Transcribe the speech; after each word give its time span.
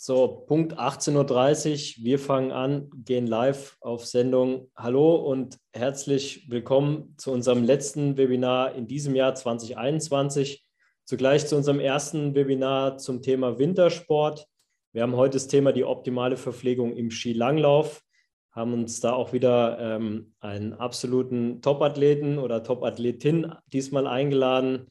So, 0.00 0.44
Punkt 0.46 0.78
18.30 0.78 1.98
Uhr. 1.98 2.04
Wir 2.04 2.18
fangen 2.20 2.52
an, 2.52 2.88
gehen 3.04 3.26
live 3.26 3.76
auf 3.80 4.06
Sendung. 4.06 4.70
Hallo 4.76 5.16
und 5.16 5.58
herzlich 5.72 6.48
willkommen 6.48 7.16
zu 7.16 7.32
unserem 7.32 7.64
letzten 7.64 8.16
Webinar 8.16 8.76
in 8.76 8.86
diesem 8.86 9.16
Jahr 9.16 9.34
2021. 9.34 10.64
Zugleich 11.04 11.48
zu 11.48 11.56
unserem 11.56 11.80
ersten 11.80 12.36
Webinar 12.36 12.98
zum 12.98 13.22
Thema 13.22 13.58
Wintersport. 13.58 14.46
Wir 14.92 15.02
haben 15.02 15.16
heute 15.16 15.32
das 15.32 15.48
Thema 15.48 15.72
die 15.72 15.82
optimale 15.82 16.36
Verpflegung 16.36 16.96
im 16.96 17.10
Skilanglauf. 17.10 18.00
Haben 18.52 18.74
uns 18.74 19.00
da 19.00 19.14
auch 19.14 19.32
wieder 19.32 19.80
ähm, 19.80 20.32
einen 20.38 20.74
absoluten 20.74 21.60
Topathleten 21.60 22.38
oder 22.38 22.62
Topathletin 22.62 23.52
diesmal 23.72 24.06
eingeladen. 24.06 24.86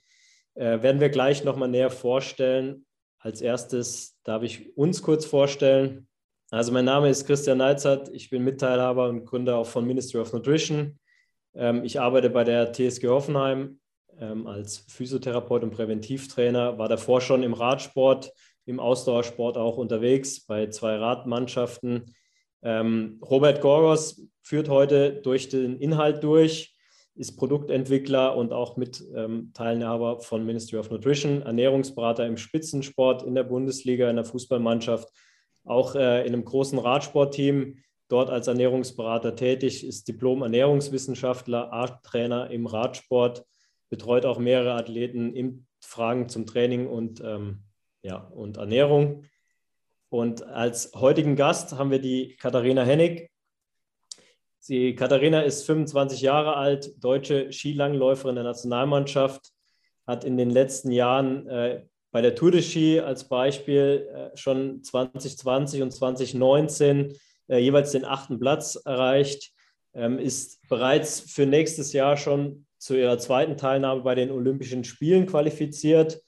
Äh, 0.55 0.82
werden 0.82 1.00
wir 1.00 1.08
gleich 1.08 1.46
nochmal 1.46 1.70
näher 1.70 1.92
vorstellen. 1.92 2.86
Als 3.20 3.41
erstes 3.41 4.20
darf 4.23 4.43
ich 4.43 4.77
uns 4.77 5.02
kurz 5.02 5.25
vorstellen. 5.25 6.07
Also 6.50 6.71
mein 6.71 6.86
Name 6.86 7.10
ist 7.10 7.25
Christian 7.25 7.57
Neizert, 7.57 8.09
ich 8.14 8.29
bin 8.29 8.43
Mitteilhaber 8.43 9.09
und 9.09 9.25
Gründer 9.25 9.57
auch 9.57 9.68
von 9.68 9.86
Ministry 9.86 10.19
of 10.19 10.32
Nutrition. 10.32 10.97
Ähm, 11.54 11.83
ich 11.83 12.00
arbeite 12.00 12.29
bei 12.29 12.43
der 12.43 12.71
TSG 12.71 13.07
Hoffenheim 13.07 13.79
ähm, 14.19 14.47
als 14.47 14.78
Physiotherapeut 14.87 15.64
und 15.64 15.71
Präventivtrainer, 15.71 16.78
war 16.78 16.87
davor 16.87 17.19
schon 17.21 17.43
im 17.43 17.54
Radsport, 17.54 18.32
im 18.65 18.79
Ausdauersport 18.79 19.57
auch 19.57 19.78
unterwegs 19.78 20.45
bei 20.45 20.68
zwei 20.68 20.95
Radmannschaften. 20.95 22.15
Ähm, 22.61 23.20
Robert 23.21 23.61
Gorgos 23.61 24.21
führt 24.42 24.70
heute 24.70 25.14
durch 25.21 25.50
den 25.50 25.79
Inhalt 25.79 26.23
durch 26.23 26.76
ist 27.18 27.38
Produktentwickler 27.38 28.36
und 28.38 28.54
auch 28.54 28.78
mit 28.78 29.04
ähm, 29.16 29.52
Teilhaber 29.54 30.20
von 30.20 30.46
Ministry 30.46 30.78
of 30.78 30.92
Nutrition, 30.92 31.42
Ernährungsberater 31.42 32.26
im 32.26 32.38
Spitzensport 32.38 33.23
in 33.23 33.36
der 33.36 33.44
Bundesliga, 33.44 34.09
in 34.09 34.16
der 34.16 34.26
Fußballmannschaft, 34.26 35.09
auch 35.66 35.95
äh, 35.95 36.22
in 36.22 36.34
einem 36.34 36.45
großen 36.45 36.78
Radsportteam, 36.78 37.78
dort 38.08 38.30
als 38.30 38.48
Ernährungsberater 38.48 39.36
tätig, 39.36 39.86
ist 39.86 40.08
Diplom-Ernährungswissenschaftler, 40.08 41.74
Art-Trainer 41.74 42.52
im 42.52 42.68
Radsport, 42.68 43.46
betreut 43.90 44.26
auch 44.26 44.38
mehrere 44.38 44.74
Athleten 44.74 45.34
in 45.34 45.66
Fragen 45.80 46.30
zum 46.30 46.46
Training 46.46 46.88
und, 46.88 47.22
ähm, 47.26 47.64
ja, 48.04 48.18
und 48.18 48.58
Ernährung. 48.58 49.24
Und 50.09 50.44
als 50.44 50.94
heutigen 50.96 51.36
Gast 51.36 51.74
haben 51.74 51.92
wir 51.92 52.00
die 52.00 52.36
Katharina 52.38 52.84
Hennig, 52.84 53.30
Sie, 54.68 54.96
Katharina 54.96 55.44
ist 55.44 55.66
25 55.66 56.20
Jahre 56.20 56.58
alt, 56.58 56.92
deutsche 57.02 57.54
Skilangläuferin 57.54 58.36
der 58.36 58.44
Nationalmannschaft, 58.44 59.54
hat 60.06 60.26
in 60.26 60.36
den 60.36 60.50
letzten 60.50 60.92
Jahren 60.92 61.48
äh, 61.48 61.86
bei 62.12 62.22
der 62.22 62.36
Tour 62.36 62.52
de 62.52 62.62
Ski 62.62 63.00
als 63.00 63.30
Beispiel 63.30 64.09
äh, 64.14 64.36
schon 64.36 64.84
2020 64.84 65.84
und 65.84 65.92
2019 65.92 67.14
äh, 67.48 67.59
jeweils 67.59 67.94
den 67.94 68.04
achten 68.04 68.42
Platz 68.42 68.76
erreicht, 68.84 69.54
ähm, 69.94 70.20
ist 70.20 70.59
bereits 70.68 71.22
für 71.22 71.46
nächstes 71.46 71.94
Jahr 71.94 72.18
schon 72.18 72.66
zu 72.78 72.98
ihrer 72.98 73.20
zweiten 73.20 73.56
Teilnahme 73.56 74.02
bei 74.02 74.16
den 74.16 74.31
Olympischen 74.31 74.84
Spielen 74.84 75.28
qualifiziert, 75.28 76.22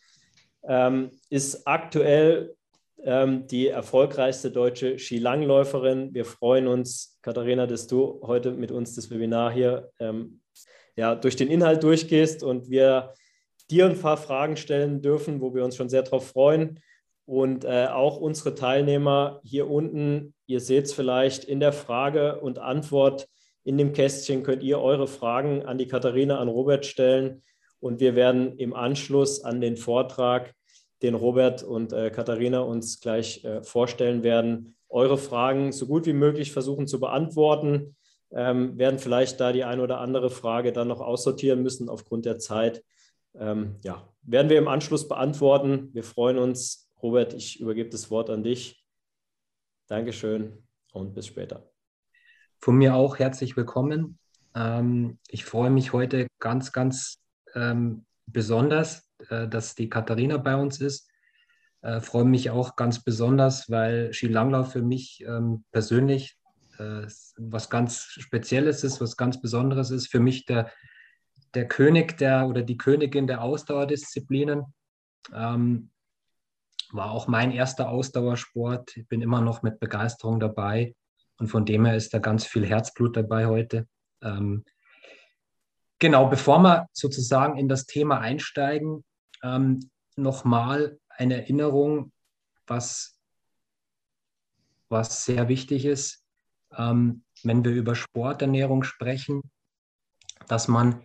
ähm, 0.64 1.12
ist 1.30 1.68
aktuell 1.68 2.56
die 3.05 3.67
erfolgreichste 3.67 4.52
deutsche 4.52 5.00
Skilangläuferin. 5.00 6.14
Wir 6.14 6.25
freuen 6.25 6.67
uns, 6.67 7.17
Katharina, 7.22 7.66
dass 7.66 7.88
du 7.88 8.19
heute 8.23 8.52
mit 8.52 8.72
uns 8.72 8.95
das 8.95 9.09
Webinar 9.09 9.53
hier 9.53 9.91
ähm, 10.00 10.41
ja, 10.97 11.16
durch 11.16 11.38
den 11.38 11.47
Inhalt 11.47 11.81
durchgehst 11.81 12.44
und 12.44 12.69
wir 12.69 13.14
dir 13.72 13.86
ein 13.86 14.00
paar 14.00 14.17
Fragen 14.17 14.58
stellen 14.58 15.02
dürfen, 15.02 15.39
wo 15.41 15.53
wir 15.53 15.64
uns 15.64 15.75
schon 15.75 15.89
sehr 15.89 16.03
darauf 16.03 16.28
freuen. 16.28 16.80
Und 17.25 17.64
äh, 17.64 17.88
auch 17.88 18.17
unsere 18.17 18.56
Teilnehmer 18.56 19.39
hier 19.44 19.69
unten, 19.69 20.34
ihr 20.47 20.59
seht 20.59 20.86
es 20.86 20.94
vielleicht 20.94 21.44
in 21.44 21.59
der 21.59 21.72
Frage 21.72 22.41
und 22.41 22.59
Antwort 22.59 23.28
in 23.63 23.78
dem 23.78 23.94
Kästchen, 23.94 24.44
könnt 24.44 24.63
ihr 24.63 24.80
eure 24.80 25.08
Fragen 25.08 25.63
an 25.63 25.78
die 25.78 25.88
Katharina, 25.88 26.40
an 26.40 26.47
Robert 26.47 26.85
stellen. 26.85 27.44
Und 27.79 28.00
wir 28.00 28.16
werden 28.16 28.57
im 28.57 28.74
Anschluss 28.74 29.44
an 29.44 29.62
den 29.62 29.78
Vortrag 29.78 30.53
den 31.02 31.16
Robert 31.16 31.64
und 31.64 31.94
äh, 31.94 32.10
Katharina 32.10 32.60
uns 32.60 33.00
gleich 33.00 33.44
äh, 33.44 33.64
vorstellen 33.64 34.24
werden, 34.24 34.76
eure 34.90 35.18
Fragen 35.18 35.72
so 35.72 35.88
gut 35.88 36.06
wie 36.06 36.14
möglich 36.14 36.52
versuchen 36.52 36.88
zu 36.88 37.00
beantworten. 37.00 37.96
Ähm, 38.32 38.78
werden 38.78 39.00
vielleicht 39.00 39.40
da 39.40 39.52
die 39.52 39.64
eine 39.64 39.82
oder 39.82 40.00
andere 40.00 40.30
Frage 40.30 40.72
dann 40.72 40.88
noch 40.88 41.02
aussortieren 41.02 41.64
müssen 41.64 41.90
aufgrund 41.90 42.26
der 42.26 42.38
Zeit. 42.38 42.84
Ähm, 43.36 43.78
ja, 43.84 44.08
werden 44.22 44.50
wir 44.50 44.58
im 44.58 44.68
Anschluss 44.68 45.08
beantworten. 45.08 45.90
Wir 45.94 46.04
freuen 46.04 46.38
uns. 46.38 46.92
Robert, 47.02 47.34
ich 47.34 47.60
übergebe 47.60 47.90
das 47.90 48.12
Wort 48.12 48.30
an 48.30 48.44
dich. 48.44 48.86
Dankeschön 49.88 50.64
und 50.92 51.14
bis 51.16 51.28
später. 51.28 51.72
Von 52.60 52.76
mir 52.76 52.96
auch 52.96 53.18
herzlich 53.18 53.56
willkommen. 53.56 54.20
Ähm, 54.54 55.18
ich 55.28 55.46
freue 55.46 55.70
mich 55.70 55.94
heute 55.94 56.28
ganz, 56.40 56.72
ganz 56.72 57.22
ähm, 57.56 58.06
besonders, 58.28 59.09
dass 59.29 59.75
die 59.75 59.90
Katharina 59.90 60.38
bei 60.38 60.56
uns 60.56 60.81
ist. 60.81 61.09
Äh, 61.81 62.01
freue 62.01 62.25
mich 62.25 62.50
auch 62.50 62.75
ganz 62.75 63.03
besonders, 63.03 63.69
weil 63.69 64.12
Skilanglauf 64.13 64.72
für 64.72 64.81
mich 64.81 65.23
ähm, 65.25 65.63
persönlich 65.72 66.38
äh, 66.78 67.07
was 67.38 67.69
ganz 67.69 68.01
Spezielles 68.01 68.84
ist, 68.84 69.00
was 69.00 69.16
ganz 69.16 69.39
Besonderes 69.41 69.89
ist. 69.91 70.07
Für 70.07 70.19
mich 70.19 70.45
der, 70.45 70.72
der 71.53 71.68
König 71.68 72.18
der 72.18 72.47
oder 72.47 72.63
die 72.63 72.78
Königin 72.78 73.28
der 73.28 73.41
Ausdauerdisziplinen. 73.41 74.66
Ähm, 75.34 75.91
war 76.91 77.12
auch 77.12 77.28
mein 77.28 77.51
erster 77.51 77.89
Ausdauersport. 77.89 78.97
Ich 78.97 79.07
bin 79.07 79.22
immer 79.22 79.41
noch 79.41 79.62
mit 79.62 79.79
Begeisterung 79.79 80.39
dabei 80.39 80.95
und 81.38 81.47
von 81.47 81.66
dem 81.66 81.85
her 81.85 81.95
ist 81.95 82.13
da 82.13 82.19
ganz 82.19 82.45
viel 82.45 82.66
Herzblut 82.66 83.16
dabei 83.16 83.45
heute. 83.45 83.88
Ähm, 84.22 84.66
genau, 86.00 86.28
bevor 86.28 86.59
wir 86.59 86.88
sozusagen 86.94 87.57
in 87.57 87.69
das 87.69 87.85
Thema 87.85 88.19
einsteigen, 88.19 89.03
ähm, 89.44 89.89
nochmal 90.16 91.00
eine 91.09 91.35
Erinnerung, 91.35 92.11
was, 92.67 93.19
was 94.89 95.25
sehr 95.25 95.47
wichtig 95.47 95.85
ist, 95.85 96.23
ähm, 96.77 97.23
wenn 97.44 97.63
wir 97.63 97.72
über 97.72 97.95
Sporternährung 97.95 98.83
sprechen, 98.83 99.41
dass 100.47 100.67
man 100.67 101.03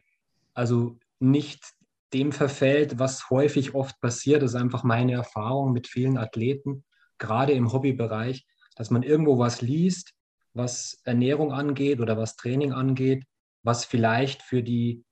also 0.52 0.98
nicht 1.18 1.64
dem 2.12 2.32
verfällt, 2.32 2.98
was 2.98 3.28
häufig 3.30 3.74
oft 3.74 4.00
passiert, 4.00 4.42
das 4.42 4.52
ist 4.52 4.60
einfach 4.60 4.84
meine 4.84 5.12
Erfahrung 5.12 5.72
mit 5.72 5.88
vielen 5.88 6.16
Athleten, 6.16 6.84
gerade 7.18 7.52
im 7.52 7.72
Hobbybereich, 7.72 8.46
dass 8.76 8.90
man 8.90 9.02
irgendwo 9.02 9.38
was 9.38 9.60
liest, 9.60 10.14
was 10.52 11.00
Ernährung 11.04 11.52
angeht 11.52 12.00
oder 12.00 12.16
was 12.16 12.36
Training 12.36 12.72
angeht, 12.72 13.24
was 13.62 13.84
vielleicht 13.84 14.42
für 14.42 14.62
die 14.62 15.03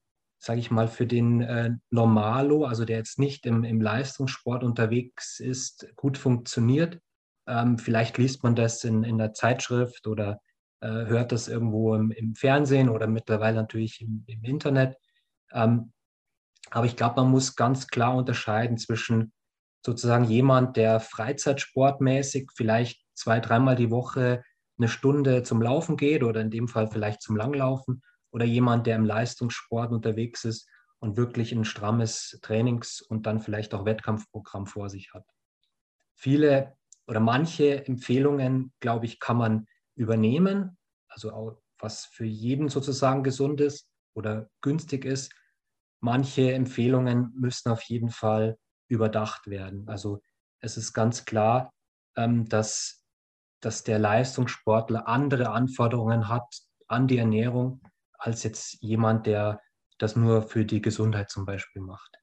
sage 0.45 0.59
ich 0.59 0.73
mal, 0.73 0.89
für 0.89 1.07
den 1.07 1.41
äh, 1.41 1.71
Normalo, 1.91 2.65
also 2.65 2.85
der 2.85 2.97
jetzt 2.97 3.19
nicht 3.19 3.47
im, 3.47 3.63
im 3.63 3.81
Leistungssport 3.81 4.65
unterwegs 4.65 5.39
ist, 5.39 5.87
gut 5.95 6.19
funktioniert. 6.19 6.99
Ähm, 7.47 7.79
vielleicht 7.79 8.19
liest 8.19 8.43
man 8.43 8.57
das 8.57 8.83
in, 8.83 9.05
in 9.05 9.19
der 9.19 9.35
Zeitschrift 9.35 10.09
oder 10.09 10.41
äh, 10.81 10.89
hört 10.89 11.31
das 11.31 11.47
irgendwo 11.47 11.95
im, 11.95 12.11
im, 12.11 12.35
Fernsehen 12.35 12.89
oder 12.89 13.07
mittlerweile 13.07 13.57
natürlich 13.57 14.01
im, 14.01 14.25
im 14.27 14.43
Internet. 14.43 14.97
Ähm, 15.53 15.93
aber 16.71 16.87
ich 16.87 16.97
glaube, 16.97 17.21
man 17.21 17.31
muss 17.31 17.55
ganz 17.55 17.87
klar 17.87 18.17
unterscheiden 18.17 18.79
zwischen 18.79 19.33
sozusagen 19.87 20.25
jemand, 20.25 20.77
der 20.77 20.99
freizeitsportmäßig 20.99 22.51
vielleicht 22.57 23.01
zwei, 23.15 23.39
dreimal 23.39 23.77
die 23.77 23.93
Woche 23.93 24.43
eine 24.77 24.89
Stunde 24.89 25.45
zum 25.45 25.63
Laufen 25.63 25.97
geht 25.97 26.25
oder 26.25 26.41
in 26.41 26.51
dem 26.51 26.67
Fall 26.67 26.89
vielleicht 26.89 27.23
zum 27.23 27.37
Langlaufen 27.37 28.03
oder 28.33 28.45
jemand, 28.45 28.87
der 28.87 28.97
im 28.97 29.05
Leistungssport 29.05 29.93
unterwegs 29.93 30.45
ist 30.45 30.69
und 30.99 31.17
wirklich 31.17 31.53
ein 31.53 31.65
strammes 31.65 32.39
Trainings- 32.43 33.01
und 33.03 33.27
dann 33.27 33.41
vielleicht 33.41 33.75
auch 33.75 33.85
Wettkampfprogramm 33.85 34.67
vor 34.67 34.89
sich 34.89 35.13
hat. 35.13 35.25
Viele 36.15 36.77
oder 37.07 37.21
manche 37.21 37.85
Empfehlungen, 37.87 38.73
glaube 38.81 39.07
ich, 39.07 39.21
kann 39.21 39.37
man 39.37 39.67
übernehmen, 39.95 40.79
also 41.09 41.33
auch 41.33 41.61
was 41.79 42.07
für 42.07 42.25
jeden 42.25 42.69
sozusagen 42.69 43.23
gesund 43.23 43.61
ist 43.61 43.89
oder 44.15 44.49
günstig 44.61 45.05
ist. 45.05 45.35
Manche 46.01 46.53
Empfehlungen 46.53 47.33
müssen 47.35 47.71
auf 47.71 47.83
jeden 47.83 48.09
Fall 48.09 48.57
überdacht 48.89 49.49
werden. 49.49 49.89
Also 49.89 50.23
es 50.61 50.77
ist 50.77 50.93
ganz 50.93 51.25
klar, 51.25 51.73
ähm, 52.17 52.49
dass, 52.49 53.05
dass 53.61 53.83
der 53.85 53.99
Leistungssportler 53.99 55.09
andere 55.09 55.51
Anforderungen 55.51 56.29
hat 56.29 56.63
an 56.87 57.09
die 57.09 57.19
Ernährung 57.19 57.82
als 58.23 58.43
jetzt 58.43 58.83
jemand, 58.83 59.27
der 59.27 59.61
das 59.99 60.17
nur 60.17 60.43
für 60.43 60.65
die 60.65 60.81
Gesundheit 60.81 61.31
zum 61.31 61.45
Beispiel 61.45 61.83
macht. 61.83 62.17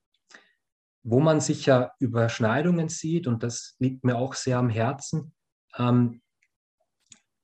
Wo 1.04 1.20
man 1.20 1.40
sicher 1.40 1.94
Überschneidungen 2.00 2.90
sieht, 2.90 3.28
und 3.28 3.44
das 3.44 3.76
liegt 3.80 4.04
mir 4.04 4.18
auch 4.18 4.34
sehr 4.34 4.58
am 4.58 4.70
Herzen, 4.70 5.34
ähm, 5.78 6.22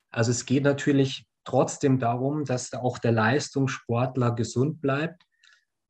also 0.10 0.32
es 0.32 0.46
geht 0.46 0.64
natürlich 0.64 1.28
trotzdem 1.44 2.00
darum, 2.00 2.46
dass 2.46 2.74
auch 2.74 2.98
der 2.98 3.12
Leistungssportler 3.12 4.32
gesund 4.32 4.82
bleibt. 4.82 5.24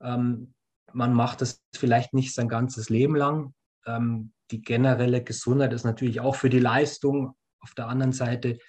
Ähm, 0.01 0.53
man 0.91 1.13
macht 1.13 1.41
das 1.41 1.63
vielleicht 1.75 2.13
nicht 2.13 2.33
sein 2.33 2.49
ganzes 2.49 2.89
Leben 2.89 3.15
lang, 3.15 3.53
ähm, 3.85 4.33
die 4.51 4.61
generelle 4.61 5.23
Gesundheit 5.23 5.73
ist 5.73 5.85
natürlich 5.85 6.19
auch 6.19 6.35
für 6.35 6.49
die 6.49 6.59
Leistung 6.59 7.35
auf 7.59 7.73
der 7.73 7.87
anderen 7.87 8.13
Seite 8.13 8.59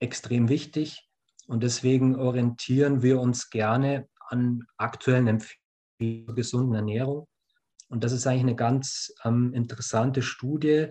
extrem 0.00 0.48
wichtig. 0.48 1.08
Und 1.46 1.62
deswegen 1.62 2.16
orientieren 2.16 3.02
wir 3.02 3.20
uns 3.20 3.50
gerne 3.50 4.08
an 4.28 4.64
aktuellen 4.76 5.26
Empfehlungen 5.26 5.62
zur 5.98 6.34
gesunden 6.34 6.74
Ernährung. 6.74 7.28
Und 7.88 8.04
das 8.04 8.12
ist 8.12 8.26
eigentlich 8.26 8.42
eine 8.42 8.56
ganz 8.56 9.12
ähm, 9.24 9.52
interessante 9.52 10.22
Studie, 10.22 10.88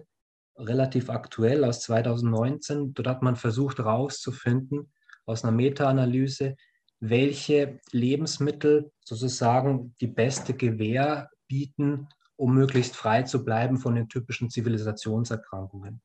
relativ 0.55 1.09
aktuell 1.09 1.63
aus 1.63 1.81
2019. 1.81 2.93
Dort 2.93 3.07
hat 3.07 3.21
man 3.21 3.35
versucht 3.35 3.79
herauszufinden 3.79 4.91
aus 5.25 5.43
einer 5.43 5.51
Meta-Analyse, 5.51 6.55
welche 6.99 7.79
Lebensmittel 7.91 8.91
sozusagen 9.03 9.95
die 9.99 10.07
beste 10.07 10.53
Gewähr 10.53 11.29
bieten, 11.47 12.07
um 12.35 12.53
möglichst 12.53 12.95
frei 12.95 13.23
zu 13.23 13.43
bleiben 13.43 13.77
von 13.77 13.95
den 13.95 14.07
typischen 14.07 14.49
Zivilisationserkrankungen. 14.49 16.01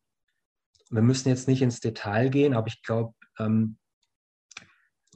Wir 0.90 1.02
müssen 1.02 1.28
jetzt 1.28 1.48
nicht 1.48 1.62
ins 1.62 1.80
Detail 1.80 2.30
gehen, 2.30 2.54
aber 2.54 2.68
ich 2.68 2.82
glaube, 2.82 3.14
ähm, 3.38 3.76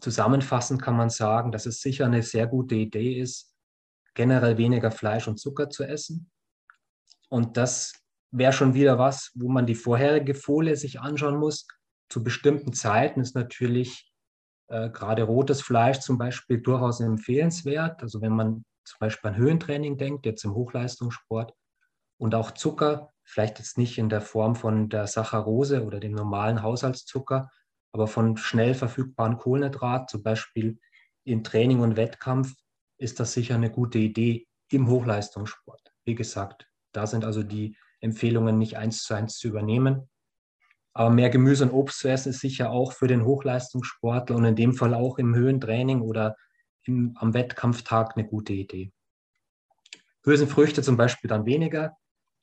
zusammenfassend 0.00 0.82
kann 0.82 0.96
man 0.96 1.10
sagen, 1.10 1.52
dass 1.52 1.66
es 1.66 1.80
sicher 1.80 2.06
eine 2.06 2.22
sehr 2.22 2.46
gute 2.46 2.74
Idee 2.74 3.20
ist, 3.20 3.54
generell 4.14 4.58
weniger 4.58 4.90
Fleisch 4.90 5.28
und 5.28 5.38
Zucker 5.38 5.70
zu 5.70 5.84
essen. 5.84 6.30
Und 7.28 7.56
das 7.56 7.92
wäre 8.32 8.52
schon 8.52 8.74
wieder 8.74 8.98
was, 8.98 9.30
wo 9.34 9.48
man 9.48 9.66
die 9.66 9.74
vorherige 9.74 10.34
Folie 10.34 10.76
sich 10.76 11.00
anschauen 11.00 11.36
muss. 11.36 11.66
Zu 12.08 12.24
bestimmten 12.24 12.72
Zeiten 12.72 13.20
ist 13.20 13.34
natürlich 13.34 14.12
äh, 14.68 14.90
gerade 14.90 15.22
rotes 15.22 15.62
Fleisch 15.62 16.00
zum 16.00 16.18
Beispiel 16.18 16.60
durchaus 16.60 17.00
empfehlenswert. 17.00 18.02
Also 18.02 18.20
wenn 18.20 18.32
man 18.32 18.64
zum 18.84 18.98
Beispiel 18.98 19.30
an 19.30 19.36
Höhentraining 19.36 19.98
denkt, 19.98 20.26
jetzt 20.26 20.44
im 20.44 20.54
Hochleistungssport 20.54 21.54
und 22.18 22.34
auch 22.34 22.52
Zucker, 22.52 23.10
vielleicht 23.24 23.58
jetzt 23.58 23.78
nicht 23.78 23.98
in 23.98 24.08
der 24.08 24.20
Form 24.20 24.56
von 24.56 24.88
der 24.88 25.06
Saccharose 25.06 25.84
oder 25.84 26.00
dem 26.00 26.12
normalen 26.12 26.62
Haushaltszucker, 26.62 27.50
aber 27.92 28.06
von 28.06 28.36
schnell 28.36 28.74
verfügbaren 28.74 29.38
Kohlenhydrat, 29.38 30.10
zum 30.10 30.22
Beispiel 30.22 30.78
in 31.24 31.44
Training 31.44 31.80
und 31.80 31.96
Wettkampf, 31.96 32.54
ist 32.98 33.20
das 33.20 33.32
sicher 33.32 33.54
eine 33.54 33.70
gute 33.70 33.98
Idee 33.98 34.46
im 34.70 34.88
Hochleistungssport. 34.88 35.92
Wie 36.04 36.14
gesagt, 36.14 36.68
da 36.92 37.06
sind 37.06 37.24
also 37.24 37.42
die 37.42 37.76
Empfehlungen 38.00 38.58
nicht 38.58 38.76
eins 38.76 39.02
zu 39.02 39.14
eins 39.14 39.38
zu 39.38 39.48
übernehmen. 39.48 40.08
Aber 40.92 41.10
mehr 41.10 41.30
Gemüse 41.30 41.64
und 41.64 41.72
Obst 41.72 42.00
zu 42.00 42.08
essen 42.08 42.30
ist 42.30 42.40
sicher 42.40 42.70
auch 42.70 42.92
für 42.92 43.06
den 43.06 43.24
Hochleistungssportler 43.24 44.36
und 44.36 44.44
in 44.44 44.56
dem 44.56 44.74
Fall 44.74 44.94
auch 44.94 45.18
im 45.18 45.34
Höhentraining 45.34 46.00
oder 46.00 46.36
im, 46.84 47.16
am 47.16 47.34
Wettkampftag 47.34 48.16
eine 48.16 48.26
gute 48.26 48.52
Idee. 48.52 48.92
Hülsenfrüchte 50.24 50.82
zum 50.82 50.96
Beispiel 50.96 51.28
dann 51.28 51.46
weniger. 51.46 51.96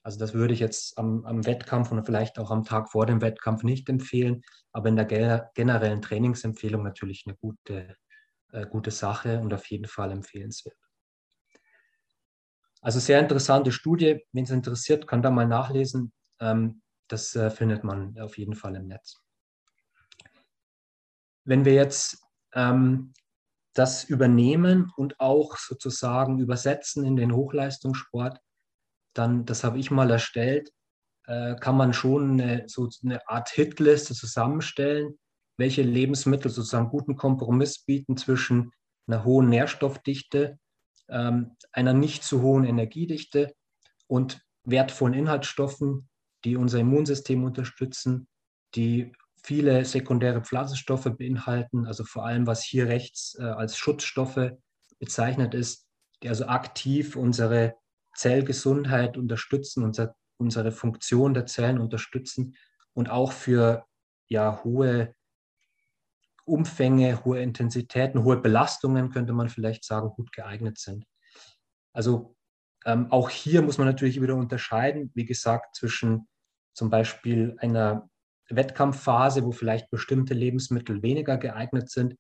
Also 0.04 0.20
das 0.20 0.34
würde 0.34 0.54
ich 0.54 0.60
jetzt 0.60 0.98
am, 0.98 1.26
am, 1.26 1.46
Wettkampf 1.46 1.92
und 1.92 2.06
vielleicht 2.06 2.40
auch 2.40 2.50
am 2.52 2.64
Tag 2.64 2.90
vor 2.90 3.06
dem 3.06 3.22
Wettkampf 3.22 3.64
nicht 3.64 3.90
empfehlen, 3.90 4.42
aber 4.72 4.90
in 4.90 4.96
der 4.96 5.52
generellen 5.54 6.02
Trainingsempfehlung 6.02 6.84
natürlich 6.84 7.24
eine 7.26 7.36
gute, 7.36 7.96
äh, 8.52 8.66
gute 8.68 8.92
Sache 8.92 9.40
und 9.40 9.54
auf 9.54 9.66
jeden 9.66 9.88
Fall 9.88 10.12
empfehlenswert. 10.12 10.78
Also 12.82 13.00
sehr 13.00 13.20
interessante 13.20 13.72
Studie. 13.72 14.24
Wen 14.32 14.44
es 14.44 14.52
interessiert, 14.52 15.08
kann 15.08 15.22
da 15.22 15.30
mal 15.30 15.48
nachlesen. 15.48 16.14
Ähm, 16.40 16.82
das 17.08 17.36
äh, 17.36 17.50
findet 17.50 17.84
man 17.84 18.18
auf 18.20 18.38
jeden 18.38 18.56
Fall 18.56 18.76
im 18.76 18.88
Netz. 18.88 19.22
Wenn 21.44 21.66
wir 21.66 21.74
jetzt 21.74 22.22
ähm, 22.54 23.14
das 23.74 24.04
übernehmen 24.04 24.92
und 24.96 25.20
auch 25.20 25.58
sozusagen 25.58 26.40
übersetzen 26.40 27.06
in 27.06 27.16
den 27.16 27.34
Hochleistungssport, 27.34 28.40
dann, 29.18 29.46
das 29.46 29.64
habe 29.64 29.80
ich 29.80 29.92
mal 29.92 30.10
erstellt, 30.10 30.72
äh, 31.25 31.56
kann 31.56 31.78
man 31.78 31.94
schon 31.94 32.40
eine, 32.40 32.64
so 32.68 32.90
eine 33.04 33.28
Art 33.28 33.50
Hitliste 33.50 34.14
zusammenstellen, 34.14 35.18
welche 35.58 35.81
Lebensmittel 35.81 36.50
sozusagen 36.52 36.90
guten 36.90 37.16
Kompromiss 37.16 37.84
bieten 37.84 38.18
zwischen 38.18 38.72
einer 39.08 39.24
hohen 39.24 39.50
Nährstoffdichte, 39.50 40.60
ähm, 41.10 41.56
einer 41.72 41.94
nicht 41.94 42.24
zu 42.24 42.42
hohen 42.42 42.64
Energiedichte 42.64 43.54
und 44.08 44.42
wertvollen 44.64 45.14
Inhaltsstoffen, 45.14 46.10
die 46.44 46.56
unser 46.56 46.80
Immunsystem 46.80 47.44
unterstützen, 47.44 48.28
die 48.75 49.13
viele 49.44 49.86
sekundäre 49.86 50.42
Pflanzenstoffe 50.42 51.10
beinhalten, 51.18 51.86
also 51.86 52.04
vor 52.04 52.25
allem 52.25 52.48
was 52.48 52.63
hier 52.63 52.88
rechts 52.88 53.38
äh, 53.40 53.44
als 53.44 53.78
Schutzstoffe 53.78 54.52
bezeichnet 55.00 55.54
ist, 55.54 55.88
die 56.22 56.30
also 56.30 56.48
aktiv 56.48 57.16
unsere 57.16 57.75
Zellgesundheit 58.18 59.18
unterstützen, 59.18 59.84
unser, 59.84 60.16
unsere 60.38 60.72
Funktion 60.72 61.34
der 61.34 61.46
Zellen 61.46 61.80
unterstützen 61.80 62.56
und 62.94 63.10
auch 63.10 63.31
für 63.31 63.86
ja, 64.28 64.64
hohe 64.64 65.16
Umfänge, 66.46 67.24
hohe 67.25 67.42
Intensitäten, 67.42 68.24
hohe 68.24 68.38
Belastungen, 68.38 69.12
könnte 69.12 69.34
man 69.34 69.50
vielleicht 69.50 69.84
sagen, 69.84 70.10
gut 70.10 70.31
geeignet 70.31 70.78
sind. 70.78 71.06
Also 71.94 72.36
ähm, 72.86 73.12
auch 73.12 73.30
hier 73.30 73.62
muss 73.62 73.78
man 73.78 73.88
natürlich 73.88 74.22
wieder 74.22 74.36
unterscheiden, 74.36 75.12
wie 75.13 75.25
gesagt, 75.25 75.75
zwischen 75.75 76.28
zum 76.74 76.90
Beispiel 76.90 77.56
einer 77.60 78.10
Wettkampfphase, 78.50 79.44
wo 79.44 79.52
vielleicht 79.52 79.90
bestimmte 79.90 80.34
Lebensmittel 80.34 81.02
weniger 81.04 81.38
geeignet 81.38 81.90
sind. 81.90 82.16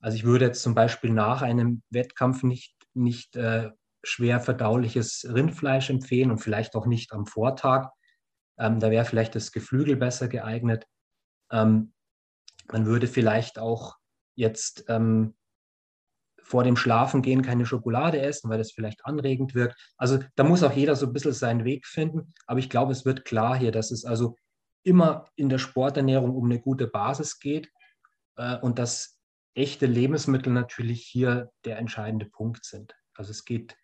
Also 0.00 0.16
ich 0.16 0.24
würde 0.24 0.44
jetzt 0.46 0.62
zum 0.62 0.74
Beispiel 0.74 1.10
nach 1.10 1.42
einem 1.42 1.82
Wettkampf 1.90 2.42
nicht, 2.42 2.76
nicht 2.94 3.34
äh, 3.36 3.70
schwer 4.06 4.40
verdauliches 4.40 5.26
Rindfleisch 5.28 5.90
empfehlen 5.90 6.30
und 6.30 6.38
vielleicht 6.38 6.74
auch 6.74 6.86
nicht 6.86 7.12
am 7.12 7.26
Vortag. 7.26 7.90
Ähm, 8.58 8.80
da 8.80 8.90
wäre 8.90 9.04
vielleicht 9.04 9.34
das 9.34 9.52
Geflügel 9.52 9.96
besser 9.96 10.28
geeignet. 10.28 10.86
Ähm, 11.50 11.92
man 12.70 12.86
würde 12.86 13.06
vielleicht 13.06 13.58
auch 13.58 13.96
jetzt 14.34 14.84
ähm, 14.88 15.34
vor 16.42 16.62
dem 16.62 16.76
Schlafengehen 16.76 17.42
keine 17.42 17.66
Schokolade 17.66 18.20
essen, 18.20 18.48
weil 18.48 18.58
das 18.58 18.70
vielleicht 18.70 19.04
anregend 19.04 19.54
wirkt. 19.54 19.76
Also 19.96 20.20
da 20.36 20.44
muss 20.44 20.62
auch 20.62 20.72
jeder 20.72 20.94
so 20.94 21.06
ein 21.06 21.12
bisschen 21.12 21.32
seinen 21.32 21.64
Weg 21.64 21.86
finden. 21.86 22.32
Aber 22.46 22.60
ich 22.60 22.70
glaube, 22.70 22.92
es 22.92 23.04
wird 23.04 23.24
klar 23.24 23.58
hier, 23.58 23.72
dass 23.72 23.90
es 23.90 24.04
also 24.04 24.36
immer 24.84 25.28
in 25.34 25.48
der 25.48 25.58
Sporternährung 25.58 26.34
um 26.36 26.44
eine 26.44 26.60
gute 26.60 26.86
Basis 26.86 27.40
geht 27.40 27.68
äh, 28.36 28.56
und 28.58 28.78
dass 28.78 29.18
echte 29.54 29.86
Lebensmittel 29.86 30.52
natürlich 30.52 31.02
hier 31.02 31.50
der 31.64 31.78
entscheidende 31.78 32.26
Punkt 32.26 32.64
sind. 32.64 32.94
Also 33.14 33.32
es 33.32 33.44
geht, 33.44 33.76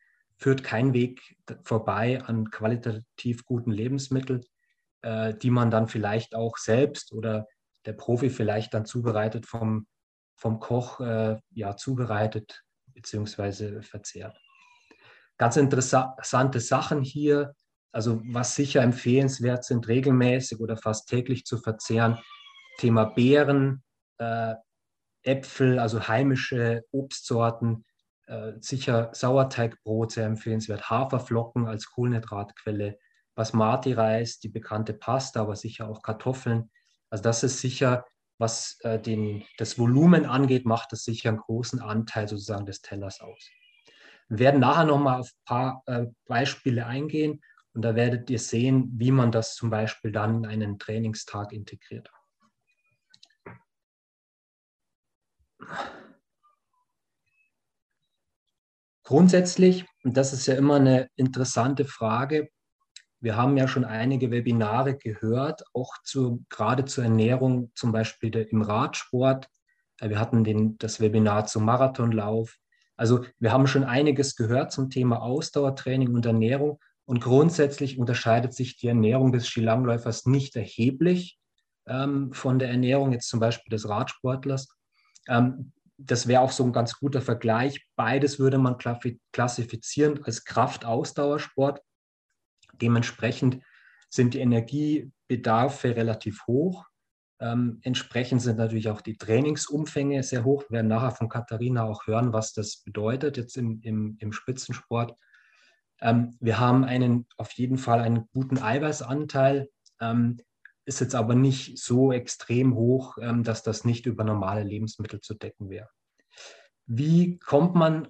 führt 0.42 0.64
kein 0.64 0.92
Weg 0.92 1.36
vorbei 1.62 2.20
an 2.24 2.50
qualitativ 2.50 3.44
guten 3.44 3.70
Lebensmitteln, 3.70 4.44
äh, 5.02 5.34
die 5.34 5.50
man 5.50 5.70
dann 5.70 5.86
vielleicht 5.86 6.34
auch 6.34 6.56
selbst 6.56 7.12
oder 7.12 7.46
der 7.86 7.92
Profi 7.92 8.28
vielleicht 8.28 8.74
dann 8.74 8.84
zubereitet 8.84 9.46
vom, 9.46 9.86
vom 10.36 10.58
Koch 10.58 10.98
äh, 11.00 11.38
ja, 11.50 11.76
zubereitet 11.76 12.64
bzw. 12.86 13.82
verzehrt. 13.82 14.36
Ganz 15.38 15.56
interessante 15.56 16.60
Sachen 16.60 17.02
hier, 17.02 17.54
also 17.92 18.20
was 18.24 18.56
sicher 18.56 18.82
empfehlenswert 18.82 19.64
sind, 19.64 19.86
regelmäßig 19.86 20.58
oder 20.58 20.76
fast 20.76 21.08
täglich 21.08 21.44
zu 21.44 21.58
verzehren. 21.58 22.18
Thema 22.78 23.04
Beeren, 23.04 23.84
äh, 24.18 24.54
Äpfel, 25.22 25.78
also 25.78 26.08
heimische 26.08 26.82
Obstsorten, 26.90 27.84
sicher 28.60 29.10
Sauerteigbrot 29.12 30.12
sehr 30.12 30.26
empfehlenswert, 30.26 30.88
Haferflocken 30.88 31.66
als 31.66 31.90
Kohlenhydratquelle, 31.90 32.98
Basmati-Reis, 33.34 34.38
die 34.40 34.48
bekannte 34.48 34.94
Pasta, 34.94 35.42
aber 35.42 35.56
sicher 35.56 35.88
auch 35.88 36.02
Kartoffeln, 36.02 36.70
also 37.12 37.24
das 37.24 37.42
ist 37.42 37.60
sicher, 37.60 38.06
was 38.38 38.78
äh, 38.80 38.98
den, 38.98 39.44
das 39.58 39.78
Volumen 39.78 40.24
angeht, 40.24 40.64
macht 40.64 40.92
das 40.92 41.04
sicher 41.04 41.28
einen 41.28 41.38
großen 41.38 41.80
Anteil 41.80 42.26
sozusagen 42.26 42.64
des 42.64 42.80
Tellers 42.80 43.20
aus. 43.20 43.50
Wir 44.30 44.38
werden 44.38 44.60
nachher 44.60 44.86
nochmal 44.86 45.20
auf 45.20 45.28
ein 45.28 45.44
paar 45.44 45.82
äh, 45.84 46.06
Beispiele 46.26 46.86
eingehen 46.86 47.42
und 47.74 47.82
da 47.82 47.94
werdet 47.94 48.30
ihr 48.30 48.38
sehen, 48.38 48.90
wie 48.96 49.10
man 49.10 49.30
das 49.30 49.54
zum 49.54 49.68
Beispiel 49.68 50.10
dann 50.10 50.44
in 50.44 50.62
einen 50.62 50.78
Trainingstag 50.78 51.52
integriert. 51.52 52.10
Grundsätzlich, 59.12 59.84
und 60.04 60.16
das 60.16 60.32
ist 60.32 60.46
ja 60.46 60.54
immer 60.54 60.76
eine 60.76 61.06
interessante 61.16 61.84
Frage, 61.84 62.48
wir 63.20 63.36
haben 63.36 63.58
ja 63.58 63.68
schon 63.68 63.84
einige 63.84 64.30
Webinare 64.30 64.96
gehört, 64.96 65.64
auch 65.74 65.92
zu, 66.02 66.46
gerade 66.48 66.86
zur 66.86 67.04
Ernährung, 67.04 67.70
zum 67.74 67.92
Beispiel 67.92 68.34
im 68.34 68.62
Radsport. 68.62 69.48
Äh, 70.00 70.08
wir 70.08 70.18
hatten 70.18 70.44
den, 70.44 70.78
das 70.78 70.98
Webinar 70.98 71.44
zum 71.44 71.66
Marathonlauf. 71.66 72.56
Also 72.96 73.26
wir 73.38 73.52
haben 73.52 73.66
schon 73.66 73.84
einiges 73.84 74.34
gehört 74.34 74.72
zum 74.72 74.88
Thema 74.88 75.20
Ausdauertraining 75.20 76.14
und 76.14 76.24
Ernährung. 76.24 76.80
Und 77.04 77.20
grundsätzlich 77.20 77.98
unterscheidet 77.98 78.54
sich 78.54 78.78
die 78.78 78.88
Ernährung 78.88 79.30
des 79.30 79.46
Skilangläufers 79.46 80.24
nicht 80.24 80.56
erheblich 80.56 81.38
ähm, 81.86 82.32
von 82.32 82.58
der 82.58 82.70
Ernährung 82.70 83.12
jetzt 83.12 83.28
zum 83.28 83.40
Beispiel 83.40 83.68
des 83.72 83.86
Radsportlers. 83.86 84.68
Ähm, 85.28 85.74
das 85.98 86.26
wäre 86.26 86.42
auch 86.42 86.52
so 86.52 86.64
ein 86.64 86.72
ganz 86.72 86.98
guter 86.98 87.20
Vergleich. 87.20 87.86
Beides 87.96 88.38
würde 88.38 88.58
man 88.58 88.76
klassifizieren 89.32 90.24
als 90.24 90.44
Kraftausdauersport 90.44 91.80
Dementsprechend 92.82 93.62
sind 94.08 94.34
die 94.34 94.40
Energiebedarfe 94.40 95.96
relativ 95.96 96.46
hoch. 96.46 96.86
Ähm, 97.40 97.80
entsprechend 97.82 98.42
sind 98.42 98.58
natürlich 98.58 98.88
auch 98.88 99.00
die 99.00 99.16
Trainingsumfänge 99.16 100.22
sehr 100.22 100.44
hoch. 100.44 100.64
Wir 100.68 100.76
werden 100.76 100.88
nachher 100.88 101.12
von 101.12 101.28
Katharina 101.28 101.84
auch 101.84 102.06
hören, 102.06 102.32
was 102.32 102.52
das 102.52 102.78
bedeutet 102.78 103.36
jetzt 103.36 103.56
im, 103.56 103.80
im, 103.82 104.16
im 104.20 104.32
Spitzensport. 104.32 105.16
Ähm, 106.00 106.36
wir 106.40 106.58
haben 106.60 106.84
einen, 106.84 107.26
auf 107.36 107.52
jeden 107.52 107.78
Fall 107.78 108.00
einen 108.00 108.28
guten 108.32 108.58
Eiweißanteil, 108.58 109.68
ähm, 110.00 110.38
ist 110.84 111.00
jetzt 111.00 111.14
aber 111.14 111.34
nicht 111.34 111.78
so 111.78 112.12
extrem 112.12 112.74
hoch, 112.74 113.18
ähm, 113.20 113.42
dass 113.44 113.62
das 113.62 113.84
nicht 113.84 114.06
über 114.06 114.24
normale 114.24 114.62
Lebensmittel 114.64 115.20
zu 115.20 115.34
decken 115.34 115.70
wäre. 115.70 115.88
Wie 116.86 117.38
kommt 117.38 117.74
man 117.74 118.08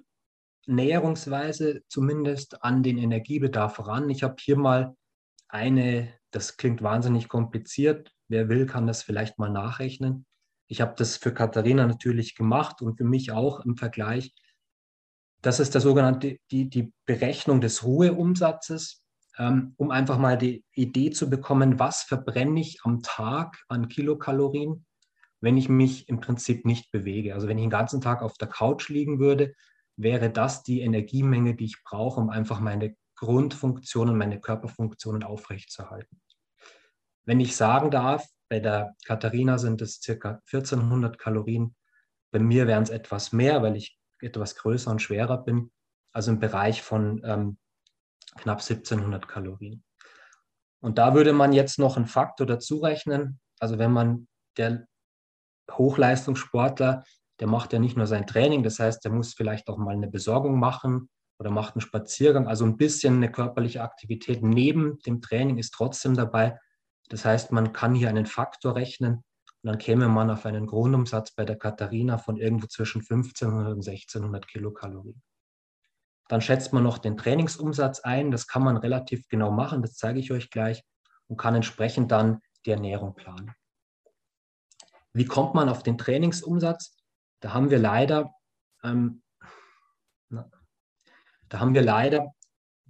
näherungsweise 0.65 1.83
zumindest 1.87 2.63
an 2.63 2.83
den 2.83 2.97
Energiebedarf 2.97 3.85
ran? 3.85 4.09
Ich 4.09 4.23
habe 4.23 4.35
hier 4.39 4.57
mal 4.57 4.95
eine, 5.47 6.11
das 6.31 6.57
klingt 6.57 6.81
wahnsinnig 6.81 7.27
kompliziert, 7.27 8.11
wer 8.27 8.49
will, 8.49 8.65
kann 8.65 8.87
das 8.87 9.03
vielleicht 9.03 9.37
mal 9.37 9.51
nachrechnen. 9.51 10.25
Ich 10.67 10.81
habe 10.81 10.95
das 10.97 11.17
für 11.17 11.33
Katharina 11.33 11.85
natürlich 11.85 12.35
gemacht 12.35 12.81
und 12.81 12.97
für 12.97 13.03
mich 13.03 13.31
auch 13.31 13.59
im 13.59 13.77
Vergleich. 13.77 14.33
Das 15.41 15.59
ist 15.59 15.73
der 15.75 15.81
sogenannte, 15.81 16.37
die, 16.49 16.69
die 16.69 16.91
Berechnung 17.05 17.61
des 17.61 17.83
Ruheumsatzes, 17.83 19.02
um 19.37 19.91
einfach 19.91 20.17
mal 20.17 20.37
die 20.37 20.63
Idee 20.73 21.11
zu 21.11 21.29
bekommen, 21.29 21.79
was 21.79 22.03
verbrenne 22.03 22.59
ich 22.59 22.79
am 22.83 23.01
Tag 23.01 23.63
an 23.67 23.89
Kilokalorien, 23.89 24.85
wenn 25.41 25.57
ich 25.57 25.69
mich 25.69 26.07
im 26.07 26.19
Prinzip 26.19 26.65
nicht 26.65 26.91
bewege. 26.91 27.33
Also 27.33 27.47
wenn 27.47 27.57
ich 27.57 27.63
den 27.63 27.69
ganzen 27.69 27.99
Tag 27.99 28.21
auf 28.21 28.37
der 28.37 28.47
Couch 28.47 28.89
liegen 28.89 29.19
würde, 29.19 29.53
wäre 29.95 30.29
das 30.29 30.63
die 30.63 30.81
Energiemenge, 30.81 31.55
die 31.55 31.65
ich 31.65 31.83
brauche, 31.83 32.19
um 32.19 32.29
einfach 32.29 32.59
meine 32.59 32.95
Grundfunktionen, 33.15 34.17
meine 34.17 34.39
Körperfunktionen 34.39 35.23
aufrechtzuerhalten. 35.23 36.21
Wenn 37.25 37.39
ich 37.39 37.55
sagen 37.55 37.89
darf, 37.89 38.25
bei 38.49 38.59
der 38.59 38.95
Katharina 39.05 39.57
sind 39.57 39.81
es 39.81 39.99
circa 40.01 40.41
1400 40.51 41.17
Kalorien, 41.17 41.75
bei 42.31 42.39
mir 42.39 42.67
wären 42.67 42.83
es 42.83 42.89
etwas 42.89 43.31
mehr, 43.31 43.61
weil 43.61 43.75
ich 43.75 43.97
etwas 44.19 44.55
größer 44.55 44.91
und 44.91 45.01
schwerer 45.01 45.37
bin, 45.37 45.71
also 46.11 46.31
im 46.31 46.39
Bereich 46.39 46.81
von 46.81 47.21
ähm, 47.23 47.57
knapp 48.35 48.59
1700 48.59 49.27
Kalorien. 49.27 49.83
Und 50.81 50.97
da 50.97 51.13
würde 51.13 51.33
man 51.33 51.53
jetzt 51.53 51.79
noch 51.79 51.95
einen 51.95 52.07
Faktor 52.07 52.45
dazu 52.45 52.79
rechnen. 52.79 53.39
Also 53.59 53.79
wenn 53.79 53.91
man 53.91 54.27
der 54.57 54.85
Hochleistungssportler, 55.71 57.03
der 57.39 57.47
macht 57.47 57.73
ja 57.73 57.79
nicht 57.79 57.97
nur 57.97 58.07
sein 58.07 58.27
Training, 58.27 58.63
das 58.63 58.79
heißt, 58.79 59.03
der 59.03 59.11
muss 59.11 59.33
vielleicht 59.33 59.69
auch 59.69 59.77
mal 59.77 59.95
eine 59.95 60.09
Besorgung 60.09 60.59
machen 60.59 61.09
oder 61.39 61.51
macht 61.51 61.75
einen 61.75 61.81
Spaziergang. 61.81 62.47
Also 62.47 62.65
ein 62.65 62.77
bisschen 62.77 63.15
eine 63.15 63.31
körperliche 63.31 63.81
Aktivität 63.81 64.43
neben 64.43 64.99
dem 64.99 65.21
Training 65.21 65.57
ist 65.57 65.71
trotzdem 65.71 66.15
dabei. 66.15 66.59
Das 67.09 67.25
heißt, 67.25 67.51
man 67.51 67.73
kann 67.73 67.95
hier 67.95 68.09
einen 68.09 68.25
Faktor 68.25 68.75
rechnen 68.75 69.15
und 69.15 69.67
dann 69.69 69.77
käme 69.77 70.09
man 70.09 70.29
auf 70.29 70.45
einen 70.45 70.67
Grundumsatz 70.67 71.33
bei 71.33 71.45
der 71.45 71.57
Katharina 71.57 72.17
von 72.17 72.37
irgendwo 72.37 72.67
zwischen 72.67 72.99
1500 72.99 73.73
und 73.73 73.87
1600 73.87 74.47
Kilokalorien. 74.47 75.21
Dann 76.33 76.41
schätzt 76.41 76.73
man 76.73 76.81
noch 76.81 76.97
den 76.97 77.15
Trainingsumsatz 77.15 77.99
ein. 77.99 78.31
Das 78.31 78.47
kann 78.47 78.63
man 78.63 78.75
relativ 78.75 79.27
genau 79.27 79.51
machen, 79.51 79.83
das 79.83 79.93
zeige 79.93 80.19
ich 80.19 80.31
euch 80.31 80.49
gleich 80.49 80.83
und 81.27 81.37
kann 81.37 81.53
entsprechend 81.53 82.11
dann 82.11 82.41
die 82.65 82.71
Ernährung 82.71 83.13
planen. 83.13 83.53
Wie 85.13 85.25
kommt 85.25 85.53
man 85.53 85.69
auf 85.69 85.83
den 85.83 85.95
Trainingsumsatz? 85.95 86.97
Da 87.39 87.53
haben 87.53 87.69
wir 87.69 87.77
leider, 87.77 88.33
ähm, 88.83 89.21
da 90.29 91.59
haben 91.59 91.75
wir 91.75 91.83
leider 91.83 92.33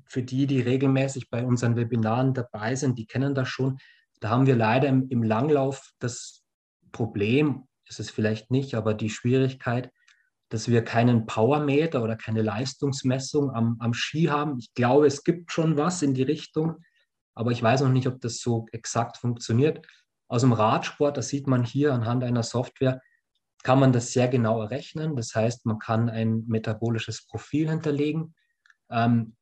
für 0.05 0.23
die, 0.23 0.47
die 0.47 0.61
regelmäßig 0.61 1.29
bei 1.29 1.43
unseren 1.43 1.75
Webinaren 1.75 2.33
dabei 2.33 2.75
sind, 2.75 2.97
die 2.97 3.07
kennen 3.07 3.35
das 3.35 3.49
schon. 3.49 3.77
Da 4.21 4.29
haben 4.29 4.45
wir 4.45 4.55
leider 4.55 4.87
im, 4.87 5.09
im 5.09 5.21
Langlauf 5.21 5.91
das 5.99 6.45
Problem 6.93 7.67
ist 7.83 7.99
es 7.99 8.09
vielleicht 8.09 8.51
nicht, 8.51 8.73
aber 8.73 8.93
die 8.93 9.09
Schwierigkeit, 9.09 9.91
dass 10.53 10.67
wir 10.67 10.83
keinen 10.83 11.25
Powermeter 11.25 12.03
oder 12.03 12.15
keine 12.15 12.43
Leistungsmessung 12.43 13.49
am, 13.49 13.75
am 13.79 13.95
Ski 13.95 14.25
haben. 14.25 14.59
Ich 14.59 14.71
glaube, 14.75 15.07
es 15.07 15.23
gibt 15.23 15.51
schon 15.51 15.77
was 15.77 16.03
in 16.03 16.13
die 16.13 16.21
Richtung, 16.21 16.75
aber 17.33 17.49
ich 17.49 17.63
weiß 17.63 17.81
noch 17.81 17.89
nicht, 17.89 18.05
ob 18.05 18.21
das 18.21 18.37
so 18.37 18.67
exakt 18.71 19.17
funktioniert. 19.17 19.83
Aus 20.27 20.41
dem 20.41 20.53
Radsport, 20.53 21.17
das 21.17 21.29
sieht 21.29 21.47
man 21.47 21.63
hier 21.63 21.91
anhand 21.91 22.23
einer 22.23 22.43
Software, 22.43 23.01
kann 23.63 23.79
man 23.79 23.93
das 23.93 24.11
sehr 24.11 24.27
genau 24.27 24.61
errechnen. 24.61 25.15
Das 25.15 25.33
heißt, 25.33 25.65
man 25.65 25.79
kann 25.79 26.07
ein 26.07 26.43
metabolisches 26.45 27.25
Profil 27.25 27.67
hinterlegen. 27.67 28.35
Ähm, 28.91 29.35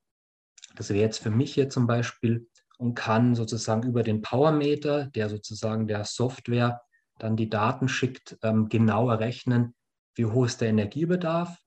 das 0.77 0.91
wäre 0.91 1.01
jetzt 1.01 1.21
für 1.21 1.29
mich 1.29 1.55
hier 1.55 1.67
zum 1.67 1.87
Beispiel 1.87 2.47
und 2.77 2.95
kann 2.95 3.35
sozusagen 3.35 3.83
über 3.83 4.03
den 4.03 4.21
Powermeter, 4.21 5.07
der 5.07 5.27
sozusagen 5.27 5.87
der 5.87 6.05
Software 6.05 6.79
dann 7.19 7.35
die 7.35 7.49
Daten 7.49 7.89
schickt, 7.89 8.37
ähm, 8.43 8.69
genau 8.69 9.09
errechnen, 9.09 9.75
wie 10.15 10.25
hoch 10.25 10.45
ist 10.45 10.61
der 10.61 10.69
Energiebedarf 10.69 11.57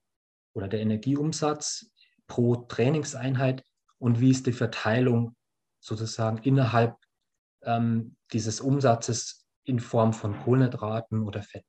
oder 0.55 0.69
der 0.69 0.81
Energieumsatz 0.81 1.91
pro 2.27 2.57
Trainingseinheit 2.57 3.65
und 3.99 4.21
wie 4.21 4.31
ist 4.31 4.47
die 4.47 4.53
Verteilung 4.53 5.37
sozusagen 5.81 6.39
innerhalb 6.39 6.97
ähm, 7.63 8.17
dieses 8.33 8.61
Umsatzes 8.61 9.47
in 9.65 9.81
Form 9.81 10.13
von 10.13 10.39
Kohlenhydraten 10.41 11.23
oder 11.23 11.43
Fett. 11.43 11.65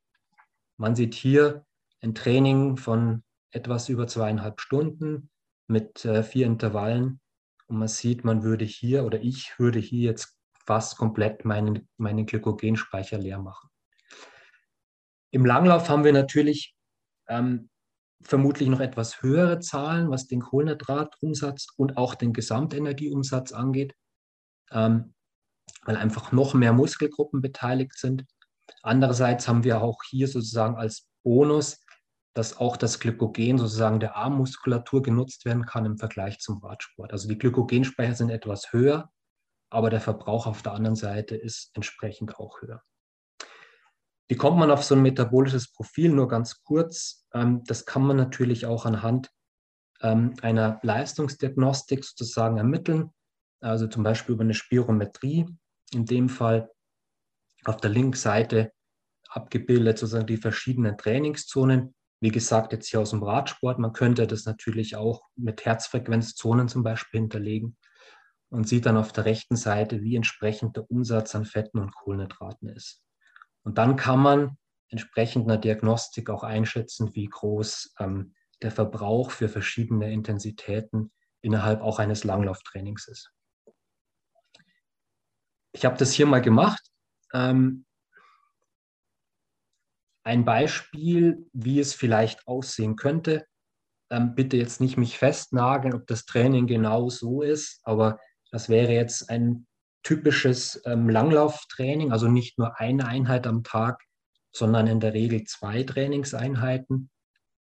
Man 0.77 0.95
sieht 0.95 1.13
hier 1.13 1.65
ein 2.01 2.15
Training 2.15 2.77
von 2.77 3.23
etwas 3.51 3.89
über 3.89 4.07
zweieinhalb 4.07 4.59
Stunden 4.59 5.29
mit 5.67 6.03
äh, 6.05 6.23
vier 6.23 6.45
Intervallen 6.45 7.19
und 7.67 7.77
man 7.77 7.87
sieht, 7.87 8.23
man 8.23 8.43
würde 8.43 8.65
hier 8.65 9.05
oder 9.05 9.21
ich 9.21 9.57
würde 9.57 9.79
hier 9.79 10.11
jetzt 10.11 10.37
fast 10.65 10.97
komplett 10.97 11.45
meinen, 11.45 11.87
meinen 11.97 12.25
Glykogenspeicher 12.25 13.17
leer 13.17 13.39
machen. 13.39 13.69
Im 15.35 15.45
Langlauf 15.45 15.89
haben 15.89 16.05
wir 16.05 16.13
natürlich 16.13 16.73
ähm, 17.27 17.69
vermutlich 18.23 18.69
noch 18.69 18.79
etwas 18.79 19.21
höhere 19.21 19.59
Zahlen, 19.59 20.09
was 20.09 20.27
den 20.27 20.39
Kohlenhydratumsatz 20.39 21.67
und 21.75 21.97
auch 21.97 22.15
den 22.15 22.31
Gesamtenergieumsatz 22.31 23.51
angeht, 23.51 23.93
ähm, 24.71 25.13
weil 25.83 25.97
einfach 25.97 26.31
noch 26.31 26.53
mehr 26.53 26.71
Muskelgruppen 26.71 27.41
beteiligt 27.41 27.97
sind. 27.97 28.23
Andererseits 28.81 29.45
haben 29.49 29.65
wir 29.65 29.81
auch 29.81 30.03
hier 30.09 30.29
sozusagen 30.29 30.77
als 30.77 31.09
Bonus, 31.21 31.81
dass 32.33 32.55
auch 32.55 32.77
das 32.77 33.01
Glykogen 33.01 33.57
sozusagen 33.57 33.99
der 33.99 34.15
Armmuskulatur 34.15 35.03
genutzt 35.03 35.43
werden 35.43 35.65
kann 35.65 35.83
im 35.83 35.97
Vergleich 35.97 36.39
zum 36.39 36.59
Radsport. 36.59 37.11
Also 37.11 37.27
die 37.27 37.37
Glykogenspeicher 37.37 38.15
sind 38.15 38.29
etwas 38.29 38.71
höher, 38.71 39.11
aber 39.69 39.89
der 39.89 39.99
Verbrauch 39.99 40.47
auf 40.47 40.61
der 40.61 40.71
anderen 40.71 40.95
Seite 40.95 41.35
ist 41.35 41.71
entsprechend 41.73 42.37
auch 42.37 42.61
höher. 42.61 42.81
Wie 44.27 44.35
kommt 44.35 44.57
man 44.57 44.71
auf 44.71 44.83
so 44.83 44.95
ein 44.95 45.01
metabolisches 45.01 45.71
Profil? 45.71 46.09
Nur 46.09 46.27
ganz 46.27 46.63
kurz. 46.63 47.25
Ähm, 47.33 47.63
das 47.65 47.85
kann 47.85 48.03
man 48.03 48.17
natürlich 48.17 48.65
auch 48.65 48.85
anhand 48.85 49.29
ähm, 50.01 50.33
einer 50.41 50.79
Leistungsdiagnostik 50.81 52.03
sozusagen 52.03 52.57
ermitteln. 52.57 53.11
Also 53.61 53.87
zum 53.87 54.03
Beispiel 54.03 54.33
über 54.33 54.43
eine 54.43 54.53
Spirometrie. 54.53 55.45
In 55.93 56.05
dem 56.05 56.29
Fall 56.29 56.69
auf 57.63 57.77
der 57.77 57.91
linken 57.91 58.17
Seite 58.17 58.71
abgebildet 59.29 59.99
sozusagen 59.99 60.27
die 60.27 60.37
verschiedenen 60.37 60.97
Trainingszonen. 60.97 61.93
Wie 62.21 62.31
gesagt, 62.31 62.71
jetzt 62.71 62.87
hier 62.87 63.01
aus 63.01 63.11
dem 63.11 63.21
Radsport. 63.21 63.77
Man 63.77 63.93
könnte 63.93 64.25
das 64.25 64.45
natürlich 64.45 64.95
auch 64.95 65.27
mit 65.35 65.65
Herzfrequenzzonen 65.65 66.67
zum 66.67 66.81
Beispiel 66.83 67.19
hinterlegen 67.19 67.77
und 68.49 68.67
sieht 68.67 68.85
dann 68.85 68.97
auf 68.97 69.11
der 69.11 69.25
rechten 69.25 69.55
Seite, 69.55 70.01
wie 70.01 70.15
entsprechend 70.15 70.77
der 70.77 70.89
Umsatz 70.89 71.35
an 71.35 71.45
Fetten 71.45 71.79
und 71.79 71.93
Kohlenhydraten 71.93 72.69
ist. 72.69 73.04
Und 73.65 73.77
dann 73.79 73.95
kann 73.95 74.19
man 74.19 74.57
entsprechend 74.89 75.45
einer 75.45 75.57
Diagnostik 75.57 76.29
auch 76.29 76.43
einschätzen, 76.43 77.15
wie 77.15 77.25
groß 77.25 77.95
ähm, 77.99 78.35
der 78.61 78.71
Verbrauch 78.71 79.31
für 79.31 79.49
verschiedene 79.49 80.11
Intensitäten 80.13 81.11
innerhalb 81.41 81.81
auch 81.81 81.99
eines 81.99 82.23
Langlauftrainings 82.23 83.07
ist. 83.07 83.31
Ich 85.73 85.83
habe 85.83 85.97
das 85.97 86.13
hier 86.13 86.27
mal 86.27 86.41
gemacht. 86.41 86.81
Ähm, 87.33 87.85
ein 90.23 90.45
Beispiel, 90.45 91.49
wie 91.51 91.79
es 91.79 91.93
vielleicht 91.93 92.47
aussehen 92.47 92.95
könnte. 92.95 93.45
Ähm, 94.11 94.35
bitte 94.35 94.57
jetzt 94.57 94.79
nicht 94.79 94.95
mich 94.95 95.17
festnageln, 95.17 95.95
ob 95.95 96.07
das 96.07 96.25
Training 96.25 96.67
genau 96.67 97.09
so 97.09 97.41
ist, 97.41 97.81
aber 97.83 98.19
das 98.51 98.69
wäre 98.69 98.93
jetzt 98.93 99.29
ein 99.29 99.67
typisches 100.05 100.81
ähm, 100.85 101.09
Langlauftraining, 101.09 102.11
also 102.11 102.27
nicht 102.27 102.57
nur 102.57 102.79
eine 102.79 103.07
Einheit 103.07 103.47
am 103.47 103.63
Tag, 103.63 104.03
sondern 104.53 104.87
in 104.87 104.99
der 104.99 105.13
Regel 105.13 105.43
zwei 105.43 105.83
Trainingseinheiten. 105.83 107.09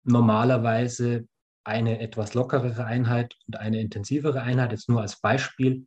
Normalerweise 0.03 1.27
eine 1.63 1.99
etwas 2.01 2.33
lockerere 2.33 2.85
Einheit 2.85 3.35
und 3.47 3.57
eine 3.57 3.79
intensivere 3.79 4.41
Einheit, 4.41 4.71
jetzt 4.71 4.89
nur 4.89 5.01
als 5.01 5.21
Beispiel. 5.21 5.85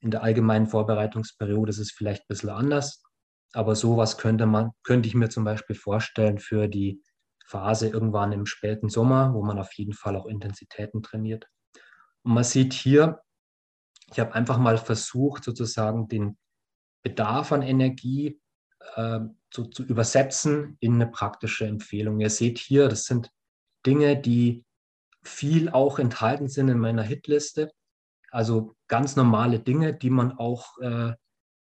In 0.00 0.12
der 0.12 0.22
allgemeinen 0.22 0.68
Vorbereitungsperiode 0.68 1.70
ist 1.70 1.78
es 1.78 1.90
vielleicht 1.90 2.22
ein 2.22 2.28
bisschen 2.28 2.50
anders, 2.50 3.02
aber 3.52 3.74
sowas 3.74 4.18
könnte 4.18 4.46
man, 4.46 4.70
könnte 4.84 5.08
ich 5.08 5.14
mir 5.14 5.30
zum 5.30 5.44
Beispiel 5.44 5.74
vorstellen 5.74 6.38
für 6.38 6.68
die 6.68 7.02
Phase 7.46 7.88
irgendwann 7.88 8.32
im 8.32 8.44
späten 8.44 8.90
Sommer, 8.90 9.32
wo 9.32 9.42
man 9.42 9.58
auf 9.58 9.72
jeden 9.72 9.94
Fall 9.94 10.16
auch 10.16 10.26
Intensitäten 10.26 11.02
trainiert. 11.02 11.46
Und 12.22 12.34
man 12.34 12.44
sieht 12.44 12.74
hier 12.74 13.22
ich 14.10 14.20
habe 14.20 14.34
einfach 14.34 14.58
mal 14.58 14.78
versucht, 14.78 15.44
sozusagen 15.44 16.08
den 16.08 16.36
Bedarf 17.02 17.52
an 17.52 17.62
Energie 17.62 18.40
äh, 18.96 19.20
so 19.52 19.64
zu 19.64 19.82
übersetzen 19.84 20.76
in 20.80 20.94
eine 20.94 21.06
praktische 21.06 21.66
Empfehlung. 21.66 22.20
Ihr 22.20 22.30
seht 22.30 22.58
hier, 22.58 22.88
das 22.88 23.04
sind 23.04 23.30
Dinge, 23.86 24.20
die 24.20 24.64
viel 25.22 25.68
auch 25.68 25.98
enthalten 25.98 26.48
sind 26.48 26.68
in 26.68 26.78
meiner 26.78 27.02
Hitliste. 27.02 27.70
Also 28.30 28.74
ganz 28.88 29.16
normale 29.16 29.60
Dinge, 29.60 29.94
die 29.94 30.10
man 30.10 30.32
auch 30.32 30.78
äh, 30.78 31.12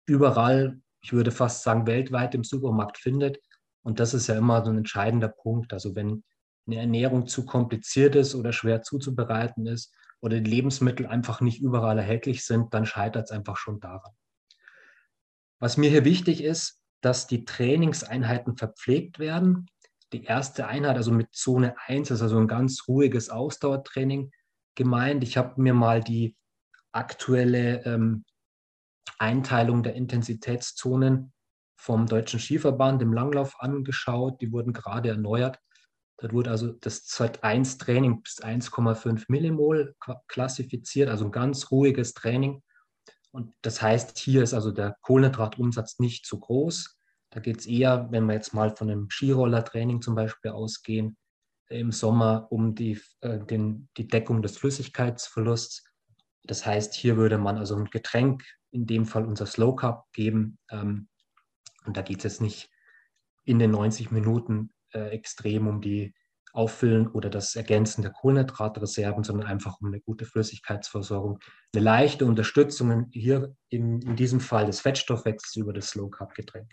überall, 0.06 0.80
ich 1.02 1.14
würde 1.14 1.32
fast 1.32 1.64
sagen, 1.64 1.88
weltweit 1.88 2.36
im 2.36 2.44
Supermarkt 2.44 2.98
findet. 2.98 3.40
Und 3.84 4.00
das 4.00 4.14
ist 4.14 4.28
ja 4.28 4.38
immer 4.38 4.64
so 4.64 4.72
ein 4.72 4.78
entscheidender 4.78 5.30
Punkt. 5.30 5.74
Also 5.74 5.96
wenn 5.96 6.24
eine 6.66 6.78
Ernährung 6.78 7.28
zu 7.28 7.46
kompliziert 7.46 8.16
ist 8.16 8.36
oder 8.36 8.52
schwer 8.52 8.82
zuzubereiten 8.82 9.66
ist 9.68 9.94
oder 10.22 10.40
die 10.40 10.50
Lebensmittel 10.50 11.06
einfach 11.06 11.42
nicht 11.42 11.62
überall 11.62 11.98
erhältlich 11.98 12.46
sind, 12.46 12.74
dann 12.74 12.86
scheitert 12.86 13.26
es 13.26 13.32
einfach 13.32 13.58
schon 13.58 13.80
daran. 13.80 14.14
Was 15.60 15.78
mir 15.78 15.90
hier 15.90 16.06
wichtig 16.06 16.44
ist, 16.44 16.82
dass 17.02 17.28
die 17.28 17.46
Trainingseinheiten 17.46 18.58
verpflegt 18.58 19.20
werden. 19.20 19.68
Die 20.14 20.24
erste 20.24 20.68
Einheit, 20.68 20.96
also 20.96 21.12
mit 21.12 21.34
Zone 21.34 21.76
1, 21.86 22.12
ist 22.12 22.22
also 22.22 22.38
ein 22.38 22.48
ganz 22.48 22.88
ruhiges 22.88 23.30
Ausdauertraining 23.30 24.32
gemeint. 24.76 25.24
Ich 25.24 25.38
habe 25.38 25.62
mir 25.62 25.74
mal 25.74 26.04
die 26.04 26.36
aktuelle 26.92 27.84
ähm, 27.86 28.26
Einteilung 29.20 29.84
der 29.84 29.96
Intensitätszonen 29.96 31.34
vom 31.76 32.08
Deutschen 32.08 32.40
Skiverband 32.40 33.02
im 33.02 33.14
Langlauf 33.14 33.60
angeschaut. 33.60 34.42
Die 34.42 34.52
wurden 34.52 34.74
gerade 34.74 35.10
erneuert. 35.10 35.60
Dort 36.18 36.34
wurde 36.34 36.50
also 36.50 36.72
das 36.72 37.06
Z1-Training 37.06 38.24
bis 38.24 38.42
1,5 38.42 39.26
Millimol 39.28 39.96
klassifiziert, 40.28 41.10
also 41.10 41.26
ein 41.26 41.32
ganz 41.32 41.70
ruhiges 41.70 42.14
Training. 42.14 42.64
Und 43.32 43.54
das 43.62 43.82
heißt, 43.82 44.18
hier 44.18 44.42
ist 44.42 44.56
also 44.56 44.72
der 44.72 44.98
Kohlenhydratumsatz 45.02 46.00
nicht 46.00 46.26
zu 46.26 46.40
groß. 46.40 46.98
Da 47.30 47.40
geht 47.40 47.60
es 47.60 47.68
eher, 47.68 48.08
wenn 48.10 48.26
wir 48.26 48.34
jetzt 48.34 48.54
mal 48.54 48.76
von 48.76 48.90
einem 48.90 49.10
Skiroller-Training 49.10 50.02
zum 50.02 50.16
Beispiel 50.16 50.52
ausgehen, 50.52 51.18
im 51.70 51.92
Sommer 51.92 52.48
um 52.50 52.74
die, 52.74 53.00
äh, 53.22 53.40
den, 53.40 53.90
die 53.98 54.08
Deckung 54.08 54.42
des 54.42 54.58
Flüssigkeitsverlusts. 54.58 55.84
Das 56.44 56.66
heißt, 56.66 56.96
hier 56.96 57.18
würde 57.18 57.38
man 57.38 57.58
also 57.58 57.76
ein 57.76 57.86
Getränk, 57.86 58.44
in 58.72 58.88
dem 58.88 59.06
Fall 59.06 59.26
unser 59.26 59.46
Slow 59.46 59.76
Cup, 59.76 60.06
geben. 60.14 60.58
Ähm, 60.72 61.10
und 61.86 61.98
da 61.98 62.02
geht 62.02 62.20
es 62.20 62.24
jetzt 62.24 62.42
nicht 62.42 62.70
in 63.44 63.60
den 63.60 63.72
90 63.72 64.12
Minuten 64.12 64.72
äh, 64.98 65.10
extrem 65.10 65.68
um 65.68 65.82
die 65.82 66.14
Auffüllen 66.54 67.08
oder 67.08 67.30
das 67.30 67.56
Ergänzen 67.56 68.02
der 68.02 68.12
Kohlenhydratreserven, 68.12 69.24
sondern 69.24 69.48
einfach 69.48 69.80
um 69.80 69.88
eine 69.88 70.00
gute 70.00 70.26
Flüssigkeitsversorgung. 70.26 71.40
Eine 71.74 71.84
leichte 71.84 72.26
Unterstützung 72.26 73.08
hier 73.12 73.56
in, 73.70 74.02
in 74.02 74.16
diesem 74.16 74.40
Fall 74.40 74.66
des 74.66 74.80
Fettstoffwechsels 74.80 75.56
über 75.56 75.72
das 75.72 75.90
Slow 75.90 76.10
Carb 76.10 76.34
Getränk. 76.34 76.72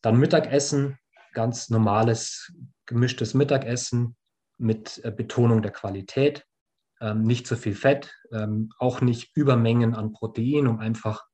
Dann 0.00 0.18
Mittagessen, 0.18 0.98
ganz 1.34 1.70
normales 1.70 2.52
gemischtes 2.86 3.34
Mittagessen 3.34 4.16
mit 4.58 5.00
äh, 5.04 5.12
Betonung 5.12 5.62
der 5.62 5.72
Qualität, 5.72 6.44
ähm, 7.00 7.22
nicht 7.22 7.46
zu 7.46 7.56
viel 7.56 7.74
Fett, 7.74 8.12
ähm, 8.32 8.70
auch 8.78 9.00
nicht 9.00 9.36
Übermengen 9.36 9.94
an 9.94 10.12
Protein, 10.12 10.66
um 10.66 10.80
einfach 10.80 11.24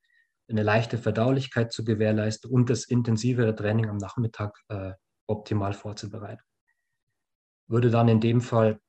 eine 0.49 0.62
leichte 0.62 0.99
Verdaulichkeit 0.99 1.73
zu 1.73 1.85
gewährleisten 1.85 2.50
und 2.50 2.71
das 2.71 2.85
intensivere 2.85 3.55
Training 3.55 3.88
am 3.88 3.99
Nachmittag 3.99 4.59
äh, 4.69 4.93
optimal 5.29 5.73
vorzubereiten. 5.73 6.43
Würde 7.69 7.91
dann 7.91 8.09
in 8.09 8.21
dem 8.21 8.41
Fall 8.41 8.81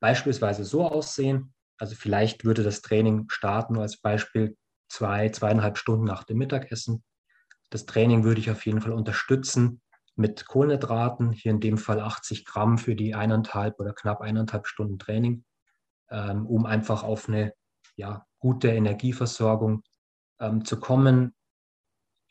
beispielsweise 0.00 0.64
so 0.64 0.86
aussehen, 0.88 1.54
also 1.78 1.94
vielleicht 1.94 2.44
würde 2.44 2.62
das 2.62 2.82
Training 2.82 3.28
starten, 3.28 3.78
als 3.78 3.98
Beispiel 3.98 4.56
zwei, 4.88 5.28
zweieinhalb 5.28 5.78
Stunden 5.78 6.04
nach 6.04 6.24
dem 6.24 6.38
Mittagessen. 6.38 7.04
Das 7.70 7.86
Training 7.86 8.24
würde 8.24 8.40
ich 8.40 8.50
auf 8.50 8.66
jeden 8.66 8.80
Fall 8.80 8.92
unterstützen 8.92 9.80
mit 10.14 10.46
Kohlenhydraten, 10.46 11.32
hier 11.32 11.52
in 11.52 11.60
dem 11.60 11.78
Fall 11.78 12.00
80 12.00 12.44
Gramm 12.44 12.78
für 12.78 12.94
die 12.94 13.14
eineinhalb 13.14 13.80
oder 13.80 13.94
knapp 13.94 14.20
eineinhalb 14.20 14.66
Stunden 14.66 14.98
Training, 14.98 15.44
ähm, 16.10 16.46
um 16.46 16.66
einfach 16.66 17.02
auf 17.02 17.28
eine 17.28 17.54
ja, 17.96 18.26
gute 18.38 18.68
Energieversorgung 18.68 19.82
ähm, 20.40 20.64
zu 20.64 20.78
kommen. 20.78 21.34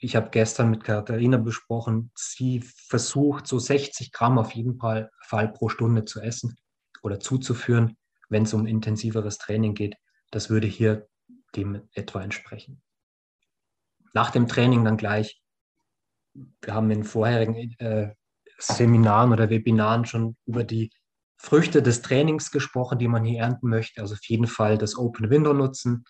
Ich 0.01 0.15
habe 0.15 0.29
gestern 0.31 0.69
mit 0.69 0.83
Katharina 0.83 1.37
besprochen, 1.37 2.11
sie 2.15 2.61
versucht 2.61 3.47
so 3.47 3.59
60 3.59 4.11
Gramm 4.11 4.37
auf 4.37 4.51
jeden 4.51 4.77
Fall, 4.77 5.09
Fall 5.25 5.47
pro 5.47 5.69
Stunde 5.69 6.03
zu 6.05 6.19
essen 6.19 6.57
oder 7.01 7.19
zuzuführen, 7.19 7.95
wenn 8.27 8.43
es 8.43 8.53
um 8.53 8.65
intensiveres 8.65 9.37
Training 9.37 9.75
geht. 9.75 9.95
Das 10.31 10.49
würde 10.49 10.67
hier 10.67 11.07
dem 11.55 11.87
etwa 11.93 12.21
entsprechen 12.21 12.81
nach 14.13 14.31
dem 14.31 14.47
Training 14.47 14.83
dann 14.83 14.97
gleich, 14.97 15.41
wir 16.33 16.73
haben 16.73 16.91
in 16.91 17.03
vorherigen 17.03 17.75
äh, 17.79 18.13
Seminaren 18.57 19.31
oder 19.31 19.49
Webinaren 19.49 20.05
schon 20.05 20.37
über 20.45 20.63
die 20.63 20.91
Früchte 21.37 21.81
des 21.81 22.01
Trainings 22.01 22.51
gesprochen, 22.51 22.99
die 22.99 23.07
man 23.07 23.25
hier 23.25 23.41
ernten 23.41 23.69
möchte. 23.69 24.01
Also 24.01 24.13
auf 24.13 24.23
jeden 24.25 24.47
Fall 24.47 24.77
das 24.77 24.97
Open 24.97 25.29
Window 25.29 25.53
nutzen. 25.53 26.05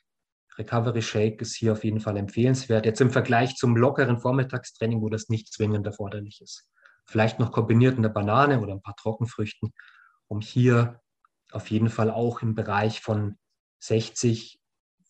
Recovery 0.58 1.02
Shake 1.02 1.42
ist 1.42 1.56
hier 1.56 1.74
auf 1.74 1.84
jeden 1.84 2.00
Fall 2.00 2.18
empfehlenswert. 2.18 2.86
Jetzt 2.86 3.02
im 3.02 3.12
Vergleich 3.12 3.56
zum 3.56 3.76
lockeren 3.76 4.20
Vormittagstraining, 4.20 5.02
wo 5.02 5.10
das 5.10 5.30
nicht 5.30 5.52
zwingend 5.54 5.86
erforderlich 5.86 6.42
ist. 6.42 6.68
Vielleicht 7.06 7.40
noch 7.40 7.52
kombiniert 7.52 7.96
in 7.96 8.04
der 8.04 8.10
Banane 8.10 8.62
oder 8.62 8.74
ein 8.74 8.82
paar 8.82 8.96
Trockenfrüchten, 8.96 9.74
um 10.28 10.42
hier 10.42 11.00
auf 11.52 11.70
jeden 11.72 11.90
Fall 11.90 12.12
auch 12.12 12.42
im 12.42 12.56
Bereich 12.56 13.02
von 13.02 13.38
60 13.80 14.60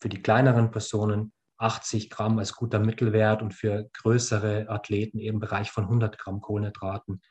für 0.00 0.08
die 0.08 0.22
kleineren 0.22 0.70
Personen 0.70 1.32
80 1.58 2.10
Gramm 2.10 2.38
als 2.38 2.54
guter 2.54 2.80
Mittelwert 2.80 3.40
und 3.40 3.54
für 3.54 3.88
größere 3.94 4.68
Athleten 4.68 5.18
eben 5.18 5.34
im 5.34 5.40
Bereich 5.40 5.70
von 5.70 5.84
100 5.84 6.18
Gramm 6.18 6.40
Kohlenhydraten 6.40 7.22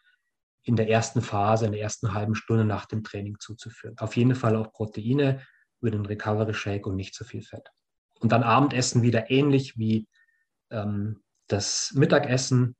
in 0.63 0.75
der 0.75 0.89
ersten 0.89 1.21
Phase, 1.21 1.65
in 1.65 1.73
der 1.73 1.81
ersten 1.81 2.13
halben 2.13 2.35
Stunde 2.35 2.63
nach 2.63 2.85
dem 2.85 3.03
Training 3.03 3.37
zuzuführen. 3.39 3.97
Auf 3.97 4.15
jeden 4.15 4.35
Fall 4.35 4.55
auch 4.55 4.71
Proteine 4.71 5.41
über 5.81 5.91
den 5.91 6.05
Recovery 6.05 6.53
Shake 6.53 6.87
und 6.87 6.95
nicht 6.95 7.13
zu 7.13 7.25
viel 7.25 7.41
Fett. 7.41 7.71
Und 8.21 8.31
dann 8.31 8.43
Abendessen 8.43 9.01
wieder 9.01 9.29
ähnlich 9.29 9.77
wie 9.77 10.07
ähm, 10.69 11.21
das 11.47 11.91
Mittagessen, 11.95 12.75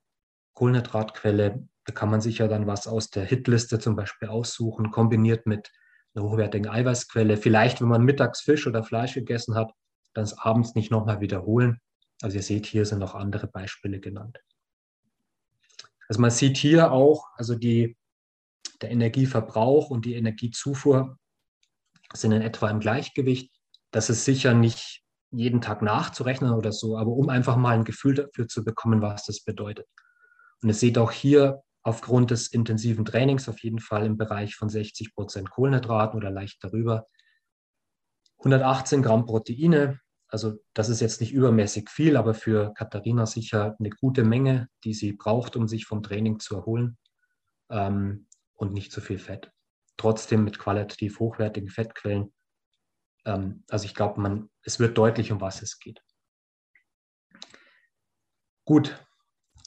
Kohlenhydratquelle. 0.53 1.67
Da 1.85 1.93
kann 1.93 2.09
man 2.09 2.21
sich 2.21 2.37
ja 2.37 2.47
dann 2.47 2.67
was 2.67 2.87
aus 2.87 3.09
der 3.09 3.25
Hitliste 3.25 3.79
zum 3.79 3.95
Beispiel 3.95 4.29
aussuchen, 4.29 4.91
kombiniert 4.91 5.47
mit 5.47 5.71
einer 6.13 6.25
hochwertigen 6.25 6.69
Eiweißquelle. 6.69 7.37
Vielleicht, 7.37 7.81
wenn 7.81 7.87
man 7.87 8.03
mittags 8.03 8.41
Fisch 8.41 8.67
oder 8.67 8.83
Fleisch 8.83 9.15
gegessen 9.15 9.55
hat, 9.55 9.73
dann 10.13 10.23
es 10.23 10.37
abends 10.37 10.75
nicht 10.75 10.91
nochmal 10.91 11.21
wiederholen. 11.21 11.79
Also 12.21 12.37
ihr 12.37 12.43
seht, 12.43 12.67
hier 12.67 12.85
sind 12.85 12.99
noch 12.99 13.15
andere 13.15 13.47
Beispiele 13.47 13.99
genannt. 13.99 14.39
Also 16.07 16.21
man 16.21 16.29
sieht 16.29 16.57
hier 16.57 16.91
auch, 16.91 17.25
also 17.35 17.55
die, 17.55 17.97
der 18.81 18.91
Energieverbrauch 18.91 19.89
und 19.89 20.05
die 20.05 20.15
Energiezufuhr 20.15 21.17
sind 22.13 22.33
in 22.33 22.41
etwa 22.41 22.69
im 22.69 22.79
Gleichgewicht. 22.79 23.51
Das 23.91 24.09
ist 24.09 24.25
sicher 24.25 24.53
nicht 24.53 25.01
jeden 25.31 25.61
Tag 25.61 25.81
nachzurechnen 25.81 26.53
oder 26.53 26.71
so, 26.71 26.97
aber 26.97 27.11
um 27.11 27.29
einfach 27.29 27.55
mal 27.55 27.75
ein 27.75 27.85
Gefühl 27.85 28.15
dafür 28.15 28.47
zu 28.47 28.63
bekommen, 28.63 29.01
was 29.01 29.25
das 29.25 29.41
bedeutet. 29.41 29.87
Und 30.61 30.69
ihr 30.69 30.75
seht 30.75 30.97
auch 30.97 31.11
hier 31.11 31.63
aufgrund 31.83 32.31
des 32.31 32.47
intensiven 32.47 33.05
Trainings 33.05 33.49
auf 33.49 33.59
jeden 33.59 33.79
Fall 33.79 34.05
im 34.05 34.17
Bereich 34.17 34.55
von 34.55 34.69
60 34.69 35.15
Prozent 35.15 35.49
Kohlenhydraten 35.49 36.17
oder 36.17 36.29
leicht 36.29 36.63
darüber 36.63 37.07
118 38.39 39.01
Gramm 39.01 39.25
Proteine. 39.25 39.99
Also 40.27 40.53
das 40.73 40.89
ist 40.89 41.01
jetzt 41.01 41.21
nicht 41.21 41.33
übermäßig 41.33 41.89
viel, 41.89 42.17
aber 42.17 42.33
für 42.33 42.73
Katharina 42.73 43.25
sicher 43.25 43.75
eine 43.79 43.89
gute 43.89 44.23
Menge, 44.23 44.69
die 44.83 44.93
sie 44.93 45.13
braucht, 45.13 45.55
um 45.55 45.67
sich 45.67 45.85
vom 45.85 46.03
Training 46.03 46.39
zu 46.39 46.55
erholen. 46.55 46.97
Ähm, 47.69 48.27
und 48.53 48.73
nicht 48.73 48.91
zu 48.91 49.01
viel 49.01 49.17
Fett. 49.17 49.51
Trotzdem 49.97 50.43
mit 50.43 50.59
qualitativ 50.59 51.19
hochwertigen 51.19 51.69
Fettquellen. 51.69 52.31
Ähm, 53.25 53.63
also 53.69 53.85
ich 53.85 53.95
glaube, 53.95 54.47
es 54.63 54.79
wird 54.79 54.97
deutlich, 54.97 55.31
um 55.31 55.41
was 55.41 55.61
es 55.61 55.79
geht. 55.79 56.01
Gut, 58.65 59.03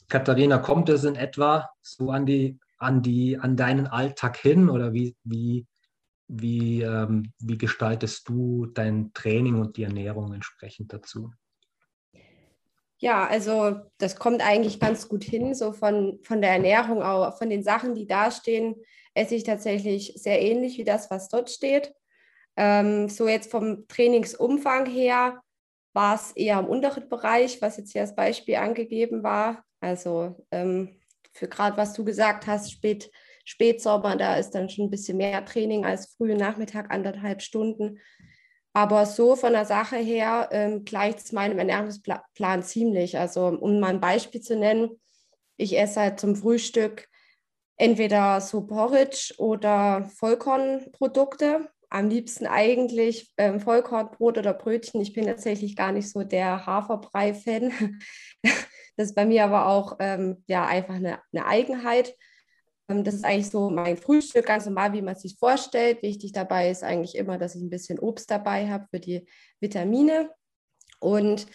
Katharina, 0.09 0.57
kommt 0.57 0.89
es 0.89 1.03
in 1.03 1.15
etwa 1.15 1.69
so 1.81 2.11
an 2.11 2.25
die, 2.25 2.59
an 2.77 3.01
die, 3.01 3.37
an 3.37 3.55
deinen 3.55 3.87
Alltag 3.87 4.37
hin 4.37 4.69
oder 4.69 4.93
wie, 4.93 5.15
wie 5.23 5.67
wie, 6.27 6.81
ähm, 6.81 7.33
wie 7.39 7.57
gestaltest 7.57 8.27
du 8.29 8.65
dein 8.67 9.11
Training 9.13 9.59
und 9.59 9.77
die 9.77 9.83
Ernährung 9.83 10.33
entsprechend 10.33 10.91
dazu? 10.93 11.31
Ja, 12.97 13.27
also 13.27 13.81
das 13.97 14.15
kommt 14.15 14.41
eigentlich 14.41 14.79
ganz 14.79 15.09
gut 15.09 15.23
hin, 15.23 15.53
so 15.53 15.73
von, 15.73 16.19
von 16.23 16.41
der 16.41 16.51
Ernährung, 16.51 17.03
auch 17.03 17.37
von 17.37 17.49
den 17.49 17.61
Sachen, 17.61 17.93
die 17.93 18.07
da 18.07 18.31
stehen, 18.31 18.75
esse 19.13 19.35
ich 19.35 19.43
tatsächlich 19.43 20.13
sehr 20.15 20.41
ähnlich 20.41 20.77
wie 20.77 20.85
das, 20.85 21.11
was 21.11 21.27
dort 21.27 21.49
steht. 21.49 21.93
Ähm, 22.57 23.09
so 23.09 23.27
jetzt 23.27 23.51
vom 23.51 23.87
Trainingsumfang 23.87 24.85
her 24.85 25.41
war 25.93 26.15
es 26.15 26.31
eher 26.33 26.59
im 26.59 26.65
unteren 26.65 27.07
Bereich, 27.09 27.61
was 27.61 27.77
jetzt 27.77 27.91
hier 27.91 28.01
als 28.01 28.15
Beispiel 28.15 28.55
angegeben 28.55 29.23
war. 29.23 29.63
Also 29.79 30.45
ähm, 30.51 30.99
für 31.33 31.47
gerade 31.47 31.77
was 31.77 31.93
du 31.93 32.03
gesagt 32.03 32.47
hast, 32.47 32.71
spät 32.71 33.09
Spätsommer, 33.47 34.15
da 34.15 34.37
ist 34.37 34.51
dann 34.51 34.69
schon 34.69 34.85
ein 34.85 34.89
bisschen 34.89 35.17
mehr 35.17 35.45
Training 35.45 35.85
als 35.85 36.15
frühen 36.15 36.37
Nachmittag, 36.37 36.91
anderthalb 36.91 37.43
Stunden. 37.43 37.99
Aber 38.73 39.05
so 39.05 39.35
von 39.35 39.53
der 39.53 39.65
Sache 39.65 39.97
her 39.97 40.49
ähm, 40.51 40.83
gleicht 40.83 41.19
es 41.19 41.31
meinem 41.31 41.59
Ernährungsplan 41.59 42.63
ziemlich. 42.63 43.17
Also 43.17 43.47
um 43.47 43.79
mal 43.79 43.91
ein 43.91 44.01
Beispiel 44.01 44.41
zu 44.41 44.57
nennen, 44.57 44.99
ich 45.57 45.79
esse 45.79 46.01
halt 46.01 46.19
zum 46.19 46.35
Frühstück 46.35 47.07
entweder 47.77 48.41
so 48.41 48.65
Porridge 48.65 49.35
oder 49.37 50.09
Vollkornprodukte. 50.15 51.69
Am 51.95 52.09
liebsten 52.09 52.45
eigentlich 52.45 53.31
ähm, 53.37 53.61
Vollkornbrot 53.61 54.37
oder 54.37 54.53
Brötchen. 54.53 54.99
Ich 54.99 55.13
bin 55.13 55.27
tatsächlich 55.27 55.77
gar 55.77 55.93
nicht 55.93 56.09
so 56.09 56.25
der 56.25 56.65
Haferbrei-Fan. 56.65 57.71
das 58.43 59.07
ist 59.07 59.15
bei 59.15 59.25
mir 59.25 59.45
aber 59.45 59.67
auch 59.67 59.95
ähm, 59.99 60.43
ja, 60.45 60.65
einfach 60.65 60.95
eine, 60.95 61.21
eine 61.31 61.45
Eigenheit. 61.45 62.13
Ähm, 62.89 63.05
das 63.05 63.13
ist 63.13 63.23
eigentlich 63.23 63.49
so 63.49 63.69
mein 63.69 63.95
Frühstück, 63.95 64.45
ganz 64.45 64.65
normal, 64.65 64.91
wie 64.91 65.01
man 65.01 65.15
es 65.15 65.21
sich 65.21 65.37
vorstellt. 65.39 66.01
Wichtig 66.01 66.33
dabei 66.33 66.69
ist 66.69 66.83
eigentlich 66.83 67.15
immer, 67.15 67.37
dass 67.37 67.55
ich 67.55 67.61
ein 67.61 67.69
bisschen 67.69 67.97
Obst 67.97 68.29
dabei 68.29 68.69
habe 68.69 68.87
für 68.91 68.99
die 68.99 69.25
Vitamine. 69.61 70.31
Und 70.99 71.47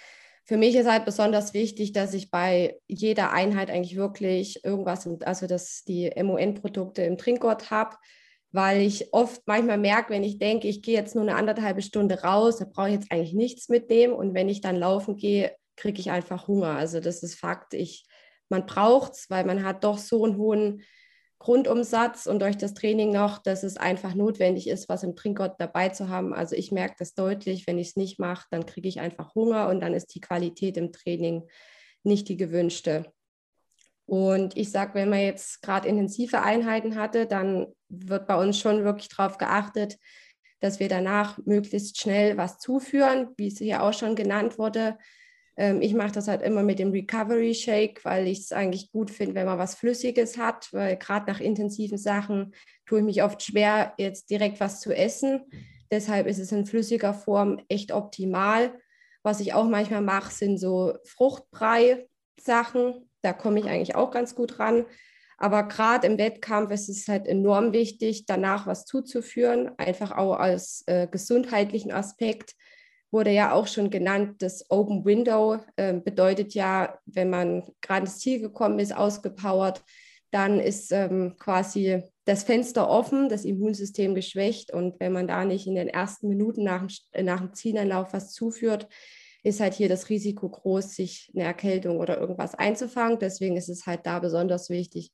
für 0.47 0.57
mich 0.57 0.75
ist 0.75 0.89
halt 0.89 1.05
besonders 1.05 1.53
wichtig, 1.53 1.93
dass 1.93 2.15
ich 2.15 2.31
bei 2.31 2.81
jeder 2.89 3.33
Einheit 3.33 3.71
eigentlich 3.71 3.97
wirklich 3.97 4.65
irgendwas, 4.65 5.07
also 5.23 5.47
dass 5.47 5.85
die 5.85 6.11
MON-Produkte 6.17 7.03
im 7.03 7.19
Trinkgurt 7.19 7.71
habe, 7.71 7.97
weil 8.53 8.83
ich 8.83 9.13
oft 9.13 9.43
manchmal 9.47 9.79
merke, 9.79 10.13
wenn 10.13 10.25
ich 10.25 10.39
denke, 10.39 10.67
ich 10.69 10.83
gehe 10.83 10.95
jetzt 10.95 11.15
nur 11.15 11.23
eine 11.23 11.37
anderthalbe 11.37 11.83
Stunde 11.83 12.23
raus, 12.23 12.59
da 12.59 12.65
brauche 12.65 12.89
ich 12.89 12.95
jetzt 12.95 13.13
eigentlich 13.13 13.35
nichts 13.35 13.69
mitnehmen 13.69 14.13
und 14.13 14.35
wenn 14.35 14.49
ich 14.49 14.61
dann 14.61 14.77
laufen 14.77 15.17
gehe, 15.17 15.55
kriege 15.77 16.01
ich 16.01 16.11
einfach 16.11 16.49
Hunger. 16.49 16.77
Also 16.77 17.01
das 17.01 17.23
ist 17.23 17.37
Fakt. 17.37 17.75
Ich, 17.75 18.05
man 18.49 18.67
braucht 18.67 19.13
es, 19.13 19.31
weil 19.31 19.45
man 19.45 19.65
hat 19.65 19.85
doch 19.85 19.99
so 19.99 20.25
einen 20.25 20.37
hohen 20.37 20.83
Grundumsatz 21.39 22.27
und 22.27 22.43
durch 22.43 22.59
das 22.59 22.75
Training 22.75 23.13
noch, 23.13 23.39
dass 23.39 23.63
es 23.63 23.79
einfach 23.79 24.15
notwendig 24.15 24.69
ist, 24.69 24.91
was 24.91 25.05
im 25.05 25.17
Trinkgott 25.17 25.55
dabei 25.59 25.89
zu 25.89 26.09
haben. 26.11 26.35
Also 26.35 26.55
ich 26.55 26.71
merke 26.71 26.97
das 26.99 27.15
deutlich, 27.15 27.67
wenn 27.67 27.79
ich 27.79 27.89
es 27.89 27.97
nicht 27.97 28.19
mache, 28.19 28.47
dann 28.51 28.67
kriege 28.67 28.89
ich 28.89 29.01
einfach 29.01 29.35
Hunger 29.35 29.69
und 29.69 29.81
dann 29.81 29.95
ist 29.95 30.15
die 30.15 30.21
Qualität 30.21 30.77
im 30.77 30.93
Training 30.93 31.49
nicht 32.03 32.29
die 32.29 32.37
gewünschte. 32.37 33.11
Und 34.11 34.57
ich 34.57 34.73
sage, 34.73 34.95
wenn 34.95 35.09
man 35.09 35.21
jetzt 35.21 35.63
gerade 35.63 35.87
intensive 35.87 36.43
Einheiten 36.43 36.97
hatte, 36.97 37.27
dann 37.27 37.69
wird 37.89 38.27
bei 38.27 38.35
uns 38.35 38.59
schon 38.59 38.83
wirklich 38.83 39.09
darauf 39.09 39.39
geachtet, 39.39 39.99
dass 40.59 40.81
wir 40.81 40.89
danach 40.89 41.39
möglichst 41.45 42.01
schnell 42.01 42.37
was 42.37 42.59
zuführen, 42.59 43.29
wie 43.37 43.47
es 43.47 43.59
hier 43.59 43.85
auch 43.85 43.93
schon 43.93 44.17
genannt 44.17 44.59
wurde. 44.59 44.99
Ähm, 45.57 45.81
ich 45.81 45.95
mache 45.95 46.11
das 46.11 46.27
halt 46.27 46.43
immer 46.43 46.65
mit 46.65 46.81
dem 46.81 46.91
Recovery 46.91 47.55
Shake, 47.55 48.05
weil 48.05 48.27
ich 48.27 48.41
es 48.41 48.51
eigentlich 48.51 48.91
gut 48.91 49.13
finde, 49.13 49.37
wenn 49.37 49.47
man 49.47 49.61
was 49.61 49.77
Flüssiges 49.77 50.37
hat, 50.37 50.73
weil 50.73 50.97
gerade 50.97 51.31
nach 51.31 51.39
intensiven 51.39 51.97
Sachen 51.97 52.53
tue 52.87 52.99
ich 52.99 53.05
mich 53.05 53.23
oft 53.23 53.41
schwer, 53.41 53.95
jetzt 53.97 54.29
direkt 54.29 54.59
was 54.59 54.81
zu 54.81 54.93
essen. 54.93 55.43
Deshalb 55.93 56.27
ist 56.27 56.41
es 56.41 56.51
in 56.51 56.67
flüssiger 56.67 57.15
Form 57.15 57.61
echt 57.69 57.93
optimal. 57.93 58.77
Was 59.23 59.39
ich 59.39 59.55
auch 59.55 59.69
manchmal 59.69 60.03
mache, 60.03 60.33
sind 60.33 60.59
so 60.59 60.95
Fruchtbrei-Sachen. 61.05 63.07
Da 63.23 63.33
komme 63.33 63.61
ich 63.61 63.67
eigentlich 63.67 63.95
auch 63.95 64.11
ganz 64.11 64.35
gut 64.35 64.59
ran. 64.59 64.85
Aber 65.39 65.63
gerade 65.69 66.07
im 66.07 66.19
Wettkampf 66.19 66.71
ist 66.71 66.89
es 66.89 67.09
halt 67.09 67.27
enorm 67.27 67.73
wichtig, 67.73 68.27
danach 68.27 68.67
was 68.67 68.85
zuzuführen, 68.85 69.71
einfach 69.79 70.13
auch 70.13 70.35
als 70.35 70.85
äh, 70.87 71.07
gesundheitlichen 71.11 71.93
Aspekt 71.93 72.55
wurde 73.11 73.31
ja 73.31 73.53
auch 73.53 73.67
schon 73.67 73.91
genannt, 73.91 74.41
das 74.41 74.71
Open 74.71 75.05
Window 75.05 75.59
äh, 75.77 75.95
bedeutet 75.95 76.55
ja, 76.55 76.99
wenn 77.07 77.31
man 77.31 77.65
gerade 77.81 78.03
ins 78.03 78.19
Ziel 78.19 78.41
gekommen 78.41 78.79
ist, 78.79 78.95
ausgepowert, 78.95 79.83
dann 80.31 80.61
ist 80.61 80.93
ähm, 80.93 81.35
quasi 81.39 82.03
das 82.25 82.45
Fenster 82.45 82.89
offen, 82.89 83.29
das 83.29 83.45
Immunsystem 83.45 84.15
geschwächt 84.15 84.73
und 84.73 85.01
wenn 85.01 85.13
man 85.13 85.27
da 85.27 85.45
nicht 85.45 85.67
in 85.67 85.75
den 85.75 85.89
ersten 85.89 86.29
Minuten 86.29 86.63
nach, 86.63 86.87
nach 87.21 87.41
dem 87.41 87.55
Zielanlauf 87.55 88.13
was 88.13 88.33
zuführt, 88.33 88.89
ist 89.43 89.61
halt 89.61 89.75
hier 89.75 89.89
das 89.89 90.09
Risiko 90.09 90.49
groß, 90.49 90.95
sich 90.95 91.31
eine 91.35 91.45
Erkältung 91.45 91.99
oder 91.99 92.19
irgendwas 92.19 92.55
einzufangen. 92.55 93.19
Deswegen 93.19 93.57
ist 93.57 93.69
es 93.69 93.87
halt 93.87 94.07
da 94.07 94.19
besonders 94.19 94.71
wichtig, 94.71 95.13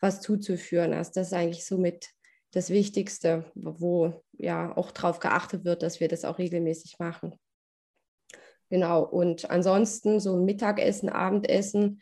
was 0.00 0.20
zuzuführen. 0.20 0.92
Also 0.92 1.12
das 1.14 1.28
ist 1.28 1.32
eigentlich 1.32 1.64
somit 1.64 2.10
das 2.52 2.70
Wichtigste, 2.70 3.50
wo 3.54 4.22
ja 4.32 4.76
auch 4.76 4.92
darauf 4.92 5.18
geachtet 5.18 5.64
wird, 5.64 5.82
dass 5.82 5.98
wir 5.98 6.08
das 6.08 6.24
auch 6.24 6.38
regelmäßig 6.38 6.98
machen. 6.98 7.34
Genau, 8.70 9.02
und 9.02 9.50
ansonsten 9.50 10.20
so 10.20 10.36
Mittagessen, 10.36 11.08
Abendessen, 11.08 12.00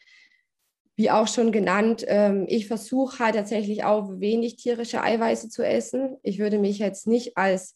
wie 0.94 1.10
auch 1.10 1.26
schon 1.26 1.52
genannt, 1.52 2.04
ähm, 2.06 2.44
ich 2.48 2.66
versuche 2.66 3.18
halt 3.18 3.34
tatsächlich 3.34 3.84
auch 3.84 4.20
wenig 4.20 4.56
tierische 4.56 5.02
Eiweiße 5.02 5.48
zu 5.48 5.66
essen. 5.66 6.18
Ich 6.22 6.38
würde 6.38 6.58
mich 6.58 6.78
jetzt 6.78 7.06
nicht 7.06 7.36
als 7.36 7.74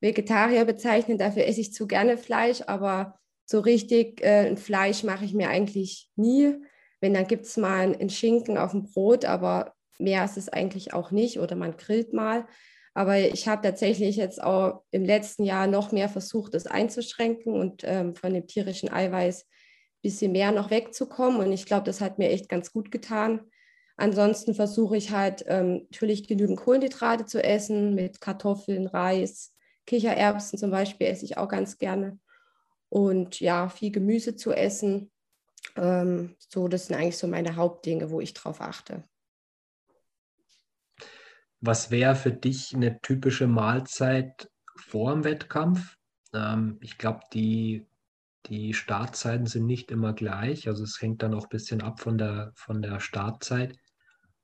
Vegetarier 0.00 0.64
bezeichnen, 0.64 1.16
dafür 1.16 1.46
esse 1.46 1.60
ich 1.60 1.72
zu 1.72 1.86
gerne 1.86 2.18
Fleisch, 2.18 2.62
aber 2.66 3.18
so 3.46 3.60
richtig 3.60 4.22
äh, 4.22 4.46
ein 4.46 4.56
Fleisch 4.56 5.04
mache 5.04 5.24
ich 5.24 5.32
mir 5.32 5.48
eigentlich 5.48 6.10
nie. 6.16 6.54
Wenn, 7.00 7.14
dann 7.14 7.26
gibt 7.26 7.46
es 7.46 7.56
mal 7.56 7.94
einen 7.94 8.10
Schinken 8.10 8.58
auf 8.58 8.72
dem 8.72 8.82
Brot, 8.82 9.24
aber 9.24 9.74
mehr 9.98 10.24
ist 10.24 10.36
es 10.36 10.48
eigentlich 10.48 10.92
auch 10.92 11.10
nicht 11.10 11.38
oder 11.38 11.56
man 11.56 11.76
grillt 11.76 12.12
mal. 12.12 12.46
Aber 12.94 13.18
ich 13.18 13.46
habe 13.46 13.62
tatsächlich 13.62 14.16
jetzt 14.16 14.42
auch 14.42 14.82
im 14.90 15.04
letzten 15.04 15.44
Jahr 15.44 15.66
noch 15.66 15.92
mehr 15.92 16.08
versucht, 16.08 16.54
das 16.54 16.66
einzuschränken 16.66 17.52
und 17.52 17.82
ähm, 17.84 18.14
von 18.14 18.32
dem 18.32 18.46
tierischen 18.46 18.90
Eiweiß 18.90 19.42
ein 19.42 20.02
bisschen 20.02 20.32
mehr 20.32 20.50
noch 20.50 20.70
wegzukommen. 20.70 21.40
Und 21.40 21.52
ich 21.52 21.66
glaube, 21.66 21.84
das 21.84 22.00
hat 22.00 22.18
mir 22.18 22.30
echt 22.30 22.48
ganz 22.48 22.72
gut 22.72 22.90
getan. 22.90 23.42
Ansonsten 23.98 24.54
versuche 24.54 24.96
ich 24.96 25.10
halt 25.10 25.44
ähm, 25.46 25.86
natürlich 25.90 26.26
genügend 26.26 26.58
Kohlenhydrate 26.58 27.26
zu 27.26 27.42
essen 27.42 27.94
mit 27.94 28.20
Kartoffeln, 28.20 28.86
Reis, 28.86 29.54
Kichererbsen 29.86 30.58
zum 30.58 30.70
Beispiel 30.70 31.06
esse 31.06 31.24
ich 31.24 31.38
auch 31.38 31.48
ganz 31.48 31.78
gerne. 31.78 32.18
Und 32.88 33.40
ja, 33.40 33.68
viel 33.68 33.90
Gemüse 33.90 34.36
zu 34.36 34.52
essen. 34.52 35.10
Ähm, 35.76 36.36
so, 36.38 36.68
das 36.68 36.86
sind 36.86 36.96
eigentlich 36.96 37.18
so 37.18 37.26
meine 37.26 37.56
Hauptdinge, 37.56 38.10
wo 38.10 38.20
ich 38.20 38.34
drauf 38.34 38.60
achte. 38.60 39.02
Was 41.60 41.90
wäre 41.90 42.14
für 42.14 42.32
dich 42.32 42.74
eine 42.74 43.00
typische 43.00 43.46
Mahlzeit 43.46 44.50
vor 44.76 45.12
dem 45.12 45.24
Wettkampf? 45.24 45.96
Ähm, 46.32 46.78
ich 46.80 46.98
glaube, 46.98 47.20
die, 47.32 47.86
die 48.46 48.74
Startzeiten 48.74 49.46
sind 49.46 49.66
nicht 49.66 49.90
immer 49.90 50.12
gleich. 50.12 50.68
Also 50.68 50.84
es 50.84 51.00
hängt 51.00 51.22
dann 51.22 51.34
auch 51.34 51.44
ein 51.44 51.50
bisschen 51.50 51.82
ab 51.82 52.00
von 52.00 52.18
der, 52.18 52.52
von 52.54 52.82
der 52.82 53.00
Startzeit. 53.00 53.76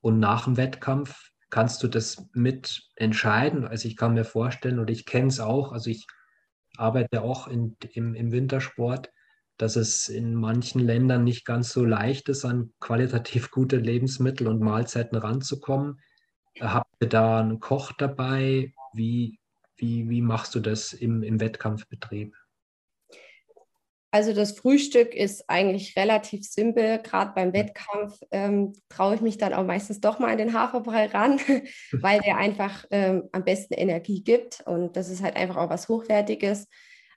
Und 0.00 0.18
nach 0.18 0.44
dem 0.44 0.56
Wettkampf 0.56 1.30
kannst 1.50 1.82
du 1.82 1.88
das 1.88 2.26
mit 2.32 2.82
entscheiden. 2.96 3.66
Also 3.66 3.86
ich 3.86 3.96
kann 3.96 4.14
mir 4.14 4.24
vorstellen, 4.24 4.80
oder 4.80 4.90
ich 4.90 5.04
kenne 5.04 5.28
es 5.28 5.38
auch, 5.38 5.72
also 5.72 5.90
ich 5.90 6.06
arbeite 6.76 7.22
auch 7.22 7.48
in, 7.48 7.76
im, 7.92 8.14
im 8.14 8.32
Wintersport, 8.32 9.10
dass 9.56 9.76
es 9.76 10.08
in 10.08 10.34
manchen 10.34 10.80
Ländern 10.80 11.24
nicht 11.24 11.44
ganz 11.44 11.72
so 11.72 11.84
leicht 11.84 12.28
ist, 12.28 12.44
an 12.44 12.72
qualitativ 12.80 13.50
gute 13.50 13.76
Lebensmittel 13.76 14.48
und 14.48 14.60
Mahlzeiten 14.60 15.16
ranzukommen. 15.16 16.00
Habt 16.60 16.90
ihr 17.00 17.08
da 17.08 17.40
einen 17.40 17.60
Koch 17.60 17.92
dabei? 17.92 18.72
Wie, 18.92 19.38
wie, 19.76 20.08
wie 20.08 20.22
machst 20.22 20.54
du 20.54 20.60
das 20.60 20.92
im, 20.92 21.22
im 21.22 21.40
Wettkampfbetrieb? 21.40 22.34
Also 24.14 24.34
das 24.34 24.52
Frühstück 24.52 25.14
ist 25.14 25.48
eigentlich 25.48 25.96
relativ 25.96 26.44
simpel. 26.44 26.98
Gerade 26.98 27.32
beim 27.34 27.54
Wettkampf 27.54 28.20
ähm, 28.30 28.74
traue 28.90 29.14
ich 29.14 29.22
mich 29.22 29.38
dann 29.38 29.54
auch 29.54 29.64
meistens 29.64 30.00
doch 30.00 30.18
mal 30.18 30.30
an 30.30 30.36
den 30.36 30.52
Haferbrei 30.52 31.06
ran, 31.06 31.40
weil 31.92 32.20
der 32.20 32.36
einfach 32.36 32.84
ähm, 32.90 33.30
am 33.32 33.42
besten 33.42 33.72
Energie 33.72 34.22
gibt. 34.22 34.60
Und 34.66 34.98
das 34.98 35.08
ist 35.08 35.22
halt 35.22 35.36
einfach 35.36 35.56
auch 35.56 35.70
was 35.70 35.88
Hochwertiges. 35.88 36.68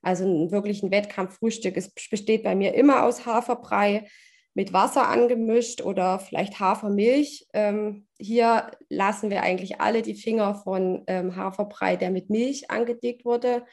Also 0.01 0.23
ein, 0.23 0.51
wirklich 0.51 0.83
ein 0.83 0.91
Wettkampffrühstück 0.91 1.75
besteht 2.09 2.43
bei 2.43 2.55
mir 2.55 2.73
immer 2.75 3.03
aus 3.03 3.25
Haferbrei 3.25 4.07
mit 4.53 4.71
Wasser 4.71 5.09
angemischt 5.09 5.81
oder 5.81 6.19
vielleicht 6.19 6.61
Hafermilch. 6.61 7.45
Ähm, 7.51 8.07
hier 8.17 8.71
lassen 8.87 9.29
wir 9.29 9.43
eigentlich 9.43 9.81
alle 9.81 10.01
die 10.01 10.15
Finger 10.15 10.55
von 10.55 11.03
ähm, 11.07 11.35
Haferbrei, 11.35 11.97
der 11.97 12.09
mit 12.09 12.29
Milch 12.29 12.71
angedickt 12.71 13.25
wurde, 13.25 13.65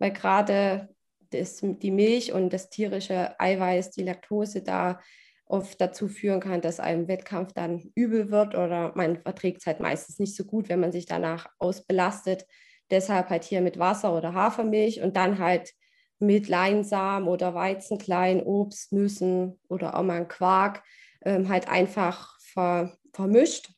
weil 0.00 0.10
gerade 0.10 0.88
die 1.34 1.90
Milch 1.90 2.32
und 2.32 2.52
das 2.52 2.70
tierische 2.70 3.38
Eiweiß, 3.38 3.90
die 3.90 4.02
Laktose 4.02 4.62
da 4.62 5.00
oft 5.46 5.80
dazu 5.80 6.08
führen 6.08 6.40
kann, 6.40 6.60
dass 6.60 6.80
einem 6.80 7.06
Wettkampf 7.06 7.52
dann 7.52 7.90
übel 7.94 8.30
wird 8.30 8.54
oder 8.54 8.92
man 8.94 9.20
verträgt 9.20 9.60
es 9.60 9.66
halt 9.66 9.80
meistens 9.80 10.18
nicht 10.18 10.36
so 10.36 10.44
gut, 10.44 10.68
wenn 10.68 10.80
man 10.80 10.92
sich 10.92 11.06
danach 11.06 11.48
ausbelastet. 11.58 12.46
Deshalb 12.90 13.30
halt 13.30 13.44
hier 13.44 13.60
mit 13.60 13.78
Wasser 13.78 14.16
oder 14.16 14.34
Hafermilch 14.34 15.02
und 15.02 15.16
dann 15.16 15.38
halt 15.38 15.72
mit 16.18 16.48
Leinsamen 16.48 17.28
oder 17.28 17.54
Weizenklein, 17.54 18.42
Obst, 18.42 18.92
Nüssen 18.92 19.60
oder 19.68 19.96
auch 19.96 20.02
mal 20.02 20.18
ein 20.18 20.28
Quark 20.28 20.82
ähm, 21.24 21.48
halt 21.48 21.68
einfach 21.68 22.38
ver, 22.40 22.96
vermischt. 23.12 23.70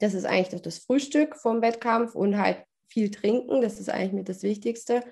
Das 0.00 0.14
ist 0.14 0.24
eigentlich 0.24 0.62
das 0.62 0.78
Frühstück 0.78 1.36
vom 1.36 1.62
Wettkampf 1.62 2.14
und 2.14 2.36
halt 2.36 2.64
viel 2.88 3.10
trinken, 3.10 3.62
das 3.62 3.80
ist 3.80 3.88
eigentlich 3.88 4.12
mit 4.12 4.28
das 4.28 4.42
Wichtigste. 4.42 5.02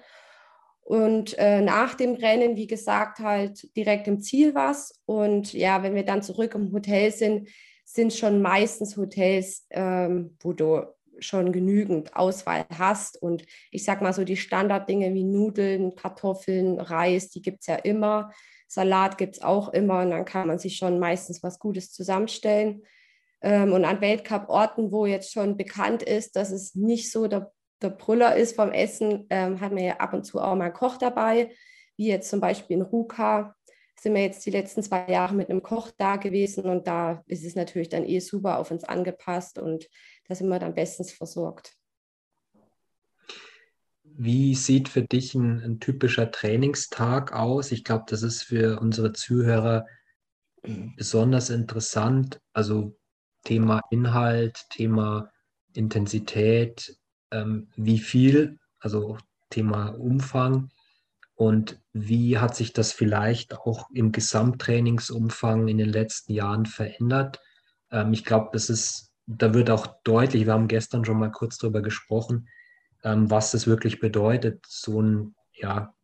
Und 0.90 1.38
äh, 1.38 1.60
nach 1.60 1.94
dem 1.94 2.14
Rennen, 2.14 2.56
wie 2.56 2.66
gesagt, 2.66 3.20
halt 3.20 3.76
direkt 3.76 4.08
im 4.08 4.20
Ziel 4.20 4.56
was. 4.56 5.00
Und 5.06 5.52
ja, 5.52 5.84
wenn 5.84 5.94
wir 5.94 6.04
dann 6.04 6.20
zurück 6.20 6.56
im 6.56 6.72
Hotel 6.72 7.12
sind, 7.12 7.48
sind 7.84 8.12
schon 8.12 8.42
meistens 8.42 8.96
Hotels, 8.96 9.68
ähm, 9.70 10.36
wo 10.40 10.52
du 10.52 10.82
schon 11.20 11.52
genügend 11.52 12.16
Auswahl 12.16 12.66
hast. 12.76 13.22
Und 13.22 13.44
ich 13.70 13.84
sag 13.84 14.02
mal 14.02 14.12
so, 14.12 14.24
die 14.24 14.36
Standarddinge 14.36 15.14
wie 15.14 15.22
Nudeln, 15.22 15.94
Kartoffeln, 15.94 16.80
Reis, 16.80 17.30
die 17.30 17.40
gibt 17.40 17.60
es 17.60 17.68
ja 17.68 17.76
immer. 17.76 18.32
Salat 18.66 19.16
gibt 19.16 19.36
es 19.36 19.42
auch 19.42 19.72
immer 19.72 20.00
und 20.00 20.10
dann 20.10 20.24
kann 20.24 20.48
man 20.48 20.58
sich 20.58 20.76
schon 20.76 20.98
meistens 20.98 21.40
was 21.44 21.60
Gutes 21.60 21.92
zusammenstellen. 21.92 22.82
Ähm, 23.42 23.72
und 23.74 23.84
an 23.84 24.00
Weltcup-Orten, 24.00 24.90
wo 24.90 25.06
jetzt 25.06 25.30
schon 25.30 25.56
bekannt 25.56 26.02
ist, 26.02 26.34
dass 26.34 26.50
es 26.50 26.74
nicht 26.74 27.12
so 27.12 27.28
der, 27.28 27.52
der 27.82 27.90
Brüller 27.90 28.36
ist 28.36 28.56
vom 28.56 28.72
Essen, 28.72 29.26
ähm, 29.30 29.60
hat 29.60 29.72
man 29.72 29.84
ja 29.84 29.96
ab 29.96 30.12
und 30.12 30.24
zu 30.24 30.40
auch 30.40 30.54
mal 30.54 30.66
einen 30.66 30.74
Koch 30.74 30.96
dabei, 30.98 31.50
wie 31.96 32.08
jetzt 32.08 32.30
zum 32.30 32.40
Beispiel 32.40 32.76
in 32.76 32.82
Ruka 32.82 33.54
sind 34.00 34.14
wir 34.14 34.22
jetzt 34.22 34.46
die 34.46 34.50
letzten 34.50 34.82
zwei 34.82 35.06
Jahre 35.10 35.34
mit 35.34 35.50
einem 35.50 35.62
Koch 35.62 35.90
da 35.98 36.16
gewesen 36.16 36.64
und 36.64 36.86
da 36.86 37.22
ist 37.26 37.44
es 37.44 37.54
natürlich 37.54 37.90
dann 37.90 38.06
eh 38.06 38.20
super 38.20 38.58
auf 38.58 38.70
uns 38.70 38.82
angepasst 38.84 39.58
und 39.58 39.88
da 40.26 40.34
sind 40.34 40.48
wir 40.48 40.58
dann 40.58 40.74
bestens 40.74 41.12
versorgt. 41.12 41.74
Wie 44.02 44.54
sieht 44.54 44.88
für 44.88 45.02
dich 45.02 45.34
ein, 45.34 45.60
ein 45.62 45.80
typischer 45.80 46.30
Trainingstag 46.30 47.32
aus? 47.32 47.72
Ich 47.72 47.84
glaube, 47.84 48.04
das 48.08 48.22
ist 48.22 48.42
für 48.42 48.80
unsere 48.80 49.12
Zuhörer 49.12 49.86
besonders 50.96 51.50
interessant. 51.50 52.40
Also 52.52 52.96
Thema 53.44 53.82
Inhalt, 53.90 54.66
Thema 54.70 55.30
Intensität, 55.74 56.99
ähm, 57.30 57.68
wie 57.76 57.98
viel, 57.98 58.58
also 58.78 59.18
Thema 59.50 59.88
Umfang 59.88 60.70
und 61.34 61.80
wie 61.92 62.38
hat 62.38 62.54
sich 62.54 62.72
das 62.72 62.92
vielleicht 62.92 63.54
auch 63.54 63.88
im 63.92 64.12
Gesamttrainingsumfang 64.12 65.68
in 65.68 65.78
den 65.78 65.88
letzten 65.88 66.32
Jahren 66.32 66.66
verändert? 66.66 67.40
Ähm, 67.90 68.12
ich 68.12 68.24
glaube, 68.24 68.50
das 68.52 68.70
ist, 68.70 69.12
da 69.26 69.54
wird 69.54 69.70
auch 69.70 69.86
deutlich, 70.04 70.46
wir 70.46 70.52
haben 70.52 70.68
gestern 70.68 71.04
schon 71.04 71.18
mal 71.18 71.32
kurz 71.32 71.58
darüber 71.58 71.82
gesprochen, 71.82 72.48
ähm, 73.04 73.30
was 73.30 73.54
es 73.54 73.66
wirklich 73.66 74.00
bedeutet, 74.00 74.64
so 74.68 75.00
ein 75.00 75.34
ja, 75.54 75.94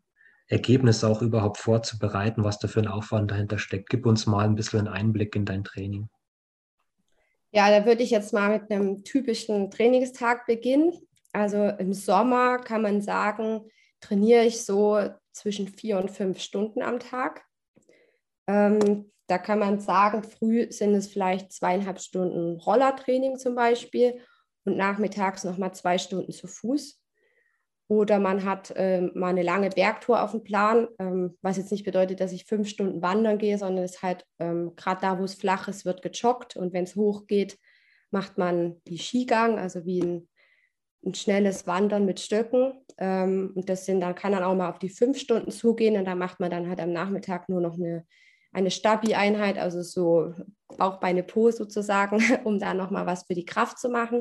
Ergebnis 0.49 1.05
auch 1.05 1.23
überhaupt 1.23 1.59
vorzubereiten, 1.59 2.45
was 2.45 2.59
da 2.59 2.69
für 2.69 2.81
ein 2.81 2.89
Aufwand 2.89 3.31
dahinter 3.31 3.59
steckt. 3.59 3.91
Gib 3.91 4.07
uns 4.07 4.27
mal 4.27 4.45
ein 4.45 4.55
bisschen 4.55 4.81
einen 4.81 4.89
Einblick 4.89 5.35
in 5.37 5.45
dein 5.45 5.65
Training. 5.65 6.09
Ja, 7.53 7.71
da 7.71 7.87
würde 7.87 8.03
ich 8.03 8.11
jetzt 8.11 8.33
mal 8.33 8.51
mit 8.51 8.71
einem 8.71 9.03
typischen 9.03 9.71
Trainingstag 9.71 10.47
beginnen. 10.47 10.93
Also 11.37 11.67
im 11.67 11.93
Sommer 11.93 12.57
kann 12.57 12.81
man 12.81 13.03
sagen, 13.03 13.71
trainiere 14.01 14.47
ich 14.47 14.65
so 14.65 14.99
zwischen 15.33 15.69
vier 15.69 15.99
und 15.99 16.11
fünf 16.11 16.41
Stunden 16.41 16.81
am 16.81 16.99
Tag. 16.99 17.45
Ähm, 18.47 19.13
da 19.27 19.37
kann 19.37 19.59
man 19.59 19.79
sagen, 19.79 20.23
früh 20.23 20.73
sind 20.73 20.95
es 20.95 21.09
vielleicht 21.09 21.53
zweieinhalb 21.53 22.01
Stunden 22.01 22.59
Rollertraining 22.59 23.37
zum 23.37 23.55
Beispiel 23.55 24.19
und 24.65 24.79
nachmittags 24.79 25.45
nochmal 25.45 25.75
zwei 25.75 25.99
Stunden 25.99 26.33
zu 26.33 26.47
Fuß. 26.47 27.03
Oder 27.89 28.19
man 28.19 28.45
hat 28.45 28.73
ähm, 28.75 29.11
mal 29.15 29.29
eine 29.29 29.43
lange 29.43 29.69
Bergtour 29.69 30.23
auf 30.23 30.31
dem 30.31 30.43
Plan, 30.43 30.89
ähm, 30.99 31.37
was 31.43 31.59
jetzt 31.59 31.71
nicht 31.71 31.85
bedeutet, 31.85 32.21
dass 32.21 32.33
ich 32.33 32.47
fünf 32.47 32.67
Stunden 32.67 33.03
wandern 33.03 33.37
gehe, 33.37 33.59
sondern 33.59 33.85
es 33.85 33.97
ist 33.97 34.03
halt 34.03 34.25
ähm, 34.39 34.75
gerade 34.75 35.03
da, 35.03 35.19
wo 35.19 35.25
es 35.25 35.35
flach 35.35 35.69
ist, 35.69 35.85
wird 35.85 36.01
gejoggt 36.01 36.57
und 36.57 36.73
wenn 36.73 36.85
es 36.85 36.97
hoch 36.97 37.27
geht, 37.27 37.59
macht 38.11 38.39
man 38.39 38.81
die 38.87 38.97
Skigang, 38.97 39.59
also 39.59 39.85
wie 39.85 40.01
ein 40.01 40.29
ein 41.05 41.15
schnelles 41.15 41.67
Wandern 41.67 42.05
mit 42.05 42.21
Stöcken. 42.21 42.75
Ähm, 42.99 43.53
und 43.55 43.69
das 43.69 43.87
sind, 43.87 44.01
dann 44.01 44.15
kann 44.15 44.33
dann 44.33 44.43
auch 44.43 44.55
mal 44.55 44.71
auf 44.71 44.79
die 44.79 44.89
fünf 44.89 45.19
Stunden 45.19 45.51
zugehen 45.51 45.97
und 45.97 46.05
da 46.05 46.15
macht 46.15 46.41
man 46.41 46.51
dann 46.51 46.69
halt 46.69 46.81
am 46.81 46.93
Nachmittag 46.93 47.49
nur 47.49 47.61
noch 47.61 47.75
eine, 47.75 48.07
eine 48.53 48.71
Stabi-Einheit, 48.71 49.59
also 49.59 49.83
so 49.83 50.33
Bauchbeine 50.77 51.23
Po 51.23 51.51
sozusagen, 51.51 52.23
um 52.45 52.59
da 52.59 52.75
nochmal 52.75 53.07
was 53.07 53.25
für 53.25 53.35
die 53.35 53.45
Kraft 53.45 53.79
zu 53.79 53.89
machen. 53.89 54.21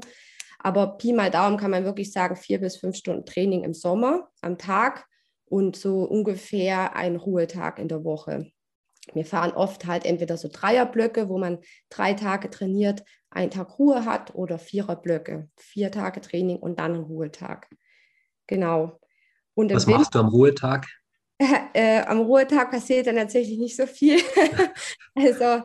Aber 0.60 0.98
Pi 0.98 1.14
mal 1.14 1.32
Daumen 1.32 1.58
kann 1.58 1.72
man 1.72 1.86
wirklich 1.86 2.12
sagen, 2.12 2.36
vier 2.36 2.60
bis 2.60 2.78
fünf 2.78 2.96
Stunden 2.96 3.26
Training 3.26 3.64
im 3.64 3.74
Sommer 3.74 4.30
am 4.42 4.58
Tag 4.58 5.06
und 5.46 5.76
so 5.76 6.04
ungefähr 6.04 6.96
ein 6.96 7.16
Ruhetag 7.16 7.80
in 7.80 7.88
der 7.88 8.04
Woche. 8.04 8.52
Wir 9.14 9.26
fahren 9.26 9.52
oft 9.52 9.86
halt 9.86 10.06
entweder 10.06 10.38
so 10.38 10.50
Dreierblöcke, 10.52 11.30
wo 11.30 11.38
man 11.38 11.60
drei 11.90 12.14
Tage 12.14 12.50
trainiert, 12.50 13.04
einen 13.30 13.52
Tag 13.52 13.78
Ruhe 13.78 14.06
hat 14.06 14.34
oder 14.34 14.58
Viererblöcke, 14.58 15.50
vier 15.58 15.92
Tage 15.92 16.22
Training 16.22 16.58
und 16.58 16.80
dann 16.80 16.94
einen 16.94 17.04
Ruhetag. 17.04 17.68
Genau. 18.48 19.00
Und 19.54 19.74
Was 19.74 19.88
machst 19.88 20.14
Winter, 20.14 20.20
du 20.20 20.20
am 20.20 20.28
Ruhetag? 20.30 20.88
Äh, 21.74 22.04
am 22.04 22.22
Ruhetag 22.22 22.72
passiert 22.72 23.08
dann 23.08 23.18
tatsächlich 23.18 23.60
nicht 23.60 23.76
so 23.76 23.86
viel. 23.86 24.22
also 25.16 25.64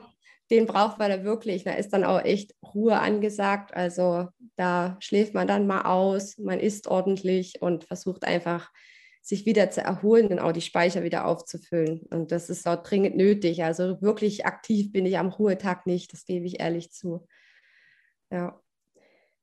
den 0.51 0.67
braucht 0.67 0.99
man 0.99 1.11
da 1.11 1.23
wirklich. 1.23 1.63
Da 1.63 1.75
ist 1.75 1.93
dann 1.93 2.03
auch 2.03 2.25
echt 2.25 2.55
Ruhe 2.75 2.99
angesagt. 2.99 3.73
Also 3.73 4.27
da 4.57 4.97
schläft 4.99 5.33
man 5.33 5.47
dann 5.47 5.69
mal 5.69 5.83
aus, 5.83 6.39
man 6.39 6.59
isst 6.59 6.89
ordentlich 6.89 7.63
und 7.63 7.85
versucht 7.85 8.25
einfach 8.25 8.71
sich 9.23 9.47
wieder 9.47 9.71
zu 9.71 9.83
erholen 9.83 10.29
und 10.29 10.39
auch 10.39 10.53
die 10.53 10.61
Speicher 10.61 11.03
wieder 11.03 11.27
aufzufüllen. 11.27 12.01
Und 12.11 12.33
das 12.33 12.51
ist 12.51 12.67
auch 12.67 12.83
dringend 12.83 13.17
nötig. 13.17 13.63
Also 13.63 14.01
wirklich 14.01 14.47
aktiv 14.47 14.93
bin 14.93 15.07
ich 15.07 15.19
am 15.19 15.29
Ruhetag 15.29 15.87
nicht, 15.87 16.13
das 16.13 16.25
gebe 16.25 16.47
ich 16.47 16.61
ehrlich 16.61 16.91
zu. 16.91 17.27
Ja. 18.31 18.61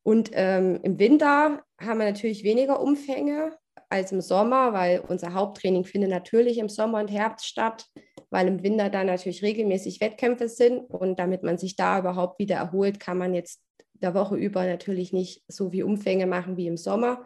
Und 0.03 0.31
ähm, 0.33 0.79
im 0.83 0.99
Winter 0.99 1.63
haben 1.79 1.99
wir 1.99 2.05
natürlich 2.05 2.43
weniger 2.43 2.79
Umfänge 2.79 3.57
als 3.89 4.11
im 4.11 4.21
Sommer, 4.21 4.73
weil 4.73 5.01
unser 5.01 5.33
Haupttraining 5.33 5.85
findet 5.85 6.09
natürlich 6.09 6.57
im 6.57 6.69
Sommer 6.69 6.99
und 6.99 7.09
Herbst 7.09 7.45
statt, 7.45 7.85
weil 8.29 8.47
im 8.47 8.63
Winter 8.63 8.89
dann 8.89 9.07
natürlich 9.07 9.43
regelmäßig 9.43 10.01
Wettkämpfe 10.01 10.49
sind. 10.49 10.79
Und 10.89 11.19
damit 11.19 11.43
man 11.43 11.57
sich 11.57 11.75
da 11.75 11.99
überhaupt 11.99 12.39
wieder 12.39 12.55
erholt, 12.55 12.99
kann 12.99 13.17
man 13.17 13.33
jetzt 13.33 13.61
der 13.93 14.13
Woche 14.13 14.35
über 14.35 14.65
natürlich 14.65 15.13
nicht 15.13 15.43
so 15.47 15.71
wie 15.71 15.83
Umfänge 15.83 16.27
machen 16.27 16.57
wie 16.57 16.67
im 16.67 16.77
Sommer. 16.77 17.25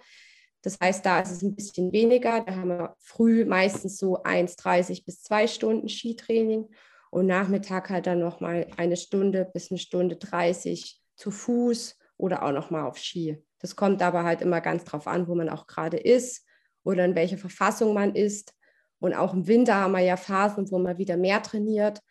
Das 0.61 0.79
heißt, 0.79 1.05
da 1.05 1.19
ist 1.19 1.31
es 1.31 1.41
ein 1.41 1.55
bisschen 1.55 1.91
weniger. 1.91 2.41
Da 2.41 2.55
haben 2.55 2.69
wir 2.69 2.95
früh 2.99 3.45
meistens 3.45 3.97
so 3.97 4.21
1,30 4.23 5.05
bis 5.05 5.23
2 5.23 5.47
Stunden 5.47 5.89
Skitraining 5.89 6.69
und 7.09 7.25
Nachmittag 7.25 7.89
halt 7.89 8.07
dann 8.07 8.19
nochmal 8.19 8.67
eine 8.77 8.95
Stunde 8.95 9.49
bis 9.53 9.71
eine 9.71 9.79
Stunde 9.79 10.15
30 10.17 11.01
zu 11.15 11.31
Fuß 11.31 11.97
oder 12.17 12.43
auch 12.43 12.51
nochmal 12.51 12.87
auf 12.87 12.97
Ski. 12.97 13.43
Das 13.59 13.75
kommt 13.75 14.01
aber 14.01 14.23
halt 14.23 14.41
immer 14.41 14.61
ganz 14.61 14.83
drauf 14.83 15.07
an, 15.07 15.27
wo 15.27 15.35
man 15.35 15.49
auch 15.49 15.67
gerade 15.67 15.97
ist 15.97 16.45
oder 16.83 17.05
in 17.05 17.15
welcher 17.15 17.37
Verfassung 17.37 17.93
man 17.93 18.15
ist. 18.15 18.53
Und 18.99 19.13
auch 19.13 19.33
im 19.33 19.47
Winter 19.47 19.75
haben 19.75 19.93
wir 19.93 19.99
ja 19.99 20.17
Phasen, 20.17 20.69
wo 20.71 20.77
man 20.77 20.97
wieder 20.97 21.17
mehr 21.17 21.41
trainiert 21.41 22.01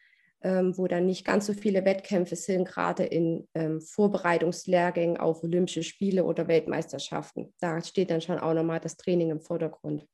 ähm, 0.43 0.77
wo 0.77 0.87
dann 0.87 1.07
nicht 1.07 1.25
ganz 1.25 1.47
so 1.47 1.53
viele 1.53 1.85
Wettkämpfe 1.85 2.37
sind, 2.37 2.67
gerade 2.67 3.05
in 3.05 3.47
ähm, 3.55 3.81
Vorbereitungslehrgängen 3.81 5.19
auf 5.19 5.43
Olympische 5.43 5.83
Spiele 5.83 6.25
oder 6.25 6.49
Weltmeisterschaften. 6.49 7.53
Da 7.61 7.83
steht 7.83 8.11
dann 8.11 8.21
schon 8.21 8.39
auch 8.39 8.55
nochmal 8.55 8.81
das 8.81 8.97
Training 8.97 9.31
im 9.31 9.41
Vordergrund. 9.41 10.07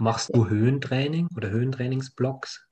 Machst 0.00 0.34
du 0.34 0.48
Höhentraining 0.48 1.28
oder 1.36 1.50
Höhentrainingsblocks? 1.50 2.66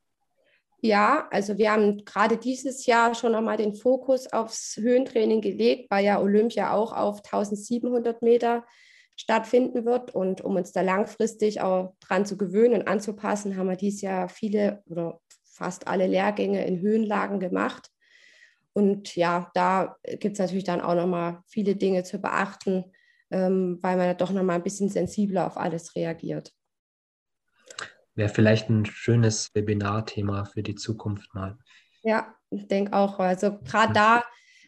Ja, 0.82 1.28
also 1.30 1.58
wir 1.58 1.72
haben 1.72 2.04
gerade 2.04 2.38
dieses 2.38 2.86
Jahr 2.86 3.14
schon 3.14 3.32
nochmal 3.32 3.58
den 3.58 3.74
Fokus 3.74 4.32
aufs 4.32 4.76
Höhentraining 4.76 5.42
gelegt, 5.42 5.90
weil 5.90 6.04
ja 6.04 6.20
Olympia 6.20 6.72
auch 6.72 6.92
auf 6.92 7.22
1700 7.24 8.22
Meter 8.22 8.64
stattfinden 9.14 9.84
wird. 9.84 10.14
Und 10.14 10.40
um 10.40 10.56
uns 10.56 10.72
da 10.72 10.80
langfristig 10.80 11.60
auch 11.60 11.94
dran 12.00 12.24
zu 12.24 12.38
gewöhnen 12.38 12.80
und 12.80 12.88
anzupassen, 12.88 13.56
haben 13.56 13.68
wir 13.68 13.76
dieses 13.76 14.00
Jahr 14.00 14.28
viele 14.30 14.82
oder 14.86 15.20
fast 15.60 15.86
alle 15.86 16.06
Lehrgänge 16.06 16.66
in 16.66 16.80
Höhenlagen 16.80 17.38
gemacht. 17.38 17.90
Und 18.72 19.14
ja, 19.14 19.50
da 19.52 19.96
gibt 20.04 20.34
es 20.34 20.38
natürlich 20.38 20.64
dann 20.64 20.80
auch 20.80 20.94
nochmal 20.94 21.42
viele 21.46 21.76
Dinge 21.76 22.02
zu 22.02 22.18
beachten, 22.18 22.84
ähm, 23.30 23.78
weil 23.82 23.98
man 23.98 24.16
doch 24.16 24.30
nochmal 24.30 24.56
ein 24.56 24.62
bisschen 24.62 24.88
sensibler 24.88 25.46
auf 25.46 25.58
alles 25.58 25.94
reagiert. 25.94 26.52
Wäre 28.14 28.30
vielleicht 28.30 28.70
ein 28.70 28.86
schönes 28.86 29.54
Webinarthema 29.54 30.46
für 30.46 30.62
die 30.62 30.76
Zukunft 30.76 31.34
mal. 31.34 31.58
Ja, 32.02 32.34
ich 32.48 32.66
denke 32.66 32.94
auch. 32.94 33.18
Also 33.18 33.58
gerade 33.58 33.92
da 33.92 34.24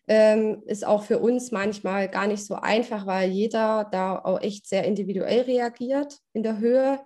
ähm, 0.06 0.62
ist 0.66 0.86
auch 0.86 1.04
für 1.04 1.20
uns 1.20 1.52
manchmal 1.52 2.10
gar 2.10 2.26
nicht 2.26 2.44
so 2.44 2.56
einfach, 2.56 3.06
weil 3.06 3.30
jeder 3.30 3.88
da 3.90 4.18
auch 4.18 4.42
echt 4.42 4.68
sehr 4.68 4.84
individuell 4.84 5.42
reagiert 5.42 6.18
in 6.34 6.42
der 6.42 6.58
Höhe. 6.58 7.00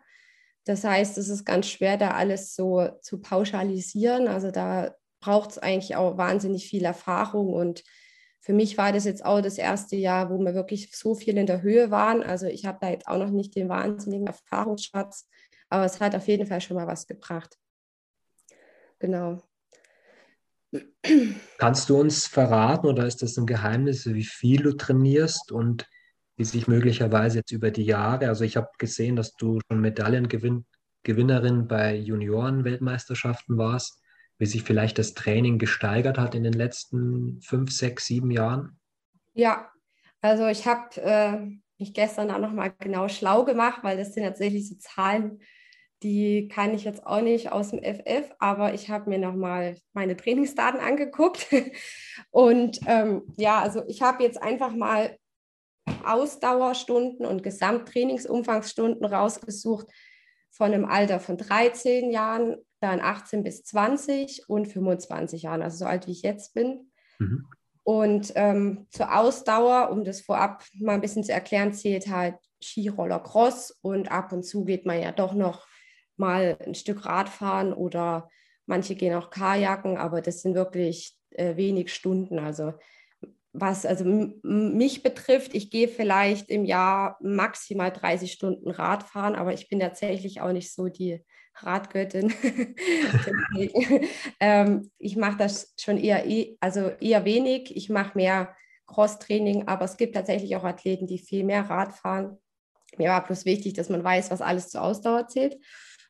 Das 0.67 0.83
heißt, 0.83 1.17
es 1.17 1.29
ist 1.29 1.45
ganz 1.45 1.69
schwer, 1.69 1.97
da 1.97 2.11
alles 2.11 2.57
so 2.57 2.89
zu 3.01 3.21
pauschalisieren. 3.21 4.27
Also 4.27 4.51
da 4.51 4.97
braucht 5.21 5.53
es 5.53 5.59
eigentlich 5.59 5.95
auch 5.95 6.19
wahnsinnig 6.19 6.69
viel 6.69 6.85
Erfahrung. 6.85 7.55
Und 7.55 7.85
für 8.41 8.53
mich 8.53 8.77
war 8.77 8.93
das 8.93 9.05
jetzt 9.05 9.25
auch 9.25 9.41
das 9.41 9.59
erste 9.59 9.95
Jahr, 9.95 10.29
wo 10.29 10.39
wir 10.39 10.55
wirklich 10.55 10.91
so 10.95 11.15
viel 11.15 11.39
in 11.39 11.47
der 11.47 11.63
Höhe 11.63 11.93
waren. 11.93 12.25
Also 12.25 12.47
ich 12.47 12.67
habe 12.67 12.79
da 12.81 12.91
jetzt 12.91 13.07
auch 13.07 13.17
noch 13.17 13.31
nicht 13.31 13.55
den 13.55 13.69
wahnsinnigen 13.69 14.27
Erfahrungsschatz, 14.27 15.29
aber 15.69 15.85
es 15.85 16.01
hat 16.01 16.17
auf 16.17 16.27
jeden 16.27 16.49
Fall 16.49 16.61
schon 16.61 16.77
mal 16.77 16.89
was 16.89 17.07
gebracht. 17.07 17.57
Genau. 18.99 19.41
Kannst 21.59 21.89
du 21.89 22.01
uns 22.01 22.27
verraten 22.27 22.89
oder 22.89 23.07
ist 23.07 23.23
das 23.23 23.37
ein 23.37 23.47
Geheimnis, 23.47 24.05
wie 24.07 24.25
viel 24.25 24.63
du 24.63 24.73
trainierst 24.73 25.53
und 25.53 25.87
die 26.39 26.45
sich 26.45 26.69
möglicherweise 26.69 27.39
jetzt 27.39 27.53
über 27.53 27.71
die 27.71 27.85
Jahre, 27.85 28.29
also 28.29 28.45
ich 28.45 28.57
habe 28.57 28.69
gesehen, 28.79 29.17
dass 29.17 29.35
du 29.35 29.61
schon 29.67 29.81
Medaillengewinnerin 29.81 31.69
bei 31.69 31.97
Junioren-Weltmeisterschaften 31.97 33.57
warst. 33.59 34.03
wie 34.39 34.45
sich 34.45 34.65
vielleicht 34.65 34.99
das 34.99 35.15
Training 35.15 35.59
gesteigert 35.59 36.19
hat 36.19 36.35
in 36.35 36.43
den 36.43 36.53
letzten 36.53 37.41
fünf, 37.41 37.73
sechs, 37.73 38.05
sieben 38.05 38.31
Jahren? 38.31 38.79
Ja, 39.33 39.71
also 40.21 40.47
ich 40.47 40.67
habe 40.67 41.01
äh, 41.01 41.39
mich 41.79 41.95
gestern 41.95 42.31
auch 42.31 42.39
nochmal 42.39 42.75
genau 42.79 43.09
schlau 43.09 43.45
gemacht, 43.45 43.81
weil 43.83 43.97
das 43.97 44.13
sind 44.13 44.25
tatsächlich 44.25 44.69
so 44.69 44.75
Zahlen, 44.77 45.41
die 46.03 46.49
kann 46.49 46.75
ich 46.75 46.85
jetzt 46.85 47.07
auch 47.07 47.23
nicht 47.23 47.53
aus 47.53 47.71
dem 47.71 47.83
FF, 47.83 48.35
aber 48.39 48.75
ich 48.75 48.91
habe 48.91 49.09
mir 49.09 49.19
nochmal 49.19 49.79
meine 49.95 50.17
Trainingsdaten 50.17 50.81
angeguckt. 50.81 51.47
Und 52.31 52.81
ähm, 52.87 53.23
ja, 53.37 53.61
also 53.61 53.83
ich 53.89 54.03
habe 54.03 54.23
jetzt 54.23 54.43
einfach 54.43 54.75
mal 54.75 55.17
Ausdauerstunden 56.05 57.27
und 57.27 57.43
Gesamttrainingsumfangsstunden 57.43 59.05
rausgesucht 59.05 59.87
von 60.51 60.73
einem 60.73 60.85
Alter 60.85 61.21
von 61.21 61.37
13 61.37 62.11
Jahren, 62.11 62.57
dann 62.81 63.01
18 63.01 63.43
bis 63.43 63.65
20 63.65 64.49
und 64.49 64.67
25 64.67 65.43
Jahren, 65.43 65.63
also 65.63 65.79
so 65.79 65.85
alt 65.85 66.07
wie 66.07 66.13
ich 66.13 66.23
jetzt 66.23 66.55
bin. 66.55 66.91
Mhm. 67.19 67.47
Und 67.83 68.33
ähm, 68.35 68.87
zur 68.91 69.17
Ausdauer, 69.17 69.91
um 69.91 70.03
das 70.03 70.21
vorab 70.21 70.65
mal 70.75 70.95
ein 70.95 71.01
bisschen 71.01 71.25
zu 71.25 71.33
erklären, 71.33 71.73
zählt 71.73 72.09
halt 72.09 72.37
Skiroller 72.61 73.21
Cross 73.21 73.79
und 73.83 74.11
ab 74.11 74.33
und 74.33 74.45
zu 74.45 74.65
geht 74.65 74.87
man 74.87 75.01
ja 75.01 75.13
doch 75.13 75.35
noch 75.35 75.69
mal 76.17 76.59
ein 76.67 76.75
Stück 76.75 77.05
Radfahren 77.05 77.73
oder 77.73 78.29
manche 78.67 78.95
gehen 78.95 79.15
auch 79.15 79.31
Kajaken, 79.31 79.99
aber 79.99 80.21
das 80.21 80.43
sind 80.43 80.55
wirklich 80.55 81.17
äh, 81.31 81.57
wenig 81.57 81.95
Stunden. 81.95 82.39
Also 82.39 82.73
was 83.59 83.87
also 83.87 84.05
mich 84.43 85.03
betrifft, 85.03 85.55
ich 85.55 85.71
gehe 85.71 85.89
vielleicht 85.89 86.51
im 86.51 86.65
Jahr 86.65 87.17
maximal 87.23 87.91
30 87.91 88.33
Stunden 88.33 88.71
Radfahren, 88.71 89.35
aber 89.35 89.55
ich 89.55 89.69
bin 89.69 89.81
tatsächlich 89.81 90.41
auch 90.41 90.53
nicht 90.53 90.75
so 90.75 90.89
die 90.89 91.25
Radgöttin. 91.55 92.33
ähm, 94.41 94.91
ich 94.99 95.17
mache 95.17 95.39
das 95.39 95.73
schon 95.79 95.97
eher, 95.97 96.27
e, 96.27 96.57
also 96.61 96.91
eher 97.01 97.25
wenig. 97.25 97.75
Ich 97.75 97.89
mache 97.89 98.17
mehr 98.17 98.55
Cross-Training, 98.87 99.67
aber 99.67 99.87
es 99.87 99.97
gibt 99.97 100.15
tatsächlich 100.15 100.55
auch 100.57 100.65
Athleten, 100.65 101.07
die 101.07 101.19
viel 101.19 101.45
mehr 101.45 101.63
Rad 101.63 101.95
fahren. 101.95 102.37
Mir 102.99 103.11
war 103.11 103.25
bloß 103.25 103.47
wichtig, 103.47 103.73
dass 103.73 103.89
man 103.89 104.05
weiß, 104.05 104.31
was 104.31 104.43
alles 104.43 104.69
zur 104.69 104.83
Ausdauer 104.83 105.29
zählt. 105.29 105.57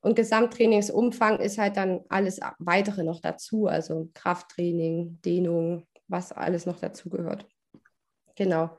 Und 0.02 0.14
Gesamttrainingsumfang 0.14 1.38
ist 1.38 1.59
halt 1.59 1.76
dann 1.76 2.00
alles 2.09 2.40
weitere 2.59 3.02
noch 3.02 3.20
dazu, 3.20 3.66
also 3.66 4.11
Krafttraining, 4.14 5.20
Dehnung, 5.24 5.87
was 6.09 6.33
alles 6.33 6.66
noch 6.66 6.79
dazu 6.79 7.09
gehört. 7.09 7.47
Genau. 8.37 8.77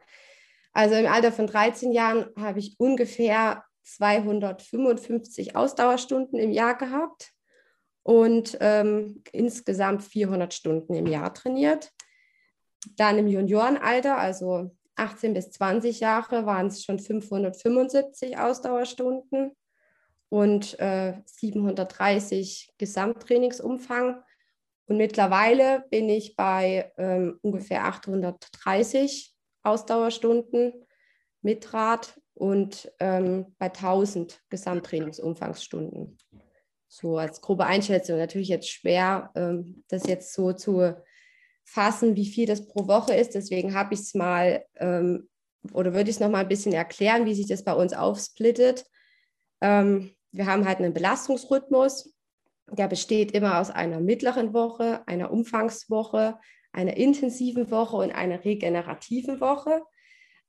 Also 0.73 0.95
im 0.95 1.07
Alter 1.07 1.31
von 1.31 1.47
13 1.47 1.91
Jahren 1.91 2.29
habe 2.37 2.59
ich 2.59 2.75
ungefähr 2.79 3.63
255 3.83 5.55
Ausdauerstunden 5.55 6.39
im 6.39 6.51
Jahr 6.51 6.77
gehabt 6.77 7.31
und 8.03 8.57
ähm, 8.61 9.23
insgesamt 9.31 10.03
400 10.03 10.53
Stunden 10.53 10.93
im 10.93 11.07
Jahr 11.07 11.33
trainiert. 11.33 11.91
Dann 12.95 13.17
im 13.17 13.27
Juniorenalter, 13.27 14.17
also 14.17 14.75
18 14.95 15.33
bis 15.33 15.51
20 15.51 15.99
Jahre, 15.99 16.45
waren 16.45 16.67
es 16.67 16.83
schon 16.83 16.99
575 16.99 18.37
Ausdauerstunden 18.37 19.51
und 20.29 20.79
äh, 20.79 21.21
730 21.25 22.73
Gesamttrainingsumfang. 22.77 24.21
Und 24.87 24.97
mittlerweile 24.97 25.85
bin 25.89 26.09
ich 26.09 26.35
bei 26.35 26.91
ähm, 26.97 27.39
ungefähr 27.41 27.85
830 27.85 29.33
Ausdauerstunden 29.63 30.73
mit 31.41 31.73
Rad 31.73 32.19
und 32.33 32.91
ähm, 32.99 33.55
bei 33.57 33.67
1000 33.67 34.41
Gesamttrainingsumfangsstunden. 34.49 36.17
So 36.87 37.17
als 37.17 37.41
grobe 37.41 37.65
Einschätzung. 37.65 38.17
Natürlich 38.17 38.47
jetzt 38.47 38.69
schwer, 38.69 39.31
ähm, 39.35 39.83
das 39.89 40.07
jetzt 40.07 40.33
so 40.33 40.53
zu 40.53 40.95
fassen, 41.65 42.15
wie 42.15 42.25
viel 42.25 42.45
das 42.45 42.65
pro 42.65 42.87
Woche 42.87 43.13
ist. 43.13 43.35
Deswegen 43.35 43.73
habe 43.73 43.93
ich 43.93 43.99
es 43.99 44.13
mal 44.13 44.65
ähm, 44.75 45.27
oder 45.73 45.93
würde 45.93 46.09
ich 46.09 46.15
es 46.15 46.19
noch 46.21 46.29
mal 46.29 46.39
ein 46.39 46.47
bisschen 46.47 46.73
erklären, 46.73 47.25
wie 47.25 47.33
sich 47.33 47.47
das 47.47 47.63
bei 47.63 47.73
uns 47.73 47.93
aufsplittet. 47.93 48.85
Ähm, 49.61 50.15
wir 50.31 50.45
haben 50.45 50.65
halt 50.65 50.77
einen 50.77 50.93
Belastungsrhythmus 50.93 52.13
der 52.71 52.87
besteht 52.87 53.31
immer 53.31 53.59
aus 53.59 53.69
einer 53.69 53.99
mittleren 53.99 54.53
Woche, 54.53 55.01
einer 55.07 55.31
Umfangswoche, 55.31 56.37
einer 56.71 56.97
intensiven 56.97 57.71
Woche 57.71 57.97
und 57.97 58.11
einer 58.11 58.43
regenerativen 58.43 59.39
Woche. 59.39 59.81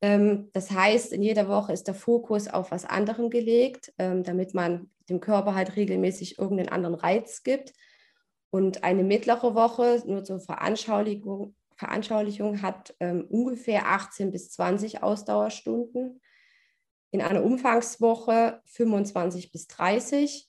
Ähm, 0.01 0.51
das 0.53 0.71
heißt, 0.71 1.13
in 1.13 1.23
jeder 1.23 1.49
Woche 1.49 1.73
ist 1.73 1.87
der 1.87 1.95
Fokus 1.95 2.49
auf 2.49 2.71
was 2.71 2.85
anderem 2.85 3.31
gelegt, 3.31 3.93
ähm, 3.99 4.23
damit 4.23 4.55
man 4.55 4.91
dem 5.09 5.21
Körper 5.21 5.55
halt 5.55 5.77
regelmäßig 5.77 6.39
irgendeinen 6.39 6.69
anderen 6.69 6.95
Reiz 6.95 7.43
gibt. 7.43 7.73
Und 8.51 8.85
eine 8.85 9.05
mittlere 9.05 9.55
Woche, 9.55 10.03
nur 10.07 10.25
zur 10.25 10.41
Veranschaulichung, 10.41 11.55
Veranschaulichung 11.77 12.63
hat 12.63 12.95
ähm, 12.99 13.27
ungefähr 13.29 13.87
18 13.87 14.33
bis 14.33 14.51
20 14.51 15.03
Ausdauerstunden. 15.03 16.21
In 17.11 17.23
einer 17.23 17.45
Umfangswoche 17.45 18.61
25 18.67 19.53
bis 19.53 19.69
30 19.69 20.48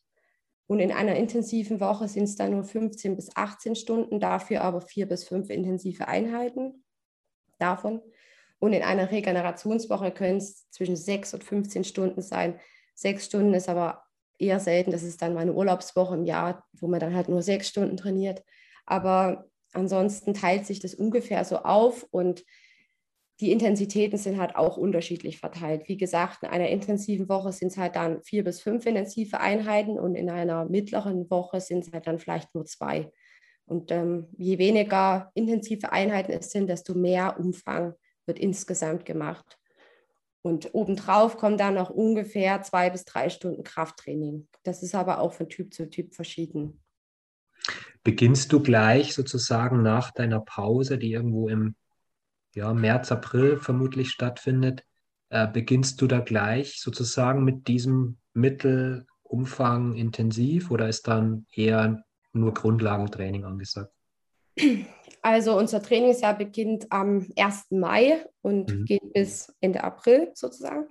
und 0.69 0.79
in 0.79 0.91
einer 0.91 1.15
intensiven 1.15 1.79
Woche 1.79 2.08
sind 2.08 2.25
es 2.25 2.36
dann 2.36 2.51
nur 2.51 2.63
15 2.63 3.15
bis 3.15 3.36
18 3.36 3.75
Stunden, 3.75 4.19
dafür 4.19 4.62
aber 4.62 4.82
vier 4.82 5.08
bis 5.08 5.23
fünf 5.23 5.49
intensive 5.49 6.08
Einheiten 6.08 6.84
davon. 7.58 8.01
Und 8.60 8.73
in 8.73 8.84
einer 8.84 9.10
Regenerationswoche 9.10 10.12
können 10.12 10.38
es 10.38 10.69
zwischen 10.69 10.95
sechs 10.95 11.34
und 11.34 11.43
15 11.43 11.86
Stunden 11.86 12.21
sein. 12.21 12.60
Sechs 12.93 13.25
Stunden 13.25 13.55
ist 13.55 13.67
aber 13.67 14.03
eher 14.38 14.60
selten. 14.60 14.91
Das 14.91 15.01
ist 15.01 15.23
dann 15.23 15.34
meine 15.34 15.53
Urlaubswoche 15.53 16.13
im 16.13 16.23
Jahr, 16.23 16.67
wo 16.73 16.88
man 16.88 16.99
dann 16.99 17.15
halt 17.15 17.29
nur 17.29 17.41
sechs 17.41 17.67
Stunden 17.67 17.97
trainiert. 17.97 18.43
Aber 18.86 19.49
ansonsten 19.73 20.36
teilt 20.36 20.67
sich 20.67 20.79
das 20.79 20.93
ungefähr 20.93 21.43
so 21.45 21.58
auf 21.58 22.05
und 22.12 22.45
die 23.39 23.52
Intensitäten 23.52 24.17
sind 24.17 24.38
halt 24.38 24.56
auch 24.56 24.75
unterschiedlich 24.75 25.39
verteilt. 25.39 25.88
Wie 25.88 25.97
gesagt, 25.97 26.43
in 26.43 26.49
einer 26.49 26.67
intensiven 26.67 27.30
Woche 27.30 27.54
sind 27.54 27.69
es 27.69 27.78
halt 27.78 27.95
dann 27.95 28.21
vier 28.21 28.43
bis 28.43 28.62
fünf 28.62 28.86
intensive 28.86 29.39
Einheiten 29.39 29.97
und 29.97 30.15
in 30.15 30.30
einer 30.30 30.65
mittleren 30.65 31.30
Woche 31.30 31.62
sind 31.62 31.86
es 31.86 31.93
halt 31.93 32.08
dann 32.08 32.19
vielleicht 32.19 32.54
nur 32.54 32.65
zwei. 32.65 33.12
Und 33.65 33.91
ähm, 33.91 34.28
je 34.38 34.58
weniger 34.58 35.32
intensive 35.36 35.91
Einheiten 35.91 36.34
es 36.34 36.52
sind, 36.52 36.67
desto 36.67 36.95
mehr 36.95 37.39
Umfang 37.39 37.93
wird 38.25 38.39
insgesamt 38.39 39.06
gemacht. 39.06 39.58
Und 40.41 40.73
obendrauf 40.73 41.38
kommen 41.38 41.58
dann 41.58 41.75
noch 41.75 41.89
ungefähr 41.89 42.62
zwei 42.63 42.89
bis 42.89 43.06
drei 43.06 43.30
Stunden 43.30 43.63
Krafttraining. 43.63 44.47
Das 44.63 44.84
ist 44.84 44.95
aber 44.95 45.19
auch 45.19 45.34
von 45.34 45.49
Typ 45.49 45.73
zu 45.73 45.89
Typ 45.89 46.13
verschieden. 46.13 46.82
Beginnst 48.04 48.52
du 48.52 48.62
gleich 48.62 49.13
sozusagen 49.13 49.82
nach 49.82 50.12
deiner 50.12 50.39
Pause, 50.39 50.97
die 50.97 51.12
irgendwo 51.12 51.49
im 51.49 51.75
ja, 52.60 52.74
März, 52.74 53.12
April 53.12 53.58
vermutlich 53.58 54.12
stattfindet, 54.12 54.84
äh, 55.30 55.48
beginnst 55.48 56.02
du 56.02 56.08
da 56.08 56.19
gleich 56.19 56.82
sozusagen 56.82 57.43
mit 57.45 57.67
diesem 57.67 58.17
Mittelumfang 58.34 59.95
intensiv 59.95 60.69
oder 60.69 60.89
ist 60.89 61.08
dann 61.08 61.45
eher 61.54 62.04
nur 62.34 62.54
Grundlagentraining 62.54 63.45
angesagt? 63.45 63.93
Also 65.22 65.58
unser 65.58 65.82
Trainingsjahr 65.82 66.38
beginnt 66.38 66.91
am 66.91 67.28
1. 67.36 67.72
Mai 67.72 68.26
und 68.41 68.74
mhm. 68.74 68.86
geht 68.86 69.13
bis 69.13 69.54
Ende 69.60 69.84
April 69.84 70.32
sozusagen. 70.34 70.88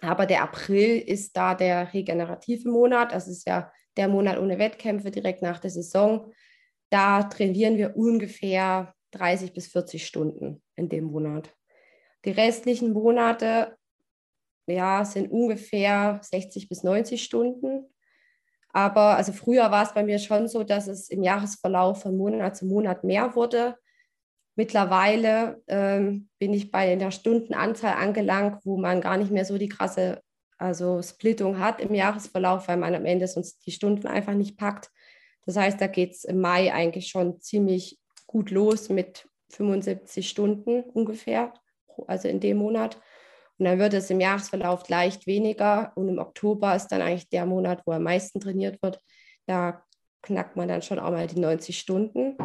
Aber 0.00 0.24
der 0.24 0.42
April 0.42 0.98
ist 0.98 1.36
da 1.36 1.54
der 1.54 1.92
regenerative 1.92 2.70
Monat. 2.70 3.12
Das 3.12 3.28
ist 3.28 3.46
ja 3.46 3.70
der 3.98 4.08
Monat 4.08 4.38
ohne 4.38 4.58
Wettkämpfe 4.58 5.10
direkt 5.10 5.42
nach 5.42 5.60
der 5.60 5.70
Saison. 5.70 6.32
Da 6.88 7.24
trainieren 7.24 7.76
wir 7.76 7.96
ungefähr 7.96 8.94
30 9.10 9.52
bis 9.52 9.68
40 9.68 10.06
Stunden 10.06 10.62
in 10.80 10.88
dem 10.88 11.04
Monat. 11.04 11.54
Die 12.24 12.32
restlichen 12.32 12.92
Monate 12.92 13.76
ja, 14.66 15.04
sind 15.04 15.30
ungefähr 15.30 16.20
60 16.22 16.68
bis 16.68 16.82
90 16.82 17.22
Stunden. 17.22 17.86
Aber 18.72 19.16
also 19.16 19.32
früher 19.32 19.70
war 19.70 19.84
es 19.84 19.94
bei 19.94 20.04
mir 20.04 20.18
schon 20.18 20.48
so, 20.48 20.62
dass 20.62 20.86
es 20.86 21.08
im 21.08 21.22
Jahresverlauf 21.22 22.02
von 22.02 22.16
Monat 22.16 22.56
zu 22.56 22.66
Monat 22.66 23.04
mehr 23.04 23.34
wurde. 23.34 23.76
Mittlerweile 24.54 25.62
ähm, 25.66 26.28
bin 26.38 26.52
ich 26.52 26.70
bei 26.70 26.94
der 26.94 27.10
Stundenanzahl 27.10 27.94
angelangt, 27.94 28.64
wo 28.64 28.76
man 28.76 29.00
gar 29.00 29.16
nicht 29.16 29.30
mehr 29.30 29.44
so 29.44 29.58
die 29.58 29.68
krasse 29.68 30.20
also 30.58 31.00
Splittung 31.02 31.58
hat 31.58 31.80
im 31.80 31.94
Jahresverlauf, 31.94 32.68
weil 32.68 32.76
man 32.76 32.94
am 32.94 33.06
Ende 33.06 33.26
sonst 33.26 33.66
die 33.66 33.72
Stunden 33.72 34.06
einfach 34.06 34.34
nicht 34.34 34.58
packt. 34.58 34.90
Das 35.46 35.56
heißt, 35.56 35.80
da 35.80 35.86
geht 35.86 36.12
es 36.12 36.24
im 36.24 36.40
Mai 36.40 36.72
eigentlich 36.72 37.08
schon 37.08 37.40
ziemlich 37.40 37.98
gut 38.26 38.50
los 38.50 38.90
mit 38.90 39.26
75 39.50 40.28
Stunden 40.28 40.82
ungefähr, 40.82 41.52
also 42.06 42.28
in 42.28 42.40
dem 42.40 42.58
Monat. 42.58 43.00
Und 43.58 43.66
dann 43.66 43.78
wird 43.78 43.92
es 43.92 44.08
im 44.10 44.20
Jahresverlauf 44.20 44.88
leicht 44.88 45.26
weniger. 45.26 45.92
Und 45.94 46.08
im 46.08 46.18
Oktober 46.18 46.74
ist 46.74 46.88
dann 46.88 47.02
eigentlich 47.02 47.28
der 47.28 47.44
Monat, 47.44 47.82
wo 47.84 47.92
am 47.92 48.04
meisten 48.04 48.40
trainiert 48.40 48.82
wird. 48.82 49.00
Da 49.46 49.82
knackt 50.22 50.56
man 50.56 50.68
dann 50.68 50.82
schon 50.82 50.98
auch 50.98 51.10
mal 51.10 51.26
die 51.26 51.40
90 51.40 51.78
Stunden. 51.78 52.36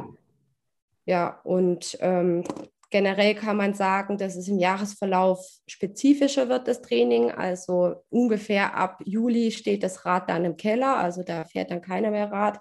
Ja, 1.05 1.39
und 1.43 1.97
ähm, 2.01 2.43
generell 2.89 3.35
kann 3.35 3.57
man 3.57 3.73
sagen, 3.73 4.17
dass 4.17 4.35
es 4.35 4.47
im 4.47 4.59
Jahresverlauf 4.59 5.45
spezifischer 5.67 6.49
wird, 6.49 6.67
das 6.67 6.81
Training. 6.81 7.31
Also 7.31 8.03
ungefähr 8.09 8.75
ab 8.75 9.01
Juli 9.05 9.51
steht 9.51 9.83
das 9.83 10.05
Rad 10.05 10.29
dann 10.29 10.45
im 10.45 10.57
Keller, 10.57 10.97
also 10.97 11.23
da 11.23 11.45
fährt 11.45 11.71
dann 11.71 11.81
keiner 11.81 12.11
mehr 12.11 12.31
Rad 12.31 12.59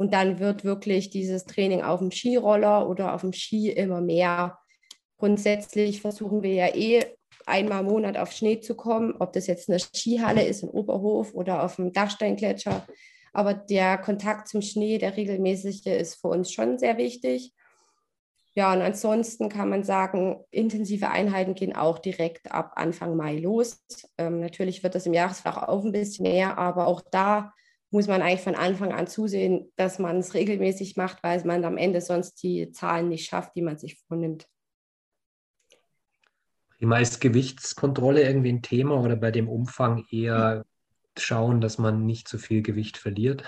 Und 0.00 0.14
dann 0.14 0.38
wird 0.38 0.64
wirklich 0.64 1.10
dieses 1.10 1.44
Training 1.44 1.82
auf 1.82 1.98
dem 1.98 2.10
Skiroller 2.10 2.88
oder 2.88 3.12
auf 3.12 3.20
dem 3.20 3.34
Ski 3.34 3.68
immer 3.68 4.00
mehr. 4.00 4.58
Grundsätzlich 5.18 6.00
versuchen 6.00 6.42
wir 6.42 6.54
ja 6.54 6.74
eh 6.74 7.04
einmal 7.44 7.80
im 7.80 7.88
Monat 7.88 8.16
auf 8.16 8.32
Schnee 8.32 8.60
zu 8.60 8.74
kommen, 8.74 9.14
ob 9.18 9.34
das 9.34 9.46
jetzt 9.46 9.68
eine 9.68 9.78
Skihalle 9.78 10.42
ist 10.42 10.62
in 10.62 10.70
Oberhof 10.70 11.34
oder 11.34 11.62
auf 11.62 11.76
dem 11.76 11.92
Dachsteingletscher. 11.92 12.86
Aber 13.34 13.52
der 13.52 13.98
Kontakt 13.98 14.48
zum 14.48 14.62
Schnee, 14.62 14.96
der 14.96 15.18
regelmäßige, 15.18 15.84
ist 15.88 16.14
für 16.14 16.28
uns 16.28 16.50
schon 16.50 16.78
sehr 16.78 16.96
wichtig. 16.96 17.52
Ja, 18.54 18.72
und 18.72 18.80
ansonsten 18.80 19.50
kann 19.50 19.68
man 19.68 19.84
sagen, 19.84 20.42
intensive 20.50 21.10
Einheiten 21.10 21.54
gehen 21.54 21.76
auch 21.76 21.98
direkt 21.98 22.50
ab 22.50 22.72
Anfang 22.76 23.16
Mai 23.16 23.36
los. 23.36 23.84
Ähm, 24.16 24.40
natürlich 24.40 24.82
wird 24.82 24.94
das 24.94 25.04
im 25.04 25.12
Jahresflach 25.12 25.68
auch 25.68 25.84
ein 25.84 25.92
bisschen 25.92 26.22
mehr, 26.22 26.56
aber 26.56 26.86
auch 26.86 27.02
da 27.12 27.52
muss 27.90 28.06
man 28.06 28.22
eigentlich 28.22 28.42
von 28.42 28.54
Anfang 28.54 28.92
an 28.92 29.06
zusehen, 29.06 29.72
dass 29.76 29.98
man 29.98 30.18
es 30.18 30.34
regelmäßig 30.34 30.96
macht, 30.96 31.22
weil 31.22 31.42
man 31.44 31.64
am 31.64 31.76
Ende 31.76 32.00
sonst 32.00 32.42
die 32.42 32.70
Zahlen 32.70 33.08
nicht 33.08 33.28
schafft, 33.28 33.56
die 33.56 33.62
man 33.62 33.78
sich 33.78 33.98
vornimmt. 34.06 34.46
Prima, 36.78 36.98
ist 36.98 37.20
Gewichtskontrolle 37.20 38.22
irgendwie 38.22 38.52
ein 38.52 38.62
Thema 38.62 39.00
oder 39.02 39.16
bei 39.16 39.30
dem 39.30 39.48
Umfang 39.48 40.06
eher 40.10 40.64
schauen, 41.18 41.60
dass 41.60 41.78
man 41.78 42.06
nicht 42.06 42.28
zu 42.28 42.38
viel 42.38 42.62
Gewicht 42.62 42.96
verliert? 42.96 43.44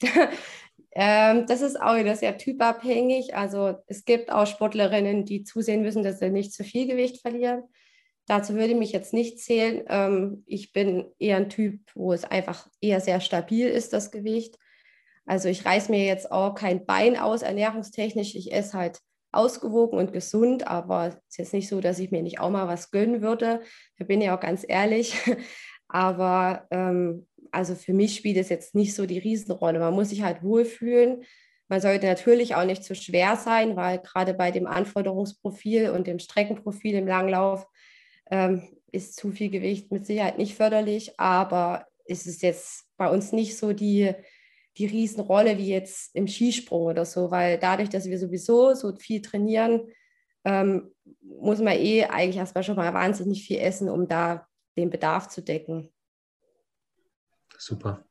ähm, 0.92 1.46
das 1.46 1.62
ist 1.62 1.80
auch 1.80 1.96
wieder 1.96 2.16
sehr 2.16 2.36
typabhängig. 2.36 3.34
Also 3.34 3.76
es 3.86 4.04
gibt 4.04 4.30
auch 4.30 4.46
Sportlerinnen, 4.46 5.24
die 5.24 5.44
zusehen 5.44 5.82
müssen, 5.82 6.02
dass 6.02 6.18
sie 6.18 6.28
nicht 6.28 6.52
zu 6.52 6.64
viel 6.64 6.86
Gewicht 6.86 7.22
verlieren. 7.22 7.62
Dazu 8.26 8.54
würde 8.54 8.72
ich 8.72 8.76
mich 8.76 8.92
jetzt 8.92 9.12
nicht 9.12 9.38
zählen. 9.38 9.84
Ähm, 9.88 10.42
ich 10.46 10.72
bin 10.72 11.06
eher 11.18 11.36
ein 11.36 11.48
Typ, 11.48 11.80
wo 11.94 12.12
es 12.12 12.24
einfach 12.24 12.68
eher 12.80 13.00
sehr 13.00 13.20
stabil 13.20 13.68
ist, 13.68 13.92
das 13.92 14.10
Gewicht. 14.10 14.58
Also 15.26 15.48
ich 15.48 15.64
reiße 15.64 15.90
mir 15.90 16.04
jetzt 16.04 16.30
auch 16.30 16.54
kein 16.54 16.86
Bein 16.86 17.16
aus, 17.16 17.42
ernährungstechnisch. 17.42 18.34
Ich 18.34 18.52
esse 18.52 18.78
halt 18.78 19.00
ausgewogen 19.32 19.98
und 19.98 20.12
gesund, 20.12 20.66
aber 20.66 21.08
es 21.08 21.14
ist 21.28 21.38
jetzt 21.38 21.52
nicht 21.52 21.68
so, 21.68 21.80
dass 21.80 21.98
ich 21.98 22.10
mir 22.10 22.22
nicht 22.22 22.40
auch 22.40 22.50
mal 22.50 22.68
was 22.68 22.90
gönnen 22.90 23.22
würde. 23.22 23.60
Da 23.98 24.04
bin 24.04 24.20
ich 24.20 24.30
auch 24.30 24.40
ganz 24.40 24.64
ehrlich. 24.66 25.14
Aber 25.88 26.66
ähm, 26.72 27.28
also 27.52 27.76
für 27.76 27.92
mich 27.92 28.16
spielt 28.16 28.38
es 28.38 28.48
jetzt 28.48 28.74
nicht 28.74 28.94
so 28.94 29.06
die 29.06 29.18
Riesenrolle. 29.18 29.78
Man 29.78 29.94
muss 29.94 30.08
sich 30.08 30.22
halt 30.22 30.42
wohlfühlen. 30.42 31.22
Man 31.68 31.80
sollte 31.80 32.06
natürlich 32.06 32.54
auch 32.54 32.64
nicht 32.64 32.82
zu 32.82 32.94
schwer 32.94 33.36
sein, 33.36 33.76
weil 33.76 33.98
gerade 33.98 34.34
bei 34.34 34.50
dem 34.50 34.66
Anforderungsprofil 34.66 35.90
und 35.90 36.06
dem 36.06 36.18
Streckenprofil 36.18 36.94
im 36.94 37.06
Langlauf 37.06 37.66
ähm, 38.30 38.62
ist 38.92 39.16
zu 39.16 39.30
viel 39.30 39.50
Gewicht 39.50 39.92
mit 39.92 40.06
Sicherheit 40.06 40.38
nicht 40.38 40.54
förderlich, 40.54 41.18
aber 41.18 41.86
es 42.06 42.26
ist 42.26 42.42
jetzt 42.42 42.86
bei 42.96 43.08
uns 43.08 43.32
nicht 43.32 43.56
so 43.56 43.72
die, 43.72 44.12
die 44.78 44.86
Riesenrolle 44.86 45.58
wie 45.58 45.68
jetzt 45.68 46.14
im 46.14 46.28
Skisprung 46.28 46.82
oder 46.82 47.04
so, 47.04 47.30
weil 47.30 47.58
dadurch, 47.58 47.88
dass 47.88 48.06
wir 48.06 48.18
sowieso 48.18 48.74
so 48.74 48.94
viel 48.96 49.22
trainieren, 49.22 49.88
ähm, 50.44 50.92
muss 51.20 51.58
man 51.58 51.74
eh 51.74 52.04
eigentlich 52.04 52.36
erstmal 52.36 52.64
schon 52.64 52.76
mal 52.76 52.94
wahnsinnig 52.94 53.46
viel 53.46 53.58
essen, 53.58 53.88
um 53.88 54.06
da 54.06 54.46
den 54.76 54.90
Bedarf 54.90 55.28
zu 55.28 55.42
decken. 55.42 55.92
Super. 57.58 58.04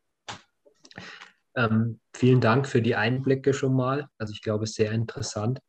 Ähm, 1.55 1.99
vielen 2.13 2.41
Dank 2.41 2.67
für 2.67 2.81
die 2.81 2.95
Einblicke 2.95 3.53
schon 3.53 3.73
mal. 3.73 4.09
Also 4.17 4.33
ich 4.33 4.41
glaube, 4.41 4.67
sehr 4.67 4.91
interessant. 4.91 5.61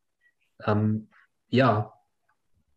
Ähm, 0.64 1.08
ja, 1.48 1.92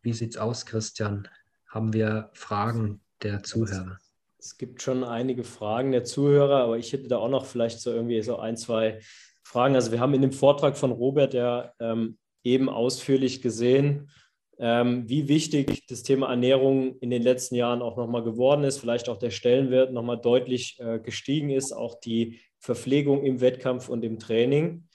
wie 0.01 0.13
sieht 0.13 0.31
es 0.31 0.37
aus, 0.37 0.65
Christian? 0.65 1.27
Haben 1.69 1.93
wir 1.93 2.29
Fragen 2.33 3.01
der 3.23 3.43
Zuhörer? 3.43 3.97
Es 4.39 4.57
gibt 4.57 4.81
schon 4.81 5.03
einige 5.03 5.43
Fragen 5.43 5.91
der 5.91 6.03
Zuhörer, 6.03 6.63
aber 6.63 6.77
ich 6.77 6.91
hätte 6.93 7.07
da 7.07 7.17
auch 7.17 7.29
noch 7.29 7.45
vielleicht 7.45 7.79
so 7.79 7.91
irgendwie 7.91 8.21
so 8.21 8.37
ein, 8.37 8.57
zwei 8.57 8.99
Fragen. 9.43 9.75
Also 9.75 9.91
wir 9.91 9.99
haben 9.99 10.13
in 10.13 10.21
dem 10.21 10.31
Vortrag 10.31 10.77
von 10.77 10.91
Robert 10.91 11.33
ja 11.33 11.73
ähm, 11.79 12.17
eben 12.43 12.69
ausführlich 12.69 13.41
gesehen, 13.41 14.09
ähm, 14.57 15.07
wie 15.07 15.27
wichtig 15.27 15.85
das 15.87 16.03
Thema 16.03 16.29
Ernährung 16.29 16.97
in 16.99 17.09
den 17.09 17.21
letzten 17.21 17.55
Jahren 17.55 17.81
auch 17.81 17.97
nochmal 17.97 18.23
geworden 18.23 18.63
ist, 18.63 18.79
vielleicht 18.79 19.07
auch 19.07 19.17
der 19.17 19.31
Stellenwert 19.31 19.93
nochmal 19.93 20.19
deutlich 20.19 20.79
äh, 20.79 20.99
gestiegen 20.99 21.49
ist, 21.49 21.71
auch 21.71 21.99
die 21.99 22.39
Verpflegung 22.59 23.23
im 23.23 23.41
Wettkampf 23.41 23.89
und 23.89 24.03
im 24.03 24.19
Training. 24.19 24.87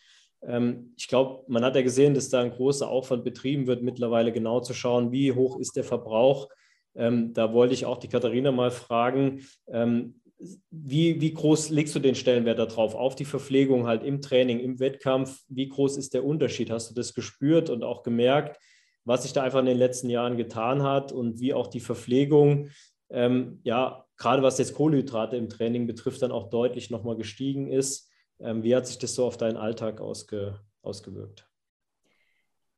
Ähm, 0.43 0.95
ich 0.97 1.09
glaube, 1.09 1.45
man 1.49 1.65
hat 1.65 1.77
ja 1.77 1.83
gesehen, 1.83 2.15
dass 2.15 2.29
da 2.29 2.41
ein 2.41 2.51
großer 2.51 2.89
Aufwand 2.89 3.25
betrieben 3.25 3.67
wird, 3.67 3.83
mittlerweile 3.83 4.33
genau 4.33 4.61
zu 4.61 4.75
schauen, 4.75 5.13
wie 5.13 5.33
hoch 5.33 5.59
ist 5.59 5.77
der 5.77 5.85
Verbrauch 5.85 6.49
ähm, 6.95 7.33
da 7.33 7.53
wollte 7.53 7.75
ich 7.75 7.87
auch 7.87 7.99
die 7.99 8.09
Katharina 8.09 8.53
mal 8.53 8.71
fragen, 8.71 9.47
ähm, 9.69 10.21
wie, 10.71 11.21
wie 11.21 11.33
groß 11.33 11.71
legst 11.71 11.95
du 11.95 12.01
den 12.01 12.15
Stellenwert 12.15 12.59
darauf? 12.59 12.95
Auf 12.95 13.15
die 13.15 13.25
Verpflegung 13.25 13.87
halt 13.87 14.03
im 14.03 14.21
Training, 14.21 14.61
im 14.61 14.79
Wettkampf, 14.79 15.43
wie 15.49 15.69
groß 15.69 15.97
ist 15.97 16.15
der 16.15 16.25
Unterschied? 16.25 16.71
Hast 16.71 16.91
du 16.91 16.95
das 16.95 17.15
gespürt 17.15 17.71
und 17.71 17.83
auch 17.83 18.03
gemerkt, 18.03 18.59
was 19.05 19.23
sich 19.23 19.33
da 19.33 19.43
einfach 19.43 19.61
in 19.61 19.67
den 19.67 19.79
letzten 19.79 20.11
Jahren 20.11 20.37
getan 20.37 20.83
hat 20.83 21.13
und 21.13 21.41
wie 21.41 21.55
auch 21.55 21.69
die 21.69 21.81
Verpflegung, 21.81 22.71
ähm, 23.11 23.61
ja, 23.63 24.07
gerade 24.17 24.43
was 24.43 24.59
jetzt 24.59 24.75
Kohlenhydrate 24.75 25.37
im 25.37 25.49
Training 25.49 25.87
betrifft, 25.87 26.23
dann 26.23 26.33
auch 26.33 26.51
deutlich 26.51 26.91
nochmal 26.91 27.17
gestiegen 27.17 27.71
ist? 27.71 28.11
Ähm, 28.41 28.63
wie 28.63 28.75
hat 28.75 28.87
sich 28.87 28.99
das 28.99 29.15
so 29.15 29.25
auf 29.25 29.37
deinen 29.37 29.57
Alltag 29.57 30.01
ausge, 30.01 30.61
ausgewirkt? 30.83 31.49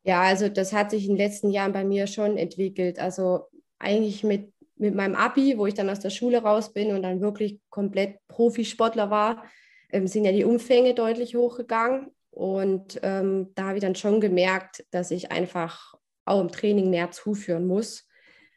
Ja, 0.02 0.22
also 0.22 0.48
das 0.48 0.72
hat 0.72 0.90
sich 0.90 1.04
in 1.04 1.16
den 1.16 1.18
letzten 1.18 1.50
Jahren 1.50 1.72
bei 1.72 1.84
mir 1.84 2.06
schon 2.06 2.36
entwickelt. 2.36 2.98
Also 2.98 3.46
eigentlich 3.78 4.24
mit, 4.24 4.52
mit 4.76 4.94
meinem 4.94 5.14
Abi, 5.14 5.58
wo 5.58 5.66
ich 5.66 5.74
dann 5.74 5.90
aus 5.90 6.00
der 6.00 6.10
Schule 6.10 6.42
raus 6.42 6.72
bin 6.72 6.94
und 6.94 7.02
dann 7.02 7.20
wirklich 7.20 7.60
komplett 7.70 8.18
Profisportler 8.28 9.10
war, 9.10 9.44
ähm, 9.90 10.06
sind 10.06 10.24
ja 10.24 10.32
die 10.32 10.44
Umfänge 10.44 10.94
deutlich 10.94 11.34
hochgegangen. 11.34 12.10
Und 12.30 13.00
ähm, 13.02 13.52
da 13.54 13.68
habe 13.68 13.78
ich 13.78 13.82
dann 13.82 13.94
schon 13.94 14.20
gemerkt, 14.20 14.84
dass 14.90 15.10
ich 15.10 15.32
einfach 15.32 15.94
auch 16.26 16.40
im 16.40 16.50
Training 16.50 16.90
mehr 16.90 17.10
zuführen 17.10 17.66
muss, 17.66 18.06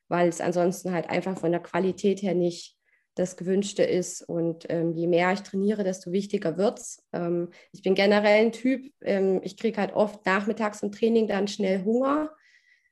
weil 0.10 0.28
es 0.28 0.42
ansonsten 0.42 0.92
halt 0.92 1.10
einfach 1.10 1.38
von 1.38 1.52
der 1.52 1.62
Qualität 1.62 2.22
her 2.22 2.34
nicht 2.34 2.76
das 3.16 3.38
Gewünschte 3.38 3.84
ist. 3.84 4.22
Und 4.22 4.66
ähm, 4.70 4.94
je 4.94 5.08
mehr 5.08 5.32
ich 5.34 5.42
trainiere, 5.42 5.84
desto 5.84 6.12
wichtiger 6.12 6.58
wird 6.58 6.80
es. 6.80 7.06
Ähm, 7.14 7.50
ich 7.72 7.82
bin 7.82 7.96
generell 7.96 8.46
ein 8.46 8.52
Typ, 8.52 8.92
ähm, 9.02 9.42
ich 9.44 9.58
kriege 9.58 9.80
halt 9.80 9.94
oft 9.94 10.26
nachmittags 10.26 10.82
im 10.84 10.92
Training 10.92 11.28
dann 11.28 11.48
schnell 11.48 11.84
Hunger. 11.84 12.32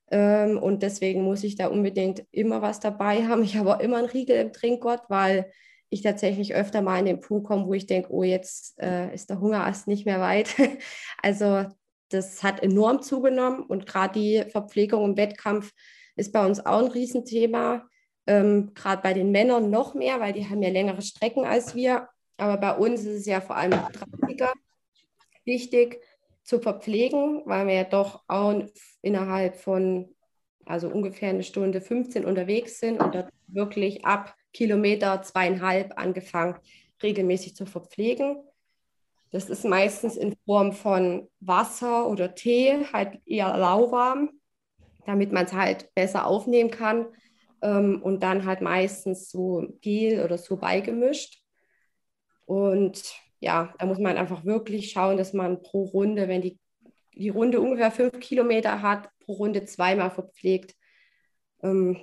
Ähm, 0.09 0.57
und 0.57 0.83
deswegen 0.83 1.23
muss 1.23 1.43
ich 1.43 1.55
da 1.55 1.67
unbedingt 1.67 2.25
immer 2.31 2.61
was 2.61 2.79
dabei 2.79 3.23
haben. 3.27 3.43
Ich 3.43 3.57
habe 3.57 3.75
auch 3.75 3.79
immer 3.79 3.97
einen 3.97 4.07
Riegel 4.07 4.37
im 4.37 4.53
Trinkgott, 4.53 5.01
weil 5.09 5.51
ich 5.89 6.01
tatsächlich 6.01 6.53
öfter 6.53 6.81
mal 6.81 6.99
in 6.99 7.05
den 7.05 7.21
Punkt 7.21 7.47
komme, 7.47 7.65
wo 7.65 7.73
ich 7.73 7.85
denke, 7.85 8.11
oh, 8.11 8.23
jetzt 8.23 8.77
äh, 8.79 9.13
ist 9.13 9.29
der 9.29 9.39
Hungerast 9.39 9.87
nicht 9.87 10.05
mehr 10.05 10.19
weit. 10.19 10.49
also 11.21 11.65
das 12.09 12.43
hat 12.43 12.61
enorm 12.61 13.01
zugenommen 13.01 13.63
und 13.63 13.85
gerade 13.85 14.19
die 14.19 14.43
Verpflegung 14.49 15.03
im 15.05 15.17
Wettkampf 15.17 15.73
ist 16.15 16.33
bei 16.33 16.45
uns 16.45 16.65
auch 16.65 16.79
ein 16.79 16.91
Riesenthema. 16.91 17.87
Ähm, 18.25 18.73
gerade 18.73 19.01
bei 19.01 19.13
den 19.13 19.31
Männern 19.31 19.69
noch 19.69 19.93
mehr, 19.93 20.19
weil 20.19 20.33
die 20.33 20.49
haben 20.49 20.61
ja 20.61 20.69
längere 20.69 21.01
Strecken 21.01 21.45
als 21.45 21.75
wir. 21.75 22.09
Aber 22.37 22.57
bei 22.57 22.75
uns 22.75 23.01
ist 23.01 23.19
es 23.19 23.25
ja 23.25 23.39
vor 23.39 23.55
allem 23.55 23.71
30er 23.71 24.51
wichtig, 25.45 26.01
zu 26.47 26.61
verpflegen, 26.61 27.41
weil 27.45 27.67
wir 27.67 27.73
ja 27.73 27.83
doch 27.83 28.23
auch 28.27 28.63
innerhalb 29.01 29.57
von 29.57 30.15
also 30.65 30.87
ungefähr 30.87 31.29
eine 31.29 31.43
Stunde 31.43 31.81
15 31.81 32.25
unterwegs 32.25 32.79
sind 32.79 33.01
und 33.01 33.13
dort 33.13 33.29
wirklich 33.47 34.05
ab 34.05 34.33
Kilometer 34.53 35.21
zweieinhalb 35.21 35.97
angefangen, 35.97 36.55
regelmäßig 37.03 37.55
zu 37.55 37.65
verpflegen. 37.65 38.37
Das 39.31 39.49
ist 39.49 39.65
meistens 39.65 40.15
in 40.15 40.37
Form 40.45 40.71
von 40.71 41.29
Wasser 41.41 42.07
oder 42.07 42.33
Tee, 42.33 42.85
halt 42.93 43.19
eher 43.25 43.55
lauwarm, 43.57 44.29
damit 45.05 45.33
man 45.33 45.45
es 45.45 45.53
halt 45.53 45.93
besser 45.95 46.25
aufnehmen 46.25 46.71
kann. 46.71 47.07
Ähm, 47.61 48.01
und 48.01 48.23
dann 48.23 48.45
halt 48.45 48.61
meistens 48.61 49.29
so 49.29 49.67
Gel 49.81 50.23
oder 50.23 50.37
so 50.37 50.55
beigemischt. 50.55 51.43
Und 52.45 53.03
ja, 53.39 53.73
da 53.77 53.85
muss 53.85 53.99
man 53.99 54.17
einfach 54.17 54.45
wirklich 54.45 54.91
schauen, 54.91 55.17
dass 55.17 55.33
man 55.33 55.61
pro 55.61 55.83
Runde, 55.83 56.27
wenn 56.27 56.41
die, 56.41 56.59
die 57.13 57.29
Runde 57.29 57.59
ungefähr 57.61 57.91
fünf 57.91 58.19
Kilometer 58.19 58.81
hat, 58.81 59.09
pro 59.19 59.33
Runde 59.33 59.65
zweimal 59.65 60.09
verpflegt. 60.09 60.75
Ähm, 61.61 61.97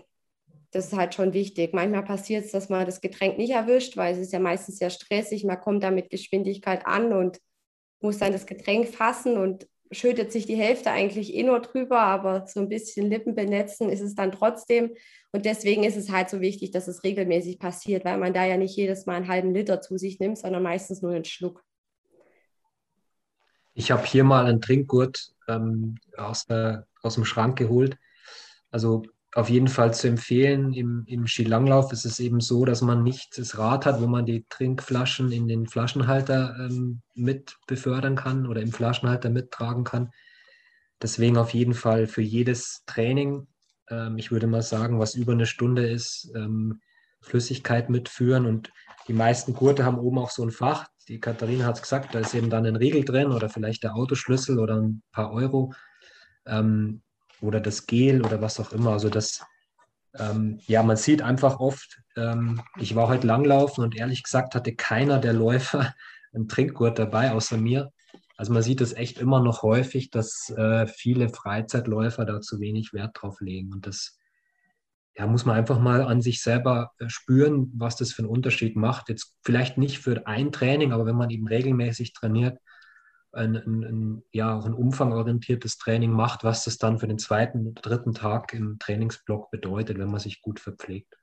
das 0.70 0.86
ist 0.86 0.96
halt 0.96 1.14
schon 1.14 1.32
wichtig. 1.32 1.72
Manchmal 1.72 2.04
passiert 2.04 2.44
es, 2.44 2.50
dass 2.50 2.68
man 2.68 2.84
das 2.84 3.00
Getränk 3.00 3.38
nicht 3.38 3.52
erwischt, 3.52 3.96
weil 3.96 4.12
es 4.12 4.20
ist 4.20 4.32
ja 4.32 4.40
meistens 4.40 4.78
sehr 4.78 4.90
stressig. 4.90 5.44
Man 5.44 5.60
kommt 5.60 5.84
da 5.84 5.90
mit 5.90 6.10
Geschwindigkeit 6.10 6.86
an 6.86 7.12
und 7.12 7.40
muss 8.00 8.18
dann 8.18 8.32
das 8.32 8.46
Getränk 8.46 8.88
fassen 8.88 9.36
und 9.38 9.68
schüttet 9.94 10.32
sich 10.32 10.46
die 10.46 10.56
Hälfte 10.56 10.90
eigentlich 10.90 11.34
eh 11.34 11.42
nur 11.42 11.60
drüber, 11.60 12.00
aber 12.00 12.46
so 12.46 12.60
ein 12.60 12.68
bisschen 12.68 13.08
Lippen 13.08 13.34
benetzen 13.34 13.88
ist 13.88 14.00
es 14.00 14.14
dann 14.14 14.32
trotzdem. 14.32 14.94
Und 15.32 15.44
deswegen 15.44 15.84
ist 15.84 15.96
es 15.96 16.10
halt 16.10 16.30
so 16.30 16.40
wichtig, 16.40 16.70
dass 16.70 16.88
es 16.88 17.04
regelmäßig 17.04 17.58
passiert, 17.58 18.04
weil 18.04 18.18
man 18.18 18.32
da 18.32 18.44
ja 18.44 18.56
nicht 18.56 18.76
jedes 18.76 19.06
Mal 19.06 19.16
einen 19.16 19.28
halben 19.28 19.54
Liter 19.54 19.80
zu 19.80 19.96
sich 19.98 20.20
nimmt, 20.20 20.38
sondern 20.38 20.62
meistens 20.62 21.02
nur 21.02 21.12
einen 21.12 21.24
Schluck. 21.24 21.64
Ich 23.74 23.90
habe 23.90 24.06
hier 24.06 24.22
mal 24.22 24.46
einen 24.46 24.60
Trinkgurt 24.60 25.34
ähm, 25.48 25.96
aus, 26.16 26.46
der, 26.46 26.86
aus 27.02 27.14
dem 27.14 27.24
Schrank 27.24 27.58
geholt. 27.58 27.96
Also 28.70 29.02
auf 29.34 29.50
jeden 29.50 29.68
Fall 29.68 29.92
zu 29.92 30.08
empfehlen. 30.08 30.72
Im, 30.72 31.04
im 31.06 31.26
Skilanglauf 31.26 31.92
ist 31.92 32.04
es 32.04 32.20
eben 32.20 32.40
so, 32.40 32.64
dass 32.64 32.82
man 32.82 33.02
nicht 33.02 33.36
das 33.36 33.58
Rad 33.58 33.84
hat, 33.84 34.00
wo 34.00 34.06
man 34.06 34.26
die 34.26 34.46
Trinkflaschen 34.48 35.32
in 35.32 35.48
den 35.48 35.66
Flaschenhalter 35.66 36.56
ähm, 36.58 37.02
mit 37.14 37.56
befördern 37.66 38.14
kann 38.14 38.46
oder 38.46 38.62
im 38.62 38.72
Flaschenhalter 38.72 39.30
mittragen 39.30 39.82
kann. 39.82 40.10
Deswegen 41.02 41.36
auf 41.36 41.52
jeden 41.52 41.74
Fall 41.74 42.06
für 42.06 42.22
jedes 42.22 42.84
Training, 42.86 43.48
ähm, 43.90 44.18
ich 44.18 44.30
würde 44.30 44.46
mal 44.46 44.62
sagen, 44.62 45.00
was 45.00 45.16
über 45.16 45.32
eine 45.32 45.46
Stunde 45.46 45.86
ist, 45.88 46.30
ähm, 46.36 46.80
Flüssigkeit 47.20 47.90
mitführen. 47.90 48.46
Und 48.46 48.72
die 49.08 49.14
meisten 49.14 49.52
Gurte 49.52 49.84
haben 49.84 49.98
oben 49.98 50.18
auch 50.18 50.30
so 50.30 50.44
ein 50.44 50.52
Fach. 50.52 50.86
Die 51.08 51.18
Katharina 51.18 51.64
hat 51.66 51.76
es 51.76 51.82
gesagt, 51.82 52.14
da 52.14 52.20
ist 52.20 52.34
eben 52.34 52.50
dann 52.50 52.66
ein 52.66 52.76
Riegel 52.76 53.04
drin 53.04 53.32
oder 53.32 53.48
vielleicht 53.48 53.82
der 53.82 53.96
Autoschlüssel 53.96 54.60
oder 54.60 54.80
ein 54.80 55.02
paar 55.10 55.32
Euro. 55.32 55.74
Ähm, 56.46 57.02
oder 57.44 57.60
das 57.60 57.86
Gel 57.86 58.24
oder 58.24 58.40
was 58.40 58.58
auch 58.58 58.72
immer. 58.72 58.92
Also 58.92 59.08
das, 59.08 59.44
ähm, 60.18 60.60
ja, 60.66 60.82
man 60.82 60.96
sieht 60.96 61.22
einfach 61.22 61.60
oft, 61.60 62.00
ähm, 62.16 62.62
ich 62.78 62.94
war 62.94 63.08
heute 63.08 63.26
langlaufen 63.26 63.84
und 63.84 63.96
ehrlich 63.96 64.22
gesagt 64.22 64.54
hatte 64.54 64.74
keiner 64.74 65.18
der 65.18 65.32
Läufer 65.32 65.94
einen 66.32 66.48
Trinkgurt 66.48 66.98
dabei, 66.98 67.32
außer 67.32 67.56
mir. 67.56 67.92
Also 68.36 68.52
man 68.52 68.62
sieht 68.62 68.80
es 68.80 68.94
echt 68.94 69.18
immer 69.18 69.40
noch 69.40 69.62
häufig, 69.62 70.10
dass 70.10 70.50
äh, 70.50 70.86
viele 70.88 71.28
Freizeitläufer 71.28 72.24
da 72.24 72.40
zu 72.40 72.58
wenig 72.58 72.92
Wert 72.92 73.16
drauf 73.20 73.40
legen. 73.40 73.72
Und 73.72 73.86
das 73.86 74.18
ja, 75.16 75.26
muss 75.28 75.44
man 75.44 75.56
einfach 75.56 75.78
mal 75.78 76.02
an 76.02 76.20
sich 76.20 76.42
selber 76.42 76.90
äh, 76.98 77.08
spüren, 77.08 77.70
was 77.76 77.94
das 77.96 78.12
für 78.12 78.22
einen 78.22 78.30
Unterschied 78.30 78.74
macht. 78.74 79.08
Jetzt 79.08 79.36
vielleicht 79.42 79.78
nicht 79.78 80.00
für 80.00 80.26
ein 80.26 80.50
Training, 80.50 80.92
aber 80.92 81.06
wenn 81.06 81.14
man 81.14 81.30
eben 81.30 81.46
regelmäßig 81.46 82.12
trainiert, 82.12 82.58
ein, 83.34 83.56
ein, 83.56 83.84
ein, 83.84 84.24
ja, 84.32 84.58
auch 84.58 84.66
ein 84.66 84.74
umfangorientiertes 84.74 85.78
Training 85.78 86.10
macht, 86.10 86.44
was 86.44 86.64
das 86.64 86.78
dann 86.78 86.98
für 86.98 87.08
den 87.08 87.18
zweiten, 87.18 87.74
dritten 87.74 88.14
Tag 88.14 88.52
im 88.54 88.78
Trainingsblock 88.78 89.50
bedeutet, 89.50 89.98
wenn 89.98 90.10
man 90.10 90.20
sich 90.20 90.42
gut 90.42 90.60
verpflegt. 90.60 91.16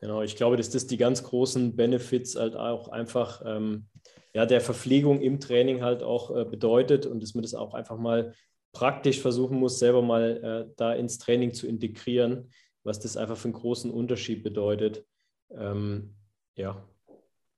Genau, 0.00 0.22
ich 0.22 0.36
glaube, 0.36 0.56
dass 0.56 0.70
das 0.70 0.86
die 0.86 0.98
ganz 0.98 1.22
großen 1.22 1.74
Benefits 1.74 2.36
halt 2.36 2.54
auch 2.54 2.88
einfach 2.88 3.42
ähm, 3.44 3.88
ja, 4.34 4.44
der 4.44 4.60
Verpflegung 4.60 5.22
im 5.22 5.40
Training 5.40 5.82
halt 5.82 6.02
auch 6.02 6.30
äh, 6.36 6.44
bedeutet 6.44 7.06
und 7.06 7.22
dass 7.22 7.34
man 7.34 7.42
das 7.42 7.54
auch 7.54 7.72
einfach 7.72 7.96
mal 7.96 8.34
praktisch 8.72 9.20
versuchen 9.20 9.58
muss, 9.58 9.78
selber 9.78 10.02
mal 10.02 10.68
äh, 10.68 10.74
da 10.76 10.92
ins 10.92 11.16
Training 11.16 11.54
zu 11.54 11.66
integrieren, 11.66 12.50
was 12.84 13.00
das 13.00 13.16
einfach 13.16 13.38
für 13.38 13.48
einen 13.48 13.54
großen 13.54 13.90
Unterschied 13.90 14.42
bedeutet. 14.42 15.06
Ähm, 15.50 16.14
ja, 16.54 16.86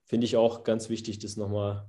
finde 0.04 0.26
ich 0.26 0.36
auch 0.36 0.62
ganz 0.62 0.88
wichtig, 0.88 1.18
das 1.18 1.36
nochmal 1.36 1.88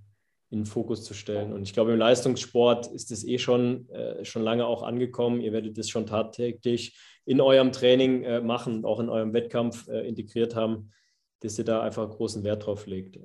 in 0.51 0.61
den 0.61 0.65
Fokus 0.65 1.03
zu 1.03 1.13
stellen. 1.13 1.53
Und 1.53 1.63
ich 1.63 1.73
glaube, 1.73 1.91
im 1.91 1.99
Leistungssport 1.99 2.87
ist 2.87 3.11
es 3.11 3.25
eh 3.25 3.37
schon, 3.37 3.87
äh, 3.89 4.25
schon 4.25 4.41
lange 4.41 4.65
auch 4.65 4.81
angekommen. 4.81 5.41
Ihr 5.41 5.53
werdet 5.53 5.77
das 5.77 5.89
schon 5.89 6.07
tagtäglich 6.07 6.97
in 7.25 7.39
eurem 7.39 7.71
Training 7.71 8.23
äh, 8.23 8.41
machen, 8.41 8.83
auch 8.85 8.99
in 8.99 9.09
eurem 9.09 9.33
Wettkampf 9.33 9.87
äh, 9.87 10.07
integriert 10.07 10.55
haben, 10.55 10.91
dass 11.41 11.59
ihr 11.59 11.65
da 11.65 11.81
einfach 11.81 12.09
großen 12.09 12.43
Wert 12.43 12.65
drauf 12.65 12.87
legt. 12.87 13.19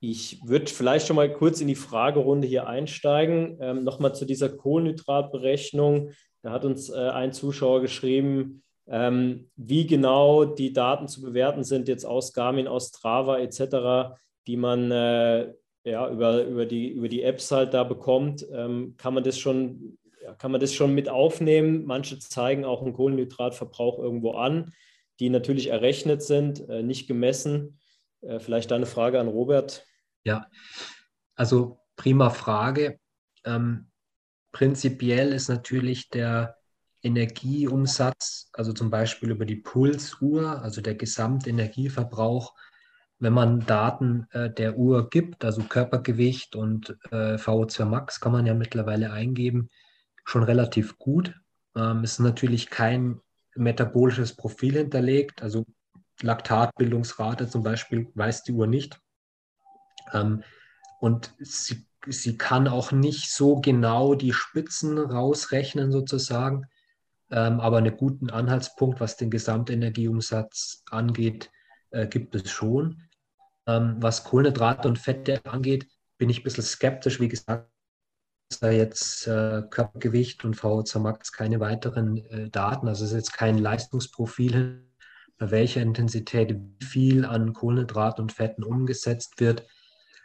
Ich 0.00 0.40
würde 0.46 0.66
vielleicht 0.66 1.06
schon 1.06 1.16
mal 1.16 1.32
kurz 1.32 1.60
in 1.60 1.68
die 1.68 1.74
Fragerunde 1.74 2.46
hier 2.46 2.66
einsteigen. 2.66 3.58
Ähm, 3.60 3.84
Nochmal 3.84 4.14
zu 4.14 4.24
dieser 4.24 4.48
Kohlenhydratberechnung. 4.48 6.12
Da 6.42 6.52
hat 6.52 6.64
uns 6.64 6.88
äh, 6.88 6.96
ein 6.96 7.32
Zuschauer 7.32 7.80
geschrieben, 7.80 8.62
ähm, 8.88 9.50
wie 9.56 9.86
genau 9.86 10.44
die 10.44 10.72
Daten 10.72 11.08
zu 11.08 11.22
bewerten 11.22 11.64
sind, 11.64 11.88
jetzt 11.88 12.04
aus 12.04 12.32
Garmin, 12.32 12.68
aus 12.68 12.88
Strava 12.88 13.38
etc., 13.38 14.16
die 14.46 14.56
man 14.56 14.90
äh, 14.90 15.52
ja, 15.84 16.08
über, 16.10 16.44
über, 16.44 16.66
die, 16.66 16.88
über 16.88 17.08
die 17.08 17.22
Apps 17.22 17.50
halt 17.50 17.74
da 17.74 17.84
bekommt, 17.84 18.46
ähm, 18.52 18.94
kann 18.96 19.14
man 19.14 19.24
das 19.24 19.38
schon 19.38 19.98
ja, 20.26 20.34
kann 20.34 20.50
man 20.50 20.60
das 20.60 20.74
schon 20.74 20.92
mit 20.92 21.08
aufnehmen. 21.08 21.84
Manche 21.84 22.18
zeigen 22.18 22.64
auch 22.64 22.82
einen 22.82 22.94
Kohlenhydratverbrauch 22.94 24.00
irgendwo 24.00 24.32
an, 24.32 24.72
die 25.20 25.30
natürlich 25.30 25.68
errechnet 25.68 26.20
sind, 26.20 26.68
äh, 26.68 26.82
nicht 26.82 27.06
gemessen. 27.06 27.78
Äh, 28.22 28.40
vielleicht 28.40 28.72
da 28.72 28.74
eine 28.74 28.86
Frage 28.86 29.20
an 29.20 29.28
Robert. 29.28 29.86
Ja, 30.24 30.48
also 31.36 31.78
prima 31.94 32.30
Frage. 32.30 32.98
Ähm, 33.44 33.88
prinzipiell 34.50 35.32
ist 35.32 35.48
natürlich 35.48 36.10
der 36.10 36.55
Energieumsatz, 37.06 38.50
also 38.52 38.72
zum 38.72 38.90
Beispiel 38.90 39.30
über 39.30 39.46
die 39.46 39.56
Pulsuhr, 39.56 40.62
also 40.62 40.80
der 40.80 40.96
Gesamtenergieverbrauch, 40.96 42.54
wenn 43.18 43.32
man 43.32 43.60
Daten 43.64 44.26
äh, 44.32 44.50
der 44.50 44.76
Uhr 44.76 45.08
gibt, 45.08 45.44
also 45.44 45.62
Körpergewicht 45.62 46.56
und 46.56 46.98
äh, 47.10 47.36
VO2 47.36 47.84
Max 47.84 48.20
kann 48.20 48.32
man 48.32 48.44
ja 48.44 48.54
mittlerweile 48.54 49.12
eingeben, 49.12 49.70
schon 50.24 50.42
relativ 50.42 50.98
gut. 50.98 51.34
Ähm, 51.74 52.00
es 52.02 52.12
ist 52.12 52.18
natürlich 52.18 52.68
kein 52.68 53.20
metabolisches 53.54 54.34
Profil 54.34 54.74
hinterlegt, 54.74 55.42
also 55.42 55.64
Laktatbildungsrate 56.20 57.48
zum 57.48 57.62
Beispiel 57.62 58.08
weiß 58.14 58.42
die 58.42 58.52
Uhr 58.52 58.66
nicht. 58.66 59.00
Ähm, 60.12 60.42
und 61.00 61.34
sie, 61.38 61.86
sie 62.06 62.36
kann 62.36 62.68
auch 62.68 62.92
nicht 62.92 63.30
so 63.30 63.60
genau 63.60 64.14
die 64.14 64.32
Spitzen 64.32 64.98
rausrechnen 64.98 65.92
sozusagen 65.92 66.66
ähm, 67.30 67.60
aber 67.60 67.78
einen 67.78 67.96
guten 67.96 68.30
Anhaltspunkt, 68.30 69.00
was 69.00 69.16
den 69.16 69.30
Gesamtenergieumsatz 69.30 70.84
angeht, 70.90 71.50
äh, 71.90 72.06
gibt 72.06 72.34
es 72.34 72.50
schon. 72.50 73.02
Ähm, 73.66 73.96
was 73.98 74.24
Kohlenhydrate 74.24 74.88
und 74.88 74.98
Fette 74.98 75.40
angeht, 75.44 75.88
bin 76.18 76.30
ich 76.30 76.40
ein 76.40 76.44
bisschen 76.44 76.64
skeptisch. 76.64 77.20
Wie 77.20 77.28
gesagt, 77.28 77.68
da 78.60 78.70
jetzt 78.70 79.26
äh, 79.26 79.62
Körpergewicht 79.70 80.44
und 80.44 80.56
VO2 80.56 80.98
Max 81.00 81.32
keine 81.32 81.58
weiteren 81.58 82.18
äh, 82.26 82.48
Daten. 82.48 82.86
Also 82.88 83.04
es 83.04 83.10
ist 83.10 83.16
jetzt 83.16 83.32
kein 83.32 83.58
Leistungsprofil, 83.58 84.86
bei 85.38 85.50
welcher 85.50 85.82
Intensität 85.82 86.54
wie 86.54 86.84
viel 86.84 87.24
an 87.24 87.52
Kohlenhydraten 87.52 88.22
und 88.22 88.32
Fetten 88.32 88.62
umgesetzt 88.62 89.40
wird. 89.40 89.66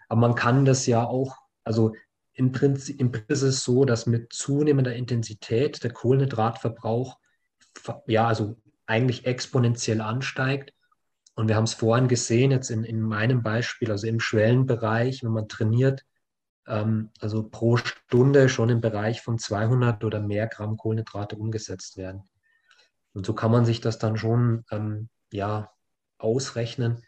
Aber 0.07 0.21
man 0.21 0.35
kann 0.35 0.65
das 0.65 0.85
ja 0.85 1.03
auch, 1.03 1.35
also 1.63 1.93
im 2.33 2.51
Prinzip, 2.51 2.99
im 2.99 3.11
Prinzip 3.11 3.31
ist 3.31 3.41
es 3.41 3.63
so, 3.63 3.85
dass 3.85 4.05
mit 4.05 4.33
zunehmender 4.33 4.95
Intensität 4.95 5.83
der 5.83 5.91
Kohlenhydratverbrauch 5.91 7.17
ja, 8.07 8.27
also 8.27 8.57
eigentlich 8.85 9.25
exponentiell 9.25 10.01
ansteigt. 10.01 10.73
Und 11.35 11.47
wir 11.47 11.55
haben 11.55 11.63
es 11.63 11.73
vorhin 11.73 12.07
gesehen, 12.07 12.51
jetzt 12.51 12.69
in, 12.69 12.83
in 12.83 13.01
meinem 13.01 13.41
Beispiel, 13.41 13.89
also 13.89 14.07
im 14.07 14.19
Schwellenbereich, 14.19 15.23
wenn 15.23 15.31
man 15.31 15.47
trainiert, 15.47 16.05
ähm, 16.67 17.09
also 17.19 17.47
pro 17.47 17.77
Stunde 17.77 18.49
schon 18.49 18.69
im 18.69 18.81
Bereich 18.81 19.21
von 19.21 19.39
200 19.39 20.03
oder 20.03 20.19
mehr 20.19 20.47
Gramm 20.47 20.77
Kohlenhydrate 20.77 21.37
umgesetzt 21.37 21.97
werden. 21.97 22.23
Und 23.13 23.25
so 23.25 23.33
kann 23.33 23.51
man 23.51 23.65
sich 23.65 23.81
das 23.81 23.97
dann 23.97 24.17
schon 24.17 24.65
ähm, 24.71 25.09
ja, 25.31 25.71
ausrechnen, 26.17 27.03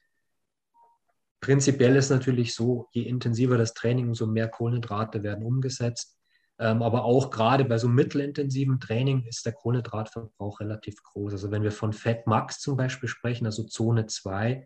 Prinzipiell 1.43 1.97
ist 1.97 2.09
natürlich 2.09 2.55
so, 2.55 2.87
je 2.93 3.01
intensiver 3.01 3.57
das 3.57 3.73
Training, 3.73 4.07
umso 4.07 4.25
mehr 4.27 4.47
Kohlenhydrate 4.47 5.23
werden 5.23 5.43
umgesetzt. 5.43 6.17
Ähm, 6.57 6.81
aber 6.81 7.03
auch 7.03 7.31
gerade 7.31 7.65
bei 7.65 7.77
so 7.77 7.89
mittelintensiven 7.89 8.79
Training 8.79 9.25
ist 9.25 9.45
der 9.45 9.51
Kohlenhydratverbrauch 9.51 10.61
relativ 10.61 11.03
groß. 11.03 11.33
Also 11.33 11.51
wenn 11.51 11.63
wir 11.63 11.73
von 11.73 11.91
Fett 11.91 12.27
Max 12.27 12.61
zum 12.61 12.77
Beispiel 12.77 13.09
sprechen, 13.09 13.45
also 13.45 13.63
Zone 13.63 14.05
2, 14.05 14.65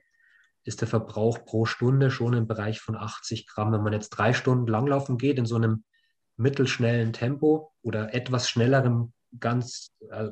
ist 0.66 0.82
der 0.82 0.88
Verbrauch 0.88 1.46
pro 1.46 1.66
Stunde 1.66 2.12
schon 2.12 2.34
im 2.34 2.46
Bereich 2.46 2.80
von 2.80 2.96
80 2.96 3.48
Gramm. 3.48 3.72
Wenn 3.72 3.82
man 3.82 3.94
jetzt 3.94 4.10
drei 4.10 4.34
Stunden 4.34 4.68
langlaufen 4.68 5.18
geht 5.18 5.40
in 5.40 5.48
so 5.48 5.56
einem 5.56 5.84
mittelschnellen 6.36 7.12
Tempo 7.12 7.74
oder 7.82 8.14
etwas 8.14 8.52
schnellerem 8.52 9.14
ganz 9.40 9.96
äh, 10.12 10.28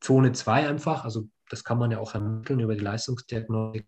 Zone 0.00 0.32
2 0.32 0.66
einfach, 0.66 1.04
also 1.04 1.28
das 1.50 1.62
kann 1.62 1.76
man 1.76 1.90
ja 1.90 1.98
auch 1.98 2.14
ermitteln 2.14 2.60
über 2.60 2.74
die 2.74 2.80
Leistungsdiagnostik, 2.80 3.86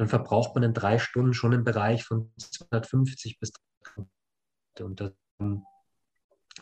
dann 0.00 0.08
verbraucht 0.08 0.54
man 0.54 0.64
in 0.64 0.72
drei 0.72 0.98
Stunden 0.98 1.34
schon 1.34 1.52
im 1.52 1.62
Bereich 1.62 2.04
von 2.04 2.32
250 2.38 3.38
bis 3.38 3.52
300 3.84 4.08
und 4.80 4.98
das 4.98 5.12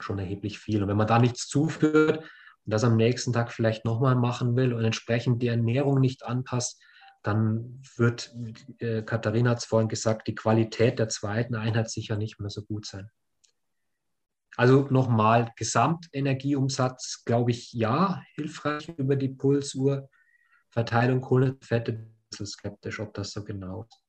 schon 0.01 0.19
erheblich 0.19 0.59
viel. 0.59 0.83
Und 0.83 0.89
wenn 0.89 0.97
man 0.97 1.07
da 1.07 1.21
nichts 1.21 1.47
zuführt 1.47 2.19
und 2.19 2.27
das 2.65 2.83
am 2.83 2.97
nächsten 2.97 3.33
Tag 3.33 3.53
vielleicht 3.53 3.85
nochmal 3.85 4.17
machen 4.17 4.57
will 4.57 4.73
und 4.73 4.85
entsprechend 4.85 5.41
die 5.41 5.47
Ernährung 5.47 6.01
nicht 6.01 6.27
anpasst, 6.27 6.83
dann 7.23 7.81
wird, 7.97 8.35
äh, 8.81 9.03
Katharina 9.03 9.51
hat 9.51 9.59
es 9.59 9.67
vorhin 9.67 9.89
gesagt, 9.89 10.27
die 10.27 10.35
Qualität 10.35 10.99
der 10.99 11.09
zweiten 11.09 11.55
Einheit 11.55 11.93
sicher 11.93 12.17
nicht 12.17 12.41
mehr 12.41 12.51
so 12.51 12.65
gut 12.65 12.87
sein. 12.87 13.09
Also 14.57 14.89
nochmal, 14.91 15.53
Gesamtenergieumsatz, 15.55 17.23
glaube 17.25 17.53
ich, 17.53 17.73
ja, 17.73 18.21
hilfreich 18.35 18.89
über 18.97 19.15
die 19.15 19.29
Pulsuhr. 19.29 20.09
Verteilung 20.71 21.21
Kohlenfette 21.21 22.18
bisschen 22.31 22.47
skeptisch, 22.47 23.01
ob 23.01 23.15
das 23.15 23.33
so 23.33 23.45
genau 23.45 23.83
ist. 23.83 24.03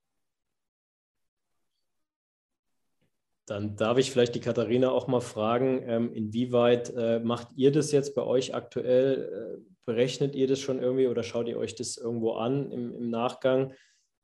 Dann 3.46 3.76
darf 3.76 3.98
ich 3.98 4.12
vielleicht 4.12 4.36
die 4.36 4.42
Katharina 4.42 4.92
auch 4.92 5.08
mal 5.08 5.22
fragen, 5.22 5.82
ähm, 5.88 6.14
inwieweit 6.14 6.94
äh, 6.96 7.20
macht 7.20 7.48
ihr 7.56 7.72
das 7.72 7.92
jetzt 7.92 8.14
bei 8.14 8.22
euch 8.22 8.54
aktuell? 8.54 9.60
Äh, 9.60 9.70
berechnet 9.86 10.36
ihr 10.36 10.46
das 10.46 10.60
schon 10.60 10.80
irgendwie 10.80 11.08
oder 11.08 11.24
schaut 11.24 11.48
ihr 11.48 11.58
euch 11.58 11.74
das 11.74 11.98
irgendwo 11.98 12.34
an 12.34 12.72
im, 12.72 12.94
im 12.94 13.10
Nachgang, 13.10 13.74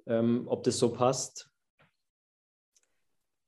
ähm, 0.06 0.44
ob 0.48 0.64
das 0.64 0.78
so 0.78 0.94
passt? 0.94 1.50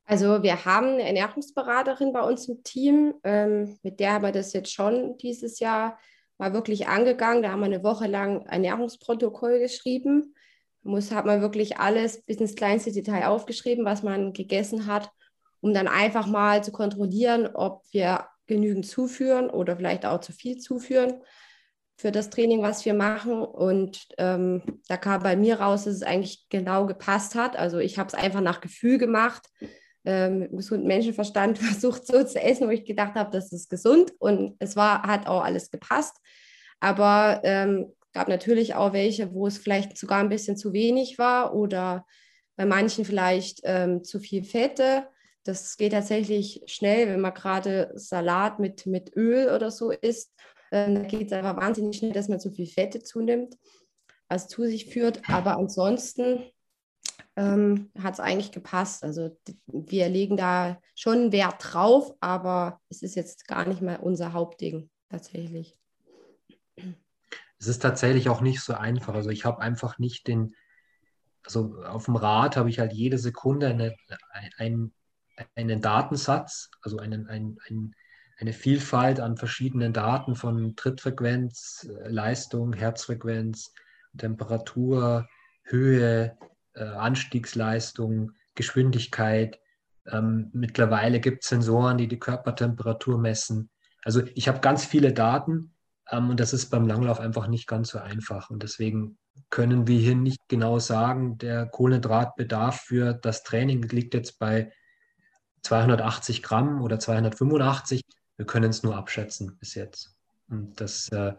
Also 0.05 0.41
wir 0.41 0.65
haben 0.65 0.93
eine 0.93 1.03
Ernährungsberaterin 1.03 2.11
bei 2.11 2.21
uns 2.21 2.47
im 2.47 2.63
Team, 2.63 3.13
ähm, 3.23 3.77
mit 3.83 3.99
der 3.99 4.13
haben 4.13 4.23
wir 4.23 4.31
das 4.31 4.53
jetzt 4.53 4.73
schon 4.73 5.15
dieses 5.17 5.59
Jahr 5.59 5.99
mal 6.39 6.53
wirklich 6.53 6.87
angegangen. 6.87 7.43
Da 7.43 7.51
haben 7.51 7.59
wir 7.59 7.65
eine 7.65 7.83
Woche 7.83 8.07
lang 8.07 8.45
Ernährungsprotokoll 8.47 9.59
geschrieben. 9.59 10.33
Muss, 10.87 11.11
hat 11.11 11.25
man 11.25 11.41
wirklich 11.41 11.77
alles 11.77 12.23
bis 12.23 12.37
ins 12.37 12.55
kleinste 12.55 12.91
Detail 12.91 13.27
aufgeschrieben, 13.27 13.85
was 13.85 14.03
man 14.03 14.33
gegessen 14.33 14.87
hat, 14.87 15.11
um 15.61 15.73
dann 15.73 15.87
einfach 15.87 16.27
mal 16.27 16.63
zu 16.63 16.71
kontrollieren, 16.71 17.47
ob 17.53 17.83
wir 17.91 18.27
genügend 18.47 18.85
zuführen 18.85 19.49
oder 19.49 19.75
vielleicht 19.77 20.05
auch 20.05 20.21
zu 20.21 20.31
viel 20.31 20.57
zuführen 20.57 21.21
für 21.97 22.11
das 22.11 22.29
Training, 22.29 22.61
was 22.61 22.85
wir 22.85 22.93
machen. 22.93 23.41
Und 23.41 24.07
ähm, 24.17 24.61
da 24.87 24.97
kam 24.97 25.23
bei 25.23 25.35
mir 25.35 25.59
raus, 25.59 25.85
dass 25.85 25.95
es 25.95 26.03
eigentlich 26.03 26.47
genau 26.49 26.85
gepasst 26.85 27.35
hat. 27.35 27.57
Also 27.57 27.79
ich 27.79 27.97
habe 27.97 28.07
es 28.07 28.13
einfach 28.13 28.41
nach 28.41 28.61
Gefühl 28.61 28.97
gemacht 28.97 29.49
ähm, 30.05 30.39
mit 30.39 30.51
gesunden 30.51 30.87
Menschenverstand 30.87 31.57
versucht 31.57 32.07
so 32.07 32.23
zu 32.23 32.41
essen, 32.41 32.67
wo 32.67 32.71
ich 32.71 32.85
gedacht 32.85 33.15
habe, 33.15 33.29
das 33.31 33.51
ist 33.51 33.69
gesund 33.69 34.13
und 34.19 34.55
es 34.59 34.75
war, 34.75 35.03
hat 35.03 35.27
auch 35.27 35.43
alles 35.43 35.69
gepasst. 35.69 36.15
Aber 36.79 37.41
ähm, 37.43 37.91
gab 38.17 38.29
natürlich 38.29 38.73
auch 38.73 38.93
welche, 38.93 39.31
wo 39.31 39.45
es 39.45 39.59
vielleicht 39.59 39.95
sogar 39.95 40.21
ein 40.21 40.29
bisschen 40.29 40.57
zu 40.57 40.73
wenig 40.73 41.19
war 41.19 41.53
oder 41.53 42.03
bei 42.55 42.65
manchen 42.65 43.05
vielleicht 43.05 43.59
ähm, 43.63 44.03
zu 44.03 44.19
viel 44.19 44.43
Fette. 44.43 45.07
Das 45.43 45.77
geht 45.77 45.91
tatsächlich 45.91 46.63
schnell, 46.65 47.07
wenn 47.09 47.21
man 47.21 47.35
gerade 47.35 47.91
Salat 47.93 48.57
mit, 48.57 48.87
mit 48.87 49.15
Öl 49.15 49.53
oder 49.53 49.69
so 49.69 49.91
isst. 49.91 50.33
Ähm, 50.71 50.95
da 50.95 51.01
geht 51.03 51.27
es 51.27 51.31
einfach 51.31 51.57
wahnsinnig 51.57 51.97
schnell, 51.97 52.11
dass 52.11 52.27
man 52.27 52.39
zu 52.39 52.49
viel 52.49 52.65
Fette 52.65 53.03
zunimmt, 53.03 53.55
was 54.29 54.47
zu 54.47 54.65
sich 54.65 54.87
führt. 54.87 55.21
Aber 55.29 55.55
ansonsten 55.55 56.39
ähm, 57.35 57.91
hat 58.01 58.15
es 58.15 58.19
eigentlich 58.19 58.51
gepasst. 58.51 59.03
Also 59.03 59.37
wir 59.67 60.09
legen 60.09 60.37
da 60.37 60.81
schon 60.95 61.31
Wert 61.31 61.57
drauf, 61.59 62.15
aber 62.19 62.81
es 62.89 63.03
ist 63.03 63.13
jetzt 63.13 63.47
gar 63.47 63.67
nicht 63.67 63.83
mal 63.83 63.97
unser 63.97 64.33
Hauptding 64.33 64.89
tatsächlich. 65.07 65.77
Es 67.67 67.71
ist 67.71 67.81
tatsächlich 67.81 68.29
auch 68.29 68.39
nicht 68.39 68.61
so 68.61 68.75
einfach. 68.75 69.13
Also 69.13 69.29
ich 69.29 69.43
habe 69.43 69.59
einfach 69.59 69.99
nicht 69.99 70.29
den, 70.29 70.55
also 71.43 71.75
auf 71.83 72.05
dem 72.05 72.15
Rad 72.15 72.55
habe 72.55 72.69
ich 72.69 72.79
halt 72.79 72.93
jede 72.93 73.17
Sekunde 73.17 73.67
eine, 73.67 73.93
ein, 74.57 74.93
einen 75.53 75.81
Datensatz, 75.81 76.71
also 76.81 76.97
einen, 76.99 77.27
ein, 77.27 77.57
ein, 77.67 77.93
eine 78.39 78.53
Vielfalt 78.53 79.19
an 79.19 79.35
verschiedenen 79.35 79.91
Daten 79.91 80.35
von 80.35 80.77
Trittfrequenz, 80.77 81.89
Leistung, 82.05 82.71
Herzfrequenz, 82.71 83.73
Temperatur, 84.17 85.27
Höhe, 85.63 86.37
äh, 86.73 86.83
Anstiegsleistung, 86.85 88.31
Geschwindigkeit. 88.55 89.59
Ähm, 90.05 90.51
mittlerweile 90.53 91.19
gibt 91.19 91.43
es 91.43 91.49
Sensoren, 91.49 91.97
die 91.97 92.07
die 92.07 92.19
Körpertemperatur 92.19 93.17
messen. 93.17 93.69
Also 94.05 94.23
ich 94.35 94.47
habe 94.47 94.61
ganz 94.61 94.85
viele 94.85 95.11
Daten 95.11 95.73
und 96.11 96.39
das 96.39 96.53
ist 96.53 96.69
beim 96.69 96.87
Langlauf 96.87 97.19
einfach 97.19 97.47
nicht 97.47 97.67
ganz 97.67 97.89
so 97.89 97.99
einfach. 97.99 98.49
Und 98.49 98.63
deswegen 98.63 99.17
können 99.49 99.87
wir 99.87 99.99
hier 99.99 100.15
nicht 100.15 100.41
genau 100.47 100.79
sagen, 100.79 101.37
der 101.37 101.67
Kohlenhydratbedarf 101.67 102.81
für 102.81 103.13
das 103.13 103.43
Training 103.43 103.83
liegt 103.83 104.13
jetzt 104.13 104.39
bei 104.39 104.71
280 105.63 106.43
Gramm 106.43 106.81
oder 106.81 106.99
285. 106.99 108.01
Wir 108.37 108.45
können 108.45 108.69
es 108.69 108.83
nur 108.83 108.95
abschätzen 108.95 109.57
bis 109.59 109.75
jetzt. 109.75 110.15
Und 110.49 110.79
das, 110.79 111.09
äh, 111.09 111.33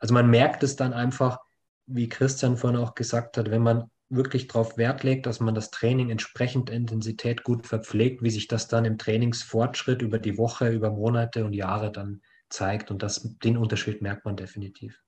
also 0.00 0.14
man 0.14 0.28
merkt 0.30 0.62
es 0.62 0.76
dann 0.76 0.92
einfach, 0.92 1.38
wie 1.86 2.08
Christian 2.08 2.56
vorhin 2.56 2.80
auch 2.80 2.94
gesagt 2.94 3.36
hat, 3.36 3.50
wenn 3.50 3.62
man 3.62 3.90
wirklich 4.10 4.48
darauf 4.48 4.76
Wert 4.78 5.02
legt, 5.02 5.26
dass 5.26 5.40
man 5.40 5.54
das 5.54 5.70
Training 5.70 6.10
entsprechend 6.10 6.70
Intensität 6.70 7.44
gut 7.44 7.66
verpflegt, 7.66 8.22
wie 8.22 8.30
sich 8.30 8.48
das 8.48 8.68
dann 8.68 8.84
im 8.84 8.98
Trainingsfortschritt 8.98 10.02
über 10.02 10.18
die 10.18 10.38
Woche, 10.38 10.70
über 10.70 10.90
Monate 10.90 11.44
und 11.44 11.52
Jahre 11.52 11.92
dann 11.92 12.22
zeigt. 12.48 12.90
Und 12.90 13.02
das, 13.02 13.36
den 13.38 13.56
Unterschied 13.56 14.02
merkt 14.02 14.24
man 14.24 14.36
definitiv. 14.36 15.02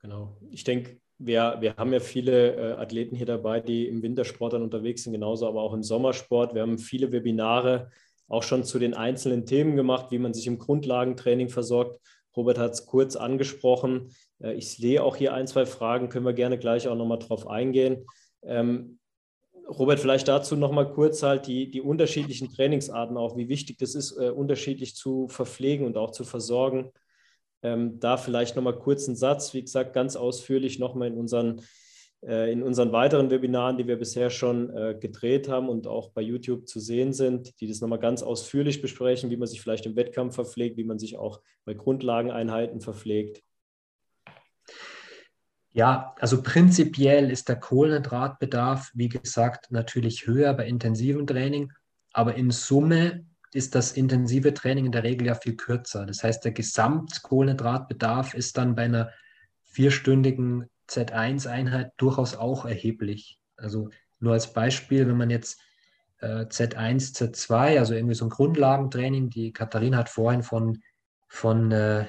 Genau. 0.00 0.36
Ich 0.50 0.64
denke, 0.64 1.00
wir, 1.18 1.56
wir 1.60 1.76
haben 1.76 1.92
ja 1.92 2.00
viele 2.00 2.56
äh, 2.56 2.72
Athleten 2.72 3.16
hier 3.16 3.26
dabei, 3.26 3.60
die 3.60 3.88
im 3.88 4.02
Wintersport 4.02 4.52
dann 4.52 4.62
unterwegs 4.62 5.04
sind, 5.04 5.12
genauso 5.12 5.48
aber 5.48 5.62
auch 5.62 5.72
im 5.72 5.82
Sommersport. 5.82 6.54
Wir 6.54 6.62
haben 6.62 6.78
viele 6.78 7.12
Webinare 7.12 7.90
auch 8.28 8.42
schon 8.42 8.64
zu 8.64 8.78
den 8.78 8.94
einzelnen 8.94 9.46
Themen 9.46 9.76
gemacht, 9.76 10.10
wie 10.10 10.18
man 10.18 10.34
sich 10.34 10.46
im 10.46 10.58
Grundlagentraining 10.58 11.48
versorgt. 11.48 12.00
Robert 12.36 12.58
hat 12.58 12.72
es 12.72 12.86
kurz 12.86 13.16
angesprochen. 13.16 14.10
Äh, 14.40 14.54
ich 14.54 14.70
sehe 14.70 15.02
auch 15.02 15.16
hier 15.16 15.34
ein, 15.34 15.46
zwei 15.46 15.66
Fragen, 15.66 16.08
können 16.08 16.26
wir 16.26 16.32
gerne 16.32 16.58
gleich 16.58 16.88
auch 16.88 16.96
nochmal 16.96 17.18
drauf 17.18 17.46
eingehen. 17.46 18.06
Ähm, 18.42 18.98
Robert, 19.68 20.00
vielleicht 20.00 20.28
dazu 20.28 20.56
nochmal 20.56 20.92
kurz 20.92 21.22
halt 21.22 21.46
die, 21.46 21.70
die 21.70 21.80
unterschiedlichen 21.80 22.50
Trainingsarten 22.50 23.16
auch, 23.16 23.36
wie 23.36 23.48
wichtig 23.48 23.78
das 23.78 23.94
ist, 23.94 24.16
äh, 24.18 24.30
unterschiedlich 24.30 24.94
zu 24.94 25.28
verpflegen 25.28 25.86
und 25.86 25.96
auch 25.96 26.10
zu 26.10 26.24
versorgen. 26.24 26.90
Ähm, 27.62 27.98
da 27.98 28.16
vielleicht 28.16 28.56
nochmal 28.56 28.78
kurz 28.78 29.06
einen 29.06 29.16
Satz, 29.16 29.54
wie 29.54 29.62
gesagt, 29.62 29.94
ganz 29.94 30.16
ausführlich 30.16 30.78
nochmal 30.78 31.08
in 31.08 31.16
unseren 31.16 31.62
äh, 32.26 32.50
in 32.50 32.62
unseren 32.62 32.92
weiteren 32.92 33.30
Webinaren, 33.30 33.76
die 33.76 33.86
wir 33.86 33.98
bisher 33.98 34.30
schon 34.30 34.70
äh, 34.70 34.96
gedreht 34.98 35.48
haben 35.48 35.68
und 35.68 35.86
auch 35.86 36.10
bei 36.10 36.22
YouTube 36.22 36.66
zu 36.66 36.80
sehen 36.80 37.12
sind, 37.12 37.60
die 37.60 37.68
das 37.68 37.80
nochmal 37.80 37.98
ganz 37.98 38.22
ausführlich 38.22 38.80
besprechen, 38.80 39.30
wie 39.30 39.36
man 39.36 39.48
sich 39.48 39.60
vielleicht 39.60 39.84
im 39.86 39.96
Wettkampf 39.96 40.34
verpflegt, 40.34 40.76
wie 40.76 40.84
man 40.84 40.98
sich 40.98 41.18
auch 41.18 41.40
bei 41.64 41.74
Grundlageneinheiten 41.74 42.80
verpflegt. 42.80 43.42
Ja, 45.74 46.14
also 46.20 46.40
prinzipiell 46.40 47.32
ist 47.32 47.48
der 47.48 47.56
Kohlenhydratbedarf, 47.56 48.92
wie 48.94 49.08
gesagt, 49.08 49.72
natürlich 49.72 50.24
höher 50.24 50.54
bei 50.54 50.68
intensivem 50.68 51.26
Training, 51.26 51.72
aber 52.12 52.36
in 52.36 52.52
Summe 52.52 53.26
ist 53.52 53.74
das 53.74 53.90
intensive 53.92 54.54
Training 54.54 54.86
in 54.86 54.92
der 54.92 55.02
Regel 55.02 55.26
ja 55.26 55.34
viel 55.34 55.56
kürzer. 55.56 56.06
Das 56.06 56.22
heißt, 56.22 56.44
der 56.44 56.52
Gesamtkohlenhydratbedarf 56.52 58.34
ist 58.34 58.56
dann 58.56 58.76
bei 58.76 58.84
einer 58.84 59.10
vierstündigen 59.64 60.70
Z1-Einheit 60.88 61.90
durchaus 61.96 62.36
auch 62.36 62.64
erheblich. 62.64 63.40
Also 63.56 63.90
nur 64.20 64.34
als 64.34 64.52
Beispiel, 64.52 65.08
wenn 65.08 65.16
man 65.16 65.30
jetzt 65.30 65.60
äh, 66.20 66.46
Z1, 66.46 67.16
Z2, 67.16 67.80
also 67.80 67.94
irgendwie 67.94 68.14
so 68.14 68.26
ein 68.26 68.30
Grundlagentraining, 68.30 69.28
die 69.28 69.52
Katharina 69.52 69.98
hat 69.98 70.08
vorhin 70.08 70.44
von, 70.44 70.78
von 71.26 71.72
äh, 71.72 72.06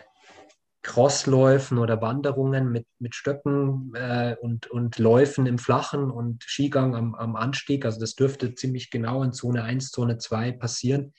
Crossläufen 0.86 1.80
oder 1.80 2.00
Wanderungen 2.00 2.72
mit, 2.72 2.86
mit 3.00 3.16
Stöcken 3.16 3.92
äh, 3.96 4.36
und, 4.40 4.68
und 4.68 5.00
Läufen 5.00 5.48
im 5.48 5.58
Flachen 5.58 6.12
und 6.12 6.44
Skigang 6.44 6.96
am, 6.96 7.16
am 7.16 7.36
Anstieg, 7.36 7.86
also 7.86 8.00
das 8.00 8.14
dürfte 8.14 8.54
ziemlich 8.54 8.92
genau 8.92 9.24
in 9.24 9.34
Zone 9.34 9.64
1, 9.64 9.90
Zone 9.90 10.20
2 10.20 10.52
passieren. 10.52 11.12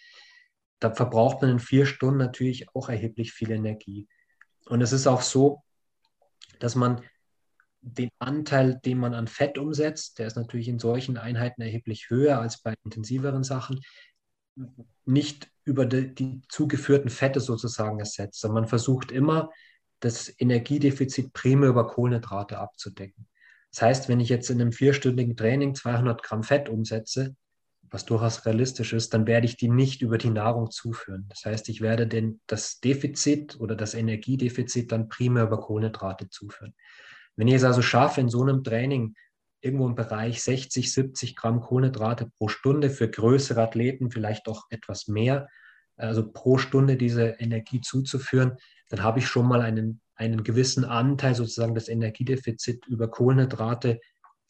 Da 0.79 0.95
verbraucht 0.95 1.43
man 1.43 1.51
in 1.51 1.59
vier 1.59 1.85
Stunden 1.85 2.19
natürlich 2.19 2.69
auch 2.77 2.89
erheblich 2.89 3.33
viel 3.33 3.51
Energie. 3.51 4.07
Und 4.67 4.83
es 4.83 4.93
ist 4.93 5.09
auch 5.09 5.23
so, 5.23 5.65
dass 6.61 6.77
man 6.77 7.03
den 7.81 8.11
Anteil, 8.21 8.81
den 8.85 8.99
man 8.99 9.15
an 9.15 9.27
Fett 9.27 9.59
umsetzt, 9.59 10.21
der 10.21 10.29
ist 10.29 10.37
natürlich 10.37 10.69
in 10.69 10.79
solchen 10.79 11.17
Einheiten 11.17 11.61
erheblich 11.61 12.09
höher 12.09 12.39
als 12.39 12.63
bei 12.63 12.75
intensiveren 12.85 13.43
Sachen, 13.43 13.81
nicht 15.05 15.51
über 15.67 15.85
die, 15.85 16.15
die 16.15 16.41
zugeführten 16.49 17.11
Fette 17.11 17.41
sozusagen 17.41 17.99
ersetzt, 17.99 18.41
sondern 18.41 18.63
man 18.63 18.69
versucht 18.69 19.13
immer, 19.13 19.51
das 20.01 20.33
Energiedefizit 20.39 21.33
primär 21.33 21.71
über 21.71 21.87
Kohlenhydrate 21.87 22.59
abzudecken. 22.59 23.27
Das 23.73 23.83
heißt, 23.83 24.09
wenn 24.09 24.21
ich 24.21 24.29
jetzt 24.29 24.49
in 24.49 24.61
einem 24.61 24.73
vierstündigen 24.73 25.37
Training 25.37 25.75
200 25.75 26.23
Gramm 26.23 26.43
Fett 26.43 26.69
umsetze, 26.69 27.35
was 27.91 28.05
durchaus 28.05 28.47
realistisch 28.47 28.93
ist, 28.93 29.15
dann 29.15 29.27
werde 29.27 29.47
ich 29.47 29.57
die 29.57 29.69
nicht 29.69 30.03
über 30.03 30.19
die 30.19 30.31
Nahrung 30.31 30.71
zuführen. 30.71 31.27
Das 31.29 31.45
heißt, 31.45 31.69
ich 31.69 31.81
werde 31.81 32.07
den, 32.07 32.41
das 32.47 32.81
Defizit 32.81 33.59
oder 33.61 33.75
das 33.75 33.95
Energiedefizit 33.95 34.93
dann 34.93 35.09
primär 35.09 35.45
über 35.45 35.61
Kohlenhydrate 35.61 36.29
zuführen. 36.29 36.75
Wenn 37.37 37.49
ich 37.49 37.55
es 37.55 37.65
also 37.65 37.83
schaffe, 37.83 38.21
in 38.21 38.29
so 38.29 38.43
einem 38.43 38.65
Training 38.65 39.15
irgendwo 39.67 39.87
im 39.87 39.95
Bereich 39.95 40.43
60, 40.43 40.93
70 40.93 41.37
Gramm 41.37 41.61
Kohlenhydrate 41.61 42.31
pro 42.39 42.49
Stunde 42.49 42.89
für 42.89 43.11
größere 43.11 43.61
Athleten, 43.63 44.11
vielleicht 44.11 44.49
auch 44.49 44.65
etwas 44.71 45.09
mehr, 45.09 45.49
also 45.97 46.31
pro 46.31 46.57
Stunde 46.57 46.97
diese 46.97 47.37
Energie 47.39 47.81
zuzuführen, 47.81 48.57
dann 48.89 49.03
habe 49.03 49.19
ich 49.19 49.27
schon 49.27 49.47
mal 49.47 49.61
einen, 49.61 50.01
einen 50.15 50.45
gewissen 50.45 50.85
Anteil 50.85 51.35
sozusagen 51.35 51.75
des 51.75 51.89
Energiedefizit 51.89 52.87
über 52.87 53.09
Kohlenhydrate 53.09 54.01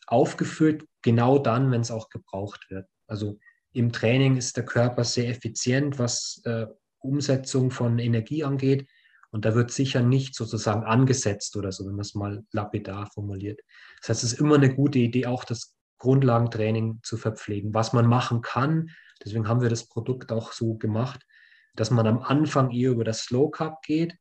aufgefüllt, 0.07 0.85
genau 1.03 1.39
dann, 1.39 1.71
wenn 1.71 1.81
es 1.81 1.91
auch 1.91 2.11
gebraucht 2.11 2.71
wird. 2.71 2.87
Also 3.07 3.39
im 3.73 3.93
Training 3.93 4.37
ist 4.37 4.57
der 4.57 4.65
Körper 4.65 5.05
sehr 5.05 5.29
effizient, 5.29 5.99
was 5.99 6.41
äh, 6.45 6.67
Umsetzung 6.99 7.71
von 7.71 7.99
Energie 7.99 8.45
angeht. 8.45 8.89
Und 9.37 9.45
da 9.45 9.55
wird 9.55 9.71
sicher 9.71 10.01
nicht 10.01 10.35
sozusagen 10.35 10.85
angesetzt 10.85 11.57
oder 11.57 11.71
so, 11.71 11.85
wenn 11.85 11.93
man 11.93 12.01
es 12.01 12.15
mal 12.15 12.43
lapidar 12.53 13.11
formuliert. 13.13 13.61
Das 14.01 14.09
heißt, 14.09 14.25
es 14.25 14.33
ist 14.33 14.41
immer 14.41 14.55
eine 14.55 14.75
gute 14.75 14.99
Idee, 14.99 15.27
auch 15.27 15.45
das 15.45 15.77
Grundlagentraining 15.99 17.01
zu 17.03 17.19
verpflegen. 17.19 17.75
Was 17.75 17.93
man 17.93 18.07
machen 18.07 18.41
kann, 18.41 18.89
deswegen 19.23 19.47
haben 19.47 19.61
wir 19.61 19.69
das 19.69 19.89
Produkt 19.89 20.33
auch 20.33 20.53
so 20.53 20.77
gemacht, 20.77 21.27
dass 21.75 21.91
man 21.91 22.07
am 22.07 22.21
Anfang 22.21 22.71
eher 22.71 22.93
über 22.93 23.05
das 23.05 23.25
Slow 23.25 23.51
Cup 23.51 23.83
geht. 23.83 24.15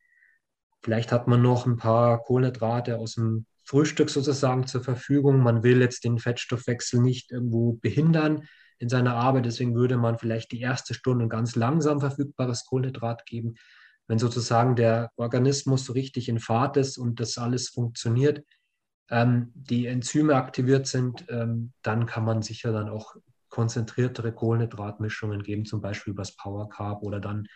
Vielleicht 0.83 1.13
hat 1.13 1.29
man 1.29 1.41
noch 1.41 1.65
ein 1.65 1.77
paar 1.77 2.21
Kohlenhydrate 2.21 2.97
aus 2.97 3.13
dem 3.13 3.45
Frühstück 3.63 4.09
sozusagen 4.09 4.67
zur 4.67 4.83
Verfügung. 4.83 5.39
Man 5.39 5.63
will 5.63 5.79
jetzt 5.79 6.03
den 6.03 6.19
Fettstoffwechsel 6.19 6.99
nicht 6.99 7.31
irgendwo 7.31 7.79
behindern. 7.81 8.49
in 8.79 8.89
seiner 8.89 9.15
Arbeit. 9.15 9.45
Deswegen 9.45 9.75
würde 9.75 9.95
man 9.95 10.17
vielleicht 10.17 10.51
die 10.51 10.59
erste 10.59 10.93
Stunde 10.93 11.29
ganz 11.29 11.55
langsam 11.55 12.01
verfügbares 12.01 12.65
Kohlenhydrat 12.65 13.25
geben. 13.25 13.55
Wenn 14.07 14.19
sozusagen 14.19 14.75
der 14.75 15.11
Organismus 15.15 15.85
so 15.85 15.93
richtig 15.93 16.29
in 16.29 16.39
Fahrt 16.39 16.77
ist 16.77 16.97
und 16.97 17.19
das 17.19 17.37
alles 17.37 17.69
funktioniert, 17.69 18.43
ähm, 19.09 19.51
die 19.55 19.87
Enzyme 19.87 20.35
aktiviert 20.35 20.87
sind, 20.87 21.25
ähm, 21.29 21.73
dann 21.81 22.05
kann 22.05 22.25
man 22.25 22.41
sicher 22.41 22.71
dann 22.71 22.89
auch 22.89 23.15
konzentriertere 23.49 24.33
Kohlenhydratmischungen 24.33 25.41
geben, 25.43 25.65
zum 25.65 25.81
Beispiel 25.81 26.13
übers 26.13 26.35
Power 26.35 26.69
Carb 26.69 27.03
oder 27.03 27.19
dann 27.19 27.47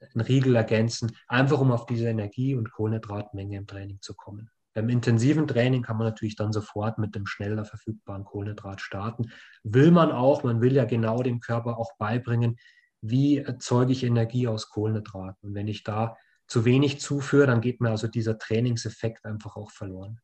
einen 0.00 0.24
Riegel 0.26 0.56
ergänzen, 0.56 1.16
einfach 1.26 1.60
um 1.60 1.72
auf 1.72 1.86
diese 1.86 2.08
Energie- 2.08 2.54
und 2.54 2.70
Kohlenhydratmenge 2.70 3.56
im 3.56 3.66
Training 3.66 3.98
zu 4.00 4.14
kommen. 4.14 4.50
Beim 4.74 4.88
intensiven 4.90 5.48
Training 5.48 5.82
kann 5.82 5.96
man 5.96 6.06
natürlich 6.06 6.36
dann 6.36 6.52
sofort 6.52 6.98
mit 6.98 7.14
dem 7.14 7.26
schneller 7.26 7.64
verfügbaren 7.64 8.24
Kohlenhydrat 8.24 8.80
starten. 8.80 9.30
Will 9.64 9.90
man 9.90 10.12
auch, 10.12 10.44
man 10.44 10.60
will 10.60 10.72
ja 10.72 10.84
genau 10.84 11.22
dem 11.22 11.40
Körper 11.40 11.78
auch 11.78 11.96
beibringen, 11.98 12.58
wie 13.00 13.38
erzeuge 13.38 13.92
ich 13.92 14.04
Energie 14.04 14.48
aus 14.48 14.70
Kohlenhydraten. 14.70 15.48
Und 15.48 15.54
wenn 15.54 15.68
ich 15.68 15.84
da 15.84 16.16
zu 16.46 16.64
wenig 16.64 17.00
zuführe, 17.00 17.46
dann 17.46 17.60
geht 17.60 17.80
mir 17.80 17.90
also 17.90 18.08
dieser 18.08 18.38
Trainingseffekt 18.38 19.24
einfach 19.24 19.56
auch 19.56 19.70
verloren. 19.70 20.20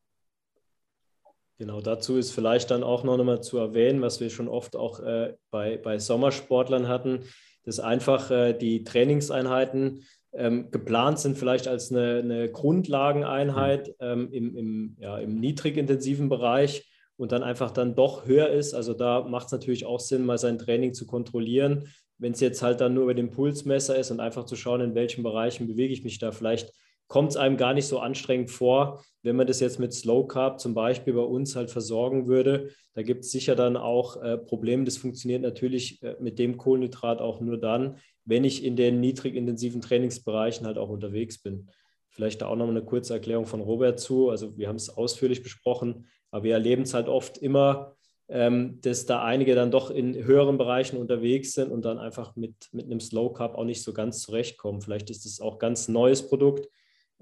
Genau, 1.59 1.81
dazu 1.81 2.16
ist 2.16 2.33
vielleicht 2.33 2.70
dann 2.70 2.83
auch 2.83 3.05
noch 3.05 3.18
einmal 3.18 3.43
zu 3.43 3.59
erwähnen, 3.59 4.03
was 4.03 4.20
wir 4.20 4.29
schon 4.29 4.49
oft 4.49 4.75
auch 4.75 4.99
äh, 5.01 5.37
bei, 5.51 5.77
bei 5.77 5.99
Sommersportlern 5.99 6.89
hatten, 6.89 7.25
dass 7.64 7.79
einfach 7.79 8.31
äh, 8.31 8.55
die 8.55 8.83
Trainingseinheiten 8.83 10.03
ähm, 10.33 10.70
geplant 10.72 11.20
sind, 11.20 11.39
vielleicht 11.39 11.68
als 11.68 11.93
eine, 11.93 12.18
eine 12.18 12.51
Grundlageneinheit 12.51 13.89
mhm. 13.89 13.95
ähm, 14.01 14.29
im, 14.33 14.57
im, 14.57 14.97
ja, 14.99 15.18
im 15.18 15.39
niedrigintensiven 15.39 16.29
Bereich 16.29 16.91
und 17.16 17.31
dann 17.31 17.45
einfach 17.45 17.70
dann 17.70 17.95
doch 17.95 18.27
höher 18.27 18.49
ist. 18.49 18.75
Also 18.75 18.93
da 18.93 19.22
macht 19.22 19.47
es 19.47 19.53
natürlich 19.53 19.87
auch 19.87 20.01
Sinn, 20.01 20.27
mal 20.27 20.39
sein 20.39 20.59
Training 20.59 20.93
zu 20.93 21.07
kontrollieren. 21.07 21.89
Wenn 22.19 22.33
es 22.33 22.41
jetzt 22.41 22.62
halt 22.62 22.81
dann 22.81 22.95
nur 22.95 23.05
über 23.05 23.15
den 23.15 23.31
Pulsmesser 23.31 23.97
ist 23.97 24.11
und 24.11 24.21
einfach 24.21 24.45
zu 24.45 24.57
schauen, 24.57 24.81
in 24.81 24.95
welchen 24.95 25.23
Bereichen 25.23 25.67
bewege 25.67 25.93
ich 25.93 26.05
mich 26.05 26.19
da 26.19 26.33
vielleicht 26.33 26.73
kommt 27.09 27.31
es 27.31 27.37
einem 27.37 27.57
gar 27.57 27.75
nicht 27.75 27.87
so 27.87 27.99
anstrengend 27.99 28.51
vor, 28.51 29.05
wenn 29.23 29.37
man 29.37 29.47
das 29.47 29.61
jetzt 29.61 29.79
mit 29.79 29.93
Slow 29.93 30.27
Carb 30.27 30.61
zum 30.61 30.75
Beispiel 30.75 31.15
bei 31.15 31.23
uns 31.23 31.57
halt 31.57 31.71
versorgen 31.71 32.27
würde. 32.27 32.71
Da 32.95 33.03
gibt 33.03 33.25
es 33.25 33.31
sicher 33.31 33.55
dann 33.55 33.77
auch 33.77 34.23
äh, 34.23 34.39
Probleme. 34.39 34.85
Das 34.85 34.97
funktioniert 34.97 35.43
natürlich 35.43 36.03
äh, 36.03 36.17
mit 36.21 36.39
dem 36.39 36.57
Kohlenhydrat 36.57 37.21
auch 37.21 37.41
nur 37.41 37.59
dann, 37.59 37.99
wenn 38.25 38.45
ich 38.45 38.65
in 38.65 38.77
den 38.77 39.01
niedrigintensiven 39.01 39.81
Trainingsbereichen 39.81 40.67
halt 40.67 40.79
auch 40.79 40.89
unterwegs 40.89 41.39
bin. 41.39 41.69
Vielleicht 42.11 42.43
da 42.43 42.47
auch 42.47 42.57
noch 42.57 42.69
eine 42.69 42.85
kurze 42.85 43.15
Erklärung 43.15 43.47
von 43.47 43.61
Robert 43.61 43.99
zu. 43.99 44.31
Also 44.31 44.57
wir 44.57 44.69
haben 44.69 44.77
es 44.77 44.89
ausführlich 44.89 45.43
besprochen, 45.43 46.07
aber 46.31 46.45
wir 46.45 46.55
erleben 46.55 46.83
es 46.83 46.95
halt 46.95 47.09
oft 47.09 47.39
immer, 47.39 47.97
ähm, 48.29 48.81
dass 48.81 49.07
da 49.07 49.22
einige 49.22 49.55
dann 49.55 49.70
doch 49.70 49.91
in 49.91 50.14
höheren 50.14 50.59
Bereichen 50.59 50.97
unterwegs 50.97 51.53
sind 51.53 51.70
und 51.70 51.85
dann 51.85 51.99
einfach 51.99 52.37
mit, 52.37 52.68
mit 52.72 52.87
einem 52.87 53.01
Slow 53.01 53.33
Carb 53.33 53.55
auch 53.55 53.64
nicht 53.64 53.83
so 53.83 53.93
ganz 53.93 54.20
zurechtkommen. 54.20 54.81
Vielleicht 54.81 55.11
ist 55.11 55.27
es 55.27 55.41
auch 55.41 55.59
ganz 55.59 55.89
neues 55.89 56.27
Produkt 56.27 56.68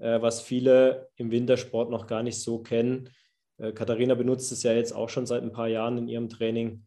äh, 0.03 0.21
was 0.21 0.41
viele 0.41 1.09
im 1.15 1.31
Wintersport 1.31 1.89
noch 1.89 2.07
gar 2.07 2.23
nicht 2.23 2.39
so 2.39 2.59
kennen. 2.59 3.09
Äh, 3.57 3.71
Katharina 3.71 4.15
benutzt 4.15 4.51
es 4.51 4.63
ja 4.63 4.73
jetzt 4.73 4.93
auch 4.93 5.09
schon 5.09 5.25
seit 5.25 5.43
ein 5.43 5.53
paar 5.53 5.67
Jahren 5.67 5.97
in 5.97 6.07
ihrem 6.07 6.29
Training. 6.29 6.85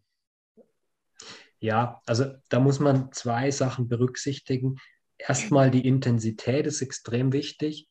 Ja, 1.59 2.01
also 2.07 2.27
da 2.51 2.61
muss 2.61 2.81
man 2.81 3.11
zwei 3.13 3.51
Sachen 3.51 3.89
berücksichtigen. 3.89 4.77
Erstmal 5.17 5.71
die 5.71 5.87
Intensität 5.87 6.67
ist 6.67 6.83
extrem 6.83 7.33
wichtig. 7.33 7.89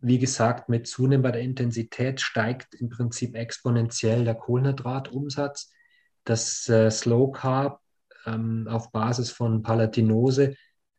Wie 0.00 0.18
gesagt, 0.18 0.68
mit 0.68 0.86
zunehmender 0.86 1.40
Intensität 1.40 2.20
steigt 2.20 2.74
im 2.74 2.88
Prinzip 2.90 3.34
exponentiell 3.34 4.24
der 4.24 4.34
Kohlenhydratumsatz. 4.34 5.72
Das 6.24 6.68
äh, 6.68 6.90
Slow 6.90 7.32
Carb 7.32 7.80
ähm, 8.26 8.68
auf 8.68 8.92
Basis 8.92 9.30
von 9.30 9.62
Palatinose 9.62 10.54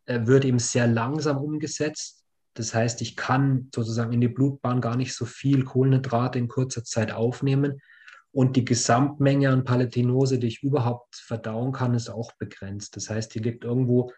äh, 0.05 0.25
wird 0.25 0.45
eben 0.45 0.59
sehr 0.59 0.87
langsam 0.87 1.37
umgesetzt 1.37 2.21
das 2.53 2.73
heißt, 2.73 3.01
ich 3.01 3.15
kann 3.15 3.69
sozusagen 3.73 4.11
in 4.11 4.21
die 4.21 4.27
Blutbahn 4.27 4.81
gar 4.81 4.97
nicht 4.97 5.15
so 5.15 5.25
viel 5.25 5.63
Kohlenhydrate 5.63 6.37
in 6.37 6.47
kurzer 6.47 6.83
Zeit 6.83 7.11
aufnehmen. 7.11 7.81
Und 8.33 8.55
die 8.55 8.65
Gesamtmenge 8.65 9.49
an 9.49 9.63
Palatinose, 9.63 10.39
die 10.39 10.47
ich 10.47 10.63
überhaupt 10.63 11.15
verdauen 11.15 11.71
kann, 11.71 11.93
ist 11.93 12.09
auch 12.09 12.31
begrenzt. 12.33 12.95
Das 12.95 13.09
heißt, 13.09 13.33
die 13.35 13.39
liegt 13.39 13.63
irgendwo, 13.63 14.11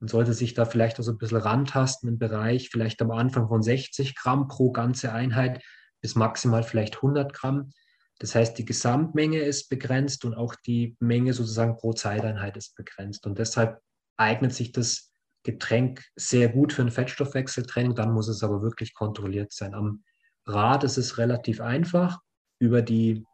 man 0.00 0.08
sollte 0.08 0.32
sich 0.32 0.54
da 0.54 0.64
vielleicht 0.64 0.98
auch 0.98 1.04
so 1.04 1.12
ein 1.12 1.18
bisschen 1.18 1.38
rantasten 1.38 2.08
im 2.08 2.18
Bereich, 2.18 2.70
vielleicht 2.70 3.02
am 3.02 3.10
Anfang 3.10 3.48
von 3.48 3.62
60 3.62 4.16
Gramm 4.16 4.48
pro 4.48 4.72
ganze 4.72 5.12
Einheit 5.12 5.62
bis 6.00 6.14
maximal 6.14 6.62
vielleicht 6.62 6.96
100 6.96 7.34
Gramm. 7.34 7.70
Das 8.18 8.34
heißt, 8.34 8.56
die 8.56 8.64
Gesamtmenge 8.64 9.40
ist 9.40 9.68
begrenzt 9.68 10.24
und 10.24 10.34
auch 10.34 10.54
die 10.54 10.96
Menge 11.00 11.34
sozusagen 11.34 11.76
pro 11.76 11.92
Zeiteinheit 11.92 12.56
ist 12.56 12.74
begrenzt. 12.76 13.26
Und 13.26 13.38
deshalb 13.38 13.80
eignet 14.16 14.54
sich 14.54 14.72
das 14.72 15.12
Getränk 15.42 16.02
sehr 16.16 16.48
gut 16.48 16.72
für 16.72 16.82
ein 16.82 16.90
Fettstoffwechseltraining, 16.90 17.94
dann 17.94 18.12
muss 18.12 18.28
es 18.28 18.42
aber 18.42 18.62
wirklich 18.62 18.94
kontrolliert 18.94 19.52
sein. 19.52 19.74
Am 19.74 20.02
Rad 20.46 20.84
ist 20.84 20.96
es 20.96 21.18
relativ 21.18 21.60
einfach 21.60 22.18
über, 22.58 22.80
die, 22.80 23.24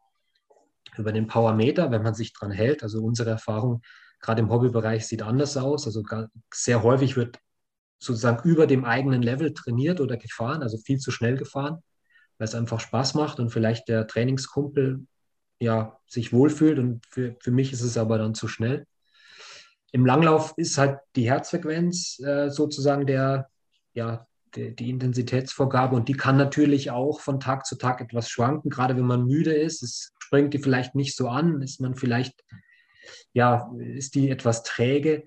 über 0.97 1.13
den 1.13 1.29
Powermeter, 1.29 1.93
wenn 1.93 2.03
man 2.03 2.15
sich 2.15 2.33
dran 2.33 2.51
hält. 2.51 2.83
Also 2.83 3.03
unsere 3.03 3.31
Erfahrung 3.31 3.83
gerade 4.21 4.43
im 4.43 4.51
Hobbybereich 4.51 5.07
sieht 5.07 5.23
anders 5.23 5.57
aus. 5.57 5.87
Also 5.87 6.03
sehr 6.53 6.83
häufig 6.83 7.17
wird 7.17 7.39
sozusagen 7.99 8.49
über 8.49 8.67
dem 8.67 8.85
eigenen 8.85 9.23
Level 9.23 9.55
trainiert 9.55 10.01
oder 10.01 10.17
gefahren, 10.17 10.63
also 10.63 10.79
viel 10.79 10.99
zu 10.99 11.11
schnell 11.11 11.37
gefahren, 11.37 11.83
weil 12.39 12.47
es 12.47 12.55
einfach 12.55 12.81
Spaß 12.81 13.15
macht 13.15 13.41
und 13.41 13.51
vielleicht 13.51 13.89
der 13.89 14.07
Trainingskumpel 14.07 15.07
ja 15.59 15.99
sich 16.07 16.33
wohlfühlt 16.33 16.79
und 16.79 17.05
für, 17.07 17.37
für 17.41 17.51
mich 17.51 17.73
ist 17.73 17.83
es 17.83 17.97
aber 17.97 18.19
dann 18.19 18.35
zu 18.35 18.49
schnell. 18.49 18.87
Im 19.93 20.05
Langlauf 20.05 20.53
ist 20.57 20.77
halt 20.77 20.99
die 21.15 21.31
Herzfrequenz 21.31 22.19
äh, 22.21 22.51
sozusagen 22.51 23.07
der, 23.07 23.49
ja, 23.95 24.27
die, 24.55 24.75
die, 24.75 24.91
Intensitätsvorgabe 24.91 25.97
und 25.97 26.09
die 26.09 26.15
kann 26.15 26.37
natürlich 26.37 26.91
auch 26.91 27.21
von 27.21 27.41
Tag 27.41 27.67
zu 27.67 27.77
Tag 27.77 28.01
etwas 28.01 28.29
schwanken, 28.29 28.69
gerade 28.69 28.97
wenn 28.97 29.07
man 29.07 29.25
müde 29.25 29.55
ist. 29.55 29.83
Es 29.83 30.13
springt 30.19 30.55
die 30.55 30.59
vielleicht 30.59 30.95
nicht 30.95 31.17
so 31.17 31.29
an, 31.29 31.63
ist 31.63 31.81
man 31.81 31.95
vielleicht, 31.95 32.45
ja, 33.33 33.73
ist 33.79 34.15
die 34.15 34.31
etwas 34.31 34.63
träge. 34.63 35.25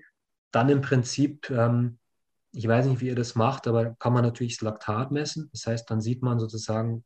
Dann 0.50 0.68
im 0.68 0.80
Prinzip, 0.80 1.50
ähm, 1.50 1.98
ich 2.52 2.66
weiß 2.66 2.86
nicht, 2.86 3.00
wie 3.00 3.06
ihr 3.06 3.14
das 3.14 3.34
macht, 3.34 3.66
aber 3.66 3.94
kann 3.96 4.12
man 4.12 4.24
natürlich 4.24 4.56
das 4.56 4.62
Laktat 4.62 5.10
messen. 5.10 5.48
Das 5.52 5.66
heißt, 5.66 5.90
dann 5.90 6.00
sieht 6.00 6.22
man 6.22 6.38
sozusagen 6.40 7.04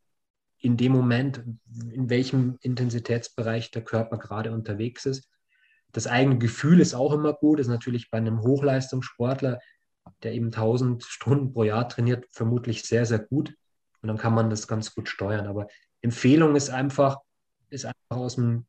in 0.59 0.77
dem 0.77 0.93
Moment, 0.93 1.43
in 1.91 2.09
welchem 2.09 2.57
Intensitätsbereich 2.61 3.71
der 3.71 3.83
Körper 3.83 4.17
gerade 4.17 4.51
unterwegs 4.51 5.05
ist. 5.05 5.29
Das 5.91 6.07
eigene 6.07 6.37
Gefühl 6.39 6.79
ist 6.79 6.93
auch 6.93 7.13
immer 7.13 7.33
gut, 7.33 7.59
ist 7.59 7.67
natürlich 7.67 8.09
bei 8.09 8.17
einem 8.17 8.41
Hochleistungssportler, 8.41 9.59
der 10.23 10.33
eben 10.33 10.47
1000 10.47 11.03
Stunden 11.03 11.53
pro 11.53 11.63
Jahr 11.63 11.87
trainiert, 11.87 12.25
vermutlich 12.31 12.83
sehr, 12.83 13.05
sehr 13.05 13.19
gut. 13.19 13.55
Und 14.01 14.07
dann 14.07 14.17
kann 14.17 14.33
man 14.33 14.49
das 14.49 14.67
ganz 14.67 14.93
gut 14.93 15.07
steuern. 15.07 15.47
Aber 15.47 15.67
Empfehlung 16.01 16.55
ist 16.55 16.69
einfach, 16.69 17.19
ist 17.69 17.85
einfach 17.85 18.17
aus, 18.17 18.35
dem, 18.35 18.65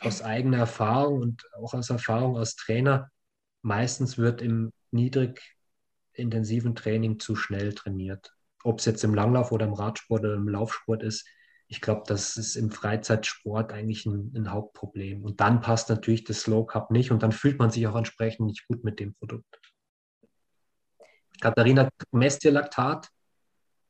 aus 0.00 0.22
eigener 0.22 0.58
Erfahrung 0.58 1.20
und 1.20 1.44
auch 1.54 1.74
aus 1.74 1.90
Erfahrung 1.90 2.36
als 2.36 2.56
Trainer, 2.56 3.10
meistens 3.62 4.18
wird 4.18 4.42
im 4.42 4.72
niedrig 4.90 5.56
intensiven 6.12 6.74
Training 6.74 7.18
zu 7.18 7.36
schnell 7.36 7.74
trainiert. 7.74 8.32
Ob 8.64 8.80
es 8.80 8.86
jetzt 8.86 9.04
im 9.04 9.14
Langlauf 9.14 9.52
oder 9.52 9.66
im 9.66 9.72
Radsport 9.72 10.24
oder 10.24 10.34
im 10.34 10.48
Laufsport 10.48 11.02
ist, 11.02 11.26
ich 11.68 11.80
glaube, 11.80 12.02
das 12.06 12.36
ist 12.36 12.56
im 12.56 12.70
Freizeitsport 12.70 13.72
eigentlich 13.72 14.06
ein, 14.06 14.32
ein, 14.34 14.50
Hauptproblem. 14.50 15.22
Und 15.22 15.40
dann 15.40 15.60
passt 15.60 15.90
natürlich 15.90 16.24
das 16.24 16.40
Slow 16.40 16.66
Cup 16.66 16.90
nicht 16.90 17.10
und 17.10 17.22
dann 17.22 17.32
fühlt 17.32 17.58
man 17.58 17.70
sich 17.70 17.86
auch 17.86 17.94
entsprechend 17.94 18.46
nicht 18.46 18.66
gut 18.66 18.84
mit 18.84 18.98
dem 19.00 19.14
Produkt. 19.14 19.60
Katharina, 21.40 21.88
messt 22.10 22.44
ihr 22.44 22.52
Laktat? 22.52 23.08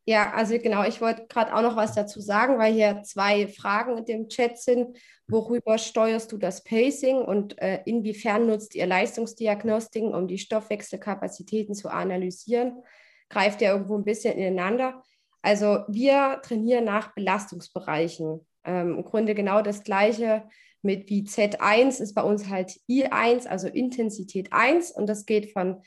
Ja, 0.09 0.33
also 0.33 0.59
genau, 0.59 0.85
ich 0.85 1.03
wollte 1.03 1.27
gerade 1.29 1.55
auch 1.55 1.61
noch 1.61 1.77
was 1.77 1.93
dazu 1.93 2.19
sagen, 2.19 2.59
weil 2.59 2.73
hier 2.73 3.03
zwei 3.03 3.47
Fragen 3.47 3.99
in 3.99 4.07
dem 4.07 4.29
Chat 4.31 4.57
sind. 4.57 4.97
Worüber 5.27 5.77
steuerst 5.77 6.33
du 6.33 6.39
das 6.39 6.65
Pacing 6.65 7.19
und 7.19 7.61
äh, 7.61 7.83
inwiefern 7.85 8.47
nutzt 8.47 8.75
ihr 8.75 8.87
Leistungsdiagnostiken, 8.87 10.15
um 10.15 10.27
die 10.27 10.39
Stoffwechselkapazitäten 10.39 11.75
zu 11.75 11.91
analysieren? 11.91 12.83
Greift 13.29 13.61
ihr 13.61 13.69
irgendwo 13.69 13.99
ein 13.99 14.05
bisschen 14.07 14.39
ineinander? 14.39 15.03
Also 15.43 15.81
wir 15.89 16.41
trainieren 16.43 16.87
nach 16.87 17.15
Belastungsbereichen. 17.15 18.47
Ähm, 18.65 18.97
Im 18.97 19.05
Grunde 19.05 19.35
genau 19.35 19.61
das 19.61 19.83
gleiche 19.83 20.49
mit 20.81 21.11
wie 21.11 21.25
Z1 21.25 22.01
ist 22.01 22.15
bei 22.15 22.23
uns 22.23 22.49
halt 22.49 22.81
I1, 22.89 23.47
also 23.47 23.69
Intensität 23.69 24.55
1 24.55 24.91
und 24.91 25.07
das 25.07 25.27
geht 25.27 25.53
von 25.53 25.83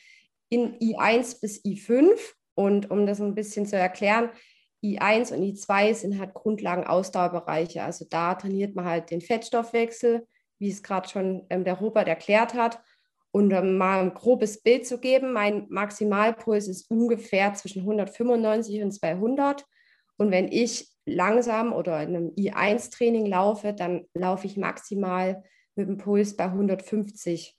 in 0.50 0.78
I1 0.78 1.42
bis 1.42 1.66
I5. 1.66 2.36
Und 2.56 2.92
um 2.92 3.06
das 3.06 3.22
ein 3.22 3.36
bisschen 3.36 3.66
zu 3.66 3.78
erklären, 3.78 4.30
I1 4.84 5.34
und 5.34 5.44
I2 5.44 5.94
sind 5.94 6.20
halt 6.20 6.34
Grundlagen-Ausdauerbereiche. 6.34 7.84
Also 7.84 8.06
da 8.10 8.36
trainiert 8.36 8.76
man 8.76 8.86
halt 8.86 9.12
den 9.12 9.22
Fettstoffwechsel, 9.22 10.28
wie 10.60 10.70
es 10.70 10.82
gerade 10.84 11.08
schon 11.08 11.46
ähm, 11.50 11.64
der 11.64 11.76
Robert 11.76 12.08
erklärt 12.08 12.54
hat. 12.54 12.82
Und 13.32 13.54
um 13.54 13.78
mal 13.78 14.02
ein 14.02 14.14
grobes 14.14 14.62
Bild 14.62 14.86
zu 14.86 15.00
geben, 15.00 15.32
mein 15.34 15.68
Maximalpuls 15.70 16.68
ist 16.68 16.90
ungefähr 16.90 17.54
zwischen 17.54 17.82
195 17.82 18.82
und 18.84 18.92
200. 18.92 19.66
Und 20.18 20.32
wenn 20.32 20.52
ich 20.52 20.90
langsam 21.06 21.74
oder 21.74 22.02
in 22.04 22.16
einem 22.16 22.30
I1-Training 22.36 23.26
laufe, 23.26 23.74
dann 23.74 24.06
laufe 24.14 24.48
ich 24.48 24.58
maximal 24.58 25.44
mit 25.76 25.88
dem 25.88 25.98
Puls 25.98 26.36
bei 26.36 26.46
150. 26.46 27.58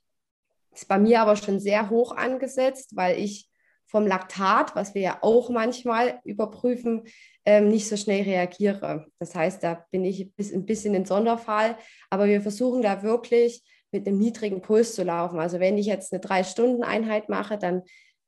Ist 0.73 0.89
bei 0.89 0.99
mir 0.99 1.23
aber 1.23 1.37
schon 1.37 1.61
sehr 1.61 1.91
hoch 1.91 2.17
angesetzt, 2.17 2.95
weil 2.95 3.19
ich 3.19 3.52
vom 3.93 4.07
Laktat, 4.07 4.75
was 4.75 4.95
wir 4.95 5.03
ja 5.03 5.19
auch 5.21 5.51
manchmal 5.51 6.19
überprüfen, 6.25 7.03
ähm, 7.45 7.69
nicht 7.69 7.87
so 7.87 7.97
schnell 7.99 8.23
reagiere. 8.23 9.07
Das 9.19 9.35
heißt, 9.35 9.63
da 9.63 9.87
bin 9.91 10.03
ich 10.05 10.33
ein 10.39 10.65
bisschen 10.65 10.95
ein 10.95 11.05
Sonderfall, 11.05 11.77
aber 12.09 12.27
wir 12.27 12.41
versuchen 12.41 12.81
da 12.81 13.03
wirklich 13.03 13.63
mit 13.93 14.09
einem 14.09 14.19
niedrigen 14.19 14.63
Puls 14.63 14.95
zu 14.95 15.05
laufen. 15.05 15.39
Also 15.39 15.61
wenn 15.61 15.77
ich 15.77 15.87
jetzt 15.87 16.11
eine 16.11 16.21
Drei-Stunden-Einheit 16.21 17.29
mache, 17.29 17.59
dann 17.59 17.83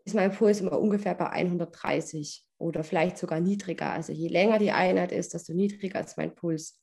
ist 0.04 0.14
mein 0.14 0.32
Puls 0.32 0.60
immer 0.60 0.78
ungefähr 0.78 1.14
bei 1.14 1.30
130 1.30 2.44
oder 2.58 2.84
vielleicht 2.84 3.16
sogar 3.16 3.40
niedriger. 3.40 3.90
Also 3.90 4.12
je 4.12 4.28
länger 4.28 4.58
die 4.58 4.70
Einheit 4.70 5.12
ist, 5.12 5.32
desto 5.32 5.54
niedriger 5.54 6.04
ist 6.04 6.18
mein 6.18 6.34
Puls. 6.34 6.78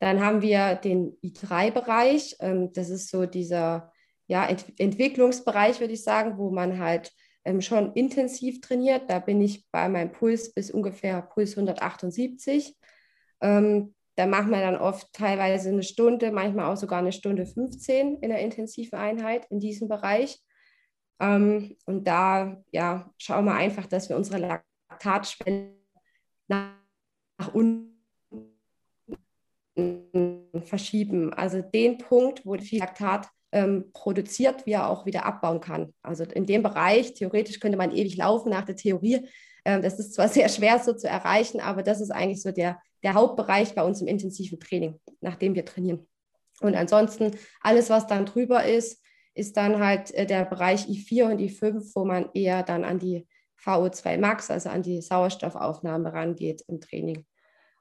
Dann 0.00 0.20
haben 0.24 0.42
wir 0.42 0.74
den 0.74 1.16
I3-Bereich. 1.22 2.36
Ähm, 2.40 2.72
das 2.72 2.90
ist 2.90 3.10
so 3.10 3.26
dieser 3.26 3.92
ja, 4.26 4.44
Ent 4.44 4.64
Entwicklungsbereich, 4.76 5.78
würde 5.78 5.92
ich 5.92 6.02
sagen, 6.02 6.36
wo 6.36 6.50
man 6.50 6.80
halt 6.80 7.12
schon 7.60 7.92
intensiv 7.92 8.60
trainiert. 8.60 9.08
Da 9.08 9.18
bin 9.18 9.40
ich 9.40 9.66
bei 9.70 9.88
meinem 9.88 10.12
Puls 10.12 10.52
bis 10.52 10.70
ungefähr 10.70 11.22
Puls 11.22 11.56
178. 11.56 12.76
Ähm, 13.40 13.94
da 14.16 14.26
machen 14.26 14.50
wir 14.50 14.60
dann 14.60 14.76
oft 14.76 15.12
teilweise 15.12 15.68
eine 15.68 15.82
Stunde, 15.82 16.32
manchmal 16.32 16.72
auch 16.72 16.76
sogar 16.76 17.00
eine 17.00 17.12
Stunde 17.12 17.46
15 17.46 18.16
in 18.16 18.30
der 18.30 18.40
intensiven 18.40 18.98
Einheit 18.98 19.46
in 19.50 19.60
diesem 19.60 19.88
Bereich. 19.88 20.42
Ähm, 21.20 21.76
und 21.84 22.04
da 22.06 22.62
ja, 22.72 23.10
schauen 23.18 23.44
wir 23.44 23.54
einfach, 23.54 23.86
dass 23.86 24.08
wir 24.08 24.16
unsere 24.16 24.38
Laktatschwelle 24.88 25.76
nach, 26.48 26.72
nach 27.38 27.54
unten 27.54 27.96
verschieben. 30.64 31.32
Also 31.34 31.62
den 31.62 31.98
Punkt, 31.98 32.44
wo 32.44 32.56
viel 32.56 32.80
Laktat 32.80 33.28
ähm, 33.52 33.90
produziert, 33.92 34.66
wie 34.66 34.72
er 34.72 34.90
auch 34.90 35.06
wieder 35.06 35.24
abbauen 35.24 35.60
kann. 35.60 35.94
Also 36.02 36.24
in 36.24 36.46
dem 36.46 36.62
Bereich, 36.62 37.14
theoretisch 37.14 37.60
könnte 37.60 37.78
man 37.78 37.92
ewig 37.92 38.16
laufen 38.16 38.50
nach 38.50 38.64
der 38.64 38.76
Theorie. 38.76 39.28
Ähm, 39.64 39.82
das 39.82 39.98
ist 39.98 40.14
zwar 40.14 40.28
sehr 40.28 40.48
schwer 40.48 40.78
so 40.78 40.92
zu 40.92 41.08
erreichen, 41.08 41.60
aber 41.60 41.82
das 41.82 42.00
ist 42.00 42.10
eigentlich 42.10 42.42
so 42.42 42.52
der, 42.52 42.80
der 43.02 43.14
Hauptbereich 43.14 43.74
bei 43.74 43.82
uns 43.84 44.00
im 44.00 44.08
intensiven 44.08 44.60
Training, 44.60 45.00
nachdem 45.20 45.54
wir 45.54 45.64
trainieren. 45.64 46.06
Und 46.60 46.74
ansonsten 46.74 47.32
alles, 47.60 47.90
was 47.90 48.06
dann 48.06 48.26
drüber 48.26 48.64
ist, 48.64 49.02
ist 49.34 49.56
dann 49.56 49.78
halt 49.78 50.12
äh, 50.14 50.26
der 50.26 50.44
Bereich 50.44 50.86
I4 50.86 51.30
und 51.30 51.40
I5, 51.40 51.92
wo 51.94 52.04
man 52.04 52.30
eher 52.32 52.62
dann 52.62 52.84
an 52.84 52.98
die 52.98 53.26
VO2 53.62 54.18
Max, 54.18 54.50
also 54.50 54.70
an 54.70 54.82
die 54.82 55.02
Sauerstoffaufnahme 55.02 56.12
rangeht 56.12 56.62
im 56.68 56.80
Training. 56.80 57.26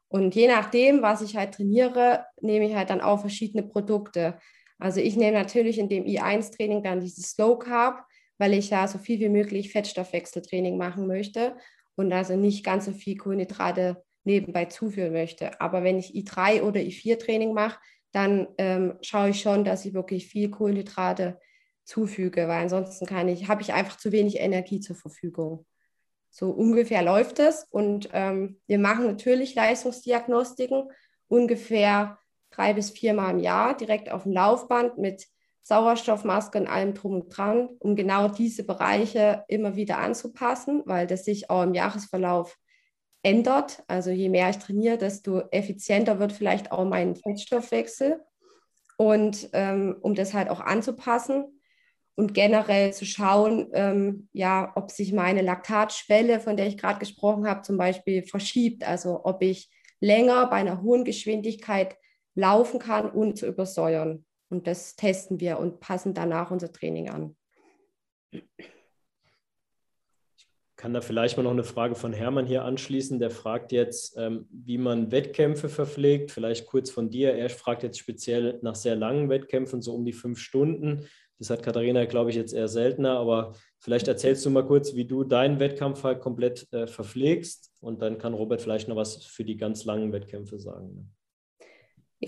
Und 0.07 0.36
je 0.36 0.47
nachdem, 0.47 1.01
was 1.01 1.22
ich 1.22 1.36
halt 1.36 1.55
trainiere, 1.55 2.26
nehme 2.41 2.68
ich 2.68 2.76
halt 2.76 2.89
dann 2.89 3.01
auch 3.01 3.22
verschiedene 3.22 3.63
Produkte. 3.63 4.38
Also 4.78 4.99
ich 4.99 5.15
nehme 5.15 5.38
natürlich 5.38 5.80
in 5.80 5.89
dem 5.89 6.05
I1-Training 6.05 6.84
dann 6.84 6.99
dieses 6.99 7.32
Slow 7.32 7.57
Carb, 7.57 8.05
weil 8.38 8.53
ich 8.53 8.69
ja 8.69 8.88
so 8.88 8.97
viel 8.97 9.19
wie 9.19 9.30
möglich 9.30 9.71
Fettstoffwechseltraining 9.71 10.78
machen 10.78 11.07
möchte 11.07 11.55
und 11.95 12.11
also 12.11 12.36
nicht 12.36 12.65
ganz 12.65 12.86
so 12.86 12.91
viel 12.91 13.17
Kohlenhydrate 13.17 14.03
nebenbei 14.26 14.65
zuführen 14.65 15.13
möchte. 15.13 15.61
Aber 15.61 15.84
wenn 15.84 15.97
ich 15.97 16.13
I3 16.13 16.63
oder 16.63 16.82
I4-Training 16.82 17.53
mache, 17.53 17.80
dann 18.11 18.47
ähm, 18.57 18.97
schaue 19.01 19.30
ich 19.30 19.41
schon, 19.41 19.63
dass 19.63 19.86
ich 19.86 19.93
wirklich 19.93 20.28
viel 20.28 20.49
Kohlenhydrate 20.49 21.39
zufüge, 21.84 22.47
weil 22.47 22.63
ansonsten 22.63 23.05
kann 23.05 23.28
ich, 23.28 23.47
habe 23.47 23.61
ich 23.61 23.73
einfach 23.73 23.97
zu 23.97 24.11
wenig 24.11 24.39
Energie 24.39 24.80
zur 24.80 24.95
Verfügung. 24.95 25.65
So 26.32 26.49
ungefähr 26.49 27.01
läuft 27.01 27.39
es. 27.39 27.65
Und 27.69 28.09
ähm, 28.13 28.59
wir 28.67 28.80
machen 28.80 29.05
natürlich 29.05 29.55
Leistungsdiagnostiken 29.55 30.89
ungefähr 31.28 32.17
drei 32.56 32.74
bis 32.74 32.91
viermal 32.91 33.32
im 33.32 33.39
Jahr 33.39 33.76
direkt 33.76 34.12
auf 34.12 34.24
dem 34.24 34.32
Laufband 34.32 34.97
mit 34.97 35.28
Sauerstoffmaske 35.64 36.60
und 36.60 36.68
allem 36.68 36.93
drum 36.93 37.16
und 37.16 37.30
dran, 37.30 37.70
um 37.80 37.95
genau 37.95 38.28
diese 38.28 38.64
Bereiche 38.64 39.43
immer 39.47 39.76
wieder 39.76 39.97
anzupassen, 39.97 40.84
weil 40.86 41.08
das 41.08 41.26
sich 41.26 41.49
auch 41.49 41.64
im 41.64 41.74
Jahresverlauf 41.74 42.58
ändert. 43.24 43.84
Also 43.88 44.12
je 44.12 44.30
mehr 44.30 44.51
ich 44.51 44.58
trainiere, 44.58 44.99
desto 44.99 45.41
effizienter 45.49 46.20
wird 46.20 46.34
vielleicht 46.34 46.72
auch 46.72 46.86
mein 46.86 47.16
Fettstoffwechsel. 47.16 48.22
Und 48.97 49.49
ähm, 49.53 49.97
um 50.01 50.14
das 50.14 50.34
halt 50.34 50.49
auch 50.49 50.62
anzupassen 50.62 51.60
und 52.16 52.36
generell 52.36 52.93
zu 52.93 53.06
schauen, 53.06 53.70
ähm, 53.74 54.30
ja, 54.32 54.72
ob 54.76 54.91
sich 54.91 55.12
meine 55.12 55.41
Laktatschwelle, 55.41 56.39
von 56.39 56.56
der 56.56 56.68
ich 56.68 56.78
gerade 56.78 56.99
gesprochen 56.99 57.47
habe, 57.47 57.64
zum 57.64 57.78
Beispiel 57.78 58.22
verschiebt. 58.22 58.88
Also 58.88 59.26
ob 59.26 59.41
ich 59.41 59.70
länger 59.99 60.47
bei 60.47 60.58
einer 60.58 60.84
hohen 60.84 61.03
Geschwindigkeit 61.03 61.97
laufen 62.36 62.79
kann, 62.79 63.11
ohne 63.11 63.33
zu 63.33 63.47
übersäuern. 63.47 64.25
Und 64.49 64.67
das 64.67 64.95
testen 64.95 65.39
wir 65.39 65.59
und 65.59 65.79
passen 65.79 66.13
danach 66.13 66.51
unser 66.51 66.71
Training 66.71 67.09
an. 67.09 67.36
Ich 68.31 68.43
kann 70.75 70.93
da 70.93 71.01
vielleicht 71.01 71.38
mal 71.38 71.43
noch 71.43 71.51
eine 71.51 71.63
Frage 71.63 71.95
von 71.95 72.13
Hermann 72.13 72.45
hier 72.45 72.63
anschließen. 72.63 73.17
Der 73.17 73.31
fragt 73.31 73.71
jetzt, 73.71 74.17
ähm, 74.17 74.47
wie 74.51 74.77
man 74.77 75.11
Wettkämpfe 75.11 75.69
verpflegt. 75.69 76.31
Vielleicht 76.31 76.67
kurz 76.67 76.91
von 76.91 77.09
dir. 77.09 77.33
Er 77.33 77.49
fragt 77.49 77.81
jetzt 77.81 77.97
speziell 77.97 78.59
nach 78.61 78.75
sehr 78.75 78.95
langen 78.95 79.29
Wettkämpfen, 79.29 79.81
so 79.81 79.95
um 79.95 80.05
die 80.05 80.13
fünf 80.13 80.38
Stunden. 80.38 81.07
Das 81.39 81.49
hat 81.49 81.63
Katharina, 81.63 82.05
glaube 82.05 82.29
ich, 82.29 82.36
jetzt 82.36 82.53
eher 82.53 82.67
seltener, 82.67 83.17
aber 83.17 83.53
vielleicht 83.79 84.07
erzählst 84.07 84.45
du 84.45 84.49
mal 84.49 84.65
kurz, 84.65 84.95
wie 84.95 85.05
du 85.05 85.23
deinen 85.23 85.59
Wettkampf 85.59 86.03
halt 86.03 86.21
komplett 86.21 86.71
äh, 86.71 86.88
verpflegst 86.88 87.73
und 87.81 88.01
dann 88.01 88.17
kann 88.17 88.33
Robert 88.33 88.61
vielleicht 88.61 88.88
noch 88.88 88.95
was 88.95 89.25
für 89.25 89.43
die 89.43 89.57
ganz 89.57 89.83
langen 89.83 90.13
Wettkämpfe 90.13 90.59
sagen. 90.59 91.13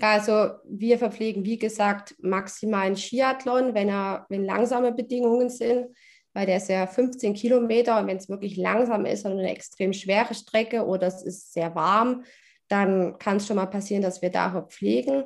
Ja, 0.00 0.12
also 0.12 0.50
wir 0.64 0.96
verpflegen, 0.96 1.44
wie 1.44 1.58
gesagt, 1.58 2.14
maximal 2.20 2.86
einen 2.86 2.96
Skiathlon, 2.96 3.74
wenn, 3.74 3.88
er, 3.88 4.26
wenn 4.28 4.44
langsame 4.44 4.92
Bedingungen 4.92 5.50
sind, 5.50 5.88
weil 6.34 6.46
der 6.46 6.58
ist 6.58 6.68
ja 6.68 6.86
15 6.86 7.34
Kilometer 7.34 7.98
und 7.98 8.06
wenn 8.06 8.16
es 8.16 8.28
wirklich 8.28 8.56
langsam 8.56 9.06
ist 9.06 9.24
und 9.24 9.32
eine 9.32 9.50
extrem 9.50 9.92
schwere 9.92 10.34
Strecke 10.34 10.86
oder 10.86 11.08
es 11.08 11.22
ist 11.22 11.52
sehr 11.52 11.74
warm, 11.74 12.22
dann 12.68 13.18
kann 13.18 13.38
es 13.38 13.48
schon 13.48 13.56
mal 13.56 13.66
passieren, 13.66 14.02
dass 14.02 14.22
wir 14.22 14.30
da 14.30 14.52
verpflegen. 14.52 15.24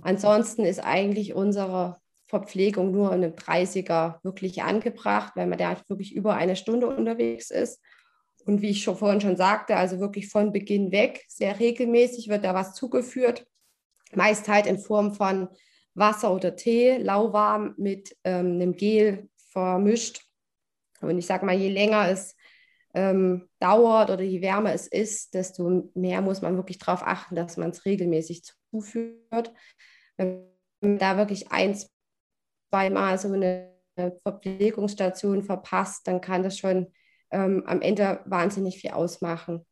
Ansonsten 0.00 0.64
ist 0.64 0.82
eigentlich 0.82 1.34
unsere 1.34 1.98
Verpflegung 2.26 2.92
nur 2.92 3.08
in 3.12 3.22
einem 3.22 3.34
30er 3.34 4.20
wirklich 4.22 4.62
angebracht, 4.62 5.34
weil 5.36 5.46
man 5.46 5.58
da 5.58 5.76
wirklich 5.88 6.14
über 6.14 6.36
eine 6.36 6.56
Stunde 6.56 6.86
unterwegs 6.86 7.50
ist. 7.50 7.82
Und 8.46 8.62
wie 8.62 8.70
ich 8.70 8.82
schon 8.82 8.96
vorhin 8.96 9.20
schon 9.20 9.36
sagte, 9.36 9.76
also 9.76 10.00
wirklich 10.00 10.30
von 10.30 10.52
Beginn 10.52 10.90
weg, 10.90 11.24
sehr 11.28 11.60
regelmäßig 11.60 12.28
wird 12.28 12.44
da 12.44 12.54
was 12.54 12.72
zugeführt 12.72 13.46
meist 14.14 14.48
halt 14.48 14.66
in 14.66 14.78
Form 14.78 15.14
von 15.14 15.48
Wasser 15.94 16.32
oder 16.32 16.56
Tee, 16.56 16.98
lauwarm 16.98 17.74
mit 17.78 18.16
ähm, 18.24 18.52
einem 18.52 18.76
Gel 18.76 19.28
vermischt. 19.50 20.22
Und 21.00 21.18
ich 21.18 21.26
sage 21.26 21.46
mal, 21.46 21.56
je 21.56 21.70
länger 21.70 22.08
es 22.08 22.36
ähm, 22.94 23.48
dauert 23.60 24.10
oder 24.10 24.22
je 24.22 24.40
wärmer 24.40 24.72
es 24.72 24.86
ist, 24.86 25.34
desto 25.34 25.90
mehr 25.94 26.20
muss 26.22 26.42
man 26.42 26.56
wirklich 26.56 26.78
darauf 26.78 27.02
achten, 27.02 27.34
dass 27.34 27.56
man 27.56 27.70
es 27.70 27.84
regelmäßig 27.84 28.42
zuführt. 28.70 29.52
Wenn 30.16 30.46
man 30.80 30.98
da 30.98 31.16
wirklich 31.16 31.50
ein, 31.52 31.76
zweimal 32.70 33.18
so 33.18 33.32
eine 33.32 33.74
Verpflegungsstation 34.22 35.42
verpasst, 35.42 36.06
dann 36.06 36.20
kann 36.20 36.42
das 36.42 36.58
schon 36.58 36.92
ähm, 37.30 37.64
am 37.66 37.80
Ende 37.80 38.20
wahnsinnig 38.26 38.78
viel 38.78 38.90
ausmachen. 38.90 39.66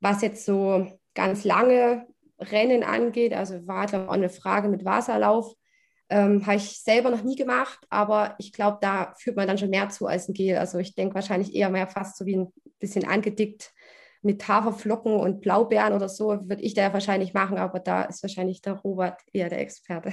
Was 0.00 0.22
jetzt 0.22 0.44
so 0.44 0.98
ganz 1.14 1.44
lange 1.44 2.06
Rennen 2.38 2.82
angeht, 2.82 3.32
also 3.32 3.66
war 3.66 3.86
glaube 3.86 4.08
auch 4.08 4.12
eine 4.12 4.28
Frage 4.28 4.68
mit 4.68 4.84
Wasserlauf, 4.84 5.54
ähm, 6.10 6.46
habe 6.46 6.56
ich 6.56 6.82
selber 6.82 7.10
noch 7.10 7.22
nie 7.22 7.36
gemacht, 7.36 7.80
aber 7.88 8.34
ich 8.38 8.52
glaube, 8.52 8.78
da 8.80 9.14
führt 9.18 9.36
man 9.36 9.46
dann 9.46 9.58
schon 9.58 9.70
mehr 9.70 9.88
zu 9.88 10.06
als 10.06 10.28
ein 10.28 10.34
Gel. 10.34 10.56
Also 10.58 10.78
ich 10.78 10.94
denke 10.94 11.14
wahrscheinlich 11.14 11.54
eher 11.54 11.70
mehr 11.70 11.86
fast 11.86 12.18
so 12.18 12.26
wie 12.26 12.36
ein 12.36 12.52
bisschen 12.78 13.06
angedickt 13.06 13.72
mit 14.22 14.46
Haferflocken 14.48 15.14
und 15.14 15.40
Blaubeeren 15.40 15.92
oder 15.92 16.08
so, 16.08 16.28
würde 16.48 16.62
ich 16.62 16.74
da 16.74 16.82
ja 16.82 16.92
wahrscheinlich 16.92 17.34
machen, 17.34 17.58
aber 17.58 17.78
da 17.78 18.02
ist 18.02 18.22
wahrscheinlich 18.22 18.62
der 18.62 18.74
Robert 18.74 19.20
eher 19.32 19.48
der 19.48 19.60
Experte. 19.60 20.12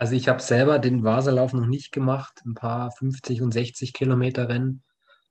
Also 0.00 0.14
ich 0.14 0.28
habe 0.28 0.40
selber 0.40 0.78
den 0.78 1.02
Wasserlauf 1.02 1.52
noch 1.52 1.66
nicht 1.66 1.90
gemacht, 1.90 2.40
ein 2.46 2.54
paar 2.54 2.92
50 2.92 3.42
und 3.42 3.52
60 3.52 3.92
Kilometer 3.92 4.48
Rennen. 4.48 4.84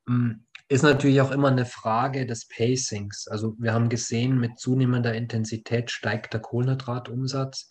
Hm, 0.07 0.43
ist 0.69 0.83
natürlich 0.83 1.21
auch 1.21 1.31
immer 1.31 1.49
eine 1.49 1.65
Frage 1.65 2.25
des 2.25 2.47
Pacings. 2.47 3.27
Also 3.27 3.55
wir 3.59 3.73
haben 3.73 3.89
gesehen, 3.89 4.39
mit 4.39 4.59
zunehmender 4.59 5.13
Intensität 5.13 5.91
steigt 5.91 6.33
der 6.33 6.41
Kohlenhydratumsatz. 6.41 7.67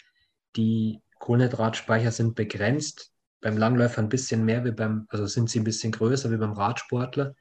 Die 0.56 1.00
Kohlenhydratspeicher 1.18 2.12
sind 2.12 2.34
begrenzt. 2.34 3.12
Beim 3.40 3.58
Langläufer 3.58 4.00
ein 4.00 4.08
bisschen 4.08 4.44
mehr 4.44 4.64
wie 4.64 4.72
beim, 4.72 5.06
also 5.08 5.26
sind 5.26 5.50
sie 5.50 5.60
ein 5.60 5.64
bisschen 5.64 5.92
größer 5.92 6.30
wie 6.30 6.38
beim 6.38 6.52
Radsportler. 6.52 7.34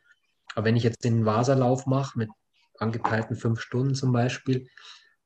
Aber 0.55 0.65
wenn 0.65 0.75
ich 0.75 0.83
jetzt 0.83 1.03
den 1.03 1.25
Vaserlauf 1.25 1.85
mache 1.85 2.19
mit 2.19 2.29
angepeilten 2.79 3.35
fünf 3.35 3.61
Stunden 3.61 3.95
zum 3.95 4.11
Beispiel, 4.11 4.67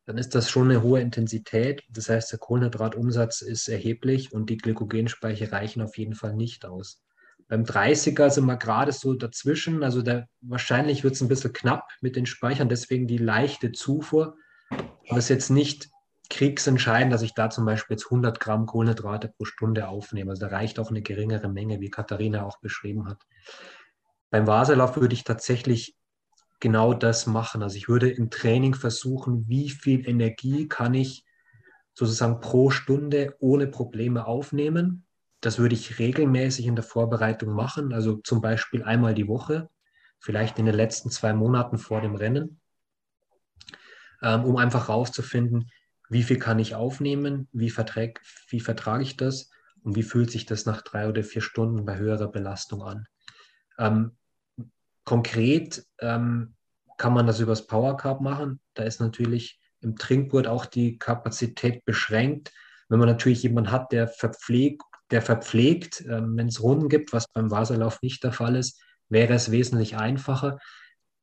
dann 0.06 0.18
ist 0.18 0.36
das 0.36 0.50
schon 0.50 0.70
eine 0.70 0.82
hohe 0.84 1.02
Intensität. 1.02 1.84
Das 1.90 2.10
heißt, 2.10 2.32
der 2.32 2.40
Kohlenhydratumsatz 2.40 3.42
ist 3.42 3.68
erheblich 3.68 4.32
und 4.32 4.50
die 4.50 4.58
Glykogenspeicher 4.58 5.52
reichen 5.52 5.82
auf 5.82 5.98
jeden 5.98 6.16
Fall 6.16 6.36
nicht 6.36 6.66
aus. 6.66 7.02
Beim 7.50 7.64
30er 7.64 8.30
sind 8.30 8.46
wir 8.46 8.58
gerade 8.58 8.92
so 8.92 9.16
dazwischen. 9.16 9.84
Also 9.84 10.04
der, 10.04 10.30
wahrscheinlich 10.42 11.04
wird 11.04 11.16
es 11.16 11.22
ein 11.22 11.28
bisschen 11.28 11.52
knapp 11.52 11.90
mit 12.00 12.16
den 12.16 12.28
Speichern, 12.28 12.70
deswegen 12.70 13.08
die 13.08 13.18
leichte 13.18 13.72
Zufuhr. 13.72 14.38
Aber 14.70 15.18
es 15.18 15.26
ist 15.26 15.30
jetzt 15.30 15.50
nicht 15.50 15.90
kriegsentscheidend, 16.30 17.12
dass 17.12 17.24
ich 17.24 17.34
da 17.34 17.50
zum 17.50 17.66
Beispiel 17.66 17.96
jetzt 17.96 18.06
100 18.06 18.40
Gramm 18.40 18.68
Kohlenhydrate 18.68 19.34
pro 19.36 19.46
Stunde 19.46 19.88
aufnehme. 19.88 20.30
Also 20.30 20.46
da 20.46 20.56
reicht 20.56 20.78
auch 20.78 20.92
eine 20.92 21.02
geringere 21.02 21.50
Menge, 21.50 21.82
wie 21.82 21.90
Katharina 21.90 22.46
auch 22.46 22.60
beschrieben 22.60 23.10
hat. 23.10 23.18
Beim 24.30 24.46
Wasserlauf 24.46 24.96
würde 24.96 25.16
ich 25.16 25.24
tatsächlich 25.24 25.96
genau 26.60 26.94
das 26.94 27.26
machen. 27.26 27.64
Also 27.64 27.78
ich 27.78 27.90
würde 27.90 28.12
im 28.12 28.30
Training 28.30 28.76
versuchen, 28.76 29.48
wie 29.48 29.72
viel 29.72 30.08
Energie 30.08 30.68
kann 30.68 30.94
ich 30.94 31.26
sozusagen 31.96 32.42
pro 32.42 32.70
Stunde 32.70 33.36
ohne 33.40 33.66
Probleme 33.66 34.28
aufnehmen. 34.28 35.08
Das 35.42 35.58
würde 35.58 35.76
ich 35.76 36.00
regelmäßig 36.00 36.66
in 36.66 36.76
der 36.76 36.84
Vorbereitung 36.84 37.54
machen, 37.54 37.94
also 37.94 38.16
zum 38.18 38.42
Beispiel 38.42 38.84
einmal 38.84 39.14
die 39.14 39.28
Woche, 39.28 39.70
vielleicht 40.20 40.60
in 40.60 40.66
den 40.66 40.76
letzten 40.76 41.10
zwei 41.12 41.34
Monaten 41.34 41.78
vor 41.78 42.02
dem 42.02 42.16
Rennen, 42.16 42.60
ähm, 44.22 44.44
um 44.44 44.58
einfach 44.58 44.90
herauszufinden, 44.90 45.72
wie 46.10 46.24
viel 46.24 46.40
kann 46.40 46.60
ich 46.60 46.76
aufnehmen, 46.76 47.48
wie, 47.52 47.70
verträg, 47.70 48.20
wie 48.50 48.60
vertrage 48.60 49.04
ich 49.04 49.16
das 49.16 49.50
und 49.84 49.96
wie 49.96 50.04
fühlt 50.04 50.32
sich 50.32 50.46
das 50.46 50.66
nach 50.66 50.82
drei 50.82 51.08
oder 51.08 51.24
vier 51.24 51.42
Stunden 51.42 51.86
bei 51.86 51.98
höherer 51.98 52.28
Belastung 52.28 52.82
an. 52.84 53.08
Ähm, 53.78 54.18
konkret 55.06 55.86
ähm, 56.00 56.56
kann 56.98 57.14
man 57.14 57.28
das 57.28 57.40
übers 57.40 57.66
Power 57.66 57.96
Carb 57.96 58.22
machen. 58.22 58.60
Da 58.74 58.84
ist 58.84 59.00
natürlich 59.00 59.62
im 59.82 59.96
Trinkgurt 59.96 60.48
auch 60.48 60.66
die 60.66 60.98
Kapazität 60.98 61.86
beschränkt. 61.86 62.52
Wenn 62.90 63.00
man 63.00 63.08
natürlich 63.08 63.44
jemanden 63.44 63.72
hat, 63.72 63.92
der 63.92 64.08
verpflegt, 64.08 64.84
der 65.12 65.22
verpflegt, 65.22 66.04
ähm, 66.10 66.38
wenn 66.38 66.48
es 66.48 66.62
Runden 66.62 66.90
gibt, 66.90 67.14
was 67.14 67.28
beim 67.34 67.52
Wasserlauf 67.52 68.02
nicht 68.02 68.24
der 68.24 68.34
Fall 68.34 68.56
ist, 68.56 68.82
wäre 69.10 69.34
es 69.34 69.52
wesentlich 69.52 69.98
einfacher 69.98 70.60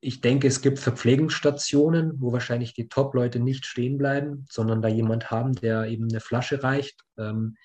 ich 0.00 0.20
denke, 0.20 0.46
es 0.46 0.60
gibt 0.60 0.78
Verpflegungsstationen, 0.78 2.20
wo 2.20 2.32
wahrscheinlich 2.32 2.74
die 2.74 2.88
Top-Leute 2.88 3.40
nicht 3.40 3.66
stehen 3.66 3.98
bleiben, 3.98 4.46
sondern 4.48 4.82
da 4.82 4.88
jemand 4.88 5.30
haben, 5.30 5.54
der 5.54 5.86
eben 5.86 6.08
eine 6.08 6.20
Flasche 6.20 6.62
reicht. 6.62 7.00
Ähm, 7.18 7.56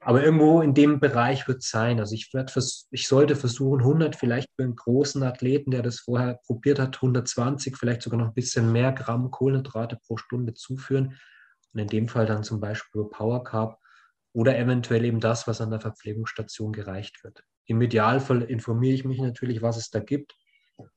aber 0.00 0.24
irgendwo 0.24 0.62
in 0.62 0.72
dem 0.72 0.98
Bereich 0.98 1.46
wird 1.46 1.58
es 1.58 1.68
sein. 1.68 2.00
Also 2.00 2.14
ich, 2.14 2.30
vers 2.30 2.88
ich 2.90 3.06
sollte 3.06 3.36
versuchen, 3.36 3.80
100 3.80 4.16
vielleicht 4.16 4.48
für 4.56 4.64
einen 4.64 4.74
großen 4.74 5.22
Athleten, 5.22 5.70
der 5.70 5.82
das 5.82 6.00
vorher 6.00 6.40
probiert 6.46 6.78
hat, 6.78 6.96
120, 6.96 7.76
vielleicht 7.76 8.02
sogar 8.02 8.18
noch 8.18 8.28
ein 8.28 8.34
bisschen 8.34 8.72
mehr 8.72 8.92
Gramm 8.92 9.30
Kohlenhydrate 9.30 9.98
pro 10.06 10.16
Stunde 10.16 10.54
zuführen. 10.54 11.18
Und 11.72 11.80
in 11.80 11.86
dem 11.86 12.08
Fall 12.08 12.24
dann 12.24 12.42
zum 12.42 12.60
Beispiel 12.60 13.04
Power 13.04 13.44
Carb 13.44 13.78
oder 14.32 14.58
eventuell 14.58 15.04
eben 15.04 15.20
das, 15.20 15.46
was 15.46 15.60
an 15.60 15.70
der 15.70 15.80
Verpflegungsstation 15.80 16.72
gereicht 16.72 17.24
wird. 17.24 17.42
Im 17.66 17.80
Idealfall 17.82 18.42
informiere 18.42 18.94
ich 18.94 19.04
mich 19.04 19.20
natürlich, 19.20 19.62
was 19.62 19.76
es 19.76 19.90
da 19.90 20.00
gibt 20.00 20.34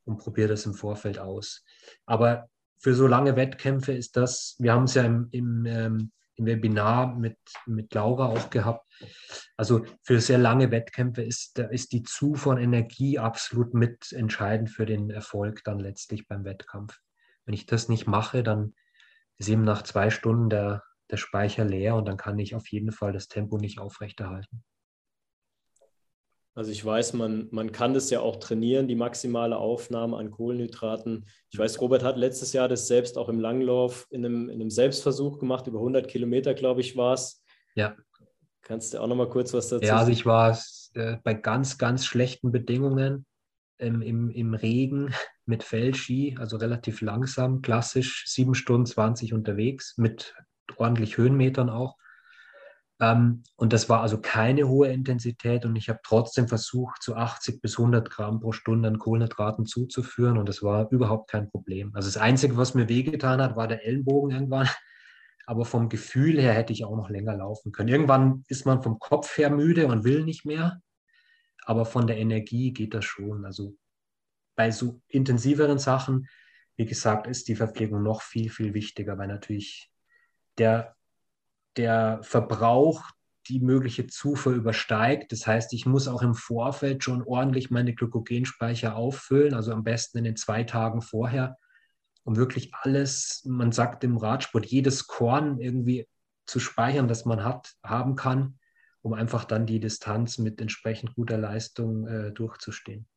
und 0.05 0.17
probiere 0.17 0.49
das 0.49 0.65
im 0.65 0.73
Vorfeld 0.73 1.19
aus. 1.19 1.63
Aber 2.05 2.49
für 2.79 2.93
so 2.93 3.07
lange 3.07 3.35
Wettkämpfe 3.35 3.93
ist 3.93 4.17
das, 4.17 4.55
wir 4.59 4.73
haben 4.73 4.83
es 4.83 4.93
ja 4.93 5.03
im, 5.03 5.27
im, 5.31 5.65
ähm, 5.65 6.11
im 6.35 6.45
Webinar 6.45 7.15
mit, 7.15 7.37
mit 7.65 7.93
Laura 7.93 8.27
auch 8.27 8.49
gehabt. 8.49 8.87
Also 9.57 9.85
für 10.01 10.19
sehr 10.19 10.37
lange 10.37 10.71
Wettkämpfe 10.71 11.21
ist, 11.21 11.59
ist 11.59 11.91
die 11.91 12.03
Zufuhr 12.03 12.55
von 12.55 12.57
Energie 12.57 13.19
absolut 13.19 13.73
mit 13.73 14.11
entscheidend 14.11 14.69
für 14.69 14.85
den 14.85 15.09
Erfolg 15.09 15.63
dann 15.63 15.79
letztlich 15.79 16.27
beim 16.27 16.43
Wettkampf. 16.43 16.99
Wenn 17.45 17.53
ich 17.53 17.65
das 17.65 17.89
nicht 17.89 18.07
mache, 18.07 18.43
dann 18.43 18.73
ist 19.37 19.49
eben 19.49 19.63
nach 19.63 19.83
zwei 19.83 20.09
Stunden 20.09 20.49
der, 20.49 20.83
der 21.11 21.17
Speicher 21.17 21.65
leer 21.65 21.95
und 21.95 22.05
dann 22.05 22.17
kann 22.17 22.39
ich 22.39 22.55
auf 22.55 22.67
jeden 22.67 22.91
Fall 22.91 23.13
das 23.13 23.27
Tempo 23.27 23.57
nicht 23.57 23.79
aufrechterhalten. 23.79 24.63
Also 26.55 26.71
ich 26.71 26.85
weiß, 26.85 27.13
man, 27.13 27.47
man 27.51 27.71
kann 27.71 27.95
das 27.95 28.11
ja 28.11 28.19
auch 28.19 28.35
trainieren, 28.35 28.87
die 28.87 28.95
maximale 28.95 29.57
Aufnahme 29.57 30.17
an 30.17 30.29
Kohlenhydraten. 30.29 31.25
Ich 31.49 31.57
weiß, 31.57 31.81
Robert 31.81 32.03
hat 32.03 32.15
letztes 32.15 32.53
Jahr 32.53 32.67
das 32.67 32.87
selbst 32.87 33.17
auch 33.17 33.27
im 33.27 33.39
Langlauf 33.39 34.05
in 34.11 34.23
einem, 34.23 34.49
in 34.49 34.61
einem 34.61 34.69
Selbstversuch 34.69 35.39
gemacht, 35.39 35.65
über 35.65 35.79
100 35.79 36.07
Kilometer, 36.07 36.53
glaube 36.53 36.81
ich, 36.81 36.95
war 36.95 37.15
es. 37.15 37.43
Ja. 37.73 37.95
Kannst 38.61 38.93
du 38.93 38.99
auch 38.99 39.07
noch 39.07 39.15
mal 39.15 39.29
kurz 39.29 39.51
was 39.53 39.69
dazu 39.69 39.85
sagen? 39.85 39.87
Ja, 39.87 39.97
also 39.97 40.11
ich 40.11 40.27
war 40.27 40.57
äh, 40.93 41.17
bei 41.23 41.33
ganz, 41.33 41.79
ganz 41.79 42.05
schlechten 42.05 42.51
Bedingungen 42.51 43.25
ähm, 43.79 44.03
im, 44.03 44.29
im 44.29 44.53
Regen 44.53 45.11
mit 45.45 45.63
Fellski, 45.63 46.37
also 46.39 46.57
relativ 46.57 47.01
langsam, 47.01 47.63
klassisch 47.63 48.25
7 48.27 48.53
Stunden 48.53 48.85
20 48.85 49.33
unterwegs, 49.33 49.97
mit 49.97 50.35
ordentlich 50.77 51.17
Höhenmetern 51.17 51.69
auch. 51.69 51.97
Ähm, 52.99 53.43
und 53.55 53.73
das 53.73 53.89
war 53.89 54.01
also 54.01 54.21
keine 54.21 54.67
hohe 54.67 54.87
Intensität 54.89 55.65
und 55.65 55.75
ich 55.75 55.89
habe 55.89 55.99
trotzdem 56.03 56.47
versucht, 56.47 57.01
zu 57.01 57.15
80 57.15 57.61
bis 57.61 57.77
100 57.77 58.09
Gramm 58.09 58.39
pro 58.39 58.51
Stunde 58.51 58.87
an 58.87 58.99
Kohlenhydraten 58.99 59.65
zuzuführen 59.65 60.37
und 60.37 60.47
das 60.47 60.63
war 60.63 60.89
überhaupt 60.91 61.29
kein 61.29 61.49
Problem. 61.49 61.91
Also 61.95 62.07
das 62.07 62.17
Einzige, 62.17 62.55
was 62.57 62.75
mir 62.75 62.89
wehgetan 62.89 63.41
hat, 63.41 63.55
war 63.55 63.67
der 63.67 63.85
Ellenbogen 63.85 64.31
irgendwann. 64.31 64.69
Aber 65.45 65.65
vom 65.65 65.89
Gefühl 65.89 66.39
her 66.39 66.53
hätte 66.53 66.71
ich 66.71 66.85
auch 66.85 66.95
noch 66.95 67.09
länger 67.09 67.35
laufen 67.35 67.73
können. 67.73 67.89
Irgendwann 67.89 68.45
ist 68.47 68.65
man 68.65 68.81
vom 68.81 68.97
Kopf 68.97 69.37
her 69.37 69.49
müde 69.49 69.87
und 69.87 70.05
will 70.05 70.23
nicht 70.23 70.45
mehr, 70.45 70.79
aber 71.65 71.85
von 71.85 72.07
der 72.07 72.17
Energie 72.17 72.71
geht 72.71 72.93
das 72.93 73.03
schon. 73.03 73.43
Also 73.43 73.75
bei 74.55 74.71
so 74.71 75.01
intensiveren 75.09 75.79
Sachen, 75.79 76.29
wie 76.77 76.85
gesagt, 76.85 77.27
ist 77.27 77.49
die 77.49 77.55
Verpflegung 77.55 78.03
noch 78.03 78.21
viel, 78.21 78.49
viel 78.49 78.73
wichtiger, 78.73 79.17
weil 79.17 79.27
natürlich 79.27 79.91
der 80.57 80.95
der 81.77 82.19
Verbrauch 82.21 83.03
die 83.47 83.59
mögliche 83.59 84.07
Zufuhr 84.07 84.53
übersteigt. 84.53 85.31
Das 85.31 85.45
heißt, 85.45 85.73
ich 85.73 85.85
muss 85.85 86.07
auch 86.07 86.21
im 86.21 86.33
Vorfeld 86.35 87.03
schon 87.03 87.23
ordentlich 87.23 87.71
meine 87.71 87.93
Glykogenspeicher 87.93 88.95
auffüllen, 88.95 89.53
also 89.53 89.73
am 89.73 89.83
besten 89.83 90.19
in 90.19 90.23
den 90.23 90.35
zwei 90.37 90.63
Tagen 90.63 91.01
vorher, 91.01 91.57
um 92.23 92.37
wirklich 92.37 92.73
alles, 92.73 93.43
man 93.45 93.71
sagt 93.71 94.03
im 94.05 94.17
Radsport, 94.17 94.65
jedes 94.65 95.07
Korn 95.07 95.59
irgendwie 95.59 96.07
zu 96.45 96.59
speichern, 96.59 97.07
das 97.07 97.25
man 97.25 97.43
hat, 97.43 97.73
haben 97.83 98.15
kann, 98.15 98.59
um 99.01 99.13
einfach 99.13 99.43
dann 99.43 99.65
die 99.65 99.81
Distanz 99.81 100.37
mit 100.37 100.61
entsprechend 100.61 101.15
guter 101.15 101.37
Leistung 101.37 102.07
äh, 102.07 102.31
durchzustehen. 102.31 103.07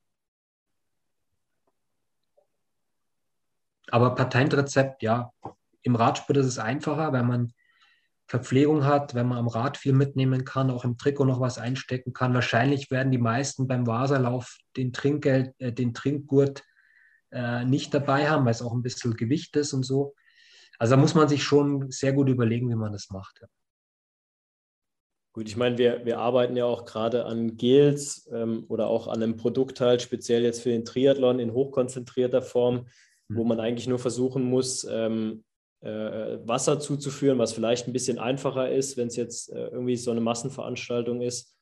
Aber 3.92 4.16
Patentrezept, 4.16 5.04
ja, 5.04 5.32
im 5.86 5.94
Radsport 5.94 6.36
ist 6.38 6.46
es 6.46 6.58
einfacher, 6.58 7.12
weil 7.12 7.22
man 7.22 7.52
Verpflegung 8.28 8.84
hat, 8.84 9.14
wenn 9.14 9.28
man 9.28 9.38
am 9.38 9.46
Rad 9.46 9.76
viel 9.76 9.92
mitnehmen 9.92 10.44
kann, 10.44 10.70
auch 10.70 10.84
im 10.84 10.98
Trikot 10.98 11.24
noch 11.24 11.40
was 11.40 11.58
einstecken 11.58 12.12
kann. 12.12 12.34
Wahrscheinlich 12.34 12.90
werden 12.90 13.12
die 13.12 13.18
meisten 13.18 13.68
beim 13.68 13.86
Wasserlauf 13.86 14.58
den, 14.76 14.92
Trinkgeld, 14.92 15.54
äh, 15.58 15.72
den 15.72 15.94
Trinkgurt 15.94 16.64
äh, 17.30 17.64
nicht 17.64 17.94
dabei 17.94 18.28
haben, 18.28 18.44
weil 18.44 18.50
es 18.50 18.62
auch 18.62 18.72
ein 18.72 18.82
bisschen 18.82 19.14
Gewicht 19.14 19.54
ist 19.54 19.72
und 19.72 19.84
so. 19.84 20.14
Also 20.78 20.96
da 20.96 21.00
muss 21.00 21.14
man 21.14 21.28
sich 21.28 21.44
schon 21.44 21.90
sehr 21.90 22.12
gut 22.12 22.28
überlegen, 22.28 22.68
wie 22.68 22.74
man 22.74 22.92
das 22.92 23.10
macht. 23.10 23.38
Ja. 23.40 23.46
Gut, 25.32 25.48
ich 25.48 25.56
meine, 25.56 25.78
wir, 25.78 26.04
wir 26.04 26.18
arbeiten 26.18 26.56
ja 26.56 26.64
auch 26.64 26.84
gerade 26.84 27.26
an 27.26 27.56
Gels 27.56 28.28
ähm, 28.32 28.64
oder 28.68 28.88
auch 28.88 29.06
an 29.06 29.22
einem 29.22 29.36
Produkt 29.36 29.80
halt, 29.80 30.02
speziell 30.02 30.42
jetzt 30.42 30.62
für 30.62 30.70
den 30.70 30.84
Triathlon 30.84 31.38
in 31.38 31.52
hochkonzentrierter 31.52 32.42
Form, 32.42 32.86
mhm. 33.28 33.36
wo 33.36 33.44
man 33.44 33.60
eigentlich 33.60 33.86
nur 33.86 33.98
versuchen 34.00 34.42
muss, 34.42 34.84
ähm, 34.90 35.44
äh, 35.44 35.45
Wasser 35.82 36.80
zuzuführen, 36.80 37.38
was 37.38 37.52
vielleicht 37.52 37.86
ein 37.86 37.92
bisschen 37.92 38.18
einfacher 38.18 38.72
ist, 38.72 38.96
wenn 38.96 39.08
es 39.08 39.16
jetzt 39.16 39.52
äh, 39.52 39.68
irgendwie 39.68 39.96
so 39.96 40.10
eine 40.10 40.20
Massenveranstaltung 40.20 41.20
ist. 41.20 41.54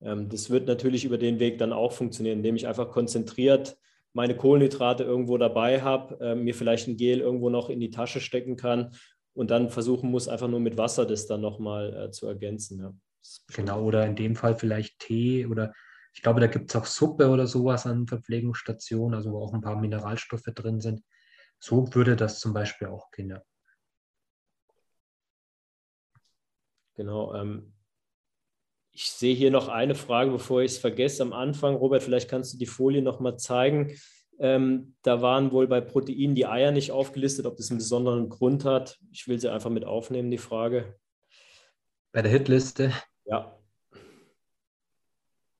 Ähm, 0.00 0.28
das 0.28 0.50
wird 0.50 0.66
natürlich 0.66 1.04
über 1.04 1.18
den 1.18 1.38
Weg 1.40 1.58
dann 1.58 1.72
auch 1.72 1.92
funktionieren, 1.92 2.38
indem 2.38 2.56
ich 2.56 2.66
einfach 2.66 2.90
konzentriert 2.90 3.76
meine 4.14 4.36
Kohlenhydrate 4.36 5.02
irgendwo 5.02 5.36
dabei 5.36 5.82
habe, 5.82 6.18
äh, 6.20 6.34
mir 6.34 6.54
vielleicht 6.54 6.88
ein 6.88 6.96
Gel 6.96 7.20
irgendwo 7.20 7.50
noch 7.50 7.68
in 7.68 7.80
die 7.80 7.90
Tasche 7.90 8.20
stecken 8.20 8.56
kann 8.56 8.92
und 9.34 9.50
dann 9.50 9.68
versuchen 9.68 10.10
muss, 10.10 10.28
einfach 10.28 10.48
nur 10.48 10.60
mit 10.60 10.78
Wasser 10.78 11.04
das 11.04 11.26
dann 11.26 11.40
nochmal 11.40 11.94
äh, 11.94 12.10
zu 12.10 12.26
ergänzen. 12.26 12.78
Ja. 12.78 12.94
Genau, 13.54 13.82
oder 13.82 14.06
in 14.06 14.14
dem 14.14 14.36
Fall 14.36 14.54
vielleicht 14.54 15.00
Tee 15.00 15.46
oder 15.46 15.72
ich 16.14 16.22
glaube, 16.22 16.40
da 16.40 16.46
gibt 16.46 16.70
es 16.70 16.76
auch 16.76 16.86
Suppe 16.86 17.28
oder 17.28 17.48
sowas 17.48 17.86
an 17.86 18.06
Verpflegungsstationen, 18.06 19.14
also 19.14 19.32
wo 19.32 19.42
auch 19.42 19.52
ein 19.52 19.60
paar 19.60 19.80
Mineralstoffe 19.80 20.48
drin 20.54 20.80
sind. 20.80 21.02
So 21.66 21.94
würde 21.94 22.14
das 22.14 22.40
zum 22.40 22.52
Beispiel 22.52 22.88
auch 22.88 23.10
gehen. 23.10 23.30
Ja. 23.30 23.42
Genau. 26.94 27.34
Ähm, 27.34 27.72
ich 28.92 29.10
sehe 29.10 29.34
hier 29.34 29.50
noch 29.50 29.68
eine 29.68 29.94
Frage, 29.94 30.30
bevor 30.30 30.60
ich 30.60 30.72
es 30.72 30.78
vergesse 30.78 31.22
am 31.22 31.32
Anfang. 31.32 31.74
Robert, 31.74 32.02
vielleicht 32.02 32.28
kannst 32.28 32.52
du 32.52 32.58
die 32.58 32.66
Folie 32.66 33.00
noch 33.00 33.18
mal 33.18 33.38
zeigen. 33.38 33.96
Ähm, 34.38 34.94
da 35.00 35.22
waren 35.22 35.52
wohl 35.52 35.66
bei 35.66 35.80
Proteinen 35.80 36.34
die 36.34 36.44
Eier 36.44 36.70
nicht 36.70 36.92
aufgelistet, 36.92 37.46
ob 37.46 37.56
das 37.56 37.70
einen 37.70 37.78
besonderen 37.78 38.28
Grund 38.28 38.66
hat. 38.66 38.98
Ich 39.10 39.26
will 39.26 39.40
sie 39.40 39.48
einfach 39.48 39.70
mit 39.70 39.86
aufnehmen, 39.86 40.30
die 40.30 40.36
Frage. 40.36 41.00
Bei 42.12 42.20
der 42.20 42.30
Hitliste? 42.30 42.92
Ja. 43.24 43.58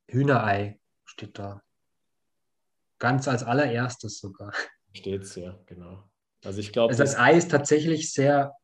Hühnerei 0.09 0.79
steht 1.07 1.39
da. 1.39 1.63
Ganz 2.99 3.27
als 3.27 3.43
allererstes 3.43 4.19
sogar 4.19 4.53
steht 4.95 5.23
es 5.23 5.35
ja, 5.35 5.59
genau. 5.67 6.03
Also 6.45 6.61
ich 6.61 6.73
glaube. 6.73 6.91
Also 6.91 7.03
das 7.03 7.17
Ei 7.17 7.37
ist 7.37 7.51
tatsächlich 7.51 8.13
sehr, 8.13 8.55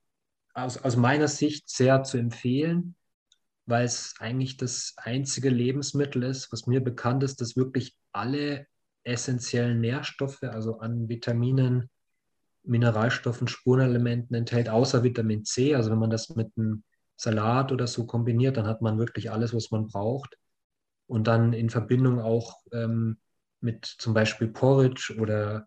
aus, 0.55 0.79
aus 0.79 0.97
meiner 0.97 1.29
Sicht 1.29 1.69
sehr 1.69 2.03
zu 2.03 2.19
empfehlen, 2.19 2.95
weil 3.67 3.85
es 3.85 4.15
eigentlich 4.19 4.57
das 4.57 4.95
einzige 4.97 5.51
Lebensmittel 5.51 6.23
ist, 6.23 6.53
was 6.53 6.67
mir 6.67 6.81
bekannt 6.81 7.23
ist, 7.23 7.41
das 7.41 7.57
wirklich 7.57 7.97
alle 8.13 8.67
essentiellen 9.05 9.81
Nährstoffe, 9.81 10.43
also 10.43 10.79
an 10.79 11.09
Vitaminen, 11.09 11.89
Mineralstoffen, 12.63 13.49
Spurenelementen 13.49 14.37
enthält, 14.37 14.69
außer 14.69 15.03
Vitamin 15.03 15.45
C. 15.45 15.75
Also 15.75 15.91
wenn 15.91 15.99
man 15.99 16.11
das 16.11 16.29
mit 16.31 16.53
einem 16.57 16.85
Salat 17.17 17.73
oder 17.73 17.87
so 17.87 18.07
kombiniert, 18.07 18.57
dann 18.57 18.67
hat 18.67 18.83
man 18.83 18.99
wirklich 18.99 19.31
alles, 19.31 19.55
was 19.55 19.71
man 19.71 19.87
braucht. 19.87 20.37
Und 21.07 21.27
dann 21.27 21.53
in 21.53 21.71
Verbindung 21.71 22.21
auch 22.21 22.59
ähm, 22.73 23.19
mit 23.61 23.85
zum 23.85 24.15
Beispiel 24.15 24.49
Porridge 24.49 25.17
oder 25.19 25.67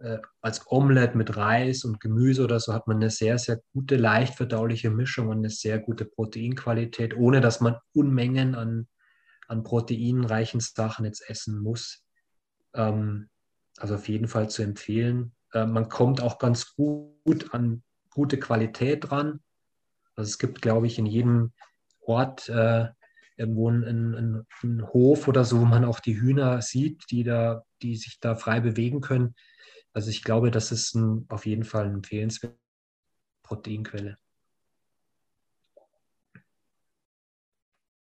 äh, 0.00 0.18
als 0.40 0.62
Omelette 0.66 1.16
mit 1.16 1.36
Reis 1.36 1.84
und 1.84 2.00
Gemüse 2.00 2.44
oder 2.44 2.58
so 2.58 2.72
hat 2.72 2.86
man 2.86 2.96
eine 2.96 3.10
sehr, 3.10 3.38
sehr 3.38 3.60
gute, 3.72 3.96
leicht 3.96 4.34
verdauliche 4.34 4.90
Mischung 4.90 5.28
und 5.28 5.38
eine 5.38 5.50
sehr 5.50 5.78
gute 5.78 6.04
Proteinqualität, 6.04 7.16
ohne 7.16 7.40
dass 7.40 7.60
man 7.60 7.76
Unmengen 7.92 8.54
an, 8.54 8.88
an 9.46 9.62
proteinreichen 9.62 10.60
Sachen 10.60 11.04
jetzt 11.04 11.28
essen 11.28 11.60
muss. 11.60 12.02
Ähm, 12.74 13.28
also 13.78 13.96
auf 13.96 14.08
jeden 14.08 14.28
Fall 14.28 14.48
zu 14.48 14.62
empfehlen. 14.62 15.32
Äh, 15.52 15.66
man 15.66 15.88
kommt 15.88 16.22
auch 16.22 16.38
ganz 16.38 16.74
gut 16.74 17.52
an 17.52 17.82
gute 18.10 18.38
Qualität 18.38 19.10
dran. 19.10 19.40
Also 20.16 20.28
es 20.28 20.38
gibt, 20.38 20.62
glaube 20.62 20.86
ich, 20.86 20.98
in 20.98 21.06
jedem 21.06 21.52
Ort 22.00 22.48
äh, 22.48 22.88
irgendwo 23.36 23.68
einen, 23.68 24.46
Hof 24.92 25.28
oder 25.28 25.44
so, 25.44 25.60
wo 25.60 25.64
man 25.64 25.84
auch 25.84 26.00
die 26.00 26.20
Hühner 26.20 26.60
sieht, 26.60 27.04
die, 27.10 27.24
da, 27.24 27.64
die 27.82 27.96
sich 27.96 28.18
da 28.20 28.34
frei 28.36 28.60
bewegen 28.60 29.00
können. 29.00 29.34
Also 29.92 30.10
ich 30.10 30.22
glaube, 30.22 30.50
das 30.50 30.72
ist 30.72 30.94
ein, 30.94 31.26
auf 31.28 31.46
jeden 31.46 31.64
Fall 31.64 31.86
eine 31.86 31.94
empfehlenswerte 31.94 32.56
Proteinquelle. 33.42 34.16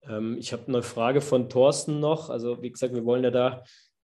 Ähm, 0.05 0.37
ich 0.39 0.53
habe 0.53 0.69
eine 0.69 0.83
Frage 0.83 1.21
von 1.21 1.49
Thorsten 1.49 2.01
noch. 2.01 2.31
Also 2.31 2.63
wie 2.63 2.71
gesagt, 2.71 2.95
wir 2.95 3.05
wollen 3.05 3.25
ja 3.25 3.31
da 3.31 3.65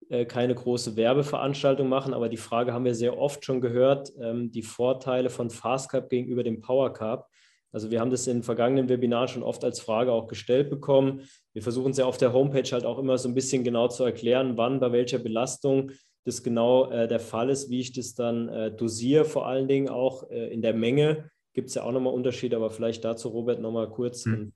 äh, 0.09 0.25
keine 0.25 0.55
große 0.55 0.95
Werbeveranstaltung 0.95 1.89
machen, 1.89 2.13
aber 2.13 2.29
die 2.29 2.37
Frage 2.37 2.73
haben 2.73 2.85
wir 2.85 2.95
sehr 2.95 3.17
oft 3.17 3.43
schon 3.43 3.59
gehört, 3.59 4.11
ähm, 4.21 4.51
die 4.51 4.61
Vorteile 4.61 5.29
von 5.29 5.49
Fast 5.49 5.89
Carb 5.89 6.09
gegenüber 6.09 6.43
dem 6.43 6.61
Power 6.61 6.93
Carb. 6.93 7.27
Also 7.71 7.91
wir 7.91 7.99
haben 7.99 8.11
das 8.11 8.27
in 8.27 8.41
vergangenen 8.41 8.87
Webinaren 8.87 9.27
schon 9.27 9.43
oft 9.43 9.65
als 9.65 9.81
Frage 9.81 10.13
auch 10.13 10.27
gestellt 10.27 10.69
bekommen. 10.69 11.27
Wir 11.51 11.61
versuchen 11.61 11.91
es 11.91 11.97
ja 11.97 12.05
auf 12.05 12.17
der 12.17 12.31
Homepage 12.31 12.69
halt 12.71 12.85
auch 12.85 12.99
immer 12.99 13.17
so 13.17 13.27
ein 13.27 13.35
bisschen 13.35 13.65
genau 13.65 13.89
zu 13.89 14.05
erklären, 14.05 14.55
wann 14.55 14.79
bei 14.79 14.93
welcher 14.93 15.19
Belastung 15.19 15.91
das 16.25 16.43
genau 16.43 16.91
äh, 16.91 17.07
der 17.07 17.19
Fall 17.19 17.49
ist, 17.49 17.69
wie 17.69 17.79
ich 17.79 17.93
das 17.93 18.15
dann 18.15 18.49
äh, 18.49 18.75
dosiere, 18.75 19.25
vor 19.25 19.47
allen 19.47 19.67
Dingen 19.67 19.89
auch 19.89 20.29
äh, 20.29 20.51
in 20.51 20.61
der 20.61 20.73
Menge. 20.73 21.29
Gibt 21.53 21.69
es 21.69 21.75
ja 21.75 21.83
auch 21.83 21.91
nochmal 21.91 22.13
Unterschiede, 22.13 22.55
aber 22.57 22.71
vielleicht 22.71 23.05
dazu, 23.05 23.29
Robert, 23.29 23.61
nochmal 23.61 23.89
kurz. 23.89 24.25
Hm. 24.25 24.51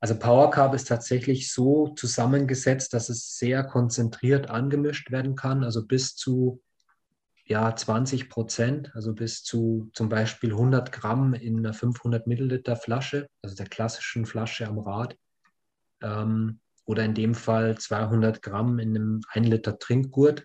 Also 0.00 0.18
Power 0.18 0.50
Carb 0.50 0.74
ist 0.74 0.88
tatsächlich 0.88 1.50
so 1.50 1.88
zusammengesetzt, 1.96 2.92
dass 2.92 3.08
es 3.08 3.38
sehr 3.38 3.64
konzentriert 3.64 4.50
angemischt 4.50 5.10
werden 5.10 5.34
kann, 5.36 5.64
also 5.64 5.86
bis 5.86 6.14
zu 6.14 6.60
ja, 7.46 7.74
20 7.74 8.28
Prozent, 8.28 8.90
also 8.94 9.14
bis 9.14 9.42
zu 9.42 9.90
zum 9.94 10.08
Beispiel 10.08 10.50
100 10.50 10.92
Gramm 10.92 11.34
in 11.34 11.58
einer 11.58 11.72
500 11.72 12.26
Milliliter 12.26 12.76
Flasche, 12.76 13.28
also 13.42 13.54
der 13.54 13.66
klassischen 13.66 14.26
Flasche 14.26 14.66
am 14.66 14.78
Rad. 14.78 15.16
Ähm, 16.02 16.60
oder 16.84 17.04
in 17.04 17.14
dem 17.14 17.34
Fall 17.34 17.78
200 17.78 18.42
Gramm 18.42 18.78
in 18.78 18.96
einem 18.96 19.20
1 19.28 19.48
Liter 19.48 19.78
Trinkgurt. 19.78 20.44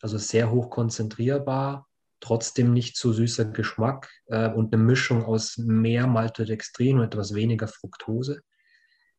Also 0.00 0.18
sehr 0.18 0.50
hoch 0.50 0.70
konzentrierbar, 0.70 1.88
trotzdem 2.20 2.72
nicht 2.72 2.96
zu 2.96 3.12
süßer 3.12 3.46
Geschmack 3.46 4.10
äh, 4.26 4.50
und 4.50 4.72
eine 4.72 4.82
Mischung 4.82 5.24
aus 5.24 5.56
mehr 5.56 6.06
Maltodextrin 6.06 6.98
und 6.98 7.04
etwas 7.04 7.34
weniger 7.34 7.66
Fructose. 7.66 8.42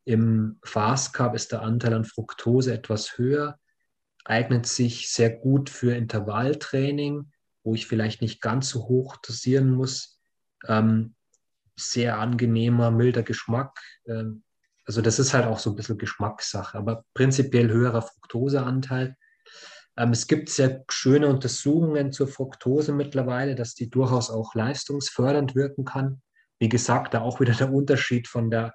Im 0.04 0.58
Fast 0.64 1.12
Carb 1.12 1.34
ist 1.34 1.52
der 1.52 1.62
Anteil 1.62 1.92
an 1.92 2.04
Fructose 2.04 2.72
etwas 2.72 3.18
höher, 3.18 3.58
eignet 4.24 4.66
sich 4.66 5.10
sehr 5.10 5.30
gut 5.30 5.68
für 5.68 5.94
Intervalltraining, 5.94 7.30
wo 7.62 7.74
ich 7.74 7.86
vielleicht 7.86 8.22
nicht 8.22 8.40
ganz 8.40 8.70
so 8.70 8.88
hoch 8.88 9.16
dosieren 9.16 9.70
muss. 9.70 10.20
Ähm, 10.66 11.14
sehr 11.76 12.18
angenehmer, 12.18 12.90
milder 12.90 13.22
Geschmack. 13.22 13.78
Ähm, 14.06 14.44
also 14.88 15.02
das 15.02 15.18
ist 15.18 15.34
halt 15.34 15.44
auch 15.44 15.58
so 15.58 15.68
ein 15.68 15.76
bisschen 15.76 15.98
Geschmackssache, 15.98 16.78
aber 16.78 17.04
prinzipiell 17.12 17.70
höherer 17.70 18.00
Fructoseanteil. 18.00 19.16
Ähm, 19.98 20.12
es 20.12 20.26
gibt 20.26 20.48
sehr 20.48 20.82
schöne 20.88 21.28
Untersuchungen 21.28 22.10
zur 22.10 22.26
Fructose 22.26 22.92
mittlerweile, 22.92 23.54
dass 23.54 23.74
die 23.74 23.90
durchaus 23.90 24.30
auch 24.30 24.54
leistungsfördernd 24.54 25.54
wirken 25.54 25.84
kann. 25.84 26.22
Wie 26.58 26.70
gesagt, 26.70 27.12
da 27.12 27.20
auch 27.20 27.38
wieder 27.38 27.52
der 27.52 27.70
Unterschied 27.70 28.28
von, 28.28 28.50
der, 28.50 28.72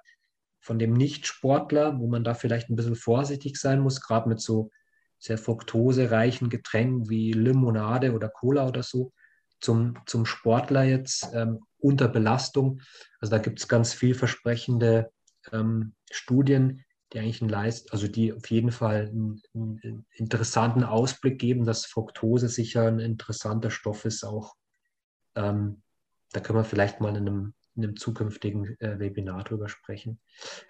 von 0.60 0.78
dem 0.78 0.92
Nicht-Sportler, 0.92 1.98
wo 1.98 2.06
man 2.06 2.22
da 2.22 2.34
vielleicht 2.34 2.70
ein 2.70 2.76
bisschen 2.76 2.94
vorsichtig 2.94 3.56
sein 3.56 3.80
muss, 3.80 4.00
gerade 4.00 4.28
mit 4.28 4.40
so 4.40 4.70
sehr 5.18 5.36
fruktosereichen 5.36 6.48
Getränken 6.48 7.10
wie 7.10 7.32
Limonade 7.32 8.12
oder 8.12 8.28
Cola 8.28 8.68
oder 8.68 8.84
so, 8.84 9.12
zum, 9.60 9.98
zum 10.06 10.26
Sportler 10.26 10.84
jetzt 10.84 11.28
ähm, 11.32 11.58
unter 11.78 12.06
Belastung. 12.06 12.82
Also 13.18 13.32
da 13.32 13.38
gibt 13.38 13.58
es 13.58 13.66
ganz 13.66 13.94
vielversprechende 13.94 15.10
ähm, 15.52 15.94
Studien, 16.14 16.84
die 17.12 17.18
eigentlich 17.18 17.42
einen 17.42 17.50
Leist, 17.50 17.92
also 17.92 18.08
die 18.08 18.32
auf 18.32 18.50
jeden 18.50 18.72
Fall 18.72 19.08
einen, 19.08 19.42
einen, 19.54 20.06
interessanten 20.12 20.84
Ausblick 20.84 21.38
geben, 21.38 21.64
dass 21.64 21.86
Fructose 21.86 22.48
sicher 22.48 22.86
ein 22.86 22.98
interessanter 22.98 23.70
Stoff 23.70 24.04
ist 24.04 24.24
auch. 24.24 24.54
Ähm, 25.34 25.82
da 26.32 26.40
können 26.40 26.58
wir 26.58 26.64
vielleicht 26.64 27.00
mal 27.00 27.10
in 27.10 27.28
einem, 27.28 27.54
in 27.76 27.84
einem 27.84 27.96
zukünftigen 27.96 28.76
äh, 28.80 28.98
Webinar 28.98 29.44
drüber 29.44 29.68
sprechen. 29.68 30.20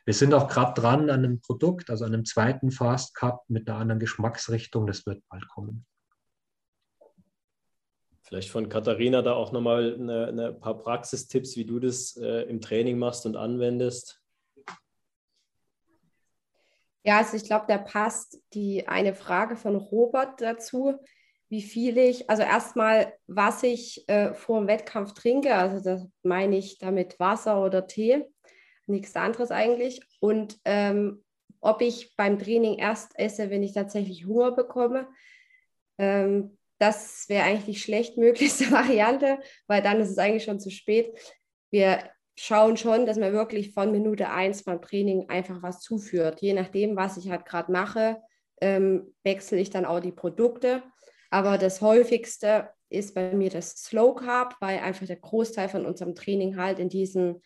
Wir 0.04 0.14
sind 0.14 0.34
auch 0.34 0.48
gerade 0.48 0.78
dran 0.78 1.08
an 1.08 1.24
einem 1.24 1.40
Produkt, 1.40 1.88
also 1.88 2.04
an 2.04 2.12
einem 2.12 2.24
zweiten 2.24 2.70
Fast 2.70 3.14
Cup 3.14 3.44
mit 3.48 3.68
einer 3.68 3.78
anderen 3.78 4.00
Geschmacksrichtung. 4.00 4.86
Das 4.86 5.06
wird 5.06 5.22
bald 5.28 5.48
kommen. 5.48 5.86
Vielleicht 8.22 8.50
von 8.50 8.70
Katharina 8.70 9.22
da 9.22 9.34
auch 9.34 9.52
nochmal 9.52 9.94
ein 9.94 10.10
eine 10.10 10.52
paar 10.52 10.78
Praxistipps, 10.78 11.56
wie 11.56 11.66
du 11.66 11.78
das 11.78 12.16
äh, 12.16 12.42
im 12.42 12.60
Training 12.60 12.98
machst 12.98 13.26
und 13.26 13.36
anwendest. 13.36 14.23
Ja, 17.04 17.18
also 17.18 17.36
ich 17.36 17.44
glaube, 17.44 17.66
da 17.68 17.78
passt 17.78 18.40
die 18.54 18.88
eine 18.88 19.14
Frage 19.14 19.56
von 19.56 19.76
Robert 19.76 20.40
dazu, 20.40 20.94
wie 21.48 21.62
viel 21.62 21.98
ich, 21.98 22.30
also 22.30 22.42
erstmal, 22.42 23.12
was 23.26 23.62
ich 23.62 24.08
äh, 24.08 24.32
vor 24.32 24.58
dem 24.58 24.66
Wettkampf 24.66 25.12
trinke, 25.12 25.54
also 25.54 25.84
das 25.84 26.08
meine 26.22 26.56
ich 26.56 26.78
damit 26.78 27.20
Wasser 27.20 27.62
oder 27.62 27.86
Tee, 27.86 28.24
nichts 28.86 29.14
anderes 29.14 29.50
eigentlich. 29.50 30.00
Und 30.20 30.58
ähm, 30.64 31.22
ob 31.60 31.82
ich 31.82 32.16
beim 32.16 32.38
Training 32.38 32.78
erst 32.78 33.18
esse, 33.18 33.50
wenn 33.50 33.62
ich 33.62 33.72
tatsächlich 33.72 34.26
Hunger 34.26 34.52
bekomme. 34.52 35.08
Ähm, 35.98 36.58
das 36.78 37.28
wäre 37.28 37.44
eigentlich 37.44 37.76
die 37.76 37.80
schlechtmöglichste 37.80 38.70
Variante, 38.70 39.38
weil 39.66 39.82
dann 39.82 40.00
ist 40.00 40.10
es 40.10 40.18
eigentlich 40.18 40.44
schon 40.44 40.60
zu 40.60 40.70
spät. 40.70 41.14
Wir 41.70 42.10
schauen 42.36 42.76
schon, 42.76 43.06
dass 43.06 43.16
man 43.16 43.32
wirklich 43.32 43.72
von 43.72 43.92
Minute 43.92 44.30
1 44.30 44.64
beim 44.64 44.82
Training 44.82 45.28
einfach 45.28 45.62
was 45.62 45.80
zuführt. 45.80 46.40
Je 46.40 46.52
nachdem, 46.52 46.96
was 46.96 47.16
ich 47.16 47.30
halt 47.30 47.44
gerade 47.46 47.70
mache, 47.70 48.20
ähm, 48.60 49.14
wechsle 49.22 49.58
ich 49.58 49.70
dann 49.70 49.84
auch 49.84 50.00
die 50.00 50.12
Produkte. 50.12 50.82
Aber 51.30 51.58
das 51.58 51.80
häufigste 51.80 52.70
ist 52.88 53.14
bei 53.14 53.34
mir 53.34 53.50
das 53.50 53.72
Slow 53.72 54.14
Carb, 54.14 54.56
weil 54.60 54.78
einfach 54.78 55.06
der 55.06 55.16
Großteil 55.16 55.68
von 55.68 55.86
unserem 55.86 56.14
Training 56.14 56.56
halt 56.56 56.78
in 56.78 56.88
diesem 56.88 57.40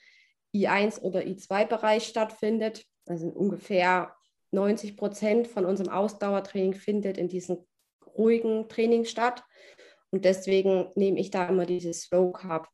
I1 0.54 1.00
oder 1.00 1.20
I2-Bereich 1.20 2.04
stattfindet. 2.04 2.84
Also 3.06 3.28
ungefähr 3.28 4.14
90 4.50 4.96
Prozent 4.96 5.46
von 5.48 5.64
unserem 5.64 5.90
Ausdauertraining 5.90 6.74
findet 6.74 7.18
in 7.18 7.28
diesem 7.28 7.66
ruhigen 8.16 8.68
Training 8.68 9.04
statt. 9.04 9.42
Und 10.10 10.24
deswegen 10.24 10.90
nehme 10.94 11.20
ich 11.20 11.30
da 11.30 11.48
immer 11.48 11.66
dieses 11.66 12.02
Slow 12.02 12.32
Carb 12.32 12.68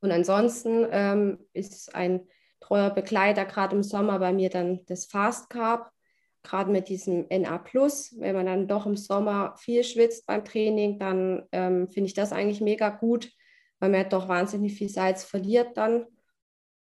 und 0.00 0.12
ansonsten 0.12 0.86
ähm, 0.90 1.38
ist 1.52 1.94
ein 1.94 2.26
treuer 2.60 2.90
Begleiter 2.90 3.44
gerade 3.44 3.76
im 3.76 3.82
Sommer 3.82 4.18
bei 4.18 4.32
mir 4.32 4.50
dann 4.50 4.84
das 4.86 5.06
Fast 5.06 5.50
Carb, 5.50 5.90
gerade 6.42 6.70
mit 6.70 6.88
diesem 6.88 7.26
NA 7.30 7.62
Wenn 8.16 8.34
man 8.34 8.46
dann 8.46 8.68
doch 8.68 8.86
im 8.86 8.96
Sommer 8.96 9.54
viel 9.58 9.84
schwitzt 9.84 10.26
beim 10.26 10.44
Training, 10.44 10.98
dann 10.98 11.46
ähm, 11.52 11.88
finde 11.88 12.06
ich 12.06 12.14
das 12.14 12.32
eigentlich 12.32 12.60
mega 12.60 12.90
gut, 12.90 13.30
weil 13.80 13.90
man 13.90 14.08
doch 14.08 14.28
wahnsinnig 14.28 14.74
viel 14.74 14.88
Salz 14.88 15.24
verliert 15.24 15.76
dann. 15.76 16.06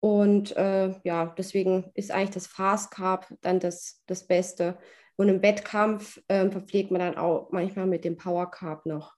Und 0.00 0.54
äh, 0.56 0.94
ja, 1.04 1.34
deswegen 1.38 1.90
ist 1.94 2.10
eigentlich 2.10 2.34
das 2.34 2.46
Fast 2.46 2.90
Carb 2.90 3.26
dann 3.40 3.58
das, 3.58 4.02
das 4.06 4.26
Beste. 4.26 4.76
Und 5.16 5.28
im 5.28 5.42
Wettkampf 5.42 6.20
äh, 6.28 6.50
verpflegt 6.50 6.90
man 6.90 7.00
dann 7.00 7.16
auch 7.16 7.50
manchmal 7.52 7.86
mit 7.86 8.04
dem 8.04 8.16
Power 8.16 8.50
Carb 8.50 8.84
noch. 8.84 9.14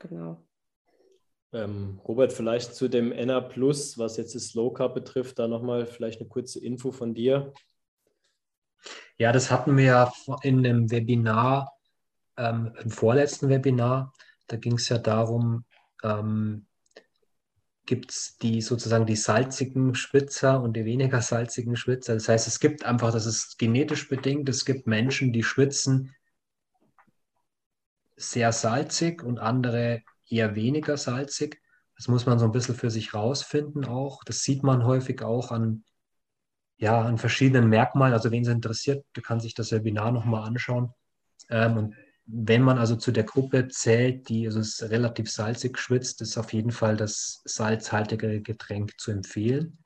Genau. 0.00 0.44
Ähm, 1.54 2.00
Robert, 2.06 2.32
vielleicht 2.32 2.74
zu 2.74 2.88
dem 2.88 3.10
NA 3.10 3.40
Plus, 3.40 3.96
was 3.96 4.16
jetzt 4.16 4.34
das 4.34 4.48
Slow 4.48 4.74
Carb 4.74 4.92
betrifft, 4.92 5.38
da 5.38 5.46
nochmal 5.46 5.86
vielleicht 5.86 6.20
eine 6.20 6.28
kurze 6.28 6.58
Info 6.58 6.90
von 6.90 7.14
dir. 7.14 7.54
Ja, 9.18 9.30
das 9.30 9.52
hatten 9.52 9.76
wir 9.76 9.84
ja 9.84 10.12
in 10.42 10.58
einem 10.58 10.90
Webinar, 10.90 11.72
ähm, 12.36 12.74
im 12.82 12.90
vorletzten 12.90 13.48
Webinar. 13.48 14.12
Da 14.48 14.56
ging 14.56 14.74
es 14.74 14.88
ja 14.88 14.98
darum, 14.98 15.64
ähm, 16.02 16.66
gibt 17.86 18.10
es 18.10 18.36
die 18.38 18.60
sozusagen 18.60 19.06
die 19.06 19.14
salzigen 19.14 19.94
Schwitzer 19.94 20.60
und 20.60 20.74
die 20.74 20.84
weniger 20.84 21.22
salzigen 21.22 21.76
Schwitzer. 21.76 22.14
Das 22.14 22.28
heißt, 22.28 22.48
es 22.48 22.58
gibt 22.58 22.84
einfach, 22.84 23.12
das 23.12 23.26
ist 23.26 23.58
genetisch 23.60 24.08
bedingt, 24.08 24.48
es 24.48 24.64
gibt 24.64 24.88
Menschen, 24.88 25.32
die 25.32 25.44
schwitzen 25.44 26.16
sehr 28.16 28.50
salzig 28.50 29.22
und 29.22 29.38
andere 29.38 30.02
eher 30.28 30.54
weniger 30.54 30.96
salzig. 30.96 31.60
Das 31.96 32.08
muss 32.08 32.26
man 32.26 32.38
so 32.38 32.44
ein 32.44 32.52
bisschen 32.52 32.74
für 32.74 32.90
sich 32.90 33.14
rausfinden 33.14 33.84
auch. 33.84 34.24
Das 34.24 34.42
sieht 34.42 34.62
man 34.62 34.84
häufig 34.84 35.22
auch 35.22 35.52
an, 35.52 35.84
ja, 36.76 37.00
an 37.02 37.18
verschiedenen 37.18 37.68
Merkmalen. 37.68 38.12
Also 38.12 38.30
wen 38.30 38.42
es 38.42 38.48
interessiert, 38.48 39.04
der 39.14 39.22
kann 39.22 39.40
sich 39.40 39.54
das 39.54 39.70
Webinar 39.70 40.10
nochmal 40.12 40.46
anschauen. 40.46 40.92
Ähm, 41.50 41.76
und 41.76 41.94
wenn 42.26 42.62
man 42.62 42.78
also 42.78 42.96
zu 42.96 43.12
der 43.12 43.24
Gruppe 43.24 43.68
zählt, 43.68 44.28
die 44.28 44.46
also 44.46 44.60
es 44.60 44.82
relativ 44.90 45.30
salzig 45.30 45.78
schwitzt, 45.78 46.20
ist 46.22 46.38
auf 46.38 46.52
jeden 46.52 46.70
Fall 46.70 46.96
das 46.96 47.42
salzhaltige 47.44 48.40
Getränk 48.40 48.98
zu 48.98 49.10
empfehlen. 49.10 49.78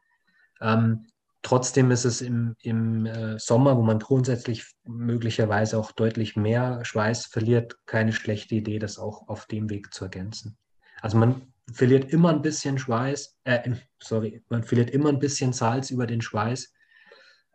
Ähm, 0.60 1.06
trotzdem 1.48 1.90
ist 1.90 2.04
es 2.04 2.20
im, 2.20 2.56
im 2.60 3.06
äh, 3.06 3.38
Sommer, 3.38 3.78
wo 3.78 3.82
man 3.82 3.98
grundsätzlich 3.98 4.66
möglicherweise 4.86 5.78
auch 5.78 5.92
deutlich 5.92 6.36
mehr 6.36 6.84
Schweiß 6.84 7.24
verliert, 7.24 7.78
keine 7.86 8.12
schlechte 8.12 8.54
Idee, 8.54 8.78
das 8.78 8.98
auch 8.98 9.28
auf 9.28 9.46
dem 9.46 9.70
Weg 9.70 9.94
zu 9.94 10.04
ergänzen. 10.04 10.58
Also 11.00 11.16
man 11.16 11.50
verliert 11.72 12.12
immer 12.12 12.28
ein 12.28 12.42
bisschen 12.42 12.78
Schweiß, 12.78 13.38
äh, 13.44 13.70
sorry, 13.98 14.44
man 14.50 14.62
verliert 14.62 14.90
immer 14.90 15.08
ein 15.08 15.18
bisschen 15.18 15.54
Salz 15.54 15.90
über 15.90 16.06
den 16.06 16.20
Schweiß. 16.20 16.70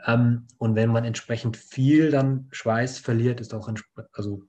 Ähm, 0.08 0.48
und 0.58 0.74
wenn 0.74 0.90
man 0.90 1.06
entsprechend 1.06 1.56
viel 1.56 2.10
dann 2.10 2.48
Schweiß 2.52 2.98
verliert, 2.98 3.42
ist 3.42 3.54
auch 3.54 3.72
also 4.14 4.42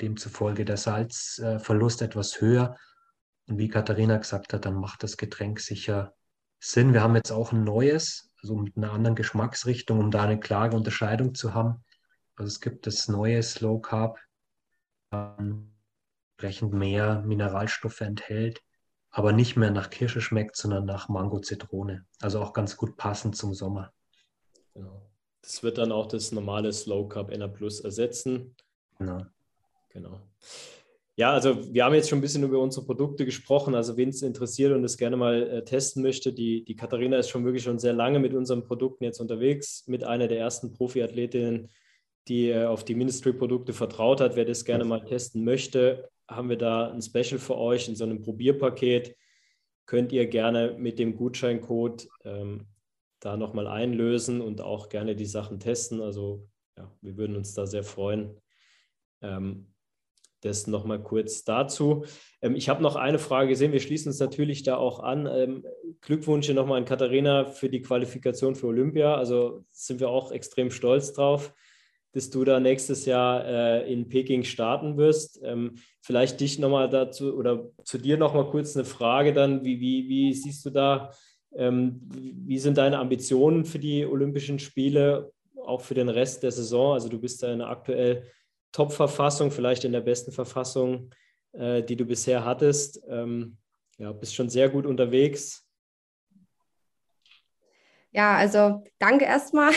demzufolge 0.00 0.64
der 0.64 0.78
Salzverlust 0.78 2.00
etwas 2.00 2.40
höher. 2.40 2.78
Und 3.46 3.58
wie 3.58 3.68
Katharina 3.68 4.16
gesagt 4.16 4.54
hat, 4.54 4.64
dann 4.64 4.74
macht 4.74 5.02
das 5.02 5.18
Getränk 5.18 5.60
sicher 5.60 6.14
Sinn. 6.60 6.94
Wir 6.94 7.02
haben 7.02 7.14
jetzt 7.14 7.30
auch 7.30 7.52
ein 7.52 7.62
neues, 7.62 8.30
also 8.46 8.62
mit 8.62 8.76
einer 8.76 8.92
anderen 8.92 9.16
Geschmacksrichtung, 9.16 9.98
um 9.98 10.10
da 10.12 10.22
eine 10.22 10.38
klare 10.38 10.76
Unterscheidung 10.76 11.34
zu 11.34 11.52
haben. 11.52 11.82
Also 12.36 12.46
es 12.46 12.60
gibt 12.60 12.86
das 12.86 13.08
neue 13.08 13.42
Slow 13.42 13.80
Carb, 13.80 14.20
ähm, 15.10 15.72
entsprechend 16.30 16.72
mehr 16.72 17.22
Mineralstoffe 17.22 18.00
enthält, 18.02 18.62
aber 19.10 19.32
nicht 19.32 19.56
mehr 19.56 19.72
nach 19.72 19.90
Kirsche 19.90 20.20
schmeckt, 20.20 20.54
sondern 20.56 20.84
nach 20.84 21.08
Mango-Zitrone. 21.08 22.06
Also 22.20 22.40
auch 22.40 22.52
ganz 22.52 22.76
gut 22.76 22.96
passend 22.96 23.36
zum 23.36 23.52
Sommer. 23.52 23.92
Genau. 24.74 25.10
Das 25.42 25.64
wird 25.64 25.78
dann 25.78 25.90
auch 25.90 26.06
das 26.06 26.30
normale 26.30 26.72
Slow 26.72 27.08
Carb 27.08 27.36
NA 27.36 27.48
Plus 27.48 27.80
ersetzen. 27.80 28.54
Genau. 28.98 29.26
Genau. 29.88 30.20
Ja, 31.18 31.32
also 31.32 31.72
wir 31.72 31.82
haben 31.82 31.94
jetzt 31.94 32.10
schon 32.10 32.18
ein 32.18 32.22
bisschen 32.22 32.42
über 32.42 32.58
unsere 32.58 32.84
Produkte 32.84 33.24
gesprochen. 33.24 33.74
Also 33.74 33.96
wen 33.96 34.10
es 34.10 34.20
interessiert 34.20 34.72
und 34.72 34.84
es 34.84 34.98
gerne 34.98 35.16
mal 35.16 35.48
äh, 35.48 35.64
testen 35.64 36.02
möchte, 36.02 36.30
die, 36.30 36.62
die 36.62 36.76
Katharina 36.76 37.16
ist 37.16 37.30
schon 37.30 37.46
wirklich 37.46 37.62
schon 37.62 37.78
sehr 37.78 37.94
lange 37.94 38.18
mit 38.18 38.34
unseren 38.34 38.64
Produkten 38.64 39.04
jetzt 39.04 39.18
unterwegs, 39.20 39.86
mit 39.86 40.04
einer 40.04 40.28
der 40.28 40.38
ersten 40.38 40.74
Profiathletinnen, 40.74 41.70
die 42.28 42.50
äh, 42.50 42.66
auf 42.66 42.84
die 42.84 42.94
Ministry-Produkte 42.94 43.72
vertraut 43.72 44.20
hat. 44.20 44.36
Wer 44.36 44.44
das 44.44 44.66
gerne 44.66 44.84
mal 44.84 45.04
testen 45.06 45.42
möchte, 45.42 46.10
haben 46.28 46.50
wir 46.50 46.58
da 46.58 46.90
ein 46.90 47.00
Special 47.00 47.38
für 47.38 47.56
euch 47.56 47.88
in 47.88 47.96
so 47.96 48.04
einem 48.04 48.20
Probierpaket. 48.20 49.16
Könnt 49.86 50.12
ihr 50.12 50.26
gerne 50.26 50.76
mit 50.78 50.98
dem 50.98 51.16
Gutscheincode 51.16 52.08
ähm, 52.24 52.66
da 53.20 53.38
nochmal 53.38 53.68
einlösen 53.68 54.42
und 54.42 54.60
auch 54.60 54.90
gerne 54.90 55.16
die 55.16 55.24
Sachen 55.24 55.60
testen. 55.60 56.02
Also 56.02 56.46
ja, 56.76 56.92
wir 57.00 57.16
würden 57.16 57.36
uns 57.36 57.54
da 57.54 57.66
sehr 57.66 57.84
freuen. 57.84 58.38
Ähm, 59.22 59.68
das 60.46 60.66
nochmal 60.66 61.02
kurz 61.02 61.44
dazu. 61.44 62.04
Ähm, 62.40 62.56
ich 62.56 62.68
habe 62.68 62.82
noch 62.82 62.96
eine 62.96 63.18
Frage 63.18 63.48
gesehen. 63.48 63.72
Wir 63.72 63.80
schließen 63.80 64.10
uns 64.10 64.20
natürlich 64.20 64.62
da 64.62 64.76
auch 64.76 65.00
an. 65.00 65.26
Ähm, 65.26 65.64
Glückwünsche 66.00 66.54
nochmal 66.54 66.78
an 66.78 66.84
Katharina 66.84 67.44
für 67.44 67.68
die 67.68 67.82
Qualifikation 67.82 68.54
für 68.54 68.68
Olympia. 68.68 69.16
Also 69.16 69.64
sind 69.70 70.00
wir 70.00 70.08
auch 70.08 70.32
extrem 70.32 70.70
stolz 70.70 71.12
drauf, 71.12 71.52
dass 72.12 72.30
du 72.30 72.44
da 72.44 72.60
nächstes 72.60 73.04
Jahr 73.04 73.44
äh, 73.44 73.92
in 73.92 74.08
Peking 74.08 74.44
starten 74.44 74.96
wirst. 74.96 75.40
Ähm, 75.42 75.74
vielleicht 76.00 76.40
dich 76.40 76.58
nochmal 76.58 76.88
dazu 76.88 77.34
oder 77.34 77.68
zu 77.84 77.98
dir 77.98 78.16
nochmal 78.16 78.48
kurz 78.48 78.76
eine 78.76 78.84
Frage 78.84 79.32
dann. 79.32 79.64
Wie, 79.64 79.80
wie, 79.80 80.08
wie 80.08 80.32
siehst 80.32 80.64
du 80.64 80.70
da, 80.70 81.10
wie 81.58 82.58
sind 82.58 82.76
deine 82.76 82.98
Ambitionen 82.98 83.64
für 83.64 83.78
die 83.78 84.04
Olympischen 84.04 84.58
Spiele, 84.58 85.32
auch 85.64 85.80
für 85.80 85.94
den 85.94 86.10
Rest 86.10 86.42
der 86.42 86.50
Saison? 86.52 86.92
Also 86.92 87.08
du 87.08 87.18
bist 87.18 87.42
da 87.42 87.58
aktuell 87.60 88.24
Top-Verfassung, 88.72 89.50
vielleicht 89.50 89.84
in 89.84 89.92
der 89.92 90.00
besten 90.00 90.32
Verfassung, 90.32 91.10
äh, 91.52 91.82
die 91.82 91.96
du 91.96 92.04
bisher 92.04 92.44
hattest. 92.44 93.02
Ähm, 93.08 93.58
ja, 93.98 94.12
bist 94.12 94.34
schon 94.34 94.50
sehr 94.50 94.68
gut 94.68 94.86
unterwegs. 94.86 95.66
Ja, 98.12 98.36
also 98.36 98.82
danke 98.98 99.24
erstmal. 99.24 99.72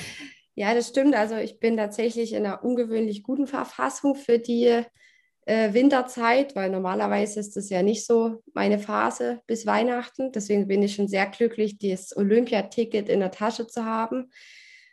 ja, 0.54 0.74
das 0.74 0.88
stimmt. 0.88 1.14
Also 1.14 1.36
ich 1.36 1.58
bin 1.58 1.76
tatsächlich 1.76 2.32
in 2.32 2.44
einer 2.44 2.64
ungewöhnlich 2.64 3.22
guten 3.22 3.46
Verfassung 3.46 4.14
für 4.14 4.38
die 4.38 4.84
äh, 5.46 5.72
Winterzeit, 5.72 6.54
weil 6.54 6.70
normalerweise 6.70 7.40
ist 7.40 7.56
das 7.56 7.70
ja 7.70 7.82
nicht 7.82 8.04
so 8.04 8.42
meine 8.52 8.78
Phase 8.78 9.40
bis 9.46 9.64
Weihnachten. 9.64 10.32
Deswegen 10.32 10.68
bin 10.68 10.82
ich 10.82 10.94
schon 10.94 11.08
sehr 11.08 11.26
glücklich, 11.26 11.78
das 11.78 12.14
Olympiaticket 12.14 13.08
in 13.08 13.20
der 13.20 13.30
Tasche 13.30 13.66
zu 13.66 13.86
haben. 13.86 14.30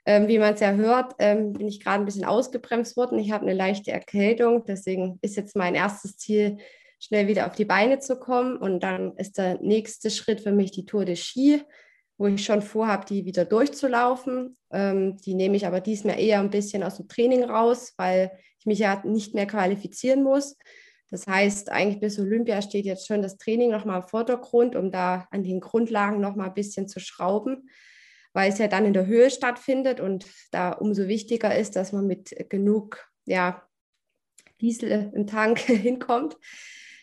Ähm, 0.07 0.27
wie 0.27 0.38
man 0.38 0.53
es 0.53 0.60
ja 0.60 0.72
hört, 0.73 1.15
ähm, 1.18 1.53
bin 1.53 1.68
ich 1.68 1.84
gerade 1.84 2.03
ein 2.03 2.06
bisschen 2.06 2.26
ausgebremst 2.26 2.95
worden. 2.95 3.18
Ich 3.18 3.32
habe 3.32 3.44
eine 3.44 3.56
leichte 3.56 3.91
Erkältung. 3.91 4.64
Deswegen 4.65 5.18
ist 5.22 5.36
jetzt 5.36 5.56
mein 5.56 5.73
erstes 5.73 6.18
Ziel, 6.18 6.57
schnell 6.99 7.27
wieder 7.27 7.48
auf 7.48 7.56
die 7.56 7.65
Beine 7.65 7.99
zu 7.99 8.19
kommen. 8.19 8.57
Und 8.57 8.82
dann 8.82 9.18
ist 9.18 9.38
der 9.40 9.60
nächste 9.61 10.11
Schritt 10.11 10.41
für 10.41 10.52
mich 10.52 10.72
die 10.72 10.86
Tour 10.86 11.06
de 11.06 11.15
Ski, 11.15 11.64
wo 12.18 12.27
ich 12.27 12.45
schon 12.45 12.61
vorhabe, 12.61 13.06
die 13.06 13.26
wieder 13.26 13.45
durchzulaufen. 13.45 14.57
Ähm, 14.72 15.18
die 15.18 15.34
nehme 15.34 15.57
ich 15.57 15.65
aber 15.65 15.82
diesmal 15.82 16.19
eher 16.19 16.40
ein 16.40 16.52
bisschen 16.52 16.84
aus 16.84 16.98
dem 16.98 17.07
Training 17.07 17.44
raus, 17.44 17.94
weil 17.98 18.32
ich 18.60 18.68
mich 18.68 18.80
ja 18.80 19.02
nicht 19.06 19.34
mehr 19.34 19.48
qualifizieren 19.48 20.23
muss. 20.23 20.56
Das 21.10 21.26
heißt, 21.26 21.72
eigentlich 21.72 21.99
bis 21.99 22.19
Olympia 22.19 22.61
steht 22.61 22.86
jetzt 22.86 23.07
schon 23.07 23.23
das 23.23 23.38
Training 23.38 23.72
nochmal 23.72 24.02
im 24.02 24.07
Vordergrund, 24.07 24.76
um 24.76 24.91
da 24.91 25.27
an 25.32 25.44
den 25.44 25.61
Grundlagen 25.61 26.19
nochmal 26.19 26.49
ein 26.49 26.53
bisschen 26.53 26.88
zu 26.88 26.99
schrauben 26.99 27.69
weil 28.35 28.51
es 28.51 28.57
ja 28.57 28.67
dann 28.67 28.85
in 28.85 28.91
der 28.91 29.07
Höhe 29.07 29.31
stattfindet 29.31 30.01
und 30.01 30.25
da 30.51 30.73
umso 30.73 31.07
wichtiger 31.07 31.57
ist, 31.57 31.77
dass 31.77 31.93
man 31.93 32.05
mit 32.05 32.35
genug 32.49 33.09
ja, 33.23 33.63
Diesel 34.59 35.11
im 35.15 35.25
Tank 35.25 35.59
hinkommt. 35.59 36.35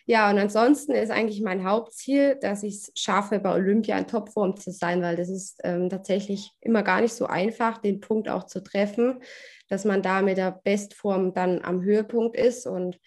Ja, 0.04 0.28
und 0.30 0.38
ansonsten 0.38 0.92
ist 0.92 1.10
eigentlich 1.10 1.40
mein 1.40 1.64
Hauptziel, 1.64 2.36
dass 2.38 2.62
ich 2.62 2.74
es 2.74 2.92
schaffe, 2.96 3.38
bei 3.38 3.54
Olympia 3.54 3.96
in 3.96 4.06
Topform 4.06 4.56
zu 4.56 4.72
sein, 4.72 5.00
weil 5.00 5.16
das 5.16 5.30
ist 5.30 5.60
ähm, 5.64 5.88
tatsächlich 5.88 6.50
immer 6.60 6.82
gar 6.82 7.00
nicht 7.00 7.14
so 7.14 7.24
einfach, 7.26 7.78
den 7.78 8.00
Punkt 8.00 8.28
auch 8.28 8.44
zu 8.44 8.62
treffen, 8.62 9.22
dass 9.68 9.86
man 9.86 10.02
da 10.02 10.20
mit 10.20 10.36
der 10.36 10.60
Bestform 10.64 11.32
dann 11.32 11.64
am 11.64 11.82
Höhepunkt 11.82 12.36
ist. 12.36 12.66
Und 12.66 12.98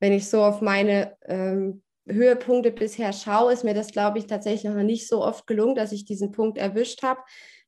wenn 0.00 0.14
ich 0.14 0.30
so 0.30 0.42
auf 0.42 0.62
meine 0.62 1.18
ähm, 1.26 1.82
Höhepunkte 2.06 2.70
bisher 2.70 3.12
schaue, 3.12 3.52
ist 3.52 3.64
mir 3.64 3.74
das, 3.74 3.88
glaube 3.88 4.18
ich, 4.18 4.26
tatsächlich 4.26 4.72
noch 4.72 4.82
nicht 4.82 5.06
so 5.06 5.22
oft 5.22 5.46
gelungen, 5.46 5.74
dass 5.74 5.92
ich 5.92 6.06
diesen 6.06 6.32
Punkt 6.32 6.56
erwischt 6.56 7.02
habe. 7.02 7.20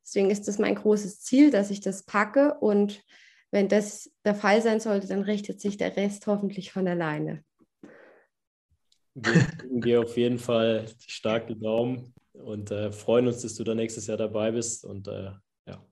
Deswegen 0.07 0.31
ist 0.31 0.47
das 0.47 0.61
mein 0.61 0.77
großes 0.77 1.21
Ziel, 1.23 1.51
dass 1.51 1.73
ich 1.73 1.81
das 1.81 2.05
packe. 2.05 2.55
Und 2.61 3.03
wenn 3.51 3.69
das 3.69 4.13
der 4.25 4.37
Fall 4.37 4.63
sein 4.63 4.79
sollte, 4.79 5.09
dann 5.09 5.23
richtet 5.23 5.61
sich 5.61 5.79
der 5.79 5.97
Rest 5.97 6.29
hoffentlich 6.29 6.71
von 6.71 6.87
alleine. 6.87 7.45
Wir 9.15 9.33
drücken 9.33 9.81
dir 9.81 10.01
auf 10.03 10.17
jeden 10.17 10.39
Fall 10.39 10.87
stark 11.01 11.49
die 11.49 11.59
Daumen 11.59 12.15
und 12.35 12.71
äh, 12.71 12.93
freuen 12.93 13.27
uns, 13.27 13.43
dass 13.43 13.57
du 13.57 13.65
da 13.65 13.75
nächstes 13.75 14.07
Jahr 14.07 14.17
dabei 14.17 14.53
bist 14.53 14.85
und 14.85 15.09
äh, 15.09 15.33
ja, 15.67 15.85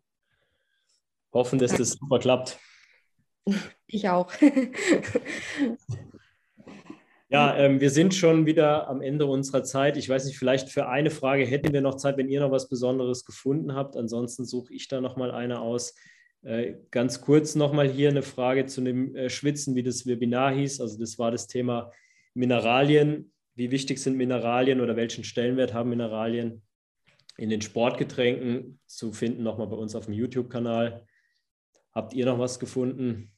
hoffen, 1.32 1.58
dass 1.58 1.76
das 1.76 1.90
super 1.92 2.20
klappt. 2.20 2.60
Ich 3.88 4.08
auch. 4.08 4.32
Ja, 7.28 7.56
ähm, 7.56 7.80
wir 7.80 7.90
sind 7.90 8.14
schon 8.14 8.46
wieder 8.46 8.88
am 8.88 9.00
Ende 9.00 9.26
unserer 9.26 9.64
Zeit. 9.64 9.96
Ich 9.96 10.08
weiß 10.08 10.26
nicht, 10.26 10.38
vielleicht 10.38 10.68
für 10.68 10.88
eine 10.88 11.10
Frage 11.10 11.44
hätten 11.44 11.72
wir 11.72 11.80
noch 11.80 11.96
Zeit, 11.96 12.16
wenn 12.16 12.28
ihr 12.28 12.40
noch 12.40 12.50
was 12.50 12.68
Besonderes 12.68 13.24
gefunden 13.24 13.74
habt. 13.74 13.96
Ansonsten 13.96 14.44
suche 14.44 14.74
ich 14.74 14.88
da 14.88 15.00
noch 15.00 15.16
mal 15.16 15.30
eine 15.30 15.60
aus. 15.60 15.94
Äh, 16.42 16.74
ganz 16.90 17.22
kurz 17.22 17.54
noch 17.54 17.72
mal 17.72 17.88
hier 17.88 18.10
eine 18.10 18.22
Frage 18.22 18.66
zu 18.66 18.82
dem 18.82 19.16
äh, 19.16 19.30
Schwitzen, 19.30 19.74
wie 19.74 19.82
das 19.82 20.06
Webinar 20.06 20.54
hieß. 20.54 20.80
Also 20.80 20.98
das 20.98 21.18
war 21.18 21.30
das 21.30 21.46
Thema 21.46 21.90
Mineralien. 22.34 23.32
Wie 23.54 23.70
wichtig 23.70 23.98
sind 23.98 24.16
Mineralien 24.16 24.80
oder 24.80 24.94
welchen 24.94 25.24
Stellenwert 25.24 25.72
haben 25.72 25.88
Mineralien 25.90 26.62
in 27.38 27.48
den 27.48 27.62
Sportgetränken 27.62 28.78
zu 28.86 29.12
finden? 29.12 29.42
Noch 29.42 29.56
mal 29.56 29.66
bei 29.66 29.76
uns 29.76 29.94
auf 29.94 30.04
dem 30.04 30.14
YouTube-Kanal. 30.14 31.06
Habt 31.92 32.12
ihr 32.12 32.26
noch 32.26 32.38
was 32.38 32.58
gefunden? 32.58 33.33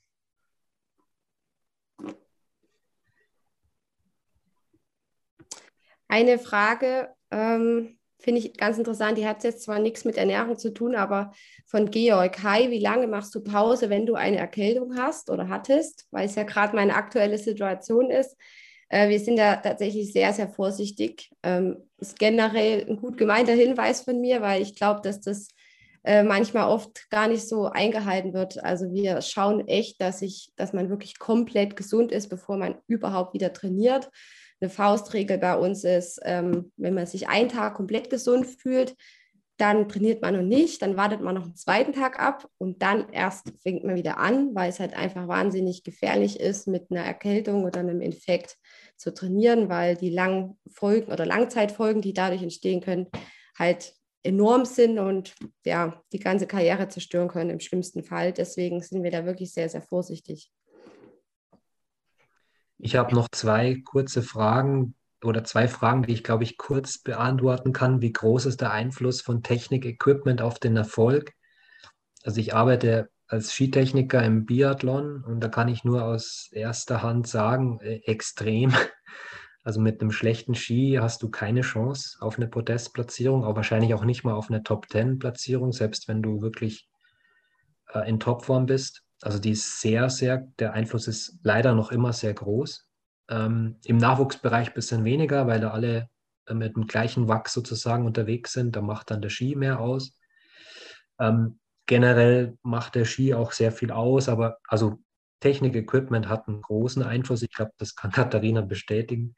Eine 6.09 6.39
Frage 6.39 7.09
ähm, 7.31 7.99
finde 8.19 8.41
ich 8.41 8.57
ganz 8.57 8.79
interessant, 8.79 9.19
die 9.19 9.27
hat 9.27 9.45
jetzt 9.45 9.63
zwar 9.63 9.79
nichts 9.79 10.05
mit 10.05 10.17
Ernährung 10.17 10.57
zu 10.57 10.73
tun, 10.73 10.95
aber 10.95 11.33
von 11.67 11.91
Georg. 11.91 12.43
Hi, 12.43 12.71
wie 12.71 12.81
lange 12.81 13.07
machst 13.07 13.35
du 13.35 13.43
Pause, 13.43 13.91
wenn 13.91 14.07
du 14.07 14.15
eine 14.15 14.39
Erkältung 14.39 14.97
hast 14.97 15.31
oder 15.31 15.49
hattest? 15.49 16.07
Weil 16.11 16.27
es 16.27 16.35
ja 16.35 16.45
gerade 16.45 16.75
meine 16.75 16.95
aktuelle 16.95 17.39
Situation 17.39 18.11
ist. 18.11 18.37
Äh, 18.89 19.09
wir 19.09 19.21
sind 19.21 19.37
ja 19.37 19.57
tatsächlich 19.57 20.13
sehr, 20.13 20.33
sehr 20.33 20.49
vorsichtig. 20.49 21.31
Ähm, 21.43 21.77
ist 21.99 22.19
generell 22.19 22.87
ein 22.89 22.97
gut 22.97 23.19
gemeinter 23.19 23.53
Hinweis 23.53 24.03
von 24.03 24.21
mir, 24.21 24.43
weil 24.43 24.63
ich 24.63 24.77
glaube, 24.77 25.01
dass 25.03 25.21
das 25.21 25.49
äh, 26.05 26.23
manchmal 26.23 26.69
oft 26.69 27.11
gar 27.11 27.27
nicht 27.27 27.49
so 27.49 27.67
eingehalten 27.67 28.33
wird. 28.33 28.63
Also 28.63 28.93
wir 28.93 29.23
schauen 29.23 29.67
echt, 29.67 30.01
dass 30.01 30.23
ich, 30.23 30.53
dass 30.57 30.73
man 30.73 30.89
wirklich 30.89 31.19
komplett 31.19 31.77
gesund 31.77 32.13
ist, 32.13 32.29
bevor 32.29 32.57
man 32.57 32.77
überhaupt 32.87 33.35
wieder 33.35 33.53
trainiert. 33.53 34.09
Eine 34.61 34.71
Faustregel 34.71 35.39
bei 35.39 35.57
uns 35.57 35.85
ist, 35.85 36.21
ähm, 36.25 36.73
wenn 36.77 36.95
man 36.95 37.07
sich 37.07 37.29
einen 37.29 37.49
Tag 37.49 37.75
komplett 37.75 38.11
gesund 38.11 38.47
fühlt, 38.47 38.97
dann 39.59 39.89
trainiert 39.89 40.21
man 40.21 40.35
noch 40.35 40.43
nicht, 40.43 40.83
dann 40.83 40.97
wartet 40.97 41.23
man 41.23 41.35
noch 41.35 41.45
einen 41.45 41.57
zweiten 41.57 41.93
Tag 41.93 42.21
ab 42.21 42.47
und 42.59 42.83
dann 42.83 43.09
erst 43.11 43.53
fängt 43.63 43.85
man 43.85 43.97
wieder 43.97 44.19
an, 44.19 44.55
weil 44.55 44.69
es 44.69 44.81
halt 44.81 44.95
einfach 44.95 45.29
wahnsinnig 45.29 45.83
gefährlich 45.83 46.39
ist, 46.39 46.69
mit 46.69 46.91
einer 46.91 47.05
Erkältung 47.05 47.65
oder 47.65 47.81
einem 47.81 48.03
Infekt 48.03 48.59
zu 48.97 49.15
trainieren, 49.15 49.69
weil 49.69 49.97
die 49.97 50.11
langen 50.11 50.59
oder 50.83 51.25
Langzeitfolgen, 51.25 52.03
die 52.03 52.13
dadurch 52.13 52.43
entstehen 52.43 52.83
können, 52.83 53.07
halt 53.59 53.95
enorm 54.23 54.65
sind 54.65 54.99
und 54.99 55.35
ja, 55.65 56.03
die 56.13 56.19
ganze 56.19 56.47
Karriere 56.47 56.89
zerstören 56.89 57.29
können 57.29 57.51
im 57.51 57.61
schlimmsten 57.61 58.03
Fall. 58.03 58.33
Deswegen 58.33 58.83
sind 58.83 59.03
wir 59.03 59.11
da 59.11 59.25
wirklich 59.25 59.53
sehr, 59.53 59.69
sehr 59.69 59.83
vorsichtig. 59.83 60.51
Ich 62.79 62.97
habe 62.97 63.15
noch 63.15 63.29
zwei 63.31 63.83
kurze 63.85 64.23
Fragen 64.23 64.95
oder 65.23 65.45
zwei 65.45 65.67
Fragen, 65.69 66.03
die 66.03 66.13
ich, 66.13 66.25
glaube 66.25 66.45
ich, 66.45 66.59
kurz 66.59 66.99
beantworten 66.99 67.73
kann. 67.73 68.03
Wie 68.03 68.13
groß 68.13 68.47
ist 68.47 68.61
der 68.61 68.73
Einfluss 68.73 69.23
von 69.23 69.43
Technik, 69.43 69.85
Equipment 69.85 70.43
auf 70.43 70.59
den 70.59 70.77
Erfolg? 70.77 71.33
Also 72.23 72.41
ich 72.41 72.55
arbeite 72.55 73.09
als 73.29 73.53
Skitechniker 73.53 74.23
im 74.23 74.47
Biathlon 74.47 75.25
und 75.25 75.41
da 75.41 75.49
kann 75.49 75.69
ich 75.69 75.85
nur 75.85 76.05
aus 76.05 76.49
erster 76.53 77.03
Hand 77.03 77.27
sagen, 77.27 77.81
äh, 77.81 78.01
extrem. 78.05 78.73
Also 79.63 79.81
mit 79.81 80.01
einem 80.01 80.13
schlechten 80.13 80.55
Ski 80.55 80.99
hast 81.01 81.25
du 81.25 81.29
keine 81.29 81.63
Chance 81.63 82.19
auf 82.21 82.37
eine 82.37 82.47
Podestplatzierung, 82.47 83.43
aber 83.43 83.57
wahrscheinlich 83.57 83.95
auch 83.95 84.05
nicht 84.05 84.23
mal 84.23 84.35
auf 84.35 84.49
eine 84.49 84.63
Top-10-Platzierung, 84.63 85.73
selbst 85.73 86.07
wenn 86.07 86.23
du 86.23 86.41
wirklich 86.41 86.89
äh, 87.93 88.09
in 88.09 88.21
Topform 88.21 88.67
bist. 88.67 89.03
Also 89.23 89.39
die 89.39 89.51
ist 89.51 89.81
sehr, 89.81 90.11
sehr, 90.11 90.49
der 90.59 90.73
Einfluss 90.73 91.09
ist 91.09 91.39
leider 91.43 91.75
noch 91.75 91.91
immer 91.91 92.13
sehr 92.13 92.35
groß. 92.35 92.87
Ähm, 93.29 93.77
Im 93.85 93.97
Nachwuchsbereich 93.97 94.69
ein 94.69 94.75
bisschen 94.75 95.05
weniger, 95.05 95.47
weil 95.47 95.61
da 95.61 95.71
alle 95.71 96.09
äh, 96.47 96.55
mit 96.55 96.77
dem 96.77 96.87
gleichen 96.87 97.29
Wachs 97.29 97.53
sozusagen 97.53 98.07
unterwegs 98.07 98.53
sind. 98.53 98.77
Da 98.77 98.83
macht 98.83 99.11
dann 99.11 99.23
der 99.23 99.31
Ski 99.31 99.57
mehr 99.57 99.81
aus. 99.81 100.19
Ähm, 101.19 101.59
generell 101.87 102.59
macht 102.63 102.95
der 102.95 103.05
Ski 103.05 103.35
auch 103.35 103.53
sehr 103.53 103.73
viel 103.73 103.91
aus, 103.91 104.29
aber 104.29 104.59
also 104.69 104.99
Technik, 105.41 105.77
Equipment 105.77 106.29
hat 106.29 106.49
einen 106.49 106.63
großen 106.63 107.03
Einfluss. 107.03 107.43
Ich 107.43 107.53
glaube, 107.53 107.73
das 107.79 107.95
kann 107.95 108.11
Katharina 108.13 108.61
bestätigen. 108.61 109.35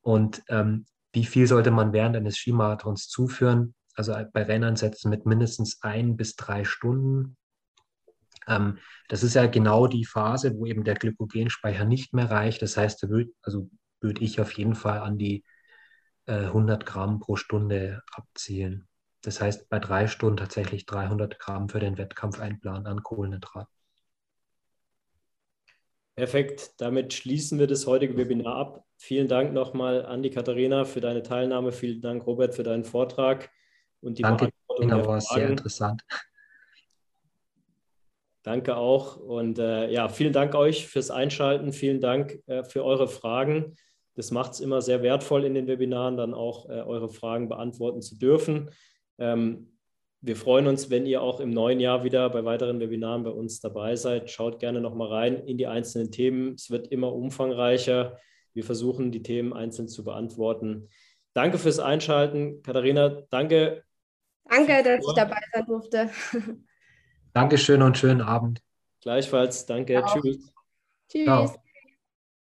Und 0.00 0.42
ähm, 0.48 0.86
wie 1.12 1.24
viel 1.24 1.46
sollte 1.46 1.70
man 1.70 1.92
während 1.92 2.16
eines 2.16 2.36
Skimarathons 2.36 3.08
zuführen? 3.08 3.74
Also 3.94 4.14
bei 4.32 4.42
Rennansätzen 4.42 5.10
mit 5.10 5.24
mindestens 5.24 5.82
ein 5.82 6.16
bis 6.16 6.36
drei 6.36 6.64
Stunden. 6.64 7.36
Ähm, 8.46 8.78
das 9.08 9.22
ist 9.22 9.34
ja 9.34 9.46
genau 9.46 9.86
die 9.86 10.04
Phase, 10.04 10.54
wo 10.54 10.66
eben 10.66 10.84
der 10.84 10.94
Glykogenspeicher 10.94 11.84
nicht 11.84 12.14
mehr 12.14 12.30
reicht. 12.30 12.62
Das 12.62 12.76
heißt, 12.76 13.02
da 13.02 13.08
würd, 13.08 13.30
also 13.42 13.70
würde 14.00 14.22
ich 14.22 14.40
auf 14.40 14.52
jeden 14.52 14.74
Fall 14.74 14.98
an 14.98 15.18
die 15.18 15.44
äh, 16.26 16.46
100 16.46 16.86
Gramm 16.86 17.18
pro 17.18 17.36
Stunde 17.36 18.02
abzielen. 18.12 18.88
Das 19.22 19.40
heißt, 19.40 19.68
bei 19.68 19.78
drei 19.78 20.06
Stunden 20.06 20.36
tatsächlich 20.36 20.86
300 20.86 21.38
Gramm 21.38 21.68
für 21.68 21.80
den 21.80 21.98
Wettkampf 21.98 22.38
einplanen 22.38 22.86
an 22.86 23.02
Kohlenhydrat. 23.02 23.68
Perfekt, 26.14 26.80
damit 26.80 27.12
schließen 27.12 27.58
wir 27.58 27.66
das 27.66 27.86
heutige 27.86 28.16
Webinar 28.16 28.56
ab. 28.56 28.84
Vielen 28.96 29.28
Dank 29.28 29.52
nochmal 29.52 30.06
an 30.06 30.22
die 30.22 30.30
Katharina 30.30 30.84
für 30.84 31.00
deine 31.00 31.22
Teilnahme. 31.22 31.72
Vielen 31.72 32.00
Dank, 32.00 32.26
Robert, 32.26 32.54
für 32.54 32.62
deinen 32.62 32.84
Vortrag 32.84 33.50
und 34.00 34.16
die 34.18 34.22
Danke, 34.22 34.50
Beantwortung 34.66 34.88
der 34.88 35.06
war 35.06 35.20
sehr 35.20 35.50
interessant. 35.50 36.02
Danke 38.46 38.76
auch 38.76 39.16
und 39.16 39.58
äh, 39.58 39.90
ja, 39.90 40.08
vielen 40.08 40.32
Dank 40.32 40.54
euch 40.54 40.86
fürs 40.86 41.10
Einschalten. 41.10 41.72
Vielen 41.72 42.00
Dank 42.00 42.38
äh, 42.46 42.62
für 42.62 42.84
eure 42.84 43.08
Fragen. 43.08 43.74
Das 44.14 44.30
macht 44.30 44.52
es 44.52 44.60
immer 44.60 44.80
sehr 44.82 45.02
wertvoll 45.02 45.44
in 45.44 45.54
den 45.54 45.66
Webinaren, 45.66 46.16
dann 46.16 46.32
auch 46.32 46.68
äh, 46.68 46.74
eure 46.74 47.08
Fragen 47.08 47.48
beantworten 47.48 48.02
zu 48.02 48.16
dürfen. 48.16 48.70
Ähm, 49.18 49.72
wir 50.20 50.36
freuen 50.36 50.68
uns, 50.68 50.90
wenn 50.90 51.06
ihr 51.06 51.22
auch 51.22 51.40
im 51.40 51.50
neuen 51.50 51.80
Jahr 51.80 52.04
wieder 52.04 52.30
bei 52.30 52.44
weiteren 52.44 52.78
Webinaren 52.78 53.24
bei 53.24 53.30
uns 53.30 53.58
dabei 53.58 53.96
seid. 53.96 54.30
Schaut 54.30 54.60
gerne 54.60 54.80
nochmal 54.80 55.08
rein 55.08 55.44
in 55.44 55.58
die 55.58 55.66
einzelnen 55.66 56.12
Themen. 56.12 56.54
Es 56.54 56.70
wird 56.70 56.86
immer 56.86 57.12
umfangreicher. 57.12 58.16
Wir 58.54 58.62
versuchen, 58.62 59.10
die 59.10 59.24
Themen 59.24 59.54
einzeln 59.54 59.88
zu 59.88 60.04
beantworten. 60.04 60.88
Danke 61.34 61.58
fürs 61.58 61.80
Einschalten. 61.80 62.62
Katharina, 62.62 63.24
danke. 63.28 63.82
Danke, 64.48 64.84
dass 64.84 65.04
ich 65.04 65.14
dabei 65.16 65.40
sein 65.52 65.66
durfte. 65.66 66.10
Dankeschön 67.36 67.82
und 67.82 67.98
schönen 67.98 68.22
Abend. 68.22 68.62
Gleichfalls. 69.02 69.66
Danke. 69.66 70.02
Tschüss. 70.06 70.54
Tschüss. 71.10 71.24
Ciao. 71.26 71.65